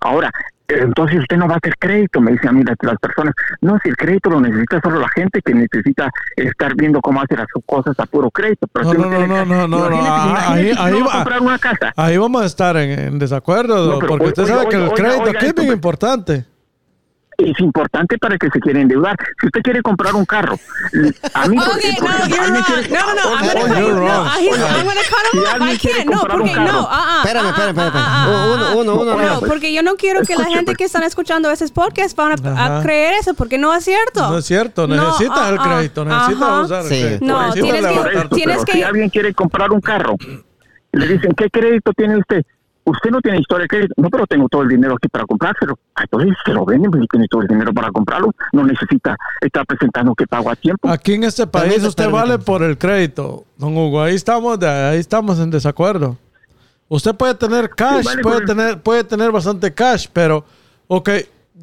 Ahora, 0.00 0.28
eh, 0.28 0.51
entonces 0.68 1.20
usted 1.20 1.36
no 1.36 1.46
va 1.48 1.54
a 1.54 1.56
hacer 1.58 1.74
crédito, 1.78 2.20
me 2.20 2.32
dicen 2.32 2.48
a 2.48 2.52
mí 2.52 2.62
las, 2.64 2.98
personas. 2.98 3.34
No, 3.60 3.78
si 3.82 3.90
el 3.90 3.96
crédito 3.96 4.30
lo 4.30 4.40
necesita 4.40 4.80
solo 4.82 5.00
la 5.00 5.08
gente 5.14 5.40
que 5.44 5.54
necesita 5.54 6.10
estar 6.36 6.74
viendo 6.74 7.00
cómo 7.00 7.20
hacer 7.20 7.38
las 7.38 7.48
cosas 7.66 7.98
a 7.98 8.06
puro 8.06 8.30
crédito. 8.30 8.66
Pero 8.72 8.94
No, 8.94 9.26
no, 9.26 9.26
no, 9.26 9.44
no, 9.44 9.68
no, 9.68 9.90
no, 9.90 9.98
ah, 10.02 10.52
ahí- 10.54 10.72
que 10.72 10.80
ahí 10.80 10.94
uno 10.94 11.06
va 11.06 11.06
va. 11.06 11.12
a 11.12 11.16
comprar 11.24 11.40
una 11.40 11.58
casa. 11.58 11.92
Ahí 11.96 12.16
vamos 12.16 12.42
a 12.42 12.46
estar 12.46 12.76
en, 12.76 12.98
en 12.98 13.18
desacuerdo, 13.18 13.92
No, 13.92 13.98
porque 13.98 14.14
oiga, 14.14 14.26
usted 14.26 14.46
sabe 14.46 14.66
oiga, 14.66 14.70
que 14.70 14.76
el 14.84 14.90
crédito 14.92 15.22
oiga 15.24 15.38
aquí 15.38 15.46
es 15.46 15.54
bien 15.54 15.72
importante. 15.72 16.44
Es 17.50 17.58
importante 17.60 18.18
para 18.18 18.36
que 18.38 18.48
se 18.50 18.60
quiera 18.60 18.80
endeudar. 18.80 19.16
Si 19.40 19.46
usted 19.46 19.60
quiere 19.62 19.82
comprar 19.82 20.14
un 20.14 20.24
carro, 20.24 20.58
a 21.34 21.48
mí, 21.48 21.56
por 21.56 21.68
Okay, 21.76 21.90
ejemplo, 21.90 22.08
no, 22.08 22.26
you're 22.26 22.46
wrong. 22.50 22.64
quiere- 22.64 22.88
No, 22.88 23.06
no, 23.06 23.14
no. 23.14 23.36
I'm 23.36 23.46
gonna 23.46 23.60
cut 23.62 23.78
No, 23.78 23.96
wrong. 23.96 24.26
he's- 24.38 24.52
Oiga, 24.52 24.66
I'm 24.68 24.84
gonna 24.86 25.00
cut 25.00 25.24
si 25.30 25.36
him 25.36 25.42
off. 25.42 25.48
I 25.48 25.54
alguien 25.54 25.78
quiere 25.78 25.96
can't. 25.98 26.10
No, 26.10 26.18
comprar 26.18 26.40
un 26.40 26.48
porque 26.48 26.60
no. 26.72 26.88
Ah, 26.90 27.04
ah, 27.08 27.20
Espérame, 27.24 27.48
espérame, 27.48 27.68
espérame. 27.78 27.92
ah, 27.96 28.28
Uno, 28.28 28.80
uno, 28.80 28.94
uno, 29.00 29.16
No, 29.16 29.38
uno. 29.38 29.40
porque 29.48 29.72
yo 29.72 29.82
no 29.82 29.94
quiero 29.96 30.22
que 30.22 30.36
la 30.36 30.44
gente 30.44 30.64
pues. 30.66 30.76
que 30.78 30.84
están 30.84 31.02
escuchando 31.02 31.50
esos 31.50 31.70
podcasts 31.72 32.14
van 32.14 32.32
a, 32.58 32.82
creer 32.82 33.14
eso, 33.20 33.34
porque 33.34 33.58
no 33.58 33.74
es 33.74 33.84
cierto. 33.84 34.28
No 34.30 34.38
es 34.38 34.44
cierto, 34.46 34.86
No, 34.86 34.94
necesitas 34.96 35.48
el 35.50 35.58
crédito, 35.58 36.04
necesitas 36.04 36.42
ajá. 36.42 36.60
usar 36.62 36.82
el 36.82 36.88
crédito. 36.88 37.24
No, 37.26 37.46
necesitas 37.46 38.28
tienes 38.30 38.64
que- 38.64 38.72
si 38.72 38.82
alguien 38.82 39.08
quiere 39.10 39.34
comprar 39.34 39.70
un 39.72 39.80
carro, 39.80 40.16
le 40.92 41.06
dicen, 41.08 41.32
¿qué 41.36 41.48
crédito 41.50 41.92
tiene 41.96 42.18
usted? 42.18 42.42
Usted 42.84 43.10
no 43.10 43.20
tiene 43.20 43.38
historia 43.38 43.62
de 43.64 43.68
crédito. 43.68 43.94
No, 43.96 44.10
pero 44.10 44.26
tengo 44.26 44.48
todo 44.48 44.62
el 44.62 44.68
dinero 44.68 44.94
aquí 44.96 45.06
para 45.08 45.24
comprárselo. 45.24 45.78
Ah, 45.94 46.02
Entonces 46.02 46.34
se 46.44 46.52
lo 46.52 46.64
venden, 46.64 46.90
si 47.00 47.06
tiene 47.06 47.26
todo 47.28 47.42
el 47.42 47.46
dinero 47.48 47.72
para 47.72 47.90
comprarlo. 47.92 48.34
No 48.52 48.64
necesita 48.64 49.16
estar 49.40 49.64
presentando 49.66 50.14
que 50.14 50.26
pago 50.26 50.50
a 50.50 50.56
tiempo. 50.56 50.88
Aquí 50.88 51.14
en 51.14 51.24
este 51.24 51.46
país 51.46 51.82
usted 51.84 52.10
vale 52.10 52.38
por 52.38 52.62
el 52.62 52.76
crédito, 52.76 53.44
don 53.56 53.76
Hugo. 53.76 54.02
Ahí 54.02 54.14
estamos, 54.16 54.58
de- 54.58 54.68
ahí 54.68 54.98
estamos 54.98 55.38
en 55.38 55.50
desacuerdo. 55.50 56.16
Usted 56.88 57.14
puede 57.14 57.34
tener 57.34 57.70
cash, 57.70 58.04
vale 58.04 58.22
puede 58.22 58.44
tener, 58.44 58.80
puede 58.82 59.04
tener 59.04 59.30
bastante 59.30 59.72
cash, 59.72 60.08
pero, 60.12 60.44
ok, 60.88 61.08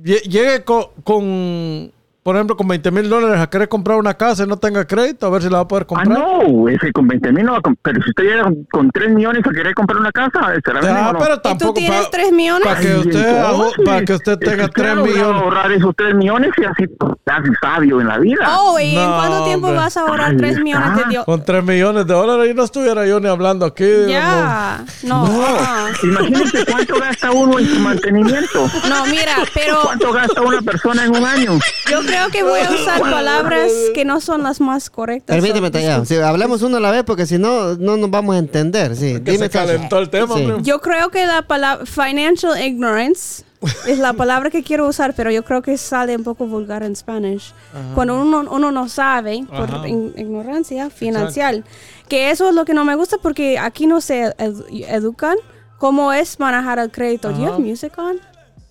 lle- 0.02 0.22
llegue 0.24 0.64
co- 0.64 0.94
con, 1.04 1.92
por 2.24 2.36
ejemplo, 2.36 2.56
con 2.58 2.68
20 2.68 2.92
mil 2.92 3.10
dólares 3.10 3.40
a 3.42 3.50
querer 3.50 3.70
comprar 3.70 3.98
una 3.98 4.14
casa 4.14 4.44
y 4.44 4.48
no 4.48 4.58
tenga 4.58 4.86
crédito, 4.86 5.26
a 5.26 5.30
ver 5.30 5.42
si 5.42 5.50
la 5.50 5.58
va 5.58 5.64
a 5.64 5.68
poder 5.68 5.84
Ah, 5.84 5.88
comprar. 5.88 6.08
no, 6.20 6.68
ese 6.70 6.92
con 6.92 7.08
20 7.08 7.32
mil 7.32 7.46
no 7.46 7.54
va 7.54 7.58
a 7.60 7.62
comp- 7.62 7.78
Pero 7.82 8.02
si 8.04 8.10
usted 8.10 8.24
llega 8.24 8.52
con 8.72 8.92
3 8.92 9.10
millones 9.12 9.44
a 9.46 9.50
querer 9.52 9.74
comprar 9.74 10.00
una 10.00 10.12
casa, 10.12 10.40
¿se 10.64 10.74
la 10.74 10.82
venden 10.82 10.98
Ah, 11.06 11.14
no? 11.14 11.20
pero 11.20 11.40
tampoco 11.40 11.74
tienes 11.74 12.02
pa- 12.06 12.10
tres 12.12 12.32
millones? 12.32 12.68
Para 12.68 12.80
que 12.80 12.88
Ay, 12.88 12.98
usted, 13.00 13.44
para 13.86 14.06
que 14.06 14.14
usted 14.14 14.32
es 14.34 14.40
tenga 14.40 14.66
que 14.66 14.72
3 14.72 14.74
claro, 14.74 15.02
voy 15.02 15.10
a 15.12 15.14
millones. 15.16 15.42
ahorrar 15.42 15.72
esos 15.72 15.96
3 15.96 16.16
millones 16.16 16.52
y 16.58 16.66
así 16.66 16.84
así 17.26 17.50
sabio 17.62 18.02
en 18.02 18.08
la 18.08 18.18
vida. 18.18 18.58
Oh, 18.60 18.80
¿y 18.80 18.96
en 18.96 19.06
No, 19.10 19.16
cuánto 19.16 19.44
tiempo 19.46 19.68
hombre. 19.68 19.82
vas 19.84 19.98
a 19.98 20.02
ahorrar 20.02 20.32
Ahí 20.32 20.38
3 20.38 20.52
está. 20.52 20.64
millones 20.64 20.96
de 20.98 21.04
Dios? 21.10 21.26
Con 21.26 21.46
3 21.46 21.64
millones 21.64 22.08
de 22.08 22.14
dólares 22.14 22.52
y 22.52 22.54
no 22.56 22.64
estuviera 22.64 23.06
yo 23.06 23.20
ni 23.20 23.28
hablando 23.30 23.66
aquí. 23.66 23.86
Ya, 24.08 24.84
no. 25.04 25.26
No, 25.28 25.46
ah. 25.60 25.88
imagínese 26.04 26.66
cuánto 26.66 27.00
gasta 27.00 27.32
uno 27.32 27.60
en 27.60 27.68
su 27.68 27.80
mantenimiento. 27.80 28.68
No, 28.90 29.06
mira, 29.06 29.36
pero 29.54 29.80
¿Cuánto 29.84 30.12
gasta 30.12 30.42
una 30.42 30.62
persona 30.62 31.06
en 31.06 31.16
un 31.16 31.26
año? 31.26 31.60
yo 31.90 32.02
creo 32.10 32.30
que 32.32 32.44
voy 32.44 32.60
a 32.60 32.70
usar 32.72 33.00
palabras 33.12 33.72
que 33.94 34.06
no 34.06 34.20
son 34.22 34.44
las 34.44 34.60
más 34.62 34.90
correctas. 34.90 35.36
Permíteme, 35.36 35.72
Tallado. 35.72 36.06
Si 36.06 36.16
hablemos 36.16 36.62
uno 36.62 36.78
a 36.78 36.80
la 36.80 36.92
vez, 36.92 37.04
porque 37.04 37.26
si 37.26 37.38
no, 37.38 37.76
no 37.76 37.98
nos 37.98 38.10
vamos 38.12 38.36
a 38.36 38.40
entender. 38.40 38.96
Sí, 38.96 39.20
Que 39.24 39.38
se 39.38 39.50
calentó 39.50 40.00
el 40.00 40.10
tema, 40.10 40.36
Sí. 40.36 40.48
Yo 40.62 40.80
creo 40.82 41.10
que 41.10 41.26
la 41.26 41.42
palabra 41.44 41.86
financial 41.86 42.60
ignorance 42.62 43.44
es 43.88 44.00
la 44.00 44.14
palabra 44.14 44.50
que 44.50 44.64
quiero 44.64 44.88
usar, 44.88 45.14
pero 45.16 45.32
yo 45.32 45.44
creo 45.44 45.62
que 45.62 45.78
sale 45.78 46.16
un 46.16 46.24
poco 46.24 46.46
vulgar 46.48 46.82
en 46.84 46.96
Spanish. 46.96 47.54
Cuando 47.96 48.16
uno, 48.22 48.46
uno 48.50 48.72
no 48.72 48.88
sabe, 48.90 49.44
por 49.50 49.70
Ajá. 49.76 49.88
in- 49.88 50.14
ignorancia 50.18 50.90
financiera, 50.90 51.62
que 52.08 52.32
eso 52.32 52.50
es 52.50 52.56
lo 52.56 52.64
que 52.66 52.74
no 52.74 52.86
me 52.86 52.96
gusta 52.96 53.18
porque 53.22 53.60
aquí 53.60 53.86
no 53.86 54.00
se 54.02 54.34
edu- 54.38 54.66
educan 54.88 55.36
cómo 55.78 56.12
es 56.14 56.40
manejar 56.40 56.80
el 56.80 56.90
crédito. 56.90 57.30
Do 57.32 57.38
you 57.38 57.46
Ajá. 57.46 57.56
have 57.56 57.64
music 57.64 57.94
on? 57.98 58.18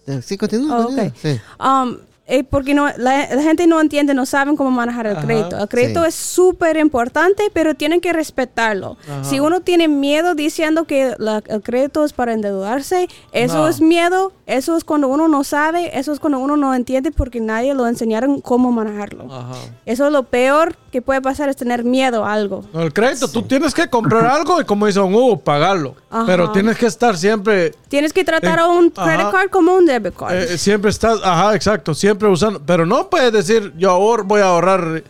Eh, 0.06 0.22
Sí, 0.22 0.38
continúa. 0.38 0.78
Oh, 0.80 0.82
continúa. 0.84 1.08
ok. 1.08 1.14
Sí. 1.20 1.40
Um, 1.60 1.96
eh, 2.30 2.44
porque 2.44 2.74
no, 2.74 2.86
la, 2.98 3.26
la 3.34 3.42
gente 3.42 3.66
no 3.66 3.80
entiende, 3.80 4.12
no 4.14 4.26
saben 4.26 4.54
cómo 4.54 4.70
manejar 4.70 5.06
el 5.06 5.16
Ajá. 5.16 5.26
crédito. 5.26 5.58
El 5.58 5.68
crédito 5.68 6.02
Sí. 6.02 6.08
es 6.08 6.14
súper 6.14 6.76
importante, 6.76 7.44
pero 7.54 7.74
tienen 7.74 8.00
que 8.00 8.12
respetarlo. 8.12 8.96
Si 9.22 9.40
uno 9.40 9.60
tiene 9.62 9.88
miedo 9.88 10.34
diciendo 10.34 10.84
que 10.84 11.14
la- 11.18 11.42
el 11.46 11.62
crédito 11.62 12.04
es 12.04 12.12
para 12.12 12.32
endeudarse, 12.34 13.08
eso 13.32 13.58
No. 13.58 13.68
es 13.68 13.80
miedo, 13.80 14.32
eso 14.46 14.76
es 14.76 14.84
cuando 14.84 15.08
uno 15.08 15.26
no 15.26 15.42
sabe, 15.42 15.98
eso 15.98 16.12
es 16.12 16.20
cuando 16.20 16.38
uno 16.38 16.56
no 16.56 16.74
entiende 16.74 17.10
porque 17.10 17.40
nadie 17.40 17.72
lo 17.74 17.86
enseñaron 17.86 18.40
cómo 18.40 18.70
manejarlo. 18.72 19.24
Ajá. 19.32 19.54
Eso 19.86 20.06
es 20.06 20.12
lo 20.12 20.22
peor 20.24 20.76
que 20.90 21.02
puede 21.02 21.20
pasar, 21.20 21.48
es 21.48 21.56
tener 21.56 21.84
miedo 21.84 22.24
a 22.24 22.32
algo. 22.32 22.64
No, 22.72 22.82
el 22.82 22.92
crédito, 22.92 23.28
tú 23.28 23.42
tienes 23.42 23.74
que 23.74 23.88
comprar 23.88 24.24
algo 24.36 24.60
y 24.60 24.64
como 24.64 24.86
dice 24.86 24.98
Don 25.00 25.14
Hugo, 25.14 25.38
pagarlo. 25.38 25.94
Ajá. 26.10 26.24
Pero 26.26 26.50
tienes 26.52 26.78
que 26.78 26.86
estar 26.86 27.16
siempre, 27.16 27.72
Tienes 27.88 28.12
que 28.12 28.24
tratar 28.24 28.58
Eh, 28.58 28.62
a 28.62 28.66
un 28.68 28.90
credit 28.90 29.20
ajá. 29.20 29.30
card 29.32 29.50
como 29.50 29.74
un 29.74 29.84
debit 29.86 30.14
card. 30.16 30.34
eh, 30.34 30.58
siempre 30.58 30.90
estás, 30.90 31.18
ajá, 31.22 31.54
exacto, 31.54 31.94
siempre 31.94 32.28
usando. 32.28 32.60
Pero 32.64 32.86
no 32.86 33.08
puedes 33.10 33.32
decir, 33.32 33.72
yo 33.76 33.90
ahorro, 33.90 34.24
voy 34.24 34.40
a 34.40 34.46
ahorrar. 34.46 35.02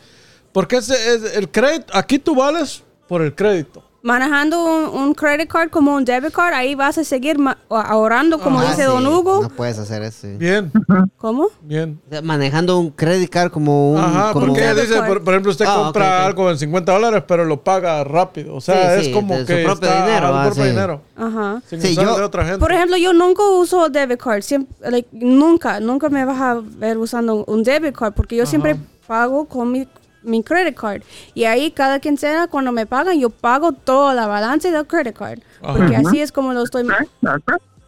Porque 0.53 0.77
ese 0.79 0.95
es 1.15 1.37
el 1.37 1.49
crédito, 1.51 1.93
aquí 1.97 2.19
tú 2.19 2.35
vales 2.35 2.83
por 3.07 3.23
el 3.23 3.35
crédito. 3.35 3.83
Manejando 4.09 4.65
un, 4.65 5.03
un 5.03 5.13
credit 5.15 5.51
card 5.51 5.69
como 5.69 5.95
un 5.95 6.03
debit 6.03 6.33
card, 6.33 6.55
ahí 6.55 6.75
vas 6.75 6.97
a 6.97 7.05
seguir 7.05 7.39
ma- 7.39 7.59
ahorrando, 7.69 8.39
como 8.41 8.61
Ah, 8.61 8.65
dice 8.71 8.77
sí. 8.77 8.89
Don 8.89 9.07
Hugo. 9.07 9.43
No 9.43 9.51
puedes 9.51 9.79
hacer 9.79 10.03
eso. 10.03 10.23
sí. 10.23 10.29
Bien, 10.39 10.73
¿Cómo? 11.19 11.49
bien. 11.61 12.01
O 12.07 12.11
sea, 12.11 12.23
Manejando 12.23 12.79
un 12.79 12.91
credit 12.91 13.29
card 13.29 13.51
como 13.51 13.93
un. 13.93 13.99
Ajá, 13.99 14.33
como 14.33 14.47
porque 14.47 14.67
un- 14.71 14.77
dice, 14.77 15.03
por, 15.03 15.23
por 15.23 15.35
ejemplo, 15.35 15.53
usted 15.53 15.67
Ah, 15.69 15.75
compra 15.85 16.05
ok, 16.07 16.15
ok. 16.21 16.27
algo 16.27 16.51
en 16.51 16.59
50 16.59 16.91
dólares, 16.93 17.23
pero 17.29 17.45
lo 17.45 17.63
paga 17.63 18.03
rápido. 18.03 18.55
O 18.55 18.63
sea, 18.63 18.95
Sí, 18.95 19.01
es 19.01 19.07
sí, 19.09 19.13
como 19.13 19.35
de 19.35 19.41
su 19.43 19.47
que 19.47 19.63
propio 19.65 19.89
está, 19.91 20.07
dinero, 20.07 20.27
ajá, 20.29 20.41
ah, 20.41 20.45
su 20.45 20.49
propio 20.55 20.65
sí. 20.65 20.71
dinero. 20.71 21.03
Ajá. 21.15 21.63
Sin 21.69 21.83
Sí, 21.83 21.93
usar 21.93 22.05
yo- 22.07 22.17
de 22.17 22.23
otra 22.23 22.45
gente. 22.45 22.59
Por 22.61 22.73
ejemplo, 22.73 22.97
yo 22.97 23.13
nunca 23.13 23.43
uso 23.43 23.91
debit 23.91 24.19
card. 24.23 24.41
Siempre, 24.41 24.91
like, 24.91 25.09
nunca, 25.13 25.81
nunca 25.81 26.09
me 26.09 26.25
vas 26.25 26.41
a 26.41 26.61
ver 26.63 26.97
usando 26.97 27.45
un 27.45 27.63
debit 27.63 27.95
card 27.95 28.15
porque 28.15 28.37
yo 28.37 28.47
siempre 28.47 28.75
pago 29.07 29.45
con 29.47 29.71
mi, 29.71 29.87
mi 30.23 30.43
credit 30.43 30.77
card. 30.77 31.03
Y 31.35 31.45
ahí 31.45 31.71
cada 31.71 32.01
quincena, 32.01 32.47
cuando 32.49 32.73
me 32.73 32.87
pagan, 32.87 33.19
yo 33.21 33.31
pago 33.31 33.73
toda 33.73 34.15
la 34.15 34.27
balance 34.27 34.71
del 34.71 34.87
credit 34.87 35.17
card. 35.17 35.39
Porque 35.61 35.97
Ajá. 35.97 36.09
así 36.09 36.21
es 36.21 36.33
como 36.33 36.53
lo 36.53 36.63
estoy... 36.65 36.87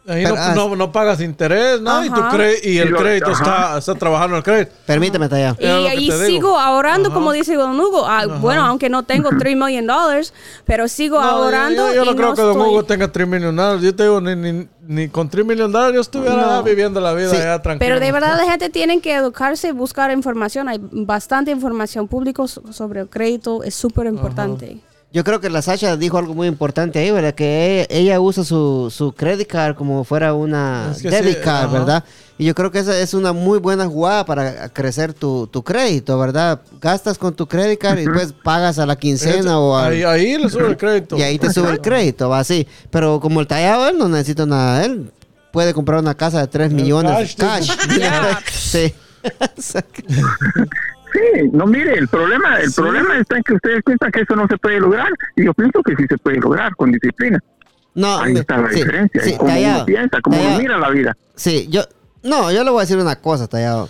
Ahí 0.07 0.23
no, 0.23 0.33
ah, 0.35 0.53
no, 0.55 0.75
no 0.75 0.91
pagas 0.91 1.21
interés, 1.21 1.79
nada, 1.79 2.03
y, 2.03 2.09
tu 2.09 2.19
cre- 2.21 2.57
y 2.63 2.79
el 2.79 2.93
crédito 2.95 3.31
está, 3.31 3.77
está 3.77 3.93
trabajando 3.93 4.35
el 4.35 4.41
crédito. 4.41 4.71
Permíteme, 4.87 5.29
Tallado. 5.29 5.57
Y 5.59 5.65
ahí 5.67 6.11
sigo 6.25 6.57
ahorrando, 6.57 7.09
Ajá. 7.09 7.13
como 7.13 7.31
dice 7.31 7.53
Don 7.53 7.79
Hugo. 7.79 8.07
Ah, 8.07 8.25
bueno, 8.25 8.65
aunque 8.65 8.89
no 8.89 9.03
tengo 9.03 9.29
3 9.37 9.55
million 9.55 9.85
dollars, 9.85 10.33
pero 10.65 10.87
sigo 10.87 11.21
No, 11.21 11.27
ahorrando. 11.27 11.89
yo, 11.89 11.93
yo 11.93 12.05
no 12.05 12.11
y 12.13 12.15
creo 12.15 12.33
que 12.33 12.41
Don 12.41 12.51
estoy- 12.57 12.67
Hugo 12.69 12.83
tenga 12.83 13.11
3 13.11 13.27
millones. 13.27 13.81
Yo 13.83 13.95
te 13.95 14.03
digo, 14.03 14.19
ni, 14.19 14.35
ni, 14.35 14.67
ni 14.91 15.07
con 15.07 15.29
3 15.29 15.45
millones 15.45 15.67
de 15.71 15.73
dólares 15.73 15.95
yo 15.95 16.01
estuviera 16.01 16.35
No. 16.57 16.63
viviendo 16.63 16.99
la 16.99 17.13
vida 17.13 17.29
Sí, 17.29 17.37
ya 17.37 17.61
tranquilo. 17.61 17.87
Pero 17.87 17.99
de 18.05 18.11
verdad 18.11 18.35
la 18.37 18.49
gente 18.49 18.69
tiene 18.69 18.99
que 18.99 19.13
educarse, 19.15 19.71
buscar 19.71 20.11
información. 20.11 20.67
Hay 20.67 20.79
bastante 20.81 21.51
información 21.51 22.07
pública 22.07 22.45
so- 22.47 22.61
sobre 22.73 22.99
el 23.01 23.07
crédito, 23.09 23.63
es 23.63 23.73
súper 23.73 24.07
importante. 24.07 24.79
Yo 25.13 25.25
creo 25.25 25.41
que 25.41 25.49
la 25.49 25.61
Sasha 25.61 25.97
dijo 25.97 26.17
algo 26.17 26.33
muy 26.33 26.47
importante 26.47 26.99
ahí, 26.99 27.11
¿verdad? 27.11 27.33
Que 27.33 27.81
ella, 27.81 27.87
ella 27.89 28.19
usa 28.21 28.45
su, 28.45 28.89
su 28.95 29.11
credit 29.11 29.45
card 29.47 29.75
como 29.75 30.05
fuera 30.05 30.33
una 30.33 30.89
Es 30.95 31.01
que 31.01 31.09
debit 31.09 31.37
sí, 31.39 31.43
card. 31.43 31.69
¿verdad? 31.71 32.03
Y 32.37 32.45
yo 32.45 32.55
creo 32.55 32.71
que 32.71 32.79
esa 32.79 32.97
es 32.97 33.13
una 33.13 33.33
muy 33.33 33.59
buena 33.59 33.85
jugada 33.87 34.25
para 34.25 34.69
crecer 34.69 35.13
tu, 35.13 35.47
tu 35.47 35.63
crédito, 35.63 36.17
¿verdad? 36.17 36.61
Gastas 36.79 37.17
con 37.17 37.33
tu 37.35 37.45
credit 37.45 37.77
card 37.79 37.99
y 37.99 38.05
después 38.05 38.33
pagas 38.41 38.79
a 38.79 38.85
la 38.85 38.95
quincena 38.95 39.59
o 39.59 39.75
al- 39.77 39.91
ahí, 39.91 40.03
ahí 40.03 40.37
le 40.37 40.49
sube 40.49 40.67
el 40.67 40.77
crédito. 40.77 41.17
y 41.17 41.23
ahí 41.23 41.37
te 41.37 41.51
sube 41.51 41.69
el 41.71 41.81
crédito, 41.81 42.29
va 42.29 42.39
así. 42.39 42.65
Pero 42.89 43.19
como 43.19 43.41
el 43.41 43.47
tallado, 43.47 43.89
él 43.89 43.97
no 43.97 44.07
necesita 44.07 44.45
nada. 44.45 44.85
Él 44.85 45.11
puede 45.51 45.73
comprar 45.73 45.99
una 45.99 46.15
casa 46.15 46.39
de 46.39 46.47
3 46.47 46.71
millones 46.71 47.35
cash, 47.35 47.67
cash. 47.67 47.87
dice. 47.89 48.95
sí. 49.59 49.75
Sí, 51.13 51.49
no 51.51 51.65
mire, 51.67 51.93
el 51.93 52.07
problema, 52.07 52.59
el 52.59 52.71
problema 52.71 53.17
está 53.17 53.37
en 53.37 53.43
que 53.43 53.53
ustedes 53.53 53.81
piensan 53.85 54.11
que 54.11 54.21
eso 54.21 54.35
no 54.35 54.47
se 54.47 54.57
puede 54.57 54.79
lograr 54.79 55.09
y 55.35 55.45
yo 55.45 55.53
pienso 55.53 55.81
que 55.83 55.95
sí 55.95 56.05
se 56.07 56.17
puede 56.17 56.37
lograr 56.37 56.75
con 56.75 56.91
disciplina. 56.91 57.39
No, 57.93 58.19
Ahí 58.19 58.33
está 58.37 58.57
la 58.57 58.69
sí, 58.69 58.75
diferencia, 58.75 59.21
sí, 59.21 59.35
uno 59.39 59.85
piensa, 59.85 60.17
cómo 60.21 60.39
uno 60.41 60.57
mira 60.57 60.77
la 60.77 60.89
vida. 60.89 61.17
Sí, 61.35 61.67
yo. 61.69 61.81
No, 62.23 62.51
yo 62.51 62.63
le 62.63 62.69
voy 62.69 62.79
a 62.79 62.81
decir 62.81 62.97
una 62.97 63.15
cosa, 63.17 63.47
Tallado. 63.47 63.89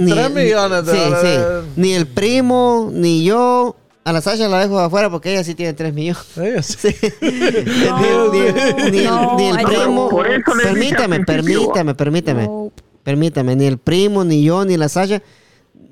Ni, 0.00 0.10
Tres 0.10 0.30
millones 0.32 0.86
de 0.86 0.92
sí, 0.92 0.98
dólares. 0.98 1.40
sí. 1.64 1.70
Ni 1.76 1.92
el 1.94 2.06
primo, 2.06 2.90
ni 2.92 3.24
yo. 3.24 3.76
A 4.02 4.12
la 4.12 4.20
Sasha 4.22 4.48
la 4.48 4.58
dejo 4.60 4.80
afuera 4.80 5.10
porque 5.10 5.30
ella 5.30 5.44
sí 5.44 5.54
tiene 5.54 5.74
3 5.74 5.92
millones. 5.94 6.26
Sí. 6.62 6.88
ni, 7.20 7.28
ni- 7.30 8.90
ni 8.90 9.04
No, 9.04 9.30
el, 9.32 9.36
ni 9.36 9.48
el 9.50 9.60
I 9.60 9.64
primo. 9.64 10.08
Por 10.08 10.26
eso 10.26 10.52
Permítame, 10.60 11.20
permítame, 11.20 11.94
permítame. 11.94 12.42
No. 12.44 12.72
Permítame, 13.04 13.56
ni 13.56 13.66
el 13.66 13.78
primo, 13.78 14.24
ni 14.24 14.42
yo, 14.42 14.64
ni 14.64 14.76
la 14.76 14.88
Sasha. 14.88 15.22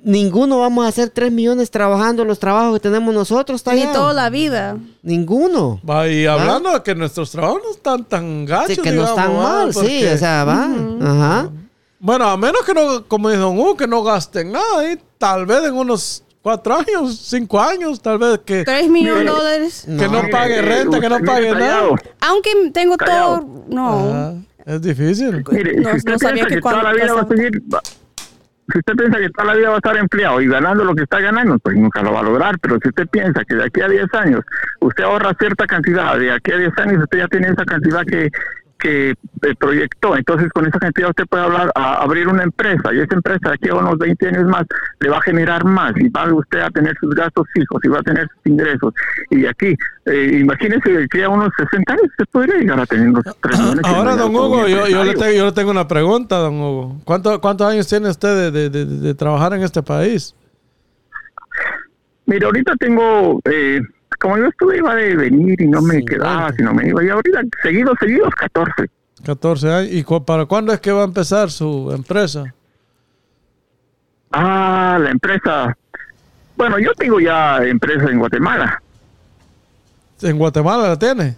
Ninguno 0.04 0.60
vamos 0.60 0.84
a 0.84 0.88
hacer 0.88 1.10
3 1.10 1.32
millones 1.32 1.70
trabajando 1.70 2.24
los 2.24 2.38
trabajos 2.38 2.74
que 2.74 2.80
tenemos 2.80 3.12
nosotros, 3.14 3.62
Ni 3.74 3.82
toda 3.92 4.12
la 4.12 4.30
vida. 4.30 4.76
Ninguno. 5.02 5.80
Va, 5.88 6.08
y 6.08 6.24
hablando 6.26 6.72
de 6.72 6.82
que 6.82 6.94
nuestros 6.94 7.30
trabajos 7.30 7.60
no 7.64 7.70
están 7.72 8.04
tan 8.04 8.44
gachos, 8.44 8.76
Sí, 8.76 8.80
que 8.82 8.92
no 8.92 9.04
están 9.04 9.28
digamos, 9.30 9.44
¿va? 9.44 9.52
mal, 9.64 9.74
sí, 9.74 10.04
o 10.06 10.16
sea, 10.18 10.44
va. 10.44 10.68
Ajá. 11.02 11.50
Bueno, 12.00 12.26
a 12.28 12.36
menos 12.36 12.62
que 12.64 12.74
no, 12.74 13.06
como 13.08 13.28
Don 13.30 13.58
Hugo, 13.58 13.76
que 13.76 13.88
no 13.88 14.02
gasten 14.04 14.52
nada, 14.52 14.90
y 14.92 14.98
tal 15.18 15.46
vez 15.46 15.64
en 15.64 15.74
unos 15.74 16.22
cuatro 16.42 16.76
años, 16.76 17.18
cinco 17.20 17.60
años, 17.60 18.00
tal 18.00 18.18
vez 18.18 18.38
que, 18.44 18.62
Tres 18.64 18.88
millones 18.88 19.24
de 19.24 19.30
dólares. 19.30 19.84
que 19.84 20.08
no 20.08 20.22
pague 20.30 20.62
renta, 20.62 21.00
que 21.00 21.08
no 21.08 21.18
pague 21.20 21.52
mire, 21.52 21.66
nada. 21.66 21.88
Aunque 22.20 22.50
tengo 22.72 22.96
Callado. 22.96 23.40
todo. 23.40 23.64
No. 23.68 24.12
Ah, 24.14 24.34
es 24.64 24.80
difícil. 24.80 25.44
Mire, 25.50 25.80
No- 25.80 25.90
si 25.90 25.96
usted 25.96 26.12
no 26.12 26.18
sabía 26.20 26.46
que 26.46 26.54
que, 26.54 26.60
toda 26.60 26.82
la 26.84 26.92
vida 26.92 27.12
va 27.14 27.22
a 27.22 27.26
seguir, 27.28 27.62
va- 27.74 27.82
si 28.70 28.78
usted 28.78 28.94
piensa 28.96 29.18
que 29.18 29.30
toda 29.30 29.46
la 29.46 29.54
vida 29.54 29.68
va 29.68 29.74
a 29.76 29.78
estar 29.78 29.96
empleado 29.96 30.40
y 30.42 30.46
ganando 30.46 30.84
lo 30.84 30.94
que 30.94 31.04
está 31.04 31.20
ganando, 31.20 31.58
pues 31.58 31.74
nunca 31.76 32.02
lo 32.02 32.12
va 32.12 32.20
a 32.20 32.22
lograr. 32.22 32.58
Pero 32.60 32.78
si 32.82 32.88
usted 32.88 33.08
piensa 33.08 33.44
que 33.44 33.54
de 33.54 33.64
aquí 33.64 33.80
a 33.80 33.88
10 33.88 34.14
años 34.14 34.44
usted 34.80 35.04
ahorra 35.04 35.32
cierta 35.38 35.66
cantidad, 35.66 36.18
de 36.18 36.32
aquí 36.32 36.52
a 36.52 36.58
10 36.58 36.78
años 36.78 37.02
usted 37.02 37.18
ya 37.18 37.28
tiene 37.28 37.48
esa 37.48 37.64
cantidad 37.64 38.04
que 38.04 38.28
que 38.78 39.10
eh, 39.10 39.16
proyectó, 39.58 40.16
entonces 40.16 40.48
con 40.52 40.66
esa 40.66 40.78
cantidad 40.78 41.10
usted 41.10 41.24
puede 41.28 41.42
hablar 41.44 41.72
a 41.74 41.94
abrir 42.02 42.28
una 42.28 42.44
empresa 42.44 42.92
y 42.94 43.00
esa 43.00 43.14
empresa 43.16 43.48
de 43.48 43.54
aquí 43.54 43.68
a 43.68 43.74
unos 43.74 43.98
20 43.98 44.28
años 44.28 44.44
más 44.44 44.64
le 45.00 45.08
va 45.10 45.18
a 45.18 45.22
generar 45.22 45.64
más 45.64 45.92
y 45.96 46.08
va 46.08 46.32
usted 46.32 46.60
a 46.60 46.70
tener 46.70 46.96
sus 47.00 47.14
gastos 47.14 47.46
fijos 47.52 47.80
y 47.84 47.88
va 47.88 47.98
a 47.98 48.02
tener 48.02 48.28
sus 48.28 48.46
ingresos 48.52 48.94
y 49.30 49.40
de 49.42 49.48
aquí, 49.48 49.74
eh, 50.06 50.38
imagínese 50.40 50.90
de 50.92 51.04
aquí 51.04 51.20
a 51.22 51.28
unos 51.28 51.50
60 51.56 51.92
años 51.92 52.04
usted 52.06 52.24
podría 52.30 52.54
llegar 52.56 52.80
a 52.80 52.86
tener 52.86 53.08
unos 53.08 53.24
3 53.24 53.58
millones. 53.58 53.84
Ahora, 53.84 54.16
don 54.16 54.34
Hugo, 54.34 54.66
yo, 54.68 54.86
yo, 54.86 55.04
le 55.04 55.14
tengo, 55.14 55.32
yo 55.32 55.44
le 55.46 55.52
tengo 55.52 55.70
una 55.70 55.88
pregunta, 55.88 56.36
don 56.36 56.54
Hugo. 56.60 57.00
¿Cuánto, 57.04 57.40
¿Cuántos 57.40 57.66
años 57.70 57.88
tiene 57.88 58.08
usted 58.10 58.52
de, 58.52 58.70
de- 58.70 58.70
de- 58.70 58.86
de 59.00 59.14
trabajar 59.14 59.52
en 59.54 59.62
este 59.62 59.82
país? 59.82 60.34
Mira, 62.26 62.46
ahorita 62.46 62.74
tengo, 62.78 63.40
eh, 63.50 63.80
como 64.18 64.36
yo 64.38 64.46
estuve, 64.46 64.78
iba 64.78 64.94
de 64.94 65.16
venir 65.16 65.60
y 65.60 65.66
no 65.66 65.80
me 65.82 65.96
Sí, 65.98 66.04
quedaba, 66.04 66.40
bueno. 66.42 66.56
sino 66.56 66.74
me 66.74 66.88
iba. 66.88 67.04
Y 67.04 67.08
ahorita, 67.08 67.40
seguidos, 67.62 67.94
seguidos, 68.00 68.34
14. 68.34 68.90
14 69.24 69.72
años. 69.72 69.92
¿Y 69.92 70.02
cu- 70.04 70.24
para 70.24 70.46
cuándo 70.46 70.72
es 70.72 70.80
que 70.80 70.92
va 70.92 71.02
a 71.02 71.04
empezar 71.04 71.50
su 71.50 71.90
empresa? 71.92 72.52
Ah, 74.32 74.98
la 75.00 75.10
empresa. 75.10 75.76
Bueno, 76.56 76.78
yo 76.78 76.92
tengo 76.94 77.20
ya 77.20 77.58
empresa 77.64 78.10
en 78.10 78.18
Guatemala. 78.18 78.82
¿En 80.22 80.36
Guatemala 80.38 80.88
la 80.88 80.98
tiene? 80.98 81.36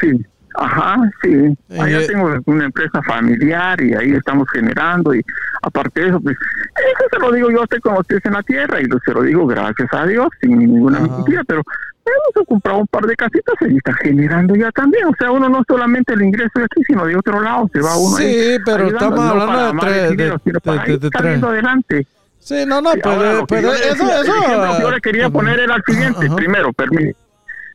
Sí. 0.00 0.10
Ajá, 0.54 0.96
sí. 1.22 1.56
Allá 1.78 2.00
Eh, 2.00 2.06
tengo 2.06 2.30
una 2.46 2.64
empresa 2.66 3.00
familiar 3.02 3.80
y 3.80 3.94
ahí 3.94 4.12
estamos 4.12 4.46
generando. 4.52 5.14
Y 5.14 5.22
aparte 5.62 6.00
de 6.02 6.08
eso, 6.08 6.20
pues, 6.20 6.36
eso 6.76 7.04
se 7.10 7.18
lo 7.18 7.32
digo 7.32 7.50
yo 7.50 7.62
usted 7.62 7.78
como 7.80 8.00
usted 8.00 8.16
es 8.16 8.24
en 8.26 8.32
la 8.34 8.42
tierra 8.42 8.80
y 8.80 8.84
se 9.04 9.12
lo 9.12 9.22
digo 9.22 9.46
gracias 9.46 9.88
a 9.92 10.06
Dios, 10.06 10.28
sin 10.40 10.58
ninguna 10.58 10.98
Ajá. 10.98 11.06
mentira. 11.08 11.42
Pero 11.46 11.62
hemos 12.04 12.46
comprado 12.48 12.78
un 12.80 12.86
par 12.88 13.06
de 13.06 13.16
casitas 13.16 13.54
y 13.62 13.76
está 13.76 13.94
generando 13.94 14.54
ya 14.56 14.70
también. 14.72 15.04
O 15.06 15.14
sea, 15.18 15.30
uno 15.30 15.48
no 15.48 15.62
solamente 15.66 16.12
el 16.14 16.22
ingreso 16.22 16.50
de 16.58 16.64
aquí, 16.64 16.82
sino 16.86 17.06
de 17.06 17.16
otro 17.16 17.40
lado. 17.40 17.70
Se 17.72 17.80
va 17.80 17.96
uno 17.96 18.16
Sí, 18.16 18.24
ahí 18.24 18.58
pero 18.64 18.88
estamos 18.88 19.18
hablando 19.20 19.72
de 19.72 19.80
tres- 19.80 20.02
el 20.04 20.10
dinero, 20.16 20.34
de- 20.34 20.40
sino 20.44 20.60
para 20.60 20.84
de- 20.84 20.92
ir 20.92 20.98
de 21.00 21.10
tres. 21.10 21.22
saliendo 21.22 21.48
adelante. 21.48 22.06
Sí, 22.38 22.64
no, 22.66 22.80
no, 22.82 22.90
Sí, 22.92 23.00
pero, 23.04 23.46
yo 23.48 23.72
eso, 23.72 24.04
eso. 24.20 24.80
yo 24.80 24.90
le 24.90 25.00
quería 25.00 25.26
Ajá. 25.26 25.32
poner 25.32 25.60
era 25.60 25.76
el 25.76 25.82
siguiente. 25.86 26.26
Ajá. 26.26 26.34
Primero, 26.36 26.72
permítame. 26.72 27.14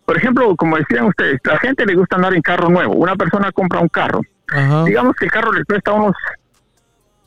Por 0.07 0.15
ejemplo, 0.15 0.55
como 0.55 0.77
decían 0.77 1.03
ustedes, 1.03 1.37
la 1.43 1.59
gente 1.59 1.85
le 1.85 1.93
gusta 1.93 2.15
andar 2.15 2.33
en 2.33 2.41
carro 2.41 2.69
nuevo. 2.69 2.93
Una 2.93 3.17
persona 3.17 3.51
compra 3.51 3.81
un 3.81 3.89
carro. 3.89 4.21
Ajá. 4.47 4.85
Digamos 4.85 5.13
que 5.17 5.25
el 5.25 5.31
carro 5.31 5.51
le 5.51 5.65
cuesta 5.65 5.91
unos, 5.91 6.15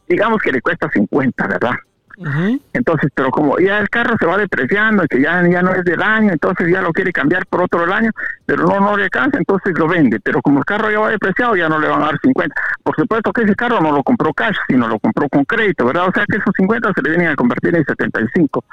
digamos 0.08 0.40
que 0.40 0.50
le 0.50 0.62
cuesta 0.62 0.88
50, 0.90 1.46
¿verdad? 1.46 1.74
Entonces, 2.74 3.10
pero 3.14 3.30
como 3.30 3.58
ya 3.58 3.78
el 3.78 3.88
carro 3.88 4.14
se 4.18 4.26
va 4.26 4.36
depreciando, 4.36 5.04
que 5.08 5.22
ya, 5.22 5.42
ya 5.48 5.62
no 5.62 5.72
es 5.72 5.84
del 5.84 6.02
año, 6.02 6.32
entonces 6.32 6.68
ya 6.70 6.82
lo 6.82 6.92
quiere 6.92 7.12
cambiar 7.12 7.46
por 7.46 7.62
otro 7.62 7.80
del 7.80 7.92
año, 7.92 8.10
pero 8.44 8.64
no, 8.64 8.78
no 8.78 8.96
le 8.96 9.04
alcanza, 9.04 9.38
entonces 9.38 9.72
lo 9.78 9.88
vende. 9.88 10.20
Pero 10.20 10.42
como 10.42 10.58
el 10.58 10.64
carro 10.66 10.90
ya 10.90 11.00
va 11.00 11.08
depreciado, 11.08 11.56
ya 11.56 11.68
no 11.68 11.78
le 11.78 11.88
van 11.88 12.02
a 12.02 12.06
dar 12.06 12.18
50. 12.20 12.54
Por 12.82 12.94
supuesto 12.96 13.32
que 13.32 13.42
ese 13.42 13.54
carro 13.54 13.80
no 13.80 13.92
lo 13.92 14.02
compró 14.02 14.34
cash, 14.34 14.56
sino 14.68 14.86
lo 14.86 14.98
compró 14.98 15.28
con 15.30 15.44
crédito, 15.44 15.86
¿verdad? 15.86 16.08
O 16.08 16.12
sea 16.12 16.24
que 16.28 16.36
esos 16.36 16.52
50 16.56 16.92
se 16.94 17.02
le 17.02 17.10
vienen 17.10 17.28
a 17.28 17.36
convertir 17.36 17.74
en 17.74 17.84
75. 17.84 18.64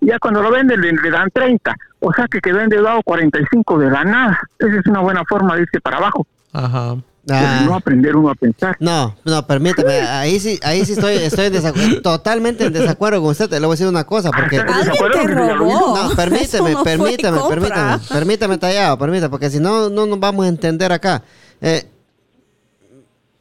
Y 0.00 0.06
ya 0.06 0.18
cuando 0.18 0.42
lo 0.42 0.50
vende 0.50 0.76
le, 0.76 0.90
le 0.92 1.10
dan 1.10 1.30
30. 1.32 1.74
O 2.00 2.12
sea 2.12 2.26
que 2.28 2.40
quedó 2.40 2.60
endeudado 2.60 3.02
45 3.04 3.78
de 3.78 3.90
la 3.90 4.04
nada. 4.04 4.40
Esa 4.58 4.80
es 4.80 4.86
una 4.86 5.00
buena 5.00 5.24
forma 5.24 5.54
de 5.54 5.62
irse 5.62 5.80
para 5.80 5.98
abajo. 5.98 6.26
Ajá. 6.52 6.96
Ah. 7.28 7.64
no 7.66 7.74
aprender 7.74 8.14
uno 8.14 8.30
a 8.30 8.34
pensar. 8.34 8.76
No, 8.78 9.16
no, 9.24 9.46
permítame. 9.46 10.00
Ahí 10.00 10.38
sí, 10.38 10.60
ahí 10.62 10.84
sí 10.84 10.92
estoy, 10.92 11.14
estoy 11.16 11.46
en 11.46 11.52
desacuerdo, 11.54 12.02
totalmente 12.02 12.64
en 12.66 12.72
desacuerdo 12.72 13.20
con 13.20 13.30
usted. 13.30 13.50
Le 13.50 13.60
voy 13.60 13.68
a 13.68 13.70
decir 13.70 13.88
una 13.88 14.04
cosa, 14.04 14.30
porque... 14.30 14.62
Robó. 14.62 15.96
No, 15.96 16.14
permíteme, 16.14 16.70
no 16.70 16.82
fue 16.82 16.96
permítame, 16.96 17.38
compra. 17.38 17.60
permítame, 17.60 18.02
permítame, 18.08 18.58
tallado, 18.58 18.98
permítame, 18.98 19.30
porque 19.30 19.50
si 19.50 19.58
no, 19.58 19.90
no 19.90 20.06
nos 20.06 20.20
vamos 20.20 20.46
a 20.46 20.48
entender 20.48 20.92
acá. 20.92 21.22
Eh, 21.60 21.84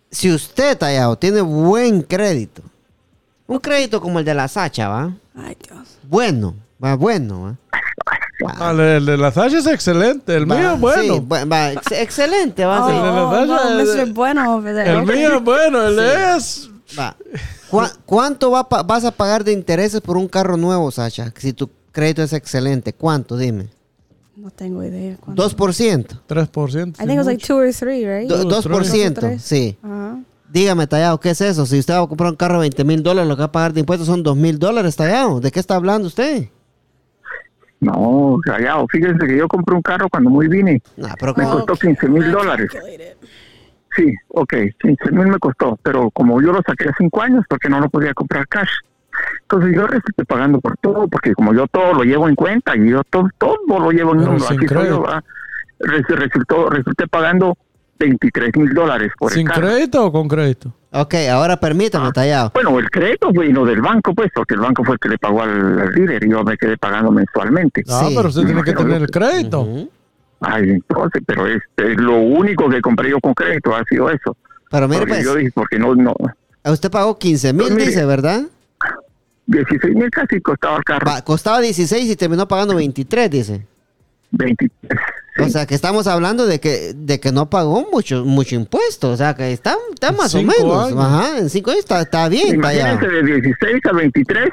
si 0.10 0.32
usted, 0.32 0.78
tallado, 0.78 1.16
tiene 1.18 1.42
buen 1.42 2.02
crédito, 2.02 2.64
un 3.46 3.60
crédito 3.60 4.02
como 4.02 4.18
el 4.18 4.26
de 4.26 4.34
la 4.34 4.48
Sacha, 4.48 4.88
¿va? 4.88 5.14
Ay, 5.36 5.56
Dios. 5.62 6.00
Bueno, 6.04 6.56
va 6.84 6.96
bueno, 6.96 7.42
¿va? 7.44 7.80
Ah, 8.46 8.72
el, 8.72 8.80
el 8.80 9.06
de 9.06 9.18
la 9.18 9.32
Sacha 9.32 9.58
es 9.60 9.68
excelente. 9.68 10.36
El 10.36 10.50
Va, 10.52 10.56
mío 10.58 10.74
es 10.74 10.80
bueno. 10.80 11.16
sí, 11.16 11.24
va, 11.48 11.72
ex- 11.72 11.92
excelente, 11.92 12.66
va. 12.66 12.86
Oh, 12.86 12.90
sí. 12.90 12.96
de 12.96 13.02
la 13.02 13.24
oh, 13.24 13.32
Sasha 13.86 14.04
es-. 14.04 14.14
Bueno 14.14 14.58
el 14.68 15.06
mío 15.06 15.36
es 15.38 15.44
bueno. 15.44 15.84
El 15.88 16.00
es. 16.00 16.70
Va. 17.00 17.16
¿Cuá- 17.70 17.92
¿Cuánto 18.06 18.52
va 18.52 18.68
pa- 18.70 18.84
vas 18.84 19.06
a 19.06 19.12
pagar 19.12 19.44
de 19.44 19.52
intereses 19.54 20.02
por 20.02 20.18
un 20.18 20.28
carro 20.28 20.58
nuevo, 20.58 20.92
Sacha? 20.92 21.34
Si 21.38 21.54
tu 21.54 21.70
crédito 21.92 22.24
es 22.24 22.34
excelente, 22.34 22.94
¿cuánto? 22.94 23.38
Dime. 23.38 23.70
No 24.36 24.52
tengo 24.52 24.84
idea. 24.84 25.18
cuánto. 25.20 25.42
2%. 25.50 26.20
3%. 26.28 26.90
I 26.90 26.92
think 27.00 27.12
it 27.12 27.18
was 27.18 27.26
like 27.26 27.44
two 27.46 27.56
or 27.58 27.72
three, 27.74 28.06
right? 28.06 28.28
Do- 28.30 28.44
Dos, 28.44 28.66
2%, 28.68 29.14
tres. 29.20 29.42
sí. 29.42 29.78
Ajá. 29.82 30.20
Dígame, 30.52 30.86
Tallado, 30.88 31.20
¿qué 31.20 31.32
es 31.32 31.42
eso? 31.42 31.66
Si 31.66 31.80
usted 31.80 31.96
va 31.96 32.02
a 32.04 32.08
comprar 32.08 32.30
un 32.30 32.36
carro 32.36 32.56
de 32.56 32.60
20 32.62 32.84
mil 32.84 33.02
dólares, 33.02 33.28
lo 33.28 33.36
que 33.36 33.42
va 33.42 33.46
a 33.48 33.52
pagar 33.52 33.74
de 33.74 33.80
impuestos 33.80 34.06
son 34.08 34.22
2 34.24 34.38
mil 34.38 34.60
dólares, 34.60 34.96
Tallado. 34.96 35.40
¿De 35.40 35.52
qué 35.52 35.60
está 35.60 35.76
hablando 35.76 36.08
usted? 36.08 36.50
No, 37.86 38.38
callado. 38.44 38.88
Fíjense 38.88 39.28
que 39.28 39.38
yo 39.38 39.48
compré 39.48 39.76
un 39.76 39.82
carro 39.82 40.10
cuando 40.10 40.30
muy 40.30 40.48
vine. 40.48 40.82
Nah, 40.98 41.14
pero 41.20 41.34
Me 41.36 41.44
costó 41.44 41.76
15 41.76 42.10
mil 42.10 42.32
dólares. 42.32 42.72
Sí, 43.96 44.14
ok, 44.30 44.54
15 44.80 45.12
mil 45.12 45.28
me 45.28 45.38
costó, 45.40 45.78
pero 45.82 46.10
como 46.12 46.42
yo 46.42 46.52
lo 46.52 46.62
saqué 46.66 46.90
a 46.90 46.94
5 46.98 47.22
años 47.22 47.46
porque 47.48 47.70
no 47.70 47.80
lo 47.80 47.90
podía 47.90 48.14
comprar 48.14 48.48
cash. 48.48 48.72
Entonces 49.44 49.76
yo 49.76 49.88
resulté 49.88 50.26
pagando 50.26 50.60
por 50.60 50.76
todo, 50.78 51.08
porque 51.08 51.34
como 51.34 51.54
yo 51.54 51.68
todo 51.68 51.94
lo 51.94 52.04
llevo 52.04 52.28
en 52.28 52.36
cuenta 52.36 52.76
y 52.76 52.90
yo 52.90 53.04
todo, 53.10 53.30
todo 53.38 53.80
lo 53.80 53.92
llevo 53.92 54.14
en 54.14 54.22
número, 54.26 54.44
así 54.44 54.68
soy 54.68 54.88
yo, 54.88 55.06
resultó, 55.80 56.70
resulté 56.70 57.08
pagando 57.08 57.58
23 58.00 58.52
mil 58.58 58.74
dólares 58.74 59.12
por 59.18 59.32
el 59.32 59.38
¿Sin 59.38 59.48
carro. 59.48 59.62
crédito 59.68 60.06
o 60.06 60.12
con 60.12 60.28
crédito? 60.28 60.74
Ok, 60.92 61.14
ahora 61.32 61.58
permítame, 61.60 62.12
Tallado. 62.12 62.52
Bueno, 62.54 62.80
el 62.80 62.90
crédito 62.90 63.30
vino 63.32 63.66
del 63.66 63.82
banco, 63.82 64.14
pues, 64.14 64.32
porque 64.34 64.54
el 64.54 64.62
banco 64.62 64.84
fue 64.84 64.94
el 64.96 65.00
que 65.00 65.10
le 65.10 65.18
pagó 65.18 65.42
al, 65.44 65.80
al 65.82 65.92
líder 65.94 66.24
y 66.26 66.30
yo 66.30 66.44
me 66.44 66.58
quedé 66.58 66.78
pagando 66.78 67.12
mensualmente. 67.12 67.84
Ah, 67.90 68.06
Sí. 68.08 68.14
pero 68.16 68.30
usted 68.30 68.44
tiene 68.46 68.64
que 68.64 68.74
tener 68.74 69.02
el 69.02 69.10
crédito. 69.10 69.68
Ay, 70.42 70.70
entonces, 70.70 71.22
pero 71.26 71.48
este, 71.48 71.96
lo 71.96 72.20
único 72.20 72.70
que 72.70 72.80
compré 72.82 73.10
yo 73.10 73.20
con 73.20 73.34
crédito 73.34 73.76
ha 73.76 73.84
sido 73.86 74.10
eso. 74.10 74.38
Pero 74.72 74.88
mire, 74.88 75.00
Porque 75.02 75.14
pues, 75.16 75.26
yo 75.26 75.36
dije, 75.36 75.52
porque 75.54 75.80
no, 75.80 75.96
no, 75.96 76.16
usted 76.66 76.90
pagó 76.92 77.18
15 77.18 77.54
mil, 77.54 77.68
Pues 77.74 77.86
dice, 77.88 78.06
¿verdad? 78.06 78.44
16 79.48 79.96
mil 79.96 80.10
casi 80.10 80.42
costaba 80.42 80.78
el 80.78 80.84
carro. 80.84 81.06
Va, 81.10 81.22
costaba 81.24 81.60
16 81.62 82.10
y 82.10 82.16
terminó 82.16 82.48
pagando 82.48 82.76
23, 82.76 83.30
dice. 83.30 83.66
23. 84.32 85.00
O 85.38 85.50
sea, 85.50 85.66
que 85.66 85.76
estamos 85.76 86.08
hablando 86.08 86.46
de 86.46 86.60
que, 86.60 86.94
de 86.96 87.20
que 87.20 87.32
no 87.32 87.50
pagó 87.50 87.86
mucho, 87.92 88.24
mucho 88.24 88.56
impuesto. 88.56 89.12
O 89.12 89.18
sea, 89.18 89.34
que 89.36 89.52
está, 89.52 89.76
está 89.94 90.12
más 90.12 90.34
o 90.34 90.40
cinco 90.40 90.54
menos. 90.60 90.88
años. 90.88 91.00
Ajá, 91.06 91.38
en 91.40 91.50
5 91.50 91.70
años 91.72 91.80
está, 91.82 92.02
está 92.02 92.30
bien, 92.30 92.56
Imagínense 92.56 93.06
Tallado. 93.06 93.26
de 93.26 93.42
16 93.42 93.86
a 93.86 93.92
23. 93.94 94.50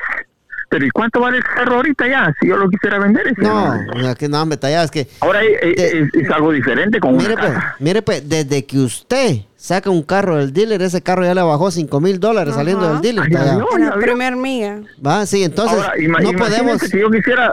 Pero 0.70 0.86
¿y 0.86 0.90
cuánto 0.90 1.20
vale 1.20 1.36
el 1.36 1.44
carro 1.44 1.76
ahorita 1.76 2.08
ya? 2.08 2.34
Si 2.40 2.48
yo 2.48 2.56
lo 2.56 2.68
quisiera 2.70 2.98
vender. 2.98 3.26
ese 3.28 3.42
No, 3.42 3.64
carro. 3.64 3.80
o 3.94 4.00
sea, 4.00 4.14
que 4.14 4.26
no, 4.28 4.40
hombre, 4.42 4.56
Tallado, 4.56 4.86
es 4.86 4.90
que... 4.90 5.06
Ahora 5.20 5.44
eh, 5.44 5.58
eh, 5.60 5.74
De- 5.76 6.00
es, 6.00 6.14
es 6.14 6.30
algo 6.30 6.50
diferente 6.50 6.98
con 6.98 7.14
Mire 7.16 7.34
una 7.34 7.42
pues, 7.42 7.52
casa. 7.52 7.76
mire 7.78 8.00
pues, 8.02 8.26
desde 8.28 8.64
que 8.64 8.78
usted 8.78 9.36
saca 9.54 9.90
un 9.90 10.02
carro 10.02 10.38
del 10.38 10.52
dealer, 10.52 10.80
ese 10.80 11.02
carro 11.02 11.24
ya 11.24 11.34
le 11.34 11.42
bajó 11.42 11.70
5 11.70 12.00
mil 12.00 12.18
dólares 12.18 12.54
saliendo 12.54 12.90
del 12.90 13.02
dealer. 13.02 13.24
Ay, 13.26 13.32
ya 13.32 13.44
ya 13.44 13.56
vio. 13.56 14.00
primer 14.00 14.34
mía. 14.34 14.80
Va, 15.06 15.26
sí, 15.26 15.44
entonces 15.44 15.76
Ahora, 15.78 15.92
no 16.22 16.32
podemos, 16.38 16.80
que 16.82 16.98
yo 16.98 17.10
quisiera, 17.10 17.52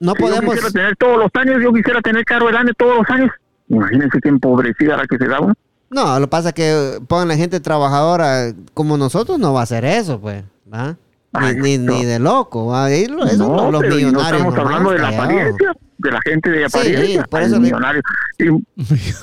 no 0.00 0.14
que 0.14 0.22
yo 0.22 0.28
podemos, 0.28 0.54
quisiera 0.54 0.70
tener 0.72 0.96
todos 0.96 1.18
los 1.18 1.30
años, 1.34 1.62
yo 1.62 1.72
quisiera 1.72 2.00
tener 2.00 2.24
carro 2.24 2.46
grande 2.48 2.72
todos 2.76 2.96
los 2.98 3.10
años. 3.10 3.30
Imagínense 3.68 4.18
qué 4.20 4.28
empobrecida 4.28 4.96
la 4.96 5.06
que 5.06 5.16
se 5.16 5.28
da 5.28 5.40
uno. 5.40 5.54
no, 5.90 6.18
lo 6.18 6.26
que 6.26 6.30
pasa 6.30 6.48
es 6.48 6.54
que 6.54 7.00
pongan 7.06 7.28
la 7.28 7.36
gente 7.36 7.60
trabajadora 7.60 8.52
como 8.74 8.96
nosotros 8.96 9.38
no 9.38 9.52
va 9.52 9.60
a 9.60 9.62
hacer 9.62 9.84
eso, 9.84 10.20
pues, 10.20 10.42
¿va? 10.72 10.96
ni, 11.40 11.54
ni, 11.54 11.78
ni 11.78 12.04
de 12.04 12.18
loco. 12.18 12.66
¿va? 12.66 12.90
Eso 12.90 13.14
no, 13.36 13.70
los 13.70 13.80
pero 13.80 13.98
y 13.98 14.02
no 14.04 14.08
millonarios. 14.10 14.40
estamos 14.42 14.58
hablando 14.58 14.90
de 14.90 14.98
la 14.98 15.08
apariencia, 15.08 15.72
de 16.02 16.10
la 16.12 16.20
gente 16.24 16.50
de 16.50 16.58
Sí, 16.58 16.64
apariencia, 16.64 17.24
por 17.24 17.40
al 17.40 17.46
eso 17.46 17.60
millonario. 17.60 18.02
Y 18.38 18.44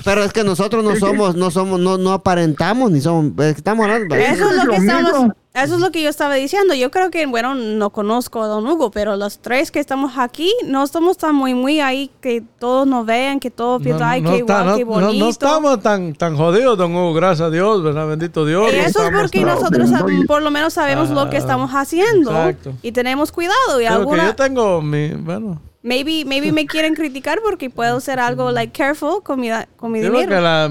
Pero 0.04 0.22
es 0.24 0.32
que 0.32 0.44
nosotros 0.44 0.84
no 0.84 0.90
Sí, 0.90 0.96
sí. 0.96 1.00
somos, 1.00 1.34
no 1.34 1.50
somos, 1.50 1.80
no, 1.80 1.98
no 1.98 2.12
aparentamos 2.12 2.90
ni 2.90 3.00
somos. 3.00 3.32
es 3.44 3.54
que 3.54 3.58
Estamos 3.58 3.84
hablando. 3.86 4.14
Eso 4.14 4.48
es 4.50 4.56
lo 4.56 4.64
lo 4.64 4.72
que 4.72 4.80
mismo. 4.80 4.98
estamos, 5.00 5.32
eso 5.54 5.74
es 5.74 5.80
lo 5.80 5.90
que 5.90 6.02
yo 6.02 6.08
estaba 6.08 6.34
diciendo. 6.34 6.72
Yo 6.74 6.90
creo 6.92 7.10
que, 7.10 7.26
bueno, 7.26 7.56
no 7.56 7.90
conozco 7.90 8.42
a 8.42 8.46
Don 8.46 8.64
Hugo, 8.66 8.92
pero 8.92 9.16
los 9.16 9.40
tres 9.40 9.72
que 9.72 9.80
estamos 9.80 10.12
aquí 10.16 10.52
no 10.64 10.84
estamos 10.84 11.16
tan 11.18 11.34
muy, 11.34 11.54
muy 11.54 11.80
ahí 11.80 12.12
que 12.20 12.44
todos 12.60 12.86
nos 12.86 13.04
vean, 13.04 13.40
que 13.40 13.50
todos 13.50 13.82
piensan, 13.82 14.08
ay, 14.08 14.22
qué 14.22 14.36
está- 14.38 14.38
igual, 14.38 14.66
no- 14.66 14.76
qué 14.76 14.84
no- 14.84 14.90
bonito. 14.90 15.24
no 15.24 15.30
estamos 15.30 15.80
tan, 15.82 16.14
tan 16.14 16.36
jodidos, 16.36 16.78
don 16.78 16.94
Hugo, 16.94 17.12
gracias 17.14 17.48
a 17.48 17.50
Dios, 17.50 17.82
¿verdad? 17.82 18.06
Bendito 18.06 18.46
Dios. 18.46 18.72
Y 18.72 18.76
no 18.76 18.82
eso 18.82 19.02
es 19.02 19.10
porque 19.10 19.40
nosotros 19.44 19.90
no, 19.90 20.06
por 20.28 20.42
lo 20.42 20.50
menos 20.52 20.74
sabemos 20.74 21.10
lo 21.10 21.28
que 21.28 21.36
Ah, 21.36 21.40
estamos 21.40 21.72
haciendo 21.72 22.30
exacto. 22.30 22.74
y 22.82 22.92
tenemos 22.92 23.32
cuidado. 23.32 23.80
Y 23.80 23.82
que 23.82 23.88
alguna, 23.88 24.26
yo 24.26 24.36
tengo 24.36 24.80
mi, 24.80 25.08
bueno, 25.14 25.60
maybe, 25.82 26.24
maybe 26.24 26.52
me 26.52 26.66
quieren 26.66 26.94
criticar 26.94 27.38
porque 27.44 27.70
puedo 27.70 28.00
ser 28.00 28.18
algo 28.20 28.50
like 28.50 28.72
careful 28.72 29.22
con 29.22 29.40
mi, 29.40 29.48
con 29.76 29.92
mi 29.92 30.00
yo 30.02 30.08
creo 30.08 30.20
dinero. 30.20 30.36
que 30.36 30.42
la, 30.42 30.68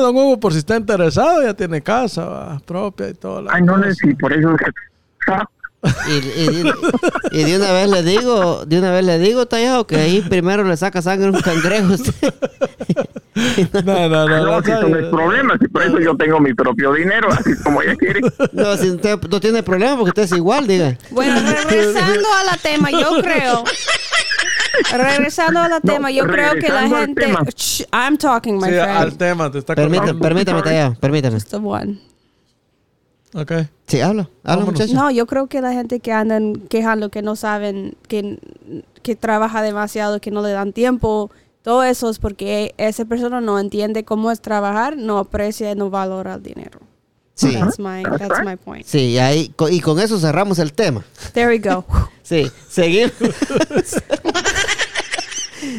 don 0.00 0.16
Hugo, 0.16 0.38
por 0.40 0.52
si 0.52 0.58
está 0.60 0.76
interesado, 0.76 1.42
ya 1.42 1.54
tiene 1.54 1.82
casa 1.82 2.24
va, 2.24 2.60
propia 2.64 3.08
y 3.08 3.14
todo. 3.14 3.44
ay, 3.50 3.62
no 3.62 3.76
le 3.76 3.94
sí, 3.94 4.14
por 4.14 4.32
eso 4.32 4.54
es 4.54 4.58
que 4.58 4.70
Y, 6.08 6.12
y- 6.40 7.40
y 7.40 7.42
de 7.44 7.56
una 7.56 7.72
vez 7.72 7.90
le 7.90 8.02
digo, 8.04 8.64
de 8.66 8.78
una 8.78 8.92
vez 8.92 9.04
le 9.04 9.18
digo, 9.18 9.46
Tallado, 9.46 9.84
que 9.84 9.96
ahí 9.96 10.20
primero 10.20 10.62
le 10.62 10.76
saca 10.76 11.02
sangre 11.02 11.26
a 11.26 11.30
un 11.32 11.40
cangrejo. 11.40 11.94
No, 13.84 14.08
no, 14.08 14.08
no. 14.08 14.28
no, 14.28 14.44
no, 14.44 14.62
si 14.62 14.70
no 14.70 14.98
es 14.98 15.06
problema, 15.08 15.56
si 15.58 15.66
por 15.68 15.82
eso 15.82 15.98
yo 16.00 16.14
tengo 16.16 16.38
mi 16.38 16.52
propio 16.54 16.92
dinero, 16.92 17.28
así 17.32 17.52
como 17.64 17.80
ella 17.82 17.96
quiere. 17.96 18.20
No, 18.52 18.76
si 18.76 18.90
usted 18.90 19.18
no 19.22 19.40
tiene 19.40 19.62
problema 19.62 19.96
porque 19.96 20.10
usted 20.10 20.22
es 20.24 20.32
igual, 20.32 20.66
diga. 20.66 20.96
Bueno, 21.10 21.34
regresando 21.40 22.28
a 22.40 22.44
la 22.44 22.56
tema, 22.62 22.90
yo 22.90 23.22
creo. 23.22 23.64
Regresando 24.92 25.60
a 25.60 25.68
la 25.68 25.76
No, 25.76 25.92
tema, 25.92 26.10
yo 26.10 26.26
creo 26.26 26.54
que 26.54 26.68
la 26.68 26.88
gente. 26.88 27.34
Shh, 27.56 27.82
I'm 27.92 28.16
talking, 28.18 28.56
my 28.56 28.64
Sí, 28.64 28.70
friend. 28.70 28.90
al 28.90 29.16
tema, 29.16 29.50
te 29.50 29.58
está 29.58 29.74
Permítame, 29.74 30.14
permítame. 30.20 30.62
Tallado, 30.62 30.94
permítame. 31.00 31.38
The 31.40 31.56
one. 31.56 31.98
Ok. 33.34 33.52
Sí, 33.86 34.00
hablo, 34.00 34.22
hablo, 34.44 34.64
Vámonos. 34.66 34.72
muchacho. 34.74 34.94
No, 34.94 35.10
yo 35.10 35.26
creo 35.26 35.46
que 35.46 35.60
la 35.62 35.72
gente 35.72 36.00
que 36.00 36.12
andan 36.12 36.54
quejando 36.68 37.10
que 37.10 37.22
no 37.22 37.36
saben, 37.36 37.94
que, 38.08 38.38
que 39.02 39.16
trabaja 39.16 39.62
demasiado, 39.62 40.20
que 40.20 40.30
no 40.30 40.42
le 40.42 40.50
dan 40.52 40.72
tiempo, 40.72 41.30
todo 41.62 41.82
eso 41.84 42.10
es 42.10 42.18
porque 42.18 42.74
esa 42.76 43.04
persona 43.04 43.40
no 43.40 43.58
entiende 43.58 44.04
cómo 44.04 44.30
es 44.30 44.40
trabajar, 44.40 44.96
no 44.96 45.18
aprecia, 45.18 45.74
no 45.74 45.90
valora 45.90 46.34
el 46.34 46.42
dinero. 46.42 46.80
Sí, 47.34 47.52
That's 47.54 47.78
my, 47.78 48.02
that's 48.18 48.44
my 48.44 48.56
point. 48.56 48.86
sí, 48.86 49.12
y 49.12 49.18
ahí, 49.18 49.54
y 49.70 49.80
con 49.80 49.98
eso 49.98 50.18
cerramos 50.18 50.58
el 50.58 50.72
tema. 50.74 51.02
There 51.32 51.48
we 51.48 51.58
go. 51.58 51.84
Sí, 52.22 52.50
seguimos. 52.68 53.12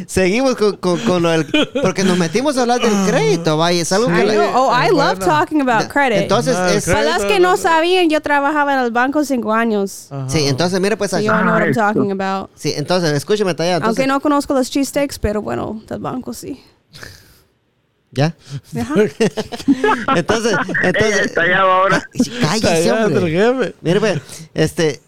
Seguimos 0.08 0.56
con, 0.56 0.78
con, 0.78 1.00
con 1.00 1.24
lo 1.24 1.30
del. 1.30 1.46
Porque 1.82 2.04
nos 2.04 2.18
metimos 2.18 2.58
a 2.58 2.62
hablar 2.62 2.80
del 2.82 2.94
crédito, 3.10 3.58
vaya. 3.58 3.82
Es 3.82 3.92
algo 3.92 4.08
que. 4.08 4.22
I 4.24 4.26
le- 4.28 4.34
know. 4.36 4.52
Oh, 4.56 4.72
I 4.74 4.90
love 4.90 5.18
Bueno. 5.20 5.26
talking 5.26 5.62
about 5.62 5.88
credit. 5.92 6.18
Entonces, 6.20 6.56
Ah, 6.56 6.70
el 6.72 6.78
es. 6.78 6.86
crédito. 6.86 7.04
Para 7.06 7.18
las 7.20 7.26
que 7.28 7.40
no 7.40 7.58
sabían, 7.58 8.10
yo 8.10 8.22
trabajaba 8.22 8.74
en 8.74 8.80
el 8.80 8.92
banco 8.92 9.24
cinco 9.26 9.54
años. 9.54 10.10
Sí, 10.28 10.46
entonces, 10.48 10.80
mire, 10.80 10.96
pues. 10.98 11.12
So 11.12 11.18
Asha. 11.18 11.26
you 11.26 11.32
know 11.32 11.54
what 11.54 11.62
I'm 11.64 11.74
talking 11.74 12.12
about. 12.12 12.50
Sí, 12.56 12.74
entonces, 12.76 13.12
escúcheme, 13.12 13.54
Tallado. 13.54 13.86
Aunque 13.86 14.08
no 14.08 14.20
conozco 14.20 14.54
los 14.54 14.70
cheesesteaks, 14.70 15.20
pero 15.20 15.42
bueno, 15.42 15.82
del 15.88 16.00
banco 16.00 16.34
sí. 16.34 16.64
¿Ya? 18.12 18.36
Ajá. 18.80 18.94
Entonces, 20.16 20.54
Ella 20.54 20.90
entonces. 20.90 21.20
está 21.26 21.42
allá 21.42 21.60
ahora. 21.62 22.04
Cállese, 22.42 22.92
Allá 22.92 23.06
hombre. 23.08 23.74
Mire, 23.82 24.00
pues, 24.00 24.22
este, 24.54 25.02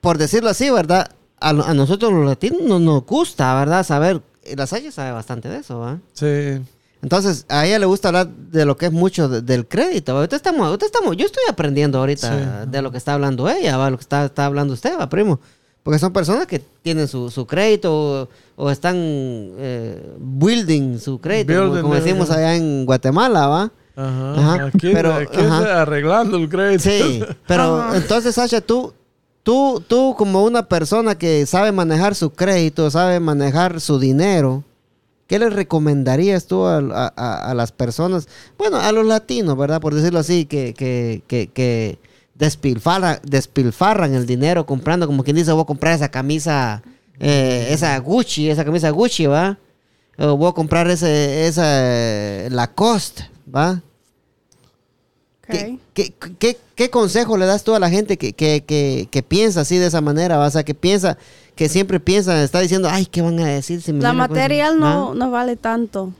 por 0.00 0.16
decirlo 0.16 0.48
así, 0.48 0.70
¿verdad? 0.70 1.10
A, 1.40 1.50
a 1.50 1.74
nosotros 1.74 2.12
los 2.12 2.24
latinos 2.24 2.62
no 2.62 2.78
nos 2.78 3.04
gusta, 3.04 3.54
¿verdad? 3.58 3.84
Saber, 3.84 4.20
la 4.56 4.66
Sasha 4.66 4.90
sabe 4.90 5.12
bastante 5.12 5.48
de 5.48 5.58
eso, 5.58 5.78
¿va? 5.80 5.98
Sí. 6.14 6.60
Entonces, 7.02 7.44
a 7.48 7.66
ella 7.66 7.78
le 7.78 7.86
gusta 7.86 8.08
hablar 8.08 8.28
de 8.28 8.64
lo 8.64 8.76
que 8.76 8.86
es 8.86 8.92
mucho 8.92 9.28
de- 9.28 9.42
del 9.42 9.66
crédito. 9.68 10.12
¿va? 10.14 10.20
Ahorita 10.20 10.36
estamos, 10.36 10.66
ahorita 10.66 10.86
estamos, 10.86 11.16
yo 11.16 11.26
estoy 11.26 11.42
aprendiendo 11.48 11.98
ahorita 11.98 12.62
Sí. 12.64 12.70
de 12.70 12.82
lo 12.82 12.90
que 12.90 12.96
está 12.98 13.12
hablando 13.14 13.48
ella, 13.48 13.76
¿va? 13.76 13.90
Lo 13.90 13.98
que 13.98 14.02
está, 14.02 14.24
está 14.24 14.46
hablando 14.46 14.72
usted, 14.74 14.98
¿va, 14.98 15.08
primo? 15.08 15.38
Porque 15.82 15.98
son 16.00 16.12
personas 16.12 16.46
que 16.46 16.58
tienen 16.82 17.06
su, 17.06 17.30
su 17.30 17.46
crédito 17.46 17.92
o, 18.22 18.28
o 18.56 18.70
están 18.70 18.94
eh, 18.96 20.14
building 20.18 20.98
su 20.98 21.20
crédito, 21.20 21.52
como- 21.54 21.64
Building, 21.66 21.82
como 21.82 21.94
decimos 21.94 22.30
allá 22.30 22.56
en 22.56 22.86
Guatemala, 22.86 23.46
¿va? 23.46 23.70
Ajá. 23.94 24.34
Ajá, 24.34 24.64
Aquí, 24.66 24.90
pero, 24.92 25.14
aquí 25.14 25.38
ajá. 25.40 25.82
arreglando 25.82 26.36
el 26.38 26.48
crédito. 26.48 26.82
Sí, 26.82 27.22
pero 27.46 27.94
entonces, 27.94 28.34
Sasha, 28.34 28.60
tú, 28.60 28.92
tú, 29.46 29.80
tú 29.86 30.16
como 30.18 30.42
una 30.42 30.64
persona 30.68 31.16
que 31.16 31.46
sabe 31.46 31.70
manejar 31.70 32.16
su 32.16 32.30
crédito, 32.30 32.90
sabe 32.90 33.20
manejar 33.20 33.80
su 33.80 34.00
dinero, 34.00 34.64
¿qué 35.28 35.38
le 35.38 35.50
recomendarías 35.50 36.46
tú 36.48 36.64
a, 36.66 36.78
a- 36.78 37.54
las 37.54 37.70
personas, 37.70 38.26
bueno, 38.58 38.78
a 38.78 38.90
los 38.90 39.06
latinos, 39.06 39.56
¿verdad? 39.56 39.80
Por 39.80 39.94
decirlo 39.94 40.18
así, 40.18 40.46
que, 40.46 40.74
que, 40.74 41.22
que, 41.28 41.46
que 41.46 42.00
despilfarra- 42.36 43.20
despilfarran 43.22 44.14
el 44.14 44.26
dinero 44.26 44.66
comprando, 44.66 45.06
como 45.06 45.22
quien 45.22 45.36
dice, 45.36 45.52
voy 45.52 45.62
a 45.62 45.66
comprar 45.66 45.94
esa 45.94 46.08
camisa, 46.10 46.82
eh, 47.20 47.68
esa 47.70 47.96
Gucci, 48.00 48.50
esa 48.50 48.64
camisa 48.64 48.90
Gucci, 48.90 49.26
¿va? 49.26 49.58
O 50.18 50.36
voy 50.36 50.48
a 50.50 50.54
comprar 50.54 50.90
ese, 50.90 51.46
esa 51.46 51.62
eh, 51.66 52.48
Lacoste, 52.50 53.30
¿va? 53.54 53.80
Okay. 55.48 55.78
¿Qué, 55.94 56.12
qué, 56.18 56.34
qué- 56.38 56.58
qué 56.74 56.90
consejo 56.90 57.36
le 57.36 57.46
das 57.46 57.62
tú 57.62 57.74
a 57.74 57.78
la 57.78 57.88
gente 57.88 58.16
que, 58.16 58.32
que, 58.32 58.64
que, 58.66 59.08
que 59.10 59.22
piensa 59.22 59.60
así 59.60 59.78
de 59.78 59.86
esa 59.86 60.00
manera? 60.00 60.40
O 60.40 60.50
sea, 60.50 60.64
que 60.64 60.74
piensa, 60.74 61.16
que 61.54 61.68
siempre 61.68 62.00
piensa, 62.00 62.42
está 62.42 62.60
diciendo, 62.60 62.88
ay, 62.90 63.06
¿qué 63.06 63.22
van 63.22 63.38
a 63.38 63.46
decir? 63.46 63.80
Si 63.80 63.92
me 63.92 64.02
La 64.02 64.12
material 64.12 64.80
no, 64.80 65.14
no 65.14 65.30
vale 65.30 65.56
tanto. 65.56 66.12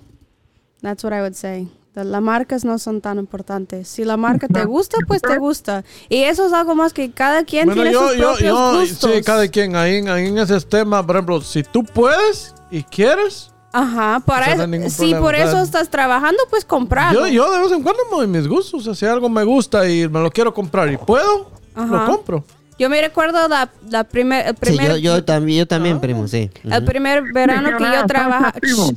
That's 0.80 1.02
what 1.02 1.12
I 1.12 1.20
would 1.22 1.34
say. 1.34 1.68
The- 1.94 2.04
Las 2.04 2.22
marcas 2.22 2.64
no 2.64 2.78
son 2.78 3.00
tan 3.00 3.18
importantes. 3.18 3.88
Si 3.88 4.04
la 4.04 4.16
marca 4.16 4.46
te 4.46 4.64
gusta, 4.66 4.98
pues 5.08 5.22
te 5.22 5.38
gusta. 5.38 5.82
Y 6.08 6.18
eso 6.22 6.46
es 6.46 6.52
algo 6.52 6.74
más 6.76 6.92
que 6.92 7.10
cada 7.10 7.42
quien 7.44 7.66
Bueno, 7.66 7.82
tiene 7.82 7.92
yo, 7.94 8.08
sus 8.08 8.16
yo, 8.16 8.22
propios 8.30 8.40
yo, 8.48 8.80
gustos. 8.80 9.10
sí, 9.12 9.22
cada 9.22 9.48
quien 9.48 9.74
ahí, 9.74 10.06
ahí 10.06 10.26
en 10.28 10.38
ese 10.38 10.60
tema, 10.60 11.04
por 11.04 11.16
ejemplo, 11.16 11.40
si 11.40 11.62
tú 11.64 11.82
puedes 11.84 12.54
y 12.70 12.82
quieres, 12.84 13.50
Ajá, 13.78 14.20
para 14.24 14.52
O 14.52 14.56
sea, 14.56 14.66
no 14.66 14.76
eso, 14.76 15.04
si 15.04 15.14
por 15.14 15.34
eso 15.34 15.60
estás 15.62 15.88
trabajando, 15.88 16.42
pues 16.50 16.64
comprarlo. 16.64 17.26
yo, 17.26 17.32
yo 17.32 17.50
de 17.52 17.60
vez 17.62 17.72
en 17.72 17.82
cuando 17.82 18.02
me 18.10 18.16
doy 18.16 18.26
mis 18.26 18.48
gustos. 18.48 18.80
O 18.80 18.84
sea, 18.84 18.94
si 18.94 19.06
algo 19.06 19.28
me 19.28 19.44
gusta 19.44 19.88
y 19.88 20.08
me 20.08 20.20
lo 20.20 20.30
quiero 20.30 20.54
comprar 20.54 20.90
y 20.92 20.96
puedo, 20.96 21.50
Ajá. 21.74 21.86
lo 21.86 22.06
compro. 22.06 22.44
Yo 22.78 22.90
me 22.90 23.00
recuerdo 23.00 23.48
la, 23.48 23.70
la 23.88 24.04
primer, 24.04 24.48
el 24.48 24.52
Sí, 24.54 24.60
primer, 24.60 24.88
yo, 24.90 24.96
yo 24.98 25.24
también, 25.24 25.60
yo 25.60 25.66
también, 25.66 25.98
primo, 25.98 26.28
sí. 26.28 26.50
el 26.62 26.84
primer 26.84 27.22
verano 27.32 27.70
que 27.78 27.84
yo 27.84 28.04
trabajaba, 28.06 28.52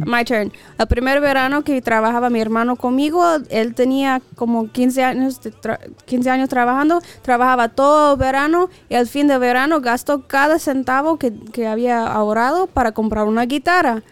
my 0.06 0.26
turn. 0.26 0.52
El 0.78 0.88
primer 0.88 1.22
verano 1.22 1.64
que 1.64 1.82
trabajaba 1.82 2.30
mi 2.30 2.42
hermano 2.42 2.76
conmigo, 2.76 3.24
él 3.50 3.76
tenía 3.76 4.22
como 4.36 4.70
15 4.70 5.02
años, 5.06 5.40
de 5.42 5.54
tra- 5.54 5.80
15 6.06 6.30
años 6.30 6.50
trabajando, 6.50 7.02
trabajaba 7.22 7.70
todo 7.70 8.18
verano 8.18 8.70
y 8.90 8.96
al 8.96 9.08
fin 9.08 9.28
de 9.28 9.38
verano 9.38 9.80
gastó 9.80 10.28
cada 10.28 10.60
centavo 10.60 11.18
que, 11.18 11.32
que 11.54 11.66
había 11.66 12.06
ahorrado 12.06 12.68
para 12.68 12.92
comprar 12.92 13.28
una 13.28 13.46
guitarra. 13.46 14.04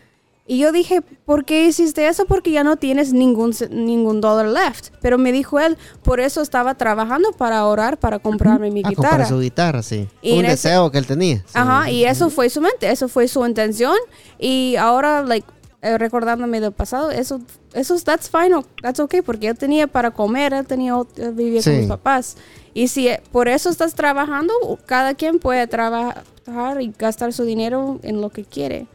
Y 0.49 0.60
yo 0.60 0.72
dije, 0.72 1.02
¿por 1.02 1.44
qué 1.44 1.65
hiciste 1.65 2.07
eso? 2.07 2.26
Porque 2.26 2.52
ya 2.52 2.64
no 2.64 2.78
tienes 2.78 3.11
ningún, 3.11 3.53
ningún 3.69 4.22
dólar 4.22 4.48
left. 4.48 4.94
Pero 5.02 5.18
me 5.18 5.34
dijo 5.34 5.60
él, 5.60 5.78
por 6.03 6.22
eso 6.22 6.41
estaba 6.41 6.76
trabajando 6.76 7.32
para 7.34 7.57
ahorrar, 7.60 7.98
para 7.98 8.19
comprarme 8.19 8.72
mi 8.72 8.82
Ah, 8.86 8.90
guitarra. 8.90 9.10
comprar 9.10 9.28
su 9.28 9.40
guitarra, 9.41 9.84
sí. 9.84 10.07
Y 10.22 10.32
Un 10.34 10.40
en 10.40 10.45
ese- 10.45 10.69
deseo 10.69 10.90
que 10.90 10.99
él 10.99 11.06
tenía. 11.06 11.38
sí. 11.40 11.52
Ajá, 11.53 11.91
y 11.91 12.06
eso 12.06 12.30
fue 12.30 12.49
su 12.49 12.61
mente, 12.61 12.90
eso 12.90 13.10
fue 13.10 13.28
su 13.28 13.45
intención. 13.45 13.95
Y 14.40 14.78
ahora, 14.78 15.22
like, 15.22 15.45
eh, 15.82 15.98
recordándome 15.98 16.61
del 16.61 16.72
pasado, 16.72 17.11
eso, 17.11 17.41
eso, 17.74 17.95
that's 17.99 18.30
fine, 18.30 18.56
that's 18.82 18.99
okay, 19.02 19.22
porque 19.22 19.49
él 19.49 19.57
tenía 19.57 19.86
para 19.88 20.11
comer, 20.11 20.53
él 20.53 20.65
tenía, 20.65 20.94
él 21.18 21.34
vivía 21.34 21.61
Sí. 21.61 21.72
con 21.72 21.80
mis 21.80 21.88
papás. 21.90 22.38
Y 22.74 22.88
si 22.88 23.10
eh, 23.10 23.22
por 23.34 23.49
eso 23.49 23.69
estás 23.69 23.95
trabajando, 23.95 24.53
cada 24.86 25.14
quien 25.14 25.40
puede 25.40 25.68
trabajar 25.68 26.82
y 26.82 26.94
gastar 26.98 27.34
su 27.34 27.44
dinero 27.44 27.99
en 28.02 28.22
lo 28.22 28.30
que 28.30 28.45
quiere. 28.45 28.88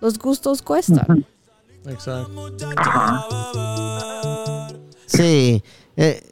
Los 0.00 0.18
gustos 0.18 0.62
cuestan. 0.62 1.24
Exacto. 1.86 2.48
Sí. 5.06 5.62
Eh, 5.96 6.22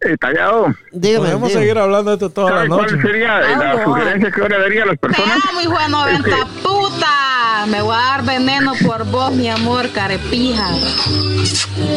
Eh, 0.00 0.16
tallado. 0.18 0.66
dígame, 0.92 1.24
Podemos 1.26 1.48
dígame. 1.48 1.64
seguir 1.64 1.78
hablando 1.78 2.10
de 2.10 2.16
esto 2.16 2.28
toda 2.30 2.50
la 2.50 2.56
¿Sabe 2.56 2.68
noche. 2.68 2.86
cuál 2.90 3.02
sería 3.02 3.38
la 3.40 3.70
Ah, 3.72 3.84
sugerencia 3.84 4.30
que 4.30 4.40
yo 4.40 4.48
le 4.48 4.58
daría 4.58 4.82
a 4.82 4.86
las 4.86 4.94
Te 5.00 5.08
personas? 5.08 5.38
amo, 5.50 5.60
hijo 5.62 5.78
de 5.78 5.88
90 5.88 6.36
puta. 6.62 7.66
Me 7.68 7.80
voy 7.80 7.94
a 7.94 7.98
dar 7.98 8.24
veneno 8.24 8.72
por 8.86 9.06
vos, 9.06 9.32
mi 9.32 9.48
amor, 9.48 9.88
carepija. 9.92 10.68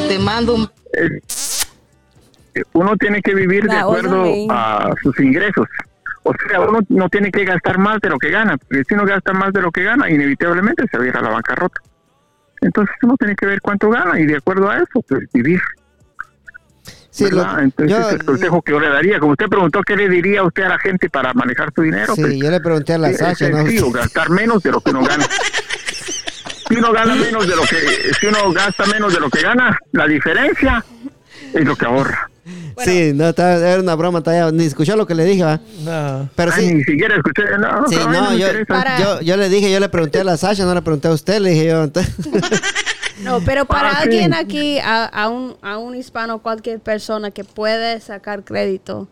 Te 0.07 0.19
mando 0.19 0.53
un 0.55 0.69
Eh, 0.93 1.19
uno 2.73 2.95
tiene 2.95 3.21
que 3.21 3.35
vivir 3.35 3.63
de 3.63 3.73
La 3.73 3.81
acuerdo 3.81 4.21
otra 4.21 4.31
vez. 4.31 4.47
a 4.49 4.89
sus 5.03 5.19
ingresos. 5.19 5.67
O 6.29 6.49
sea, 6.49 6.59
uno 6.61 6.79
no 6.89 7.09
tiene 7.09 7.31
que 7.31 7.45
gastar 7.45 7.77
más 7.77 7.99
de 8.01 8.09
lo 8.09 8.17
que 8.19 8.29
gana, 8.29 8.57
porque 8.57 8.83
si 8.87 8.93
uno 8.93 9.05
gasta 9.05 9.33
más 9.33 9.53
de 9.53 9.61
lo 9.61 9.71
que 9.71 9.83
gana, 9.83 10.09
inevitablemente 10.09 10.83
se 10.91 10.97
va 10.97 11.03
a 11.03 11.07
ir 11.07 11.17
a 11.17 11.21
la 11.21 11.29
bancarrota. 11.29 11.81
Entonces 12.61 12.95
uno 13.03 13.15
tiene 13.17 13.35
que 13.35 13.45
ver 13.45 13.61
cuánto 13.61 13.89
gana 13.89 14.19
y 14.19 14.25
de 14.25 14.37
acuerdo 14.37 14.69
a 14.69 14.77
eso, 14.77 15.01
pues 15.07 15.23
vivir. 15.33 15.61
Sí, 17.09 17.29
lo-. 17.31 17.59
Entonces, 17.59 17.97
yo- 17.97 18.09
el 18.09 18.23
consejo 18.25 18.61
que 18.61 18.71
yo 18.73 18.79
le 18.79 18.89
daría, 18.89 19.19
como 19.19 19.31
usted 19.31 19.47
preguntó, 19.47 19.81
¿qué 19.83 19.95
le 19.95 20.07
diría 20.09 20.43
usted 20.43 20.63
a 20.63 20.69
la 20.69 20.79
gente 20.79 21.09
para 21.09 21.33
manejar 21.33 21.71
su 21.75 21.81
dinero? 21.81 22.13
Sí, 22.15 22.21
Pues, 22.21 22.35
yo 22.35 22.51
le 22.51 22.59
pregunté 22.59 22.93
a 22.93 22.97
la 22.99 23.09
es 23.09 23.17
Sasha, 23.17 23.49
¿no? 23.49 23.57
sencillo, 23.57 23.91
gastar 23.91 24.29
menos 24.29 24.61
de 24.63 24.71
lo 24.71 24.81
que 24.81 24.91
uno 24.91 25.03
gana. 25.03 25.25
Si 26.67 26.75
uno 26.75 26.91
gana 26.91 27.15
menos 27.15 27.47
de 27.47 27.55
lo 27.55 27.61
que, 27.63 27.77
si 28.19 28.27
uno 28.27 28.51
gasta 28.51 28.85
menos 28.87 29.13
de 29.13 29.19
lo 29.19 29.29
que 29.29 29.41
gana, 29.41 29.77
la 29.93 30.05
diferencia 30.05 30.83
es 31.53 31.65
lo 31.65 31.75
que 31.75 31.85
ahorra. 31.85 32.29
Sí, 32.83 33.11
no, 33.13 33.29
estaba- 33.29 33.55
era 33.57 33.79
una 33.81 33.95
broma, 33.95 34.21
tallado. 34.21 34.51
Ni 34.51 34.65
escuchó 34.65 34.95
lo 34.95 35.05
que 35.05 35.15
le 35.15 35.25
dije, 35.25 35.43
va. 35.43 35.59
Nah. 35.83 36.25
Pero 36.35 36.51
Ay, 36.55 36.67
sí. 36.67 36.73
ni 36.75 36.83
siquiera 36.83 37.15
escuché, 37.15 37.43
no, 37.59 37.87
Sí, 37.87 37.95
no, 37.95 38.33
yo. 38.37 38.47
Para- 38.67 38.99
yo, 38.99 39.21
yo 39.21 39.37
le 39.37 39.49
dije, 39.49 39.71
yo 39.71 39.79
le 39.79 39.89
pregunté 39.89 40.19
a 40.19 40.23
la 40.23 40.37
Sasha, 40.37 40.63
no 40.65 40.73
le 40.73 40.81
pregunté 40.81 41.07
a 41.07 41.11
usted, 41.11 41.39
le 41.39 41.49
dije 41.51 41.67
yo. 41.67 41.83
entonces- 41.83 42.13
No, 43.23 43.41
pero 43.43 43.65
para 43.65 43.89
Ah, 43.89 43.93
sí. 43.93 44.03
alguien 44.03 44.33
aquí, 44.35 44.77
a, 44.79 45.05
a 45.05 45.27
un, 45.29 45.57
a 45.63 45.79
un 45.79 45.95
hispano, 45.95 46.39
cualquier 46.43 46.79
persona 46.79 47.31
que 47.31 47.43
puede 47.43 47.99
sacar 47.99 48.43
crédito, 48.43 49.07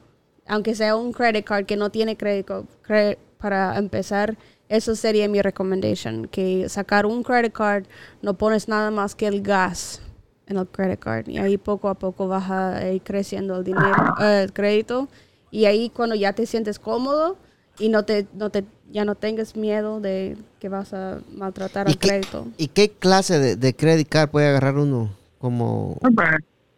aunque 0.48 0.76
sea 0.76 0.96
un 0.96 1.12
credit 1.12 1.44
card 1.44 1.66
que 1.66 1.76
no 1.76 1.90
tiene 1.90 2.16
crédito, 2.16 2.68
cre- 2.88 3.18
para 3.40 3.76
empezar, 3.78 4.38
eso 4.70 4.96
sería 4.96 5.28
mi 5.28 5.42
recommendation, 5.42 6.28
que 6.28 6.70
sacar 6.70 7.08
un 7.08 7.24
credit 7.24 7.52
card 7.52 7.86
no 8.22 8.36
pones 8.36 8.68
nada 8.68 8.92
más 8.92 9.16
que 9.16 9.26
el 9.26 9.42
gas 9.42 10.02
en 10.48 10.58
el 10.58 10.68
credit 10.68 11.00
card 11.00 11.28
y 11.28 11.38
ahí 11.38 11.58
poco 11.58 11.90
a 11.90 11.96
poco 11.96 12.28
vas 12.28 12.50
a 12.52 12.88
ir 12.92 13.02
creciendo 13.02 13.58
el 13.58 13.64
dinero, 13.64 14.16
eh, 14.20 14.44
el 14.44 14.54
crédito 14.54 15.08
y 15.52 15.66
ahí 15.66 15.90
cuando 15.90 16.16
ya 16.16 16.34
te 16.34 16.46
sientes 16.46 16.78
cómodo 16.80 17.38
y 17.80 17.90
no 17.90 18.04
te, 18.06 18.28
no 18.34 18.50
te, 18.50 18.64
ya 18.92 19.06
no 19.06 19.16
tengas 19.16 19.56
miedo 19.56 20.00
de 20.00 20.38
que 20.60 20.70
vas 20.70 20.94
a 20.94 21.20
maltratar 21.36 21.88
¿Y 21.88 21.92
al 21.92 21.98
qué, 21.98 22.08
crédito. 22.10 22.48
¿Y 22.58 22.68
qué 22.68 22.90
clase 22.92 23.40
de, 23.40 23.56
de 23.56 23.76
credit 23.76 24.08
card 24.08 24.30
puede 24.30 24.48
agarrar 24.48 24.76
uno? 24.78 25.10
Como, 25.40 26.00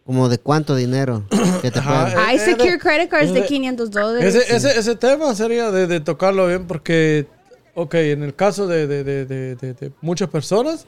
como 0.05 0.29
de 0.29 0.37
cuánto 0.39 0.75
dinero 0.75 1.23
que 1.61 1.69
te 1.71 1.79
Ajá, 1.79 2.09
eh, 2.11 2.15
Hay 2.17 2.35
eh, 2.37 2.39
secure 2.39 2.77
credit 2.79 3.09
cards 3.09 3.33
de 3.33 3.39
ese- 3.39 3.47
500 3.47 3.91
dólares. 3.91 4.35
Ese, 4.35 4.55
ese, 4.55 4.79
ese 4.79 4.95
tema 4.95 5.33
sería 5.35 5.71
de, 5.71 5.87
de 5.87 5.99
tocarlo 5.99 6.47
bien 6.47 6.65
porque, 6.67 7.27
ok, 7.75 7.93
en 7.95 8.23
el 8.23 8.33
caso 8.35 8.65
de, 8.67 8.87
de, 8.87 9.03
de, 9.03 9.25
de, 9.25 9.55
de- 9.55 9.73
de 9.73 9.91
muchas 10.01 10.29
personas, 10.29 10.85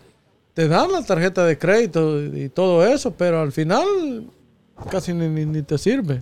te 0.59 0.67
dan 0.67 0.91
la 0.91 1.01
tarjeta 1.01 1.45
de 1.45 1.57
crédito 1.57 2.21
y 2.21 2.49
todo 2.49 2.85
eso, 2.85 3.11
pero 3.11 3.39
al 3.39 3.53
final 3.53 4.25
casi 4.91 5.13
ni, 5.13 5.29
ni, 5.29 5.45
ni 5.45 5.61
te 5.61 5.77
sirve. 5.77 6.21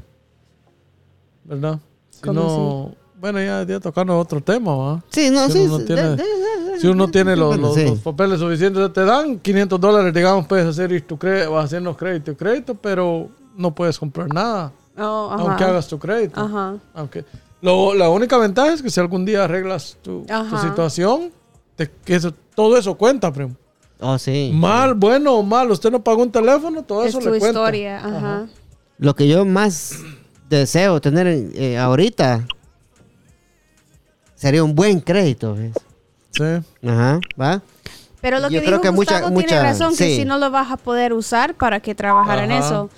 ¿Verdad? 1.44 1.80
Si 2.12 2.22
¿Cómo 2.22 2.40
no, 2.40 2.96
bueno, 3.20 3.42
ya, 3.42 3.64
ya 3.64 3.80
tocando 3.80 4.16
otro 4.20 4.40
tema, 4.40 4.76
¿va? 4.76 5.04
Sí, 5.10 5.32
no, 5.32 5.48
Si 5.48 5.54
sí. 5.54 5.60
uno 5.62 5.70
no 5.72 5.80
sí, 5.80 5.86
tiene- 5.86 6.02
de- 6.04 6.16
de- 6.18 6.24
de- 6.72 6.80
Si 6.80 6.86
uno 6.88 7.08
tiene 7.08 7.36
los, 7.36 7.58
los- 7.58 7.74
sí. 7.74 7.86
los 7.86 7.98
papeles 7.98 8.40
suficientes, 8.40 8.94
te 8.94 9.06
dan 9.06 9.40
500 9.40 9.82
dólares, 9.82 10.14
digamos, 10.14 10.46
puedes 10.46 10.68
hacer 10.68 11.02
tu 11.08 11.18
vas 11.18 11.66
haciendo 11.66 11.98
crédito 11.98 12.30
y 12.30 12.36
crédito, 12.36 12.76
pero 12.76 13.30
no 13.56 13.74
puedes 13.74 13.98
comprar 13.98 14.32
nada, 14.32 14.72
Oh, 15.00 15.30
ajá. 15.32 15.42
aunque 15.42 15.64
hagas 15.64 15.88
tu 15.88 15.98
crédito. 15.98 16.40
Ajá. 16.40 16.76
Aunque 16.94 17.26
lo, 17.60 17.96
la 17.96 18.08
única 18.12 18.38
ventaja 18.38 18.72
es 18.72 18.84
que 18.84 18.92
si 18.92 19.00
algún 19.00 19.26
día 19.26 19.46
arreglas 19.46 19.98
tu, 20.04 20.28
tu 20.28 20.58
situación, 20.60 21.32
te- 21.76 21.90
que 22.06 22.14
eso- 22.14 22.36
todo 22.54 22.78
eso 22.78 22.94
cuenta, 22.94 23.34
primo. 23.34 23.56
Oh, 24.00 24.18
sí. 24.20 24.52
Mal, 24.54 24.94
bueno 24.94 25.34
o 25.36 25.44
mal, 25.44 25.72
usted 25.72 25.90
no 25.92 26.04
pagó 26.04 26.22
un 26.22 26.32
teléfono, 26.32 26.84
todo 26.84 27.04
Es 27.04 27.10
eso 27.10 27.20
tu 27.20 27.26
le 27.32 27.40
cuenta. 27.40 27.60
historia. 27.60 27.98
Ajá. 27.98 28.48
Lo 29.00 29.16
que 29.16 29.28
yo 29.28 29.46
más 29.46 29.96
deseo 30.50 31.00
tener 31.02 31.28
eh, 31.28 31.78
ahorita 31.78 32.46
sería 34.36 34.64
un 34.64 34.76
buen 34.76 35.00
crédito. 35.00 35.56
¿ves? 35.56 35.74
Sí. 36.32 36.88
Ajá, 36.88 37.20
¿va? 37.40 37.62
Pero 38.22 38.40
lo 38.40 38.50
Yo 38.50 38.60
que 38.60 38.66
creo 38.66 38.80
dijo 38.80 38.82
que 38.82 38.90
Gustavo 38.90 39.30
mucha- 39.30 39.48
tiene 39.48 39.64
razón, 39.64 39.90
que 39.96 40.06
sí. 40.10 40.16
si 40.18 40.26
no 40.26 40.38
lo 40.38 40.50
vas 40.52 40.72
a 40.72 40.78
poder 40.78 41.14
usar, 41.14 41.56
¿para 41.56 41.80
qué 41.80 41.96
trabajar 41.96 42.40
en 42.44 42.52
eso? 42.52 42.90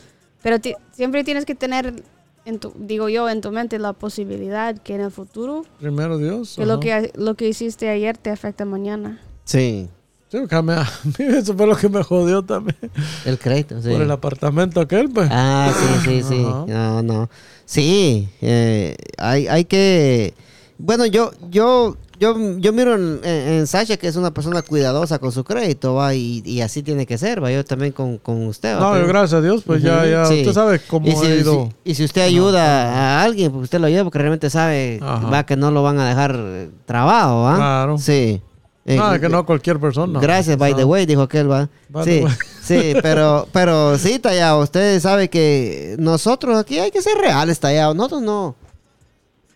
Pero 0.42 0.58
siempre 0.92 1.24
tienes 1.24 1.46
que 1.46 1.56
tener, 1.56 2.04
en 2.46 2.60
tu, 2.60 2.72
digo 2.78 3.10
yo, 3.10 3.30
en 3.30 3.42
tu 3.42 3.52
mente 3.52 3.78
la 3.80 3.92
posibilidad 3.94 4.78
que 4.78 4.96
en 4.96 5.02
el 5.02 5.12
futuro, 5.12 5.66
Primero 5.80 6.18
Dios. 6.18 6.56
que 6.56 6.66
lo 6.66 6.80
que, 6.80 7.12
lo 7.16 7.36
que 7.36 7.50
hiciste 7.50 7.90
ayer 7.90 8.18
te 8.18 8.30
afecta 8.32 8.64
mañana. 8.64 9.20
Sí, 9.44 9.90
Sí, 10.32 10.38
porque 10.40 10.56
a 10.56 10.62
mí- 10.62 10.74
a 10.74 10.84
mí 11.06 11.26
eso 11.38 11.56
fue 11.56 11.66
lo 11.68 11.76
que 11.76 11.90
me 11.90 12.04
jodió 12.04 12.44
también. 12.44 12.78
el 13.26 13.38
crédito, 13.40 13.82
sí. 13.82 13.90
Por 13.90 14.02
el 14.02 14.12
apartamento 14.12 14.80
aquel, 14.80 15.10
pues. 15.10 15.28
Ah, 15.32 15.72
sí, 15.76 16.02
sí, 16.06 16.24
sí. 16.28 16.46
Ajá. 16.48 16.66
No, 16.68 17.02
no. 17.04 17.30
Sí, 17.66 18.30
eh, 18.42 18.96
hay, 19.18 19.48
hay 19.48 19.66
que... 19.66 20.34
Bueno, 20.78 21.06
yo, 21.06 21.32
yo, 21.52 21.98
yo, 22.20 22.58
yo 22.58 22.74
miro 22.74 22.96
en, 22.96 23.20
en- 23.24 23.68
Sasha 23.68 23.98
que 23.98 24.08
es 24.08 24.16
una 24.16 24.32
persona 24.34 24.62
cuidadosa 24.62 25.20
con 25.20 25.32
su 25.32 25.44
crédito, 25.44 25.96
va, 25.96 26.14
y, 26.16 26.42
y 26.46 26.62
así 26.62 26.84
tiene 26.84 27.06
que 27.06 27.18
ser, 27.18 27.44
va. 27.44 27.52
Yo 27.52 27.66
también 27.66 27.92
con, 27.92 28.18
con 28.18 28.48
usted, 28.48 28.76
va, 28.76 28.80
No, 28.80 28.92
pero- 28.92 29.02
yo, 29.02 29.08
gracias 29.10 29.34
a 29.34 29.42
Dios, 29.42 29.64
pues 29.66 29.82
ya, 29.84 30.06
ya, 30.06 30.26
sí. 30.26 30.40
usted 30.42 30.54
sabe 30.54 30.80
cómo 30.80 31.08
y 31.08 31.12
si, 31.16 31.26
ha 31.26 31.36
ido. 31.36 31.70
si- 31.84 31.92
y 31.92 31.96
si 31.96 32.04
usted 32.06 32.22
ayuda 32.22 33.20
a 33.20 33.24
alguien, 33.24 33.52
pues 33.52 33.64
usted 33.64 33.80
lo 33.80 33.88
ayuda 33.88 34.04
porque 34.04 34.20
realmente 34.20 34.50
sabe 34.50 35.00
Ajá. 35.02 35.28
va 35.28 35.46
que 35.46 35.58
no 35.58 35.70
lo 35.72 35.84
van 35.84 36.00
a 36.00 36.08
dejar 36.08 36.36
eh, 36.38 36.70
trabajo, 36.86 37.42
¿va? 37.44 37.56
Claro. 37.56 37.98
Sí. 37.98 38.42
Eh, 38.90 38.96
Nada, 38.98 39.20
que 39.20 39.30
no 39.30 39.46
cualquier 39.46 39.80
persona. 39.80 40.20
Gracias, 40.20 40.58
by 40.58 40.72
the 40.74 40.82
Sabe. 40.82 40.86
way, 40.86 41.06
dijo 41.06 41.22
aquel, 41.22 41.50
va. 41.52 41.70
By 41.90 42.04
Sí, 42.06 42.24
the 42.26 42.94
sí, 42.94 43.00
pero, 43.04 43.48
pero 43.54 43.98
sí, 44.00 44.18
Tallado, 44.18 44.62
usted 44.62 45.00
sabe 45.00 45.30
que 45.30 45.96
nosotros 46.00 46.58
aquí 46.58 46.80
hay 46.80 46.90
que 46.90 47.02
ser 47.02 47.16
reales, 47.18 47.60
Tallado. 47.60 47.94
Nosotros 47.94 48.22
no, 48.24 48.56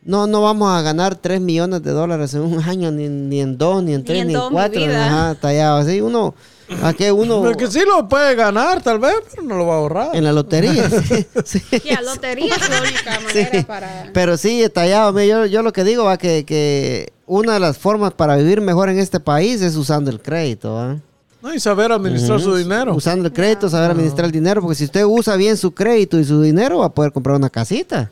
no, 0.03 0.27
no 0.27 0.41
vamos 0.41 0.71
a 0.71 0.81
ganar 0.81 1.15
3 1.15 1.41
millones 1.41 1.81
de 1.81 1.91
dólares 1.91 2.33
en 2.33 2.41
un 2.41 2.61
año, 2.63 2.91
ni, 2.91 3.07
ni 3.09 3.39
en 3.41 3.57
dos, 3.57 3.81
ni 3.81 3.93
en 3.93 4.03
tres, 4.03 4.25
ni 4.25 4.33
en 4.33 4.39
dos, 4.39 4.51
cuatro. 4.51 4.81
Ajá, 4.85 5.35
Tallado. 5.35 5.77
Así 5.77 6.01
uno, 6.01 6.35
aquí 6.83 7.09
uno 7.09 7.41
Pero 7.41 7.57
que 7.57 7.67
sí 7.67 7.79
lo 7.87 8.07
puede 8.07 8.35
ganar, 8.35 8.81
tal 8.83 8.99
vez, 8.99 9.15
pero 9.31 9.43
no 9.43 9.55
lo 9.57 9.65
va 9.65 9.75
a 9.75 9.77
ahorrar. 9.77 10.09
en 10.15 10.25
la 10.25 10.33
lotería. 10.33 10.89
sí, 11.07 11.25
sí. 11.45 11.61
Ya, 11.85 12.01
lotería 12.01 12.53
es 12.55 12.69
la 12.69 12.81
única 12.81 13.19
manera 13.21 13.49
Sí. 13.51 13.63
para... 13.63 14.09
Pero 14.13 14.35
sí, 14.37 14.63
tallado. 14.73 15.19
Yo, 15.21 15.45
yo 15.45 15.61
lo 15.63 15.71
que 15.71 15.83
digo 15.85 16.03
va 16.03 16.17
que, 16.17 16.43
que 16.45 17.12
una 17.25 17.53
de 17.53 17.59
las 17.59 17.77
formas 17.77 18.13
para 18.13 18.35
vivir 18.35 18.61
mejor 18.61 18.89
en 18.89 18.99
este 18.99 19.19
país 19.19 19.61
es 19.61 19.75
usando 19.75 20.09
el 20.11 20.19
crédito. 20.21 20.73
¿va? 20.73 20.97
No, 21.41 21.53
y 21.53 21.59
saber 21.59 21.91
administrar 21.91 22.39
su 22.39 22.55
dinero. 22.55 22.95
Usando 22.95 23.27
el 23.27 23.33
crédito, 23.33 23.69
saber 23.69 23.91
administrar 23.91 24.25
el 24.25 24.31
dinero. 24.31 24.61
Porque 24.61 24.75
si 24.75 24.85
usted 24.85 25.03
usa 25.05 25.35
bien 25.35 25.57
su 25.57 25.71
crédito 25.73 26.19
y 26.19 26.23
su 26.25 26.41
dinero, 26.41 26.79
va 26.79 26.85
a 26.85 26.93
poder 26.93 27.11
comprar 27.11 27.35
una 27.35 27.49
casita. 27.49 28.09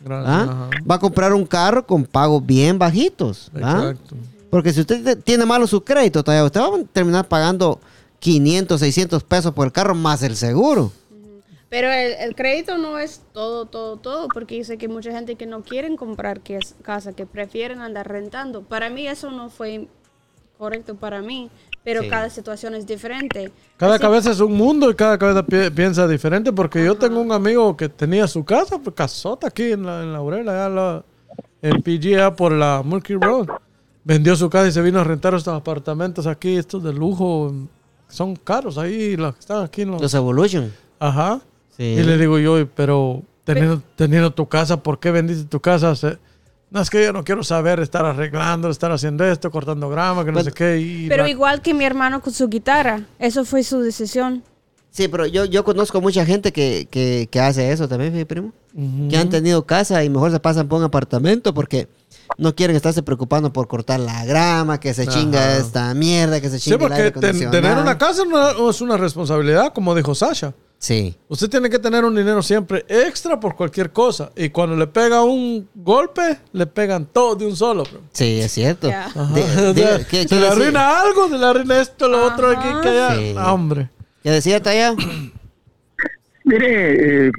Gracias. 0.00 0.48
¿ah? 0.48 0.70
Va 0.88 0.94
a 0.94 0.98
comprar 1.00 1.32
un 1.32 1.44
carro 1.44 1.84
con 1.86 2.04
pagos 2.04 2.44
bien 2.46 2.78
bajitos. 2.78 3.50
Exacto. 3.54 4.14
Porque 4.50 4.72
si 4.72 4.80
usted 4.80 5.02
te- 5.04 5.16
tiene 5.16 5.44
malo 5.44 5.66
su 5.66 5.82
crédito, 5.82 6.22
tallado, 6.22 6.46
usted 6.46 6.60
va 6.60 6.66
a 6.66 6.84
terminar 6.92 7.26
pagando 7.26 7.80
500, 8.20 8.78
600 8.80 9.22
pesos 9.24 9.52
por 9.52 9.66
el 9.66 9.72
carro 9.72 9.94
más 9.94 10.22
el 10.22 10.36
seguro. 10.36 10.92
Pero 11.70 11.90
el, 11.92 12.12
el 12.14 12.34
crédito 12.34 12.78
no 12.78 12.98
es 12.98 13.22
todo, 13.32 13.66
todo, 13.66 13.96
todo, 13.98 14.28
porque 14.28 14.56
yo 14.56 14.64
sé 14.64 14.78
que 14.78 14.88
mucha 14.88 15.12
gente 15.12 15.34
que 15.36 15.44
no 15.46 15.62
quieren 15.62 15.96
comprar 15.96 16.40
que 16.40 16.56
es 16.56 16.74
casa, 16.82 17.12
que 17.12 17.26
prefieren 17.26 17.80
andar 17.80 18.08
rentando. 18.08 18.62
Para 18.62 18.88
mí 18.88 19.06
eso 19.06 19.30
no 19.30 19.50
fue 19.50 19.86
correcto 20.56 20.94
para 20.96 21.20
mí, 21.20 21.50
pero 21.84 22.02
Sí. 22.02 22.08
cada 22.08 22.30
situación 22.30 22.74
es 22.74 22.86
diferente. 22.86 23.52
Cada 23.76 23.94
Así- 23.96 24.00
cabeza 24.02 24.30
es 24.32 24.40
un 24.40 24.54
mundo 24.56 24.90
y 24.90 24.94
cada 24.94 25.18
cabeza 25.18 25.44
pi- 25.44 25.70
piensa 25.70 26.08
diferente. 26.08 26.52
Porque 26.52 26.82
yo 26.84 26.96
tengo 26.96 27.20
un 27.20 27.32
amigo 27.32 27.76
que 27.76 27.88
tenía 27.90 28.26
su 28.26 28.44
casa, 28.44 28.78
pues 28.78 28.96
casota 28.96 29.48
aquí 29.48 29.72
en 29.72 29.84
la, 29.84 30.02
en 30.02 30.12
la 30.12 30.18
Aurela, 30.18 30.52
allá 30.52 30.66
en 30.66 30.74
la- 30.74 31.04
en 31.60 31.82
PGA 31.82 32.34
por 32.34 32.52
la 32.52 32.82
Murky 32.84 33.14
Road. 33.14 33.46
Vendió 34.04 34.34
su 34.36 34.48
casa 34.48 34.68
y 34.68 34.72
se 34.72 34.80
vino 34.80 35.00
a 35.00 35.04
rentar 35.04 35.34
estos 35.34 35.54
apartamentos 35.54 36.26
aquí, 36.26 36.56
estos 36.56 36.82
de 36.82 36.94
lujo. 36.94 37.52
Son 38.08 38.34
caros 38.36 38.78
ahí, 38.78 39.16
los 39.18 39.34
que 39.34 39.40
están 39.40 39.62
aquí 39.62 39.82
en 39.82 39.90
los... 39.90 40.00
Los 40.00 40.14
Evolution. 40.14 40.72
Ajá. 40.98 41.40
Sí. 41.78 41.84
Y 41.84 42.02
le 42.02 42.18
digo 42.18 42.38
yo, 42.38 42.66
pero 42.74 43.22
teniendo, 43.44 43.80
teniendo 43.96 44.32
tu 44.32 44.46
casa, 44.48 44.82
¿por 44.82 44.98
qué 45.00 45.10
vendiste 45.10 45.44
tu 45.44 45.60
casa? 45.60 45.94
Se- 45.96 46.18
no, 46.70 46.80
es 46.82 46.90
que 46.90 47.02
yo 47.02 47.12
no 47.14 47.24
quiero 47.24 47.42
saber 47.44 47.80
estar 47.80 48.04
arreglando, 48.04 48.68
estar 48.68 48.92
haciendo 48.92 49.24
esto, 49.24 49.50
cortando 49.50 49.88
grama, 49.88 50.22
que 50.24 50.32
no 50.32 50.34
Pues, 50.34 50.46
sé 50.46 50.52
qué. 50.52 50.78
Y 50.80 51.08
Pero 51.08 51.22
la- 51.22 51.30
igual 51.30 51.62
que 51.62 51.72
mi 51.72 51.84
hermano 51.84 52.20
con 52.20 52.32
su 52.34 52.48
guitarra, 52.48 53.02
eso 53.18 53.44
fue 53.46 53.62
su 53.62 53.80
decisión. 53.80 54.42
Sí, 54.90 55.06
pero 55.06 55.26
yo, 55.26 55.44
yo 55.44 55.64
conozco 55.64 56.00
mucha 56.00 56.26
gente 56.26 56.52
que, 56.52 56.88
que, 56.90 57.28
que 57.30 57.40
hace 57.40 57.70
eso 57.72 57.86
también, 57.88 58.12
mi 58.12 58.24
primo. 58.24 58.52
Ujú. 58.74 59.08
Que 59.08 59.16
han 59.16 59.28
tenido 59.30 59.64
casa 59.64 60.02
y 60.02 60.10
mejor 60.10 60.30
se 60.32 60.40
pasan 60.40 60.66
por 60.66 60.78
un 60.78 60.84
apartamento 60.84 61.54
porque 61.54 61.88
no 62.38 62.54
quieren 62.54 62.74
estarse 62.74 63.02
preocupando 63.02 63.52
por 63.52 63.68
cortar 63.68 64.00
la 64.00 64.24
grama, 64.24 64.80
que 64.80 64.92
se 64.94 65.02
Ajá. 65.02 65.12
chinga 65.12 65.56
esta 65.58 65.94
mierda, 65.94 66.40
que 66.40 66.50
se 66.50 66.58
Sí, 66.58 66.64
chinga 66.70 66.74
el 66.76 66.80
porque 66.80 66.94
aire 66.96 67.10
ten- 67.12 67.18
acondicionado. 67.24 67.60
tener 67.62 67.78
una 67.78 67.96
casa 67.98 68.24
no 68.24 68.70
es 68.70 68.80
una 68.80 68.96
responsabilidad, 68.96 69.72
como 69.72 69.94
dijo 69.94 70.14
Sasha. 70.14 70.52
Sí. 70.80 71.16
Usted 71.26 71.48
tiene 71.50 71.68
que 71.68 71.78
tener 71.80 72.04
un 72.04 72.14
dinero 72.14 72.40
siempre 72.40 72.84
extra 72.88 73.40
por 73.40 73.56
cualquier 73.56 73.90
cosa. 73.90 74.30
Y 74.36 74.50
cuando 74.50 74.76
le 74.76 74.86
pega 74.86 75.22
un 75.24 75.68
golpe, 75.74 76.38
le 76.52 76.66
pegan 76.66 77.04
todo 77.06 77.34
de 77.34 77.46
un 77.46 77.56
solo. 77.56 77.82
bro. 77.82 78.00
Sí, 78.12 78.38
es 78.40 78.52
cierto. 78.52 78.88
Ajá. 78.88 79.24
De- 79.34 79.42
O 79.70 79.74
de- 79.74 79.82
sea, 79.82 79.98
¿qué- 80.06 80.22
se 80.22 80.28
qué 80.28 80.34
le 80.36 80.40
decía? 80.42 80.52
arruina 80.52 81.00
algo, 81.02 81.28
se 81.28 81.36
le 81.38 81.44
arruina 81.46 81.80
esto, 81.80 82.08
lo 82.08 82.24
otro, 82.26 82.50
aquí, 82.50 82.68
que 82.82 82.88
allá. 82.90 83.14
Sí. 83.16 83.34
Ah, 83.36 83.52
hombre. 83.52 83.90
¿Qué 84.22 84.30
decía 84.30 84.62
Taya? 84.62 84.94
Mire, 86.44 87.26
eh, 87.28 87.32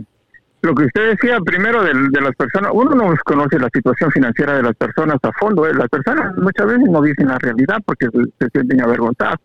lo 0.61 0.76
que 0.76 0.86
usted 0.86 1.11
decía 1.11 1.40
primero 1.40 1.82
de, 1.84 1.94
de 1.94 2.22
las 2.22 2.36
personas, 2.36 2.72
uno 2.74 2.91
no 2.94 3.14
conoce 3.26 3.57
la 3.57 3.70
situación 3.74 4.11
financiera 4.11 4.56
de 4.57 4.64
las 4.64 4.76
personas 4.76 5.16
a 5.24 5.32
fondo. 5.40 5.66
¿eh? 5.66 5.74
Las 5.74 5.88
personas 5.90 6.36
muchas 6.38 6.68
veces 6.68 6.84
no 6.90 7.02
dicen 7.02 7.28
la 7.28 7.38
realidad 7.40 7.78
porque 7.86 8.07
se, 8.11 8.20
se 8.45 8.49
sienten 8.52 8.82
avergonzadas. 8.82 9.40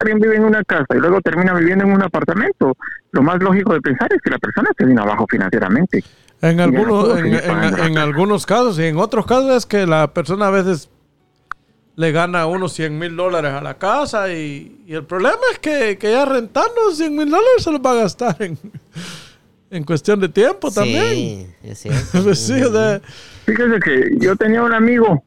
Alguien 0.00 0.18
vive 0.18 0.36
en 0.36 0.44
una 0.44 0.62
casa 0.64 0.86
y 0.94 0.98
luego 0.98 1.20
termina 1.20 1.54
viviendo 1.54 1.84
en 1.84 1.92
un 1.92 2.02
apartamento, 2.02 2.76
lo 3.12 3.22
más 3.22 3.42
lógico 3.42 3.72
de 3.74 3.80
pensar 3.80 4.12
es 4.12 4.20
que 4.22 4.30
la 4.30 4.38
persona 4.38 4.70
se 4.76 4.84
viene 4.84 5.00
abajo 5.00 5.26
financieramente. 5.30 6.02
En 6.42 6.60
algunos, 6.60 7.18
en, 7.18 7.26
en- 7.34 7.78
en 7.78 7.98
algunos 7.98 8.44
casos 8.44 8.78
y 8.78 8.84
en 8.84 8.98
otros 8.98 9.24
casos 9.26 9.50
es 9.56 9.66
que 9.66 9.86
la 9.86 10.12
persona 10.12 10.48
a 10.48 10.50
veces 10.50 10.90
le 11.96 12.10
gana 12.12 12.46
unos 12.46 12.72
100 12.74 12.98
mil 12.98 13.16
dólares 13.16 13.52
a 13.52 13.60
la 13.62 13.78
casa 13.78 14.30
y, 14.32 14.82
y 14.86 14.94
el 14.94 15.04
problema 15.04 15.38
es 15.52 15.58
que, 15.60 15.96
que 15.96 16.10
ya 16.10 16.24
rentando 16.24 16.90
100 16.92 17.14
mil 17.14 17.30
dólares 17.30 17.62
se 17.62 17.70
los 17.70 17.80
va 17.80 17.92
a 17.92 17.94
gastar 17.94 18.36
en, 18.40 18.58
en 19.70 19.84
cuestión 19.84 20.18
de 20.20 20.28
tiempo 20.28 20.70
también. 20.72 21.14
Sí, 21.14 21.46
es 21.62 21.78
cierto. 21.78 22.34
Sí, 22.34 22.60
o 22.62 22.72
sea, 22.72 23.00
Fíjese 23.46 23.78
que 23.80 24.10
yo 24.18 24.34
tenía 24.36 24.62
un 24.62 24.74
amigo 24.74 25.22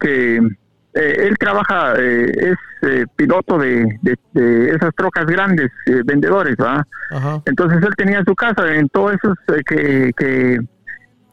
que 0.00 0.40
él 0.94 1.36
trabaja, 1.38 1.94
eh, 1.98 2.26
es 2.36 2.56
eh, 2.82 3.04
piloto 3.16 3.58
de, 3.58 3.98
de- 4.02 4.18
de 4.32 4.70
esas 4.70 4.90
trocas 4.96 5.26
grandes, 5.26 5.70
eh, 5.86 6.00
vendedores, 6.04 6.56
ajá. 6.60 6.84
Entonces 7.46 7.78
él 7.82 7.94
tenía 7.96 8.22
su 8.26 8.34
casa 8.34 8.72
en 8.74 8.88
todos 8.88 9.14
esos 9.14 9.34
eh, 9.56 9.62
que, 9.66 10.10
que 10.16 10.58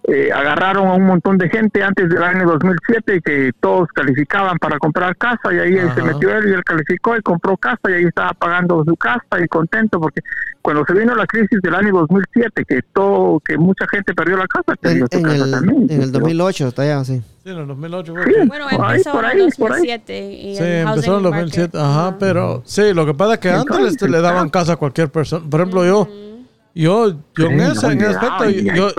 eh, 0.07 0.29
agarraron 0.31 0.87
a 0.87 0.93
un 0.93 1.03
montón 1.05 1.37
de 1.37 1.49
gente 1.49 1.81
antes 1.83 2.07
del 2.09 2.21
año 2.23 2.45
2007 2.45 3.15
y 3.15 3.21
que 3.21 3.51
todos 3.59 3.87
calificaban 3.89 4.57
para 4.59 4.77
comprar 4.77 5.15
casa 5.17 5.51
y 5.51 5.57
ahí 5.57 5.77
Ajá. 5.79 5.95
se 5.95 6.01
metió 6.03 6.29
él 6.37 6.49
y 6.49 6.53
él 6.53 6.63
calificó 6.63 7.17
y 7.17 7.21
compró 7.21 7.57
casa 7.57 7.79
y 7.89 7.93
ahí 7.93 8.03
estaba 8.03 8.31
pagando 8.33 8.83
su 8.85 8.95
casa 8.95 9.39
y 9.43 9.47
contento 9.47 9.99
porque 9.99 10.21
cuando 10.61 10.83
se 10.85 10.93
vino 10.93 11.15
la 11.15 11.25
crisis 11.25 11.59
del 11.61 11.73
año 11.73 11.91
2007 11.91 12.65
que 12.65 12.81
todo 12.93 13.39
que 13.39 13.57
mucha 13.57 13.85
gente 13.91 14.13
perdió 14.13 14.37
la 14.37 14.45
casa 14.47 14.75
perdió 14.79 15.05
En, 15.05 15.11
su 15.11 15.17
en 15.17 15.23
casa 15.23 15.45
el, 15.45 15.51
también 15.51 15.87
en 15.89 16.01
el 16.01 16.11
2008 16.11 16.67
está 16.67 16.85
ya, 16.85 17.03
sí. 17.03 17.21
Sí, 17.43 17.49
en 17.51 17.57
el 17.57 17.67
2008 17.67 18.13
fue 18.13 18.23
Sí. 18.25 18.31
Bueno, 18.47 18.65
Por 18.69 18.85
ahí, 18.85 18.91
empezó 18.97 19.11
por 19.11 19.23
en 19.25 19.29
ahí, 19.31 19.39
el 19.41 19.53
por 19.57 19.71
ahí. 19.71 19.77
2007. 19.87 20.31
Y 20.31 20.55
Sí, 20.55 20.63
el 20.63 20.69
empezó 20.69 20.81
en 20.81 20.85
housing 20.87 21.13
el 21.17 21.23
2007. 21.23 21.61
market. 21.61 21.75
Ajá, 21.75 22.07
Ajá. 22.07 22.17
pero 22.19 22.61
sí, 22.65 22.93
lo 22.93 23.05
que 23.05 23.13
pasa 23.13 23.33
es 23.35 23.39
que 23.39 23.49
antes 23.51 24.01
le, 24.01 24.09
le 24.09 24.21
daban 24.21 24.49
casa 24.49 24.73
a 24.73 24.75
cualquier 24.77 25.09
persona. 25.11 25.45
Por 25.49 25.59
ejemplo, 25.61 25.85
yo, 25.85 26.07
yo, 26.75 27.13
yo 27.37 27.45
en 27.47 27.59
ese, 27.61 27.87
en 27.87 28.01
ese 28.01 28.15
aspecto, 28.17 28.49
yo, 28.49 28.89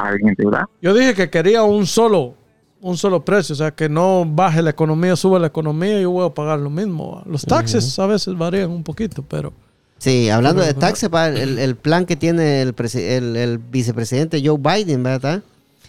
yo 0.83 0.95
dije 0.95 1.15
que 1.15 1.31
quería 1.31 1.63
un 1.63 1.87
solo, 1.87 2.35
un 2.81 2.97
solo 2.97 3.25
precio, 3.25 3.53
o 3.53 3.57
sea, 3.57 3.71
que 3.71 3.89
no 3.89 4.25
baje 4.27 4.63
la 4.63 4.71
economía, 4.71 5.15
sube 5.17 5.39
la 5.39 5.47
economía, 5.49 6.01
yo 6.01 6.11
voy 6.11 6.27
a 6.27 6.31
pagar 6.35 6.59
lo 6.59 6.71
mismo. 6.71 7.23
Los 7.27 7.43
taxes 7.45 7.99
a 7.99 8.07
veces 8.07 8.37
varían 8.37 8.71
un 8.71 8.83
poquito, 8.83 9.23
pero 9.23 9.53
Sí, 9.99 10.29
hablando 10.29 10.63
de 10.63 10.75
taxes, 10.75 11.09
el, 11.13 11.59
el 11.59 11.75
plan 11.77 12.05
que 12.05 12.17
tiene 12.17 12.61
el, 12.63 12.75
el, 12.95 13.37
el 13.37 13.59
vicepresidente 13.59 14.43
Joe 14.45 14.59
Biden, 14.59 15.03
¿verdad? 15.03 15.43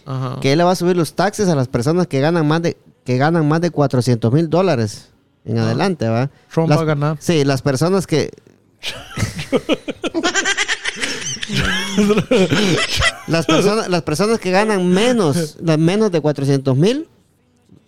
ajá. 0.06 0.38
Que 0.40 0.52
él 0.52 0.58
le 0.58 0.64
va 0.64 0.72
a 0.72 0.76
subir 0.76 0.96
los 0.96 1.12
taxes 1.14 1.48
a 1.48 1.54
las 1.54 1.68
personas 1.68 2.06
que 2.06 2.20
ganan 2.20 2.46
más 2.48 2.62
de 2.62 2.76
que 3.04 3.16
ganan 3.18 3.46
más 3.48 3.60
de 3.62 3.70
400 3.70 4.32
mil 4.32 4.48
dólares 4.50 5.08
en 5.44 5.58
adelante, 5.58 6.08
¿va? 6.08 6.22
Ah. 6.22 6.30
Trump 6.52 6.68
Las- 6.68 6.78
va 6.78 6.82
a 6.82 6.86
ganar. 6.86 7.16
Sí, 7.20 7.44
las 7.44 7.62
personas 7.62 8.06
que... 8.06 8.30
las, 13.26 13.46
personas, 13.46 13.88
las 13.88 14.02
personas 14.02 14.38
que 14.38 14.50
ganan 14.50 14.88
menos, 14.88 15.56
la- 15.62 15.76
menos 15.76 16.10
de 16.10 16.20
400 16.20 16.76
mil, 16.76 17.08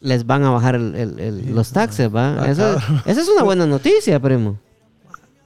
les 0.00 0.26
van 0.26 0.44
a 0.44 0.50
bajar 0.50 0.74
el- 0.76 0.94
el- 0.94 1.18
el- 1.20 1.54
los 1.54 1.72
taxes, 1.72 2.14
¿va? 2.14 2.46
Eso, 2.48 2.76
esa 3.04 3.20
es 3.20 3.28
una 3.28 3.42
buena 3.42 3.66
noticia, 3.66 4.18
primo. 4.20 4.58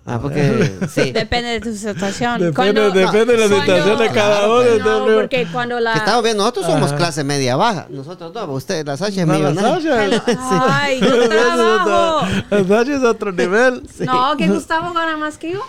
Ah, 0.07 0.19
porque... 0.21 0.71
Sí. 0.95 1.13
Depende 1.15 1.49
de 1.49 1.61
tu 1.61 1.75
situación. 1.75 2.39
Depende, 2.39 2.55
Cuando- 2.55 2.91
depende 2.91 3.25
de 3.37 3.39
la 3.39 3.47
cuando- 3.49 3.65
situación 3.75 3.99
de 3.99 4.09
cada 4.11 4.47
uno. 4.49 5.07
No, 5.07 5.15
porque 5.21 5.47
cuando 5.51 5.81
la... 5.81 5.93
Que 5.95 5.99
estamos 6.01 6.23
bien, 6.23 6.37
nosotros 6.37 6.67
somos 6.67 6.89
Ajá. 6.91 6.97
clase 6.99 7.25
media 7.25 7.57
baja. 7.57 7.87
Nosotros 7.89 8.35
no, 8.35 8.45
usted, 8.53 8.87
la 8.87 8.99
Sasha 8.99 9.23
es 9.23 9.27
no, 9.27 9.33
la 9.39 9.51
millonaria. 9.51 10.23
Sasha- 10.27 10.67
Ay, 10.83 11.01
yo 11.01 11.27
trabajo. 11.29 12.27
La 12.51 12.65
Sasha 12.65 12.97
es 12.97 13.03
otro 13.03 13.33
nivel. 13.33 13.83
No, 14.01 14.37
que 14.37 14.47
Gustavo 14.49 14.93
gana 14.93 15.17
más 15.17 15.39
que 15.39 15.53
yo. 15.53 15.61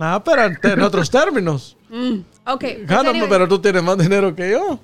No, 0.00 0.24
pero 0.24 0.46
en, 0.46 0.58
en 0.62 0.80
otros 0.80 1.10
términos. 1.10 1.76
Mm, 1.90 2.20
ok. 2.46 2.58
pues 2.58 2.86
Gano, 2.86 3.10
anyway, 3.10 3.28
pero 3.28 3.46
tú 3.46 3.58
tienes 3.58 3.82
más 3.82 3.98
dinero 3.98 4.34
que 4.34 4.50
yo. 4.50 4.80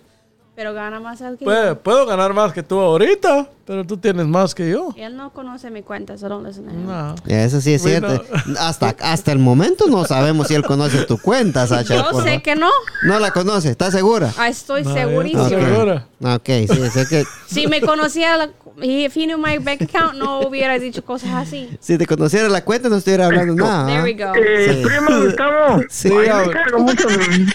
Pero 0.57 0.73
gana 0.75 0.99
más 1.01 1.21
él 1.21 1.37
que 1.39 1.45
Puedo, 1.45 1.75
yo. 1.75 1.79
puedo 1.83 2.07
ganar 2.07 2.33
más 2.35 2.53
que 2.53 2.63
tú 2.63 2.81
ahorita, 2.81 3.49
pero 3.67 3.85
tú 3.85 3.97
tienes 3.99 4.27
más 4.27 4.55
que 4.55 4.71
yo. 4.71 4.89
Y 4.97 5.03
él 5.03 5.17
no 5.17 5.31
conoce 5.33 5.71
mi 5.71 5.83
cuenta, 5.83 6.17
so 6.17 6.29
don't 6.29 6.47
listen 6.47 6.65
to 6.65 6.71
him. 6.73 6.87
No. 6.87 7.15
Eso 7.27 7.61
sí 7.61 7.75
es 7.75 7.83
Bueno. 7.83 8.09
cierto. 8.09 8.27
Hasta, 8.59 8.97
hasta 9.01 9.33
el 9.33 9.39
momento 9.39 9.87
no 9.89 10.05
sabemos 10.07 10.49
si 10.49 10.55
él 10.55 10.63
conoce 10.65 11.05
tu 11.05 11.19
cuenta, 11.19 11.67
Sacha. 11.67 11.95
Yo 11.97 12.11
por 12.11 12.23
sé 12.23 12.29
favor. 12.31 12.43
que 12.43 12.55
no. 12.57 12.71
No 13.05 13.19
la 13.21 13.31
conoce, 13.31 13.71
¿estás 13.71 13.93
segura? 13.93 14.33
Ah, 14.39 14.49
estoy 14.49 14.83
No, 14.83 14.95
segurísima. 14.95 15.47
¿estás 15.47 15.61
segura? 15.65 16.07
Ok, 16.23 16.47
sí, 16.47 16.91
sé 16.91 17.07
que 17.09 17.25
Si 17.47 17.67
me 17.67 17.81
conociera, 17.83 18.37
la, 18.39 18.49
if 18.83 19.15
he 19.17 19.27
knew 19.27 19.37
my 19.39 19.59
bank 19.59 19.83
account, 19.83 20.15
no 20.15 20.41
hubiera 20.41 20.79
dicho 20.79 21.05
cosas 21.05 21.31
así. 21.35 21.69
si 21.81 21.99
te 21.99 22.07
conociera 22.07 22.49
la 22.49 22.65
cuenta 22.65 22.89
no 22.89 22.97
estuviera 22.97 23.27
hablando 23.27 23.55
nada. 23.55 23.87
There 23.87 24.03
we 24.03 24.15
go. 24.15 24.33
Eh, 24.35 24.67
Sí. 24.83 24.83
primo 24.85 25.21
Gustavo, 25.25 25.83
Sí, 25.91 26.09
ahí 26.13 26.47
ver. 26.47 26.51
cargo 26.51 26.79
mucho, 26.81 27.07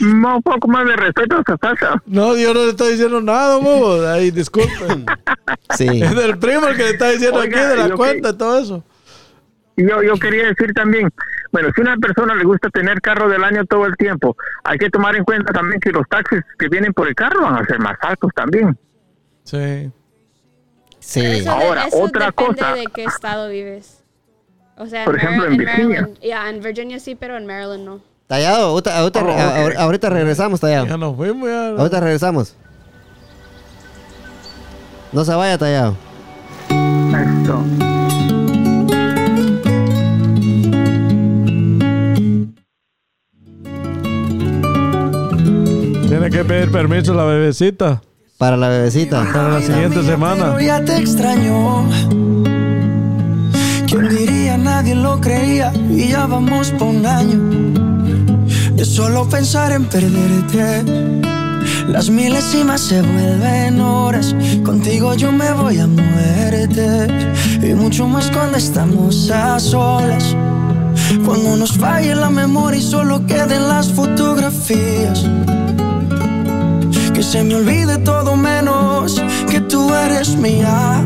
un 0.02 0.42
poco 0.44 0.68
más 0.68 0.86
de 0.86 0.96
respeto 0.96 1.38
a 1.38 1.58
Sasha. 1.58 2.02
No, 2.06 2.36
yo 2.36 2.54
no 2.54 2.64
le 2.66 2.70
estoy 2.70 2.91
diciendo 2.92 3.22
nada, 3.22 3.58
bobo. 3.58 4.06
Ahí, 4.08 4.32
disculpen. 4.32 5.06
Sí. 5.78 5.88
Es 5.88 6.16
del 6.16 6.38
primo 6.38 6.68
el 6.68 6.76
que 6.78 6.84
le 6.84 6.90
está 6.92 7.10
diciendo 7.12 7.40
Oiga, 7.40 7.60
aquí 7.70 7.70
de 7.82 7.88
la 7.90 7.96
cuenta 7.96 8.38
todo 8.38 8.60
eso. 8.60 8.84
Yo, 9.78 10.04
yo 10.04 10.16
quería 10.16 10.46
decir 10.48 10.74
también, 10.74 11.10
bueno, 11.52 11.70
si 11.74 11.82
a 11.82 11.84
una 11.86 11.98
persona 11.98 12.36
le 12.36 12.44
gusta 12.44 12.70
tener 12.70 13.00
carro 13.02 13.30
del 13.30 13.44
año 13.44 13.66
todo 13.66 13.86
el 13.86 13.96
tiempo, 13.96 14.36
hay 14.64 14.78
que 14.78 14.90
tomar 14.90 15.16
en 15.16 15.24
cuenta 15.24 15.54
también 15.54 15.80
que 15.80 15.92
los 15.92 16.08
taxes 16.10 16.44
que 16.60 16.68
vienen 16.68 16.94
por 16.94 17.08
el 17.08 17.16
carro 17.16 17.42
van 17.44 17.56
a 17.56 17.66
ser 17.66 17.80
más 17.80 17.98
altos 18.02 18.32
también. 18.36 18.78
Sí. 19.44 19.90
Sí. 21.00 21.22
Eso, 21.26 21.52
Ahora, 21.52 21.86
eso 21.86 22.02
otra 22.02 22.28
depende 22.28 22.54
cosa. 22.60 22.74
de 22.76 22.86
qué 22.94 23.04
estado 23.06 23.50
vives. 23.50 24.04
O 24.78 24.86
sea, 24.88 25.06
Por 25.06 25.16
ejemplo, 25.18 25.46
en 25.48 25.58
Virginia. 25.58 26.02
Maryland. 26.02 26.20
Ya, 26.22 26.50
en 26.50 26.62
Virginia 26.62 27.00
sí, 27.00 27.16
pero 27.16 27.38
en 27.38 27.46
Maryland 27.46 27.84
no. 27.86 28.02
Tallado, 28.28 28.68
ahorita, 28.68 28.98
ahorita, 28.98 29.24
Oh, 29.24 29.80
ahorita 29.82 30.10
regresamos, 30.10 30.60
Tallado. 30.60 30.86
Ya 30.88 30.98
nos 30.98 31.16
fuimos 31.16 31.50
ya. 31.50 31.70
Ahorita 31.70 32.00
regresamos. 32.00 32.56
No 35.12 35.26
se 35.26 35.34
vaya, 35.36 35.58
Tallado. 35.58 35.96
Eso. 36.70 37.64
Tiene 46.08 46.30
que 46.30 46.44
pedir 46.44 46.72
permiso 46.72 47.14
a 47.14 47.16
la 47.16 47.24
bebecita 47.26 48.02
Para 48.38 48.58
la 48.58 48.70
bebecita. 48.70 49.26
para 49.32 49.50
la 49.50 49.62
siguiente 49.62 50.04
semana. 50.04 50.54
Pero 50.56 50.60
ya 50.60 50.84
te 50.84 50.98
extrañó. 50.98 51.86
¿Quién 53.88 54.10
diría? 54.10 54.58
Nadie 54.58 54.96
lo 54.96 55.20
creía. 55.22 55.72
Y 55.90 56.10
ya 56.10 56.26
vamos 56.26 56.72
por 56.72 56.88
un 56.90 57.06
año. 57.06 57.40
De 58.76 58.84
solo 58.86 59.28
pensar 59.30 59.72
en 59.72 59.86
perderte. 59.86 61.21
Las 61.88 62.10
milésimas 62.10 62.82
se 62.82 63.02
vuelven 63.02 63.82
horas. 63.82 64.36
Contigo 64.64 65.14
yo 65.16 65.32
me 65.32 65.52
voy 65.54 65.80
a 65.80 65.88
muerte. 65.88 67.08
Y 67.62 67.74
mucho 67.74 68.08
más 68.08 68.30
cuando 68.32 68.58
estamos 68.58 69.30
a 69.32 69.60
solas. 69.60 70.36
Cuando 71.26 71.58
nos 71.58 71.78
falle 71.78 72.16
la 72.16 72.30
memoria 72.30 72.80
y 72.80 72.84
solo 72.84 73.26
queden 73.26 73.68
las 73.68 73.92
fotografías. 73.92 75.26
Que 77.14 77.24
se 77.24 77.44
me 77.44 77.56
olvide 77.56 77.98
todo 78.00 78.36
menos 78.36 79.22
que 79.50 79.60
tú 79.62 79.94
eres 79.94 80.36
mía. 80.36 81.06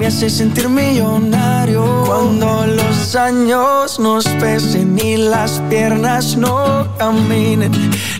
Me 0.00 0.06
hace 0.06 0.30
sentir 0.30 0.66
millonario. 0.70 1.84
Cuando 2.06 2.66
los 2.66 3.14
años 3.14 4.00
nos 4.00 4.26
pesen 4.40 4.98
y 4.98 5.18
las 5.18 5.60
piernas 5.68 6.38
no 6.38 6.88
caminen, 6.98 7.70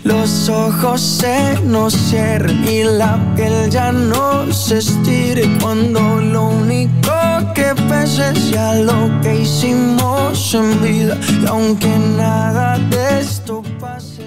los 0.03 0.47
ojos 0.47 1.01
se 1.01 1.59
nos 1.63 1.93
cierren 1.95 2.63
y 2.67 2.83
la 2.83 3.17
piel 3.35 3.71
ya 3.71 3.91
no 3.91 4.53
se 4.53 4.77
estire. 4.77 5.49
Cuando 5.59 5.99
lo 6.21 6.49
único 6.49 7.11
que 7.55 7.73
pese 7.89 8.35
sea 8.35 8.75
lo 8.75 9.09
que 9.23 9.39
hicimos 9.41 10.53
en 10.53 10.81
vida. 10.83 11.17
Y 11.41 11.47
aunque 11.47 11.89
nada 12.15 12.77
de 12.91 13.21
esto 13.21 13.63
pase. 13.79 14.21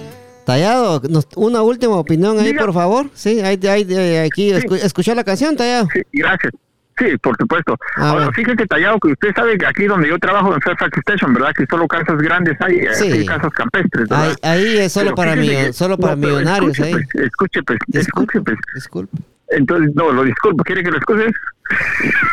Tallado, 0.44 1.00
nos- 1.08 1.28
una 1.36 1.62
última 1.62 1.94
opinión 1.98 2.36
ahí, 2.40 2.52
por 2.52 2.74
favor. 2.74 3.08
Sí, 3.14 3.40
ahí, 3.42 3.58
ahí, 3.64 3.86
ahí, 3.94 4.16
aquí, 4.16 4.50
escu- 4.50 4.74
escuchó 4.82 5.14
la 5.14 5.22
canción, 5.22 5.54
Tallado. 5.56 5.86
Sí, 5.94 6.00
gracias. 6.12 6.52
Sí, 6.98 7.16
por 7.18 7.36
supuesto. 7.36 7.76
Ah, 7.96 8.10
Ahora, 8.10 8.12
bueno. 8.26 8.32
fíjese, 8.32 8.66
Tallado, 8.66 9.00
que 9.00 9.08
usted 9.08 9.34
sabe 9.34 9.58
que 9.58 9.66
aquí 9.66 9.84
donde 9.86 10.08
yo 10.08 10.18
trabajo 10.18 10.54
en 10.54 10.60
Fairfax 10.60 10.96
Station, 10.98 11.34
¿verdad? 11.34 11.52
Que 11.56 11.66
solo 11.68 11.88
casas 11.88 12.18
grandes 12.18 12.56
hay, 12.60 12.76
eh, 12.76 12.94
Sí. 12.94 13.10
sí, 13.10 13.26
casas 13.26 13.52
campestres, 13.52 14.08
¿verdad? 14.08 14.34
Ahí, 14.42 14.58
ahí 14.64 14.78
es 14.78 14.92
solo 14.92 15.06
Pero 15.06 15.16
para, 15.16 15.34
millo- 15.36 15.66
que- 15.66 15.72
solo 15.72 15.98
para 15.98 16.14
no, 16.14 16.26
millonarios 16.26 16.78
escuche, 16.78 16.84
ahí. 16.84 16.92
pues, 17.12 17.24
escuche, 17.26 17.62
pues, 17.64 17.78
escuche, 17.92 18.40
pues. 18.42 18.58
Disculpe. 18.74 19.16
Entonces, 19.48 19.94
no, 19.94 20.10
lo 20.12 20.22
disculpo, 20.24 20.62
¿quiere 20.64 20.82
que 20.84 20.90
lo 20.90 20.96
excuse? 20.98 21.32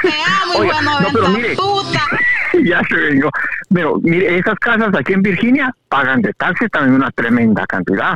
Te 0.01 0.09
amo, 0.43 0.53
Oiga, 0.59 0.77
de 0.79 0.83
no, 0.85 0.91
pero 1.11 1.27
90 1.27 1.37
mire. 1.39 1.55
puta. 1.55 1.99
ya 2.63 2.81
se 2.87 2.95
vengo. 2.95 3.29
Pero 3.73 3.97
mire, 4.01 4.37
esas 4.37 4.55
casas 4.59 4.89
aquí 4.97 5.13
en 5.13 5.21
Virginia 5.21 5.73
pagan 5.89 6.21
de 6.21 6.33
taxes 6.33 6.69
también 6.71 6.95
una 6.95 7.11
tremenda 7.11 7.65
cantidad. 7.65 8.15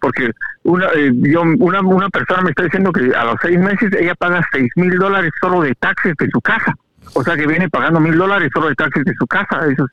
Porque 0.00 0.30
una, 0.62 0.86
eh, 0.94 1.10
yo, 1.14 1.42
una, 1.42 1.80
una 1.80 2.08
persona 2.10 2.42
me 2.42 2.50
está 2.50 2.64
diciendo 2.64 2.92
que 2.92 3.14
a 3.14 3.24
los 3.24 3.36
seis 3.42 3.58
meses 3.58 3.90
ella 3.98 4.14
paga 4.14 4.46
seis 4.52 4.70
mil 4.76 4.96
dólares 4.98 5.30
solo 5.40 5.62
de 5.62 5.74
taxes 5.74 6.14
de 6.18 6.28
su 6.30 6.40
casa. 6.40 6.74
O 7.14 7.22
sea 7.22 7.36
que 7.36 7.46
viene 7.46 7.68
pagando 7.68 8.00
mil 8.00 8.16
dólares 8.16 8.50
solo 8.52 8.68
de 8.68 8.74
taxes 8.74 9.04
de 9.04 9.14
su 9.18 9.26
casa. 9.26 9.66
Eso 9.70 9.84
es 9.84 9.90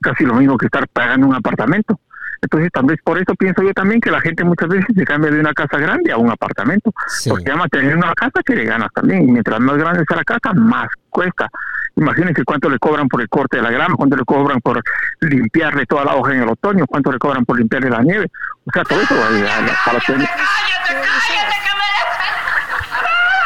casi 0.00 0.24
lo 0.24 0.34
mismo 0.34 0.56
que 0.56 0.66
estar 0.66 0.86
pagando 0.88 1.26
un 1.26 1.34
apartamento. 1.34 1.98
Entonces, 2.40 2.70
tal 2.72 2.84
vez 2.84 3.00
por 3.02 3.18
eso 3.18 3.34
pienso 3.34 3.62
yo 3.62 3.72
también 3.72 4.00
que 4.00 4.10
la 4.10 4.20
gente 4.20 4.44
muchas 4.44 4.68
veces 4.68 4.86
se 4.94 5.04
cambia 5.04 5.30
de 5.30 5.40
una 5.40 5.52
casa 5.52 5.78
grande 5.78 6.12
a 6.12 6.16
un 6.16 6.30
apartamento. 6.30 6.92
Sí. 7.08 7.30
Porque 7.30 7.50
ama 7.50 7.68
tener 7.68 7.96
una 7.96 8.14
casa 8.14 8.42
que 8.44 8.54
le 8.54 8.64
ganas 8.64 8.90
también. 8.94 9.28
Y 9.28 9.32
mientras 9.32 9.60
más 9.60 9.76
grande 9.76 10.04
sea 10.06 10.16
la 10.16 10.24
casa, 10.24 10.52
más 10.54 10.88
cuesta. 11.10 11.48
Imagínense 11.96 12.44
cuánto 12.44 12.70
le 12.70 12.78
cobran 12.78 13.08
por 13.08 13.20
el 13.20 13.28
corte 13.28 13.56
de 13.56 13.62
la 13.62 13.70
grama, 13.70 13.96
cuánto 13.96 14.16
le 14.16 14.24
cobran 14.24 14.60
por 14.60 14.80
limpiarle 15.20 15.84
toda 15.86 16.04
la 16.04 16.14
hoja 16.14 16.32
en 16.32 16.42
el 16.42 16.48
otoño, 16.48 16.86
cuánto 16.86 17.10
le 17.10 17.18
cobran 17.18 17.44
por 17.44 17.58
limpiarle 17.58 17.90
la 17.90 18.02
nieve. 18.02 18.30
O 18.64 18.70
sea, 18.72 18.84
todo 18.84 19.00
eso 19.00 19.14
eh, 19.14 19.46
para 19.84 19.98
tener... 20.00 20.28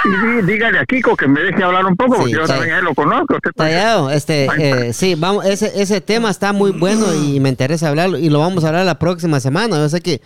Y 0.05 0.09
dí- 0.27 0.43
dígale 0.53 0.79
a 0.79 0.85
Kiko 0.85 1.17
que 1.17 1.29
me 1.29 1.41
deje 1.41 1.63
hablar 1.63 1.87
un 1.87 1.97
poco, 1.97 2.15
Sí, 2.17 2.21
porque 2.21 2.33
yo 2.33 2.45
también 2.47 2.85
lo 2.85 2.95
conozco. 2.95 3.37
Usted 3.37 4.11
este, 4.13 4.49
eh, 4.59 4.93
sí, 4.93 5.15
vamos, 5.15 5.45
ese, 5.45 5.81
ese 5.81 6.01
tema 6.01 6.31
está 6.31 6.53
muy 6.53 6.73
bueno 6.73 7.07
y 7.15 7.39
me 7.41 7.49
interesa 7.49 7.89
hablarlo 7.89 8.19
y 8.19 8.29
lo 8.29 8.39
vamos 8.41 8.65
a 8.65 8.69
hablar 8.69 8.85
la 8.85 8.99
próxima 8.99 9.39
semana. 9.41 9.77
Yo 9.77 9.89
sé 9.89 10.01
que 10.01 10.21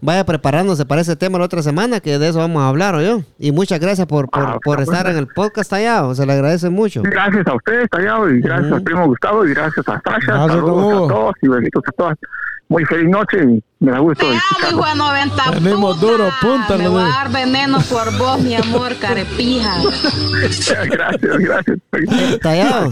vaya 0.00 0.24
preparándose 0.26 0.84
para 0.84 1.00
ese 1.00 1.16
tema 1.16 1.38
la 1.38 1.46
otra 1.46 1.62
semana, 1.62 2.00
que 2.00 2.18
de 2.18 2.28
eso 2.28 2.38
vamos 2.38 2.62
a 2.62 2.68
hablar, 2.68 3.00
yo. 3.00 3.22
Y 3.38 3.52
muchas 3.52 3.80
gracias 3.80 4.06
por, 4.06 4.28
por, 4.28 4.42
Ah, 4.42 4.58
por 4.62 4.80
estar 4.80 5.04
bueno. 5.04 5.10
en 5.18 5.24
el 5.24 5.26
podcast, 5.28 5.70
Tallado, 5.70 6.14
se 6.14 6.26
le 6.26 6.32
agradece 6.34 6.68
mucho. 6.70 7.02
Gracias 7.02 7.46
a 7.46 7.54
ustedes, 7.54 7.88
Tallado, 7.90 8.30
y 8.30 8.40
gracias 8.40 8.72
al 8.72 8.82
primo 8.82 9.06
Gustavo, 9.06 9.46
y 9.46 9.50
gracias 9.54 9.78
a 9.88 9.92
Sasha. 9.94 10.02
Gracias, 10.04 10.36
Saludos 10.48 11.10
a 11.10 11.14
todos 11.14 11.34
y 11.42 11.48
besitos 11.48 11.82
a 11.86 11.92
todas. 11.92 12.18
Muy 12.72 12.86
feliz 12.86 13.10
noche 13.10 13.36
y 13.36 13.62
me 13.84 13.92
da 13.92 13.98
gusto 13.98 14.24
Te 14.24 14.32
amo, 14.32 14.80
hijo 14.80 14.86
de 14.86 14.94
90 14.94 15.50
Venimos 15.60 15.96
puta. 15.98 16.06
duro, 16.06 16.30
punta, 16.40 16.78
Me 16.78 16.88
voy 16.88 17.02
a 17.02 17.06
dar 17.06 17.30
veneno 17.30 17.78
por 17.82 18.16
vos, 18.16 18.40
mi 18.40 18.54
amor, 18.54 18.96
carepija. 18.98 19.74
gracias, 20.90 21.38
gracias. 21.38 21.78
Tallado. 22.40 22.90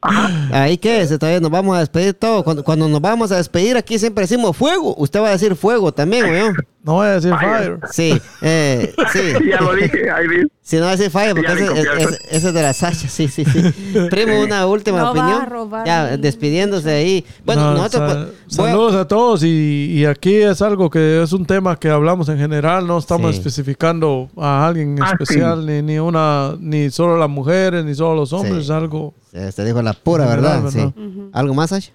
Ajá. 0.00 0.30
Ahí 0.52 0.78
que 0.78 1.02
es, 1.02 1.10
todavía 1.18 1.40
nos 1.40 1.50
vamos 1.50 1.76
a 1.76 1.80
despedir 1.80 2.14
todo. 2.14 2.42
Cuando, 2.44 2.64
cuando 2.64 2.88
nos 2.88 3.02
vamos 3.02 3.30
a 3.30 3.36
despedir 3.36 3.76
aquí 3.76 3.98
siempre 3.98 4.22
decimos 4.22 4.56
fuego. 4.56 4.94
Usted 4.96 5.20
va 5.20 5.28
a 5.28 5.32
decir 5.32 5.54
fuego 5.54 5.92
también, 5.92 6.24
¿o 6.24 6.34
yo? 6.34 6.52
No 6.86 6.92
voy 6.94 7.06
a 7.08 7.10
decir 7.14 7.30
Vaya. 7.32 7.58
fire. 7.58 7.78
Sí, 7.90 8.20
eh, 8.42 8.94
sí. 9.12 9.20
ya 9.50 9.60
lo 9.60 9.74
dije, 9.74 10.08
ahí 10.08 10.28
vi. 10.28 10.46
Si 10.62 10.76
no 10.76 10.82
va 10.82 10.88
a 10.92 10.96
decir 10.96 11.10
fire, 11.10 11.34
porque 11.34 11.52
ese, 11.52 11.64
ese- 11.64 12.18
ese 12.30 12.48
es 12.48 12.54
de 12.54 12.62
la 12.62 12.72
Sasha, 12.72 13.08
sí, 13.08 13.26
sí, 13.28 13.44
sí. 13.44 13.62
Primo, 14.08 14.40
una 14.40 14.66
última 14.66 14.98
No 14.98 15.04
va 15.04 15.08
a 15.08 15.12
opinión. 15.26 15.50
robar 15.50 15.84
ya, 15.86 16.16
despidiéndose 16.16 16.90
ahí. 16.90 17.24
Bueno, 17.44 17.72
No, 17.72 17.76
nosotros... 17.78 18.12
sa- 18.12 18.14
pues, 18.26 18.56
voy 18.56 18.66
a- 18.68 18.70
saludos 18.72 18.94
a 18.94 19.08
todos 19.08 19.42
y, 19.42 19.48
y 19.96 20.04
aquí 20.06 20.36
es 20.36 20.62
algo 20.62 20.88
que 20.88 21.22
es 21.22 21.32
un 21.32 21.44
tema 21.44 21.76
que 21.76 21.88
hablamos 21.90 22.28
en 22.28 22.38
general, 22.38 22.86
no 22.86 22.98
estamos 22.98 23.32
Sí. 23.32 23.38
especificando 23.38 24.28
a 24.36 24.66
alguien 24.68 24.96
en 24.96 25.02
Ah, 25.02 25.10
especial, 25.18 25.66
ni, 25.66 25.82
ni 25.82 25.98
una, 25.98 26.54
ni 26.60 26.90
solo 26.90 27.16
las 27.18 27.28
mujeres, 27.28 27.84
ni 27.84 27.94
solo 27.96 28.14
los 28.14 28.32
hombres, 28.32 28.54
Sí. 28.58 28.60
es 28.62 28.70
algo... 28.70 29.12
Este 29.32 29.64
dijo 29.64 29.82
la 29.82 29.92
pura 29.92 30.26
verdad, 30.26 30.62
verdad, 30.62 30.70
sí. 30.70 30.78
¿verdad? 30.78 31.30
¿Algo 31.32 31.54
más, 31.54 31.70
Sasha? 31.70 31.90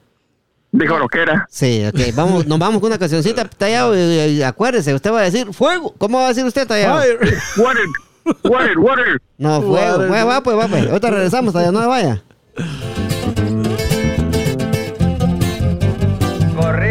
Dijo 0.74 0.98
lo 0.98 1.08
que 1.10 1.22
era. 1.22 1.46
Sí, 1.50 1.86
ok. 1.86 2.16
Vamos, 2.16 2.48
nos 2.48 2.58
vamos 2.58 2.80
con 2.80 2.88
una 2.88 2.98
cancioncita 2.98 3.44
tallado 3.46 3.94
y, 3.96 4.00
y 4.00 4.44
acuérdese, 4.44 4.94
usted 4.94 5.12
va 5.12 5.20
a 5.20 5.24
decir 5.24 5.54
fuego. 5.54 5.94
¿Cómo 5.98 6.20
va 6.20 6.26
a 6.26 6.30
decir 6.30 6.46
usted 6.46 6.66
tallado? 6.66 7.02
Fire. 7.02 7.20
Water, 7.58 7.86
water, 8.44 8.78
water. 8.80 9.22
No, 9.38 9.62
fuego. 9.62 9.76
Water. 9.76 10.08
Bueno, 10.08 10.26
va, 10.28 10.42
pues, 10.44 10.58
va, 10.58 10.68
pues. 10.68 10.88
Ahorita 10.88 11.10
regresamos, 11.10 11.54
tallado, 11.54 11.74
no 11.74 11.90
vaya. 11.90 12.24
Corridos 16.56 16.91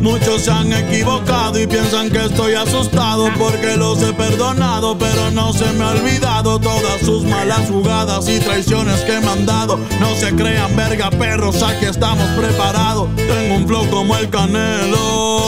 Muchos 0.00 0.42
se 0.42 0.50
han 0.50 0.72
equivocado 0.72 1.60
y 1.60 1.66
piensan 1.66 2.10
que 2.10 2.24
estoy 2.24 2.54
asustado 2.54 3.28
porque 3.38 3.76
los 3.76 4.02
he 4.02 4.12
perdonado, 4.12 4.96
pero 4.98 5.30
no 5.30 5.52
se 5.52 5.72
me 5.72 5.84
ha 5.84 5.90
olvidado 5.90 6.58
todas 6.58 7.00
sus 7.02 7.24
malas 7.24 7.68
jugadas 7.68 8.28
y 8.28 8.38
traiciones 8.40 9.00
que 9.02 9.20
me 9.20 9.28
han 9.28 9.46
dado. 9.46 9.78
No 10.00 10.14
se 10.16 10.34
crean 10.34 10.74
verga 10.76 11.10
perros, 11.10 11.62
aquí 11.62 11.86
estamos 11.86 12.26
preparados. 12.36 13.08
Tengo 13.16 13.56
un 13.56 13.66
flow 13.66 13.88
como 13.90 14.16
el 14.16 14.28
canelo, 14.28 15.46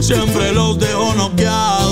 siempre 0.00 0.52
los 0.52 0.78
dejo 0.78 1.14
noqueados. 1.14 1.91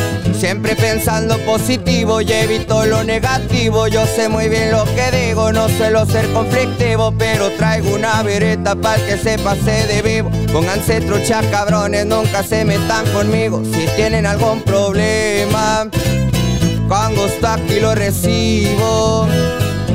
Siempre 0.41 0.75
pensando 0.75 1.37
positivo 1.45 2.19
y 2.19 2.31
evito 2.31 2.83
lo 2.87 3.03
negativo. 3.03 3.87
Yo 3.87 4.07
sé 4.07 4.27
muy 4.27 4.49
bien 4.49 4.71
lo 4.71 4.85
que 4.85 5.15
digo, 5.15 5.51
no 5.51 5.69
suelo 5.69 6.03
ser 6.07 6.27
conflictivo, 6.33 7.13
pero 7.15 7.51
traigo 7.51 7.93
una 7.93 8.23
vereta 8.23 8.75
para 8.75 9.05
que 9.05 9.17
se 9.17 9.37
pase 9.37 9.85
de 9.85 10.01
vivo. 10.01 10.31
Pónganse 10.51 10.99
trucha 11.01 11.43
cabrones, 11.51 12.07
nunca 12.07 12.41
se 12.41 12.65
metan 12.65 13.05
conmigo. 13.13 13.61
Si 13.63 13.85
tienen 13.95 14.25
algún 14.25 14.63
problema, 14.63 15.87
con 16.89 17.13
gusto 17.13 17.47
aquí 17.47 17.79
lo 17.79 17.93
recibo. 17.93 19.27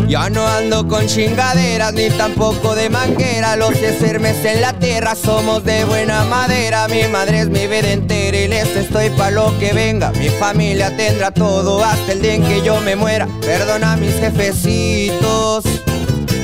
Ya 0.08 0.30
no 0.30 0.46
ando 0.46 0.86
con 0.86 1.06
chingaderas 1.06 1.92
ni 1.92 2.08
tampoco 2.10 2.76
de 2.76 2.88
manguera. 2.88 3.56
Los 3.56 3.72
de 3.80 3.88
Hermes 3.88 4.44
en 4.44 4.60
la 4.60 4.72
tierra 4.72 5.16
somos 5.16 5.64
de 5.64 5.84
buena 5.84 6.24
madera. 6.24 6.86
Mi 6.86 7.08
madre 7.08 7.40
es 7.40 7.48
mi 7.48 7.66
vida 7.66 7.90
entera 7.90 8.36
y 8.36 8.46
les 8.46 8.68
estoy 8.76 9.10
pa' 9.10 9.30
lo 9.30 9.52
que 9.58 9.72
venga. 9.72 10.12
Mi 10.12 10.28
familia 10.28 10.96
tendrá 10.96 11.32
todo 11.32 11.84
hasta 11.84 12.12
el 12.12 12.22
día 12.22 12.34
en 12.34 12.44
que 12.44 12.62
yo 12.62 12.80
me 12.80 12.94
muera. 12.94 13.26
Perdona 13.40 13.94
a 13.94 13.96
mis 13.96 14.14
jefecitos 14.14 15.64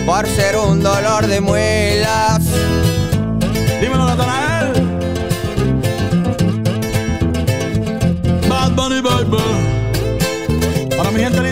por 0.04 0.26
ser 0.26 0.56
un 0.56 0.82
dolor 0.82 1.28
de 1.28 1.40
muelas. 1.40 2.42
Dímelo, 3.80 4.06
Natanael. 4.06 4.72
Bad 8.48 8.72
Bunny 8.72 9.00
Baby. 9.00 9.72
Para 10.96 11.10
mi 11.10 11.20
gente 11.20 11.51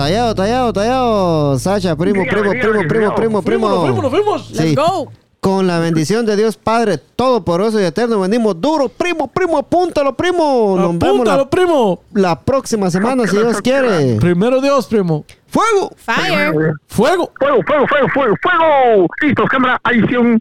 Tallado, 0.00 0.34
tallado, 0.34 0.72
tallado. 0.72 1.58
Sacha, 1.58 1.94
primo, 1.94 2.24
primo, 2.24 2.50
primo, 2.52 2.88
primo, 2.88 3.14
primo, 3.14 3.42
primo. 3.42 3.68
Nos 3.68 3.80
fuimos, 3.80 4.02
nos 4.02 4.10
fuimos. 4.10 4.46
Sí. 4.48 4.74
Con 5.40 5.66
la 5.66 5.78
bendición 5.78 6.24
de 6.24 6.36
Dios 6.36 6.56
Padre 6.56 6.96
Todopoderoso 6.96 7.78
y 7.78 7.84
Eterno, 7.84 8.18
venimos 8.20 8.58
duros. 8.58 8.90
Primo, 8.96 9.28
primo, 9.28 9.58
apúntalo, 9.58 10.16
primo. 10.16 10.74
Nos 10.78 10.98
vemos 10.98 11.26
la, 11.26 11.34
Apúntalo, 11.34 11.50
primo. 11.50 12.00
la 12.14 12.40
próxima 12.40 12.90
semana, 12.90 13.26
si 13.26 13.36
Dios 13.36 13.60
quiere. 13.60 14.16
Primero 14.16 14.62
Dios, 14.62 14.86
primo. 14.86 15.26
¡Fuego! 15.48 15.90
Fire. 15.96 16.72
Fuego. 16.86 17.30
Fuego, 17.38 17.62
fuego, 17.66 17.86
fuego, 17.86 18.08
fuego, 18.14 18.34
fuego. 18.40 19.06
Listos, 19.20 19.48
cámara, 19.50 19.78
adición. 19.84 20.40